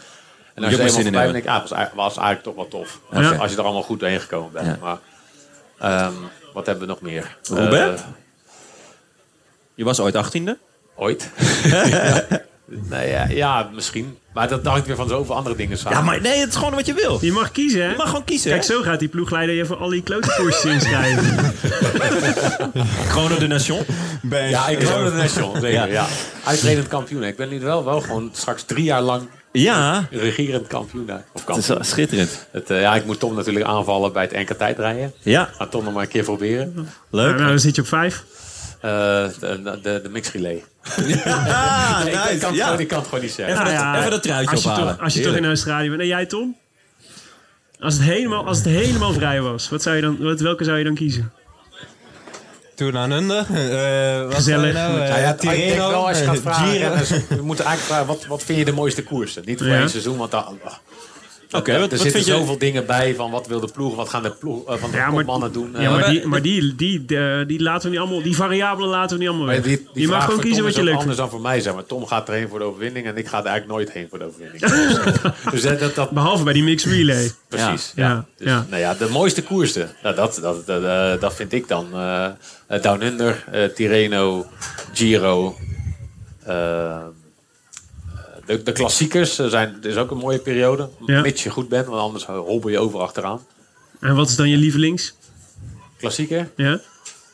En 0.53 0.63
als 0.63 0.73
je 0.75 0.81
er 0.81 0.89
zin 0.89 0.97
in 0.97 1.03
voorbij 1.03 1.21
bent, 1.21 1.33
denk 1.33 1.45
ik, 1.45 1.51
ah, 1.51 1.61
was, 1.61 1.71
eigenlijk- 1.71 2.07
was 2.07 2.17
eigenlijk 2.23 2.43
toch 2.43 2.55
wel 2.55 2.67
tof. 2.81 2.99
Als, 3.11 3.25
Ja. 3.25 3.31
je, 3.33 3.37
als 3.39 3.51
je 3.51 3.57
er 3.57 3.63
allemaal 3.63 3.83
goed 3.83 3.99
doorheen 3.99 4.19
gekomen 4.19 4.51
bent. 4.51 4.65
Ja. 4.65 4.77
Maar, 4.81 4.97
ehm, 5.79 6.13
wat 6.53 6.65
hebben 6.65 6.83
we 6.87 6.89
nog 6.89 7.01
meer? 7.01 7.37
Robert? 7.49 7.99
Eh, 7.99 8.05
Je 9.75 9.83
was 9.83 9.99
ooit 9.99 10.15
achttiende. 10.15 10.57
Ooit. 10.97 11.29
ja. 11.63 12.25
Nee, 12.89 13.09
ja, 13.09 13.27
ja, 13.29 13.69
misschien. 13.73 14.17
Maar 14.33 14.47
dat 14.47 14.65
hangt 14.65 14.87
weer 14.87 14.95
van 14.95 15.07
zoveel 15.07 15.35
andere 15.35 15.55
dingen 15.55 15.77
samen. 15.77 15.97
Ja, 15.97 16.03
maar 16.03 16.21
nee, 16.21 16.39
het 16.39 16.49
is 16.49 16.55
gewoon 16.55 16.73
wat 16.73 16.85
je 16.85 16.93
wil. 16.93 17.17
Je 17.21 17.31
mag 17.31 17.51
kiezen, 17.51 17.81
hè? 17.83 17.89
Je 17.89 17.95
mag 17.97 18.07
gewoon 18.07 18.23
kiezen. 18.23 18.49
Kijk, 18.51 18.61
hè? 18.67 18.73
zo 18.73 18.81
gaat 18.81 18.99
die 18.99 19.07
ploegleider 19.07 19.55
je 19.55 19.65
voor 19.65 19.75
al 19.77 19.89
die 19.89 20.03
klote 20.03 20.33
koersjes 20.37 20.65
inschrijven. 20.71 21.53
Chrono 23.09 23.37
de 23.43 23.47
Nation. 23.47 23.79
Ja, 24.29 24.67
ik 24.67 24.83
geloof 24.83 25.09
de 25.11 25.15
Nation. 25.17 25.51
Zeker, 25.53 25.71
Ja. 25.71 25.85
ja. 25.85 26.05
Uitredend 26.43 26.87
kampioen. 26.87 27.23
Ik 27.23 27.35
ben 27.35 27.49
nu 27.49 27.59
wel, 27.59 27.85
wel 27.85 28.01
gewoon 28.01 28.29
straks 28.33 28.63
drie 28.63 28.83
jaar 28.83 29.01
lang 29.01 29.27
Ja, 29.51 30.07
regerend 30.11 30.67
kampioen. 30.67 31.05
daar. 31.05 31.23
Of 31.33 31.45
het 31.45 31.57
is 31.79 31.89
schitterend. 31.89 32.47
Het, 32.51 32.69
eh, 32.69 32.81
ja, 32.81 32.95
ik 32.95 33.05
moet 33.05 33.19
Tom 33.19 33.35
natuurlijk 33.35 33.65
aanvallen 33.65 34.13
bij 34.13 34.23
het 34.23 34.31
NK 34.49 34.57
tijdrijden. 34.57 35.13
Ja, 35.21 35.49
Ga 35.57 35.67
Tom 35.67 35.83
nog 35.83 35.93
maar 35.93 36.03
een 36.03 36.09
keer 36.09 36.23
proberen. 36.23 36.71
nou, 36.75 36.87
leuk. 37.09 37.37
dan 37.37 37.59
zit 37.59 37.75
je 37.75 37.81
op 37.81 37.87
vijf. 37.87 38.23
Eh, 38.81 38.91
de, 39.39 39.79
de, 39.83 39.99
de 40.03 40.09
mix 40.09 40.31
relay. 40.31 40.63
Ah, 41.25 42.01
ik, 42.05 42.13
ik, 42.13 42.13
kan 42.13 42.21
het 42.23 42.41
nice. 42.41 42.53
Ja. 42.55 42.65
gewoon, 42.65 42.79
ik 42.79 42.87
kan 42.87 42.97
het 42.97 43.07
gewoon 43.07 43.23
niet 43.23 43.31
zeggen. 43.33 43.53
Even, 43.55 43.65
dat, 43.65 43.73
ja, 43.73 43.97
even 43.97 44.11
dat 44.11 44.23
truitje 44.23 44.51
Als 44.51 44.63
je, 44.63 44.69
ophalen. 44.69 44.93
toch, 44.95 45.03
als 45.03 45.13
je 45.13 45.21
toch 45.21 45.35
in 45.35 45.45
Australië 45.45 45.89
bent. 45.89 46.01
En 46.01 46.07
jij, 46.07 46.25
Tom? 46.25 46.55
Als 47.79 47.93
het 47.93 48.03
helemaal, 48.03 48.45
als 48.45 48.57
het 48.57 48.65
helemaal 48.67 49.13
vrij 49.13 49.41
was, 49.41 49.69
wat 49.69 49.81
zou 49.81 49.95
je 49.95 50.01
dan, 50.01 50.17
wat, 50.19 50.39
welke 50.39 50.63
zou 50.63 50.77
je 50.77 50.83
dan 50.83 50.95
kiezen? 50.95 51.31
Toen 52.75 52.97
aan 52.97 53.11
under. 53.11 53.37
Eh, 53.37 54.23
wat 54.25 54.33
Gezellig. 54.35 54.67
je 54.67 54.73
Nou, 54.73 54.91
Eh, 55.01 55.07
Nou 55.09 55.19
ja, 55.21 55.29
ik 55.33 55.41
denk 55.41 55.53
Tirreno, 55.55 55.89
wel 55.89 56.07
als 56.07 56.17
je 56.19 56.23
gaat 56.25 56.35
eh, 56.35 56.41
vragen. 56.41 56.97
Dus 56.97 57.09
we 57.09 57.41
moeten 57.41 57.65
eigenlijk 57.65 57.79
vragen, 57.95 58.05
wat, 58.05 58.25
wat 58.25 58.43
vind 58.43 58.57
je 58.59 58.65
de 58.65 58.71
mooiste 58.71 59.03
koersen? 59.03 59.41
Niet 59.45 59.57
voor 59.57 59.67
Ja. 59.67 59.79
één 59.79 59.89
seizoen, 59.89 60.17
want 60.17 60.31
dan, 60.31 60.59
Oké, 61.51 61.71
er 61.71 61.79
wat, 61.79 61.89
wat 61.89 61.99
zitten 61.99 62.11
vind 62.21 62.25
je... 62.25 62.31
zoveel 62.41 62.57
dingen 62.57 62.85
bij 62.85 63.15
van 63.15 63.31
wat 63.31 63.47
wil 63.47 63.59
de 63.59 63.71
ploeg, 63.73 63.95
wat 63.95 64.09
gaan 64.09 64.23
de 64.23 64.31
ploeg 64.31 64.65
eh, 64.67 64.75
van 64.77 64.91
de 64.91 64.97
Ja, 64.97 65.11
maar- 65.11 65.25
mannen 65.25 65.51
doen. 65.51 65.69
Ja, 65.73 65.79
Eh, 65.79 65.89
maar 65.89 65.99
maar- 65.99 66.09
die, 66.09 66.27
maar 66.27 66.41
die, 66.41 66.75
die, 66.75 67.05
die, 67.05 67.45
die 67.45 67.61
laten 67.61 67.83
we 67.83 67.89
niet 67.89 67.99
allemaal, 67.99 68.21
die 68.21 68.35
variabelen 68.35 68.89
laten 68.89 69.09
we 69.17 69.21
niet 69.23 69.29
allemaal 69.31 69.47
weg. 69.47 69.61
die, 69.63 69.87
die 69.93 70.01
je 70.01 70.07
mag 70.07 70.23
gewoon 70.23 70.39
kiezen 70.39 70.55
Tom 70.57 70.65
wat 70.65 70.75
je 70.75 70.83
leuk 70.83 70.93
anders 70.93 71.03
vindt. 71.15 71.17
dan 71.17 71.29
voor 71.29 71.41
mij, 71.49 71.61
zeg 71.61 71.73
maar. 71.73 71.85
Tom 71.85 72.05
gaat 72.05 72.27
erheen 72.29 72.47
voor 72.49 72.59
de 72.59 72.65
overwinning 72.65 73.05
en 73.05 73.17
ik 73.17 73.27
ga 73.27 73.39
er 73.39 73.45
eigenlijk 73.45 73.73
nooit 73.77 73.91
heen 73.91 74.07
voor 74.09 74.19
de 74.19 74.25
overwinning. 74.25 74.61
dus 75.51 75.61
dat, 75.61 75.79
dat, 75.79 75.95
dat, 75.95 76.09
Behalve 76.11 76.43
bij 76.43 76.53
die 76.53 76.63
mixed 76.63 76.91
relay. 76.91 77.31
precies. 77.49 77.91
Ja, 77.95 78.07
Ja. 78.09 78.25
Dus, 78.37 78.47
ja. 78.47 78.65
Nou 78.69 78.81
ja, 78.81 78.93
de 78.93 79.07
mooiste 79.09 79.43
koersen, 79.43 79.89
nou, 80.03 80.15
dat, 80.15 80.39
dat, 80.41 80.65
dat, 80.65 80.83
eh, 80.83 81.21
dat 81.21 81.35
vind 81.35 81.53
ik 81.53 81.67
dan 81.67 81.87
eh, 81.93 82.25
eh, 82.67 82.81
Down 82.81 83.01
Under, 83.03 83.43
eh, 83.51 83.63
Tirreno, 83.65 84.45
Giro. 84.93 85.55
De, 88.47 88.63
de 88.63 88.71
klassiekers 88.71 89.39
eh, 89.39 89.47
zijn, 89.47 89.73
het 89.73 89.85
is 89.85 89.95
ook 89.95 90.11
een 90.11 90.17
mooie 90.17 90.39
periode. 90.39 90.89
Ja. 91.05 91.21
Mits 91.21 91.43
je 91.43 91.49
goed 91.49 91.69
bent, 91.69 91.85
want 91.87 92.01
anders 92.01 92.25
hobbel 92.25 92.69
je 92.69 92.79
over 92.79 92.99
achteraan. 92.99 93.45
En 93.99 94.15
wat 94.15 94.29
is 94.29 94.35
dan 94.35 94.49
je 94.49 94.57
lievelings? 94.57 95.13
Klassieker. 95.97 96.49
Ja? 96.55 96.79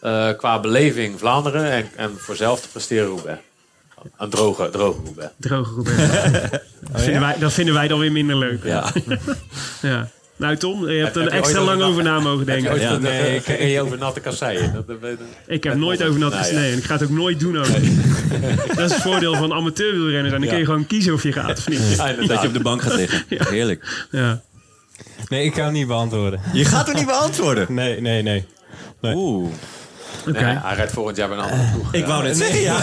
Eh, 0.02 0.30
qua 0.38 0.60
beleving 0.60 1.20
Vlaanderen 1.20 1.72
en, 1.72 1.90
en 1.96 2.18
voor 2.18 2.36
zelf 2.36 2.62
te 2.62 2.70
presteren 2.70 3.08
Roubaix. 3.08 3.42
Een 4.18 4.30
droge, 4.30 4.70
droge 4.70 5.00
Roubaix. 5.04 5.32
Droge 5.38 5.74
Robert. 5.74 6.52
dat, 6.92 7.02
vinden 7.02 7.22
wij, 7.22 7.38
dat 7.40 7.54
vinden 7.54 7.74
wij 7.74 7.88
dan 7.88 8.00
weer 8.00 8.12
minder 8.12 8.38
leuk. 8.38 8.64
Ja. 8.64 8.92
Ja. 9.82 10.10
Nou 10.44 10.58
Tom, 10.58 10.90
je 10.90 11.04
hebt 11.04 11.16
Heb 11.16 11.26
er 11.26 11.32
extra 11.32 11.62
lang 11.62 11.78
over 11.82 11.90
over 11.92 12.04
na 12.04 12.20
mogen 12.20 12.46
denken. 12.46 12.80
Ja. 12.80 12.98
Nee, 12.98 13.34
dat- 13.34 13.46
reed 13.46 13.72
je 13.72 13.82
over 13.82 13.98
natte 13.98 14.20
kasseien? 14.20 14.74
Dat, 14.74 14.88
dat, 14.88 15.02
dat- 15.02 15.12
Ik 15.48 15.64
heb 15.64 15.76
nooit 15.76 16.04
over 16.04 16.20
nat 16.20 16.32
Nou 16.32 16.42
ja. 16.44 16.48
gesneden. 16.48 16.72
En 16.72 16.78
ik 16.78 16.84
ga 16.84 16.94
het 16.94 17.04
ook 17.04 17.10
nooit 17.10 17.40
doen 17.40 17.58
ook. 17.58 17.66
Dat 18.76 18.90
is 18.90 18.94
het 18.94 19.02
voordeel 19.02 19.36
van 19.36 19.54
amateurwielrennen. 19.54 20.32
Dan 20.32 20.48
kun 20.50 20.58
je 20.58 20.66
gewoon 20.66 20.88
kiezen 20.88 21.14
of 21.14 21.24
je 21.24 21.32
gaat 21.32 21.58
of 21.58 21.68
niet. 21.68 21.98
Dat 22.28 22.42
je 22.42 22.48
op 22.48 22.54
de 22.54 22.60
bank 22.60 22.82
gaat 22.82 22.96
liggen. 22.96 23.24
Heerlijk. 23.54 24.06
Ja. 24.12 24.42
Nee, 25.30 25.46
ik 25.46 25.54
ga 25.56 25.64
hem 25.64 25.74
niet 25.74 25.88
beantwoorden. 25.88 26.40
Je 26.54 26.66
gaat 26.66 26.88
er 26.90 26.96
niet 26.96 27.06
beantwoorden. 27.06 27.74
Nee, 27.74 28.02
nee, 28.02 28.22
nee. 28.22 28.46
Oeh. 29.02 29.50
Oké. 30.28 30.32
Nee, 30.44 30.58
hij 30.58 30.76
rijdt 30.76 30.92
volgend 30.92 31.18
jaar 31.18 31.28
bij 31.28 31.38
een 31.38 31.44
andere 31.44 31.70
ploeg. 31.74 31.94
Ik 31.94 32.06
wou 32.06 32.24
net 32.24 32.38
zeggen, 32.38 32.62
ja. 32.62 32.78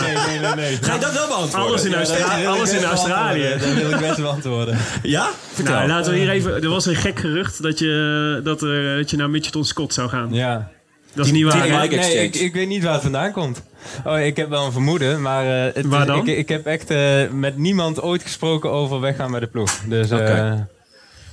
Nee, 0.00 0.14
nee, 0.14 0.38
nee, 0.38 0.54
nee. 0.54 0.76
Ga 0.80 0.94
je 0.94 1.00
dat 1.00 1.12
wel 1.12 1.26
beantwoorden? 1.26 1.68
Alles 1.68 1.84
in, 1.84 1.90
Ja, 1.90 1.98
dat 1.98 2.08
Austra- 2.08 2.34
wil 2.34 2.42
ik 2.44 2.48
alles 2.56 2.72
in 2.72 2.84
Australië. 2.84 3.48
Dat 3.58 3.72
wil 3.74 3.90
ik 3.90 3.98
best 3.98 4.16
beantwoorden. 4.16 4.78
Ja? 5.02 5.30
Vertel. 5.52 5.74
Nou, 5.74 5.88
laten 5.88 6.12
we 6.12 6.18
hier 6.18 6.30
even. 6.30 6.62
Er 6.62 6.68
was 6.68 6.86
een 6.86 6.96
gek 6.96 7.18
gerucht 7.18 7.62
dat 7.62 7.78
je, 7.78 8.40
dat, 8.44 8.62
er, 8.62 8.96
dat 8.96 9.10
je 9.10 9.16
naar 9.16 9.30
Mitchelton 9.30 9.64
Scott 9.64 9.94
zou 9.94 10.08
gaan. 10.08 10.28
Ja. 10.32 10.70
Dat 11.14 11.26
is 11.26 11.32
niet 11.32 11.44
waar. 11.44 11.88
Nee, 11.88 12.22
ik, 12.22 12.34
ik 12.34 12.54
weet 12.54 12.68
niet 12.68 12.82
waar 12.82 12.92
het 12.92 13.02
vandaan 13.02 13.32
komt. 13.32 13.62
Oh, 14.04 14.20
ik 14.20 14.36
heb 14.36 14.48
wel 14.48 14.64
een 14.66 14.72
vermoeden, 14.72 15.22
maar 15.22 15.66
eh, 15.66 15.74
het 15.74 15.86
Waar 15.86 16.06
dan? 16.06 16.28
Ik, 16.28 16.36
ik 16.38 16.48
heb 16.48 16.66
echt 16.66 16.90
eh, 16.90 17.28
met 17.30 17.56
niemand 17.58 18.02
ooit 18.02 18.22
gesproken 18.22 18.70
over 18.70 19.00
weggaan 19.00 19.30
bij 19.30 19.40
de 19.40 19.46
ploeg. 19.46 19.80
Dus 19.86 20.12
Oké. 20.12 20.68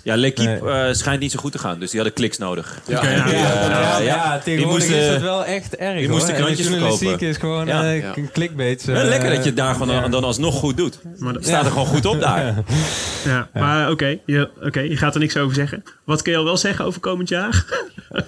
Eh, 0.08 0.14
Ja, 0.14 0.20
L'Equipe 0.22 0.70
eh, 0.70 0.94
schijnt 0.94 1.20
niet 1.20 1.32
zo 1.32 1.40
goed 1.40 1.52
te 1.52 1.58
gaan, 1.60 1.80
dus 1.80 1.90
die 1.92 2.00
hadden 2.00 2.18
kliks 2.18 2.38
nodig. 2.38 2.78
Ja. 2.88 2.98
Oké, 2.98 3.10
ja. 3.10 3.28
ja, 3.28 3.34
ja, 3.70 3.98
ja. 3.98 4.00
ja, 4.00 4.40
tegenwoordig 4.44 4.88
moesten- 4.88 5.06
is 5.06 5.14
het 5.14 5.22
wel 5.22 5.46
echt 5.46 5.76
erg. 5.76 6.00
die 6.00 6.10
moesten 6.10 6.36
krantjes 6.36 6.68
verkopen. 6.68 7.20
is 7.20 7.38
gewoon 7.38 7.66
Ja. 7.68 7.94
eh, 7.94 8.12
k- 8.12 8.32
clickbait. 8.34 8.88
Eh, 8.88 8.96
lekker 9.04 9.30
dat 9.30 9.38
je 9.40 9.46
het 9.50 9.56
daar 9.58 9.76
gewoon 9.76 10.12
dan 10.12 10.24
alsnog 10.24 10.56
goed 10.56 10.78
doet. 10.78 11.00
Maar, 11.18 11.34
dat- 11.34 11.46
Staat 11.46 11.66
er 11.66 11.72
gewoon 11.72 11.86
goed 11.88 12.06
op 12.06 12.20
daar. 12.20 12.54
ja, 13.26 13.48
maar 13.54 13.90
oké, 13.92 14.18
je, 14.26 14.50
oké, 14.64 14.80
je 14.80 14.98
gaat 14.98 15.14
er 15.14 15.20
niks 15.20 15.38
over 15.38 15.56
zeggen. 15.56 15.84
Wat 16.04 16.22
kun 16.22 16.32
je 16.32 16.38
al 16.38 16.44
wel 16.44 16.58
zeggen 16.58 16.86
over 16.86 17.00
komend 17.00 17.30
jaar? 17.30 17.66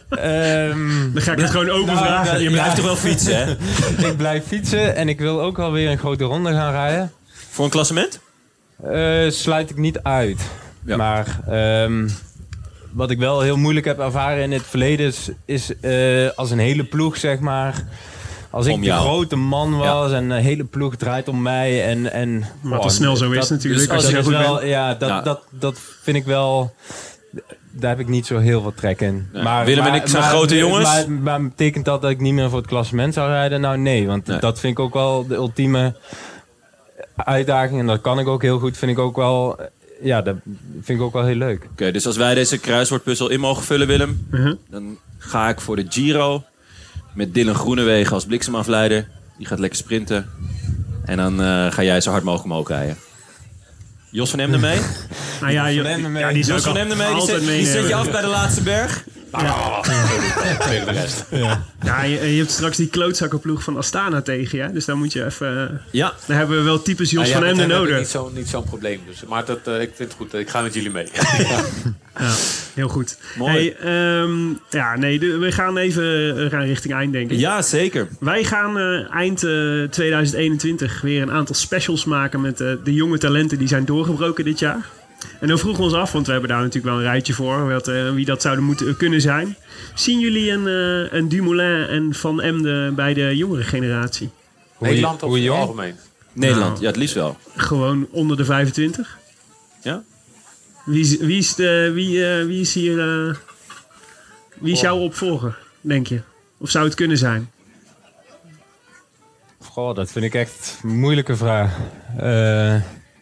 Ehm, 0.10 1.12
Dan 1.14 1.22
ga 1.22 1.32
ik 1.32 1.40
het 1.40 1.50
gewoon 1.50 1.70
open 1.70 1.94
Nou, 1.94 2.06
vragen. 2.06 2.34
dat- 2.34 2.42
Je 2.42 2.50
blijft 2.52 2.76
toch 2.76 2.86
wel 2.86 2.96
fietsen, 2.96 3.36
hè? 3.38 3.52
ik 4.10 4.18
blijf 4.18 4.44
fietsen 4.48 4.96
en 4.96 5.10
ik 5.10 5.20
wil 5.20 5.42
ook 5.42 5.58
wel 5.58 5.72
weer 5.72 5.90
een 5.92 5.98
grote 5.98 6.24
ronde 6.24 6.52
gaan 6.52 6.72
rijden. 6.72 7.12
Voor 7.50 7.66
een 7.66 7.72
klassement? 7.72 8.20
Eh, 8.92 9.30
sluit 9.30 9.70
ik 9.70 9.78
niet 9.78 10.00
uit. 10.04 10.42
Ja. 10.86 10.98
Maar 10.98 11.40
ehm, 11.48 12.08
wat 12.92 13.10
ik 13.12 13.18
wel 13.18 13.42
heel 13.42 13.58
moeilijk 13.58 13.86
heb 13.86 14.00
ervaren 14.00 14.44
in 14.44 14.52
het 14.52 14.64
verleden 14.66 15.06
is, 15.06 15.30
is 15.46 15.80
eh, 15.80 16.30
als 16.36 16.52
een 16.52 16.60
hele 16.60 16.84
ploeg, 16.84 17.18
zeg 17.18 17.40
maar. 17.40 17.84
Als 18.52 18.66
ik 18.66 18.84
de 18.84 18.92
grote 18.92 19.36
man 19.36 19.78
was 19.78 20.12
en 20.12 20.30
de 20.30 20.36
hele 20.36 20.64
ploeg 20.64 20.96
draait 20.96 21.28
om 21.28 21.42
mij. 21.42 21.86
En, 21.88 22.12
en, 22.12 22.44
Wat 22.62 22.80
al 22.84 22.90
snel 22.90 23.16
zo 23.16 23.32
is 23.32 23.40
dat- 23.40 23.50
natuurlijk, 23.50 23.90
dus 23.90 23.96
als 23.96 24.10
je 24.10 24.24
goed 24.24 24.34
wel, 24.34 24.56
bent. 24.56 24.68
Ja, 24.70 24.94
dat, 24.94 25.10
Ja. 25.10 25.22
Dat, 25.22 25.42
dat 25.50 25.80
vind 26.02 26.18
ik 26.18 26.26
wel... 26.26 26.74
Daar 27.72 27.90
heb 27.90 28.00
ik 28.00 28.08
niet 28.08 28.26
zo 28.26 28.38
heel 28.38 28.62
veel 28.62 28.74
trek 28.74 29.02
in. 29.02 29.30
Nee. 29.34 29.66
Willem 29.66 29.86
en 29.86 29.94
ik 29.94 30.08
zijn 30.08 30.24
grote 30.24 30.58
jongens. 30.58 30.84
Maar, 30.84 31.12
maar 31.12 31.42
betekent 31.44 31.86
dat 31.86 32.02
dat 32.02 32.12
ik 32.12 32.20
niet 32.20 32.34
meer 32.34 32.50
voor 32.50 32.58
het 32.58 32.68
klassement 32.68 33.14
zou 33.14 33.30
rijden? 33.30 33.62
Nou 33.62 33.78
nee, 33.78 34.08
want 34.08 34.26
Nee. 34.28 34.40
dat 34.40 34.60
vind 34.60 34.74
ik 34.74 34.80
ook 34.80 34.94
wel 34.94 35.28
de 35.28 35.36
ultieme 35.36 35.96
uitdaging. 37.16 37.80
En 37.80 37.88
dat 37.88 38.02
kan 38.02 38.20
ik 38.20 38.28
ook 38.28 38.42
heel 38.42 38.60
goed. 38.60 38.78
Vind 38.78 38.92
ik 38.92 39.00
ook 39.00 39.16
wel... 39.16 39.60
Ja, 40.02 40.22
dat 40.22 40.36
vind 40.82 41.00
ik 41.00 41.06
ook 41.06 41.14
wel 41.14 41.26
heel 41.26 41.36
leuk. 41.36 41.68
Oké, 41.72 41.92
dus 41.92 42.06
als 42.06 42.18
wij 42.18 42.34
deze 42.36 42.58
kruiswoordpuzzel 42.58 43.30
in 43.30 43.40
mogen 43.40 43.64
vullen, 43.64 43.88
Willem, 43.88 44.28
Mhm. 44.32 44.54
dan 44.70 44.98
ga 45.18 45.50
ik 45.50 45.62
voor 45.62 45.76
de 45.76 45.86
Giro 45.90 46.44
met 47.14 47.34
Dylan 47.34 47.56
Groenewegen 47.56 48.14
als 48.14 48.26
bliksemafleider. 48.26 49.08
Die 49.38 49.48
gaat 49.48 49.60
lekker 49.60 49.78
sprinten. 49.80 50.30
En 51.06 51.18
dan 51.18 51.42
eh, 51.42 51.72
ga 51.72 51.84
jij 51.84 52.02
zo 52.02 52.12
hard 52.12 52.24
mogelijk 52.24 52.50
omhoog 52.52 52.68
rijden. 52.68 52.98
Jos 54.12 54.30
van 54.30 54.40
Emden 54.40 54.60
mee? 54.60 54.80
Nou 55.42 55.52
ja, 55.52 55.68
je, 55.68 55.82
Van 55.82 55.90
Emden 55.92 56.12
mee. 56.12 56.22
ja, 56.24 56.30
die 56.34 56.46
Jos 56.46 56.64
van 56.64 56.78
Emden 56.78 56.98
mee? 56.98 57.14
Die 57.14 57.22
zet, 57.26 57.40
die 57.46 57.66
zet 57.66 57.88
je 57.88 57.96
af 57.96 58.12
bij 58.12 58.22
de 58.22 58.28
laatste 58.28 58.62
berg? 58.62 59.04
Tegen 59.32 60.86
de 60.86 60.92
rest. 60.92 61.26
Ja, 61.84 62.04
je, 62.04 62.10
je 62.34 62.38
hebt 62.40 62.52
straks 62.52 62.78
die 62.78 62.88
klootzakkenploeg 62.88 63.64
van 63.64 63.78
Astana 63.78 64.22
tegen 64.22 64.58
je. 64.58 64.72
Dus 64.72 64.86
daar 64.86 64.98
moet 64.98 65.14
je 65.14 65.26
even... 65.26 65.70
eh, 65.72 65.76
Ja. 65.92 66.14
Daar 66.26 66.38
hebben 66.38 66.58
we 66.58 66.64
wel 66.64 66.82
types 66.82 67.12
Jos 67.12 67.28
Ja, 67.28 67.34
van 67.34 67.44
Emden 67.44 67.68
nodig. 67.68 67.98
Niet 67.98 68.08
zo'n 68.08 68.34
niet 68.34 68.48
zo'n 68.50 68.64
probleem. 68.64 69.00
Dus, 69.08 69.24
maar 69.28 69.46
dat, 69.46 69.60
eh, 69.64 69.82
ik 69.82 69.92
vind 69.96 70.10
het 70.10 70.18
goed. 70.18 70.34
Ik 70.34 70.50
ga 70.50 70.62
met 70.62 70.74
jullie 70.74 70.92
mee. 70.92 71.08
Ja, 72.20 72.32
heel 72.74 72.88
goed. 72.88 73.18
Mooi. 73.38 73.52
Hey, 73.52 73.76
ehm, 74.22 74.48
ja, 74.70 74.96
nee, 74.98 75.20
de- 75.20 75.38
we 75.38 75.52
gaan 75.52 75.78
even 75.78 76.38
eh, 76.44 76.50
gaan 76.50 76.64
richting 76.64 76.94
eind, 76.94 77.14
denk 77.14 77.32
ik. 77.32 77.40
Ja, 77.40 77.62
zeker. 77.62 78.08
Wij 78.20 78.44
gaan 78.44 78.78
eh, 78.78 79.16
eind 79.16 79.44
eh, 79.44 79.84
2021 79.90 81.02
weer 81.02 81.22
een 81.22 81.32
aantal 81.32 81.56
specials 81.56 82.06
maken 82.06 82.42
met 82.42 82.62
eh, 82.62 82.72
de 82.84 82.94
jonge 82.94 83.18
talenten 83.18 83.58
die 83.58 83.68
zijn 83.68 83.86
doorgebroken 83.86 84.44
dit 84.46 84.60
jaar. 84.60 84.86
En 85.40 85.48
dan 85.48 85.58
vroegen 85.60 85.80
we 85.84 85.90
ons 85.90 85.98
af, 85.98 86.12
want 86.12 86.26
we 86.26 86.32
hebben 86.32 86.50
daar 86.50 86.60
natuurlijk 86.60 86.86
wel 86.86 86.96
een 86.96 87.12
rijtje 87.12 87.34
voor, 87.34 87.68
wat, 87.70 87.88
eh, 87.88 88.12
wie 88.14 88.26
dat 88.26 88.42
zouden 88.42 88.64
moeten 88.66 88.98
kunnen 88.98 89.22
zijn. 89.22 89.58
Zien 89.96 90.20
jullie 90.20 90.52
een, 90.52 90.68
eh, 90.68 91.14
een 91.18 91.30
Dumoulin 91.30 91.88
en 91.88 92.14
Van 92.14 92.42
Emden 92.42 92.96
bij 92.96 93.14
de 93.14 93.38
jongere 93.38 93.64
generatie? 93.64 94.30
Nederland 94.80 95.24
of 95.24 95.30
hoe 95.30 95.38
in 95.38 95.44
het 95.44 95.52
jong? 95.54 95.62
algemeen? 95.62 95.96
Nederland, 96.34 96.70
Nou. 96.72 96.82
ja, 96.82 96.88
het 96.88 96.96
liefst 96.96 97.16
wel. 97.16 97.38
Gewoon 97.56 98.08
onder 98.12 98.38
de 98.38 98.46
25? 98.46 99.18
Ja? 99.82 100.04
Wie 100.86 101.00
is, 101.02 101.18
wie 101.18 101.38
is, 101.38 101.56
de, 101.56 101.92
wie, 101.94 102.26
eh, 102.34 102.46
wie 102.46 102.60
is 102.62 102.74
hier... 102.74 103.00
eh, 103.30 103.36
wie 104.60 104.74
is 104.74 104.82
jouw 104.82 104.98
opvolger, 104.98 105.58
denk 105.82 106.08
je? 106.08 106.22
Of 106.58 106.70
zou 106.70 106.86
het 106.86 106.94
kunnen 106.96 107.18
zijn? 107.18 107.52
Goh, 109.64 109.96
dat 109.96 110.12
vind 110.12 110.26
ik 110.26 110.34
echt 110.36 110.80
een 110.84 111.00
moeilijke 111.00 111.36
vraag. 111.36 111.78
Eh, 112.18 112.76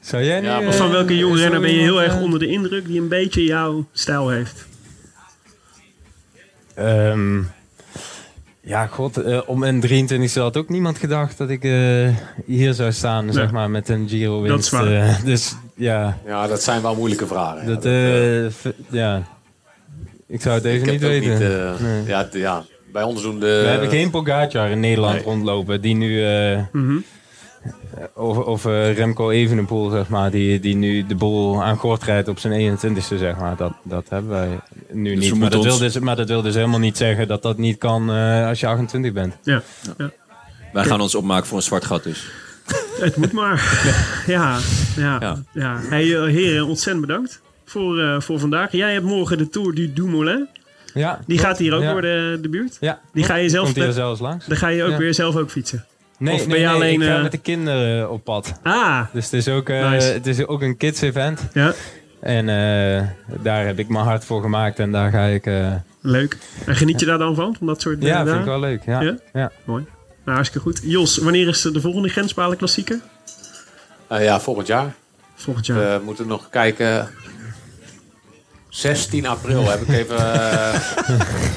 zou 0.08 0.24
jij 0.24 0.40
nu... 0.40 0.46
Ja, 0.48 0.60
maar 0.60 0.68
Of 0.68 0.76
van 0.78 0.86
eh, 0.86 0.92
welke 0.92 1.18
jonge 1.18 1.36
zo 1.38 1.42
renner 1.42 1.60
ben 1.62 1.70
je 1.72 1.76
heel 1.80 1.86
iemand, 1.88 2.06
erg 2.06 2.16
eh, 2.16 2.22
onder 2.24 2.40
de 2.40 2.48
indruk 2.48 2.86
die 2.88 3.00
een 3.02 3.08
beetje 3.08 3.44
jouw 3.44 3.86
stijl 3.92 4.30
heeft? 4.30 4.66
Ehm, 6.76 7.38
ja, 8.62 8.88
god, 8.88 9.18
eh, 9.18 9.40
om 9.46 9.64
een 9.64 9.80
23 9.80 10.34
had 10.34 10.58
ook 10.58 10.70
niemand 10.70 10.98
gedacht 10.98 11.38
dat 11.38 11.50
ik 11.50 11.64
eh, 11.64 12.10
hier 12.46 12.74
zou 12.74 12.92
staan, 12.92 13.34
zeg 13.34 13.52
maar, 13.52 13.70
met 13.70 13.90
een 13.90 14.10
Giro 14.10 14.34
Dat 14.48 14.60
is 14.60 14.70
winst. 14.70 14.86
waar. 14.86 15.08
eh, 15.10 15.24
dus 15.24 15.56
ja, 15.76 16.18
Ja, 16.26 16.48
dat 16.48 16.64
zijn 16.64 16.82
wel 16.82 16.96
moeilijke 16.96 17.28
vragen. 17.28 17.66
dat, 17.68 17.84
Ja, 17.84 17.90
eh, 17.90 19.16
eh. 19.16 19.22
Ik 20.28 20.42
zou 20.42 20.56
het 20.56 20.64
even 20.66 20.88
niet 20.90 21.02
weten. 21.02 21.30
niet, 21.32 21.42
eh, 21.42 21.80
Nee. 21.80 22.06
ja, 22.06 22.28
ja, 22.32 22.66
bij 22.92 23.04
ons 23.04 23.22
doen 23.22 23.40
de... 23.40 23.60
We 23.64 23.68
hebben 23.70 23.90
geen 23.90 24.10
Pogacar 24.10 24.70
in 24.70 24.80
Nederland 24.80 25.14
Nee. 25.16 25.24
rondlopen 25.24 25.82
die 25.82 25.96
nu... 25.96 26.24
eh, 26.26 26.60
Mhm. 26.72 26.98
Of, 28.14 28.38
of 28.38 28.66
eh, 28.66 28.96
Remco 28.96 29.30
Evenepoel, 29.30 29.90
zeg 29.90 30.08
maar, 30.10 30.32
die, 30.32 30.60
die 30.60 30.76
nu 30.76 31.06
de 31.06 31.16
boel 31.16 31.64
aan 31.64 31.78
gort 31.78 32.04
rijdt 32.04 32.28
op 32.28 32.40
zijn 32.40 32.78
21ste, 32.78 33.18
zeg 33.18 33.38
maar. 33.38 33.56
Dat, 33.56 33.74
dat 33.84 34.06
hebben 34.10 34.32
wij 34.32 34.60
nu 34.92 35.16
Dus 35.16 35.24
niet. 35.30 35.40
Maar 35.40 35.50
dat, 35.50 35.60
ons- 35.60 35.68
wil 35.68 35.78
dus, 35.78 36.00
maar 36.00 36.16
dat 36.16 36.28
wil 36.28 36.42
dus 36.42 36.56
helemaal 36.56 36.80
niet 36.80 36.98
zeggen 36.98 37.28
dat 37.28 37.42
dat 37.42 37.58
niet 37.58 37.78
kan 37.78 38.10
eh, 38.12 38.48
als 38.48 38.60
je 38.60 38.68
28 38.68 39.14
bent. 39.14 39.36
Ja, 39.44 39.62
Wij 40.74 40.84
gaan 40.84 41.02
ons 41.02 41.16
opmaken 41.16 41.48
voor 41.48 41.58
een 41.58 41.64
zwart 41.64 41.86
gat 41.86 42.04
dus. 42.04 42.28
het 43.00 43.16
moet 43.16 43.32
maar. 43.32 43.84
ja, 44.28 44.58
ja, 44.96 45.18
Ja. 45.22 45.44
ja. 45.54 45.80
Hey, 45.90 46.16
eh, 46.16 46.24
heren, 46.24 46.66
ontzettend 46.68 47.06
bedankt 47.06 47.42
voor, 47.66 48.00
eh, 48.00 48.20
voor 48.22 48.40
vandaag. 48.40 48.72
Jij 48.72 48.94
hebt 48.94 49.06
morgen 49.06 49.38
de 49.38 49.50
Tour 49.50 49.74
du 49.76 49.94
Dumoulin. 49.94 50.48
Ja, 50.94 51.20
Die 51.28 51.38
gaat 51.40 51.58
hier 51.58 51.74
ook 51.74 51.82
Ja. 51.82 51.92
door 51.92 52.02
de, 52.02 52.40
de 52.42 52.50
buurt. 52.50 52.78
Ja. 52.80 53.00
Die 53.14 53.24
ga 53.24 53.36
je 53.36 53.50
zelf... 53.50 53.64
Komt 53.64 53.76
hier 53.76 53.92
zelfs 53.92 54.20
langs. 54.20 54.46
Dan 54.46 54.58
ga 54.58 54.68
je 54.68 54.84
ook 54.84 54.90
Ja. 54.92 54.98
weer 54.98 55.14
zelf 55.14 55.36
ook 55.36 55.50
fietsen. 55.52 55.86
Nee, 56.18 56.34
Of 56.34 56.40
nee, 56.40 56.48
ben 56.50 56.60
je 56.60 56.66
nee, 56.66 56.76
alleen, 56.76 57.02
ik 57.02 57.08
ga 57.08 57.16
eh, 57.16 57.22
met 57.22 57.32
de 57.32 57.38
kinderen 57.38 58.12
op 58.12 58.24
pad. 58.24 58.54
Ah, 58.64 59.02
Dus 59.14 59.24
het 59.24 59.34
is 59.34 59.48
ook, 59.48 59.70
eh, 59.70 59.90
Nice. 59.90 60.08
het 60.08 60.28
is 60.28 60.46
ook 60.48 60.62
een 60.62 60.78
kids 60.78 61.02
event. 61.02 61.42
ja, 61.54 61.74
En 62.20 62.50
eh, 62.50 63.08
daar 63.42 63.66
heb 63.66 63.80
ik 63.80 63.90
mijn 63.90 64.06
hart 64.06 64.26
voor 64.26 64.42
gemaakt 64.42 64.80
en 64.80 64.92
daar 64.92 65.12
ga 65.12 65.24
ik... 65.26 65.46
eh, 65.46 65.74
leuk. 66.02 66.38
En 66.66 66.76
geniet 66.76 67.00
je 67.00 67.06
daar 67.06 67.18
dan 67.18 67.36
van? 67.36 67.56
Van 67.58 67.68
dat 67.68 67.82
soort 67.82 68.02
ja, 68.02 68.20
eh, 68.20 68.26
vind 68.28 68.40
ik 68.40 68.46
wel 68.46 68.60
leuk. 68.60 68.84
Ja. 68.86 69.02
Ja? 69.02 69.16
Ja? 69.34 69.52
Nou, 69.66 69.80
hartstikke 70.24 70.60
goed. 70.68 70.80
Jos, 70.84 71.18
wanneer 71.18 71.48
is 71.48 71.62
de 71.62 71.82
volgende 71.82 72.10
Grenspalen 72.10 72.58
klassieker? 72.58 73.00
Eh, 74.08 74.24
ja, 74.24 74.40
volgend 74.40 74.68
jaar. 74.68 74.94
Volgend 75.36 75.66
jaar. 75.66 76.00
We 76.00 76.06
moeten 76.06 76.28
nog 76.28 76.50
kijken. 76.50 77.08
16 78.78 79.26
april 79.26 79.70
heb 79.70 79.82
ik 79.82 79.88
even. 79.90 80.18
eh, 80.52 80.80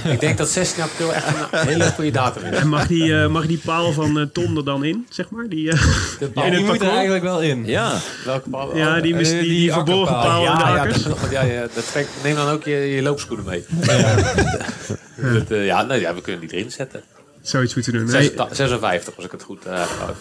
ik 0.12 0.20
denk 0.20 0.38
dat 0.38 0.48
16 0.48 0.82
april 0.82 1.14
echt 1.14 1.26
een 1.50 1.66
hele 1.66 1.84
goede 1.90 2.10
datum 2.10 2.44
is. 2.44 2.58
En 2.58 2.68
mag 2.68 2.86
die, 2.86 3.20
eh, 3.22 3.26
mag 3.28 3.46
die 3.46 3.58
paal 3.64 3.92
van 3.92 4.30
Tom 4.32 4.56
er 4.56 4.64
dan 4.64 4.84
in, 4.84 5.06
zeg 5.10 5.30
maar? 5.30 5.48
Die, 5.48 5.70
eh, 5.72 5.80
De 5.80 5.86
Ja, 6.20 6.26
bal- 6.32 6.50
die 6.50 6.64
moet 6.64 6.80
er 6.80 6.90
eigenlijk 6.90 7.22
wel 7.22 7.40
in. 7.40 7.66
Ja. 7.66 7.92
welke 8.24 8.48
bal? 8.50 8.76
ja, 8.76 9.00
die, 9.00 9.14
eh, 9.16 9.24
die, 9.24 9.32
die 9.38 9.48
die 9.48 9.72
verborgen 9.72 10.14
paal 10.14 10.44
in 10.46 10.52
de 10.56 10.62
ja, 10.62 10.68
ja, 10.74 10.80
akkers. 10.82 11.02
dat, 11.02 11.18
ja, 11.30 11.42
ja, 11.42 11.60
dat 11.74 11.90
trekt, 11.92 12.08
neem 12.22 12.34
dan 12.34 12.48
ook 12.48 12.64
je, 12.64 12.76
je 12.76 13.02
loopschoenen 13.02 13.44
mee. 13.46 13.64
Dat, 15.34 15.44
ja, 15.48 15.82
nee, 15.82 16.00
ja, 16.00 16.14
we 16.14 16.20
kunnen 16.20 16.40
die 16.40 16.52
erin 16.58 16.70
zetten. 16.70 17.02
Zoiets 17.42 17.74
moeten 17.74 17.92
doen. 17.92 18.02
Nee, 18.04 18.10
56, 18.22 18.56
56 18.56 19.16
als 19.16 19.24
ik 19.24 19.30
het 19.30 19.42
goed 19.42 19.64
eh 19.66 19.78
heb. 19.78 20.16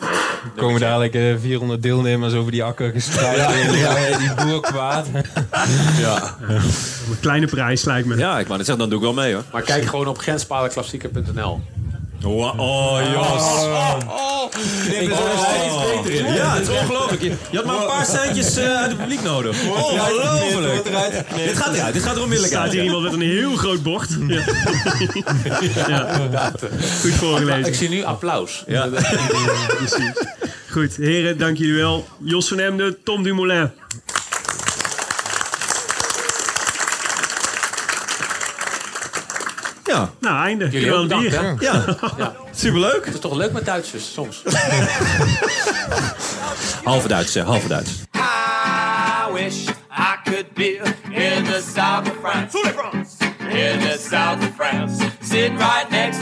Er 0.56 0.62
komen 0.62 0.80
dadelijk 0.80 1.14
eh, 1.14 1.36
400 1.42 1.82
deelnemers 1.82 2.34
over 2.34 2.52
die 2.52 2.64
akker 2.64 2.92
gestruikt. 2.92 3.76
ja. 3.76 4.18
Die 4.18 4.46
boer 4.46 4.62
kwaad. 4.62 5.08
Ja. 6.00 6.38
een 7.10 7.20
kleine 7.20 7.48
prijs 7.48 7.84
lijkt 7.86 8.08
me. 8.08 8.18
Ja, 8.18 8.40
ik 8.40 8.46
wou 8.48 8.58
net 8.58 8.66
zeggen, 8.68 8.78
dan 8.78 8.90
doe 8.90 8.98
ik 8.98 9.16
wel 9.16 9.24
mee 9.24 9.34
hoor. 9.34 9.44
Maar 9.52 9.62
kijk 9.62 9.86
gewoon 9.86 10.08
op 10.08 10.18
grenspalenklassieker.nl. 10.18 11.62
Oh, 12.26 12.60
oh 12.60 13.00
Jos. 13.14 13.68
Ja, 16.36 16.54
het 16.54 16.70
is 16.70 16.70
ongelooflijk. 16.70 17.22
Je, 17.22 17.34
je 17.52 17.58
had 17.58 17.66
maar 17.66 17.80
een 17.80 17.86
paar 17.86 18.06
centjes 18.06 18.56
eh, 18.56 18.78
uit 18.78 18.90
het 18.90 18.98
publiek 18.98 19.22
nodig. 19.22 19.64
Ongelooflijk. 19.68 20.84
Dit 21.36 21.58
gaat 21.58 21.76
eruit. 21.76 21.94
Dit 21.94 22.04
gaat 22.04 22.16
er 22.16 22.22
onmiddellijk 22.22 22.54
staat 22.54 22.64
uit. 22.64 22.72
hier 22.72 22.82
ja. 22.84 22.86
iemand 22.86 23.04
met 23.04 23.14
een 23.14 23.22
heel 23.22 23.56
groot 23.56 23.84
bord. 23.84 24.10
Ja. 24.28 24.44
ja. 26.32 26.52
Goed 27.02 27.14
voorgelezen. 27.14 27.66
Ik 27.66 27.76
zie 27.76 27.90
nu 27.90 28.04
applaus. 28.04 28.64
Ja. 28.68 28.88
Precies. 29.78 30.12
Goed, 30.70 30.96
heren, 30.96 31.38
dank 31.38 31.58
jullie 31.58 31.76
wel. 31.76 32.08
Jos 32.24 32.48
van 32.48 32.60
Emden, 32.60 32.98
Tom 33.04 33.24
Dumoulin. 33.24 33.72
Ja, 39.90 40.10
Nou, 40.20 40.44
einde. 40.46 40.70
Jullie 40.70 40.90
Wel 40.90 41.04
ook 41.04 41.12
een 41.12 41.22
bedankt, 41.24 41.60
bier. 41.60 41.72
hè? 41.72 41.78
ja. 41.78 41.96
Ja. 42.18 42.36
superleuk. 42.52 43.06
Het 43.06 43.14
is 43.14 43.20
toch 43.20 43.36
leuk 43.36 43.52
met 43.52 43.66
Duitsers 43.66 44.14
soms. 44.14 44.44
Halve 46.84 47.08
Duits, 47.08 47.34
hè, 47.34 47.44
halve 47.44 47.68
Duits. 47.68 47.92
I 48.16 49.34
wish 49.34 49.68
I 49.92 50.16
could 50.24 50.54
be 50.54 50.76
in 51.10 51.44
the 51.44 51.64
south 51.76 52.08
of 52.10 52.16
France. 52.22 52.58
In 53.50 53.80
the 53.80 53.98
south 54.10 54.44
of 54.44 54.50
France. 54.56 55.04
Sitting 55.22 55.58
right 55.58 55.90
next 55.90 56.20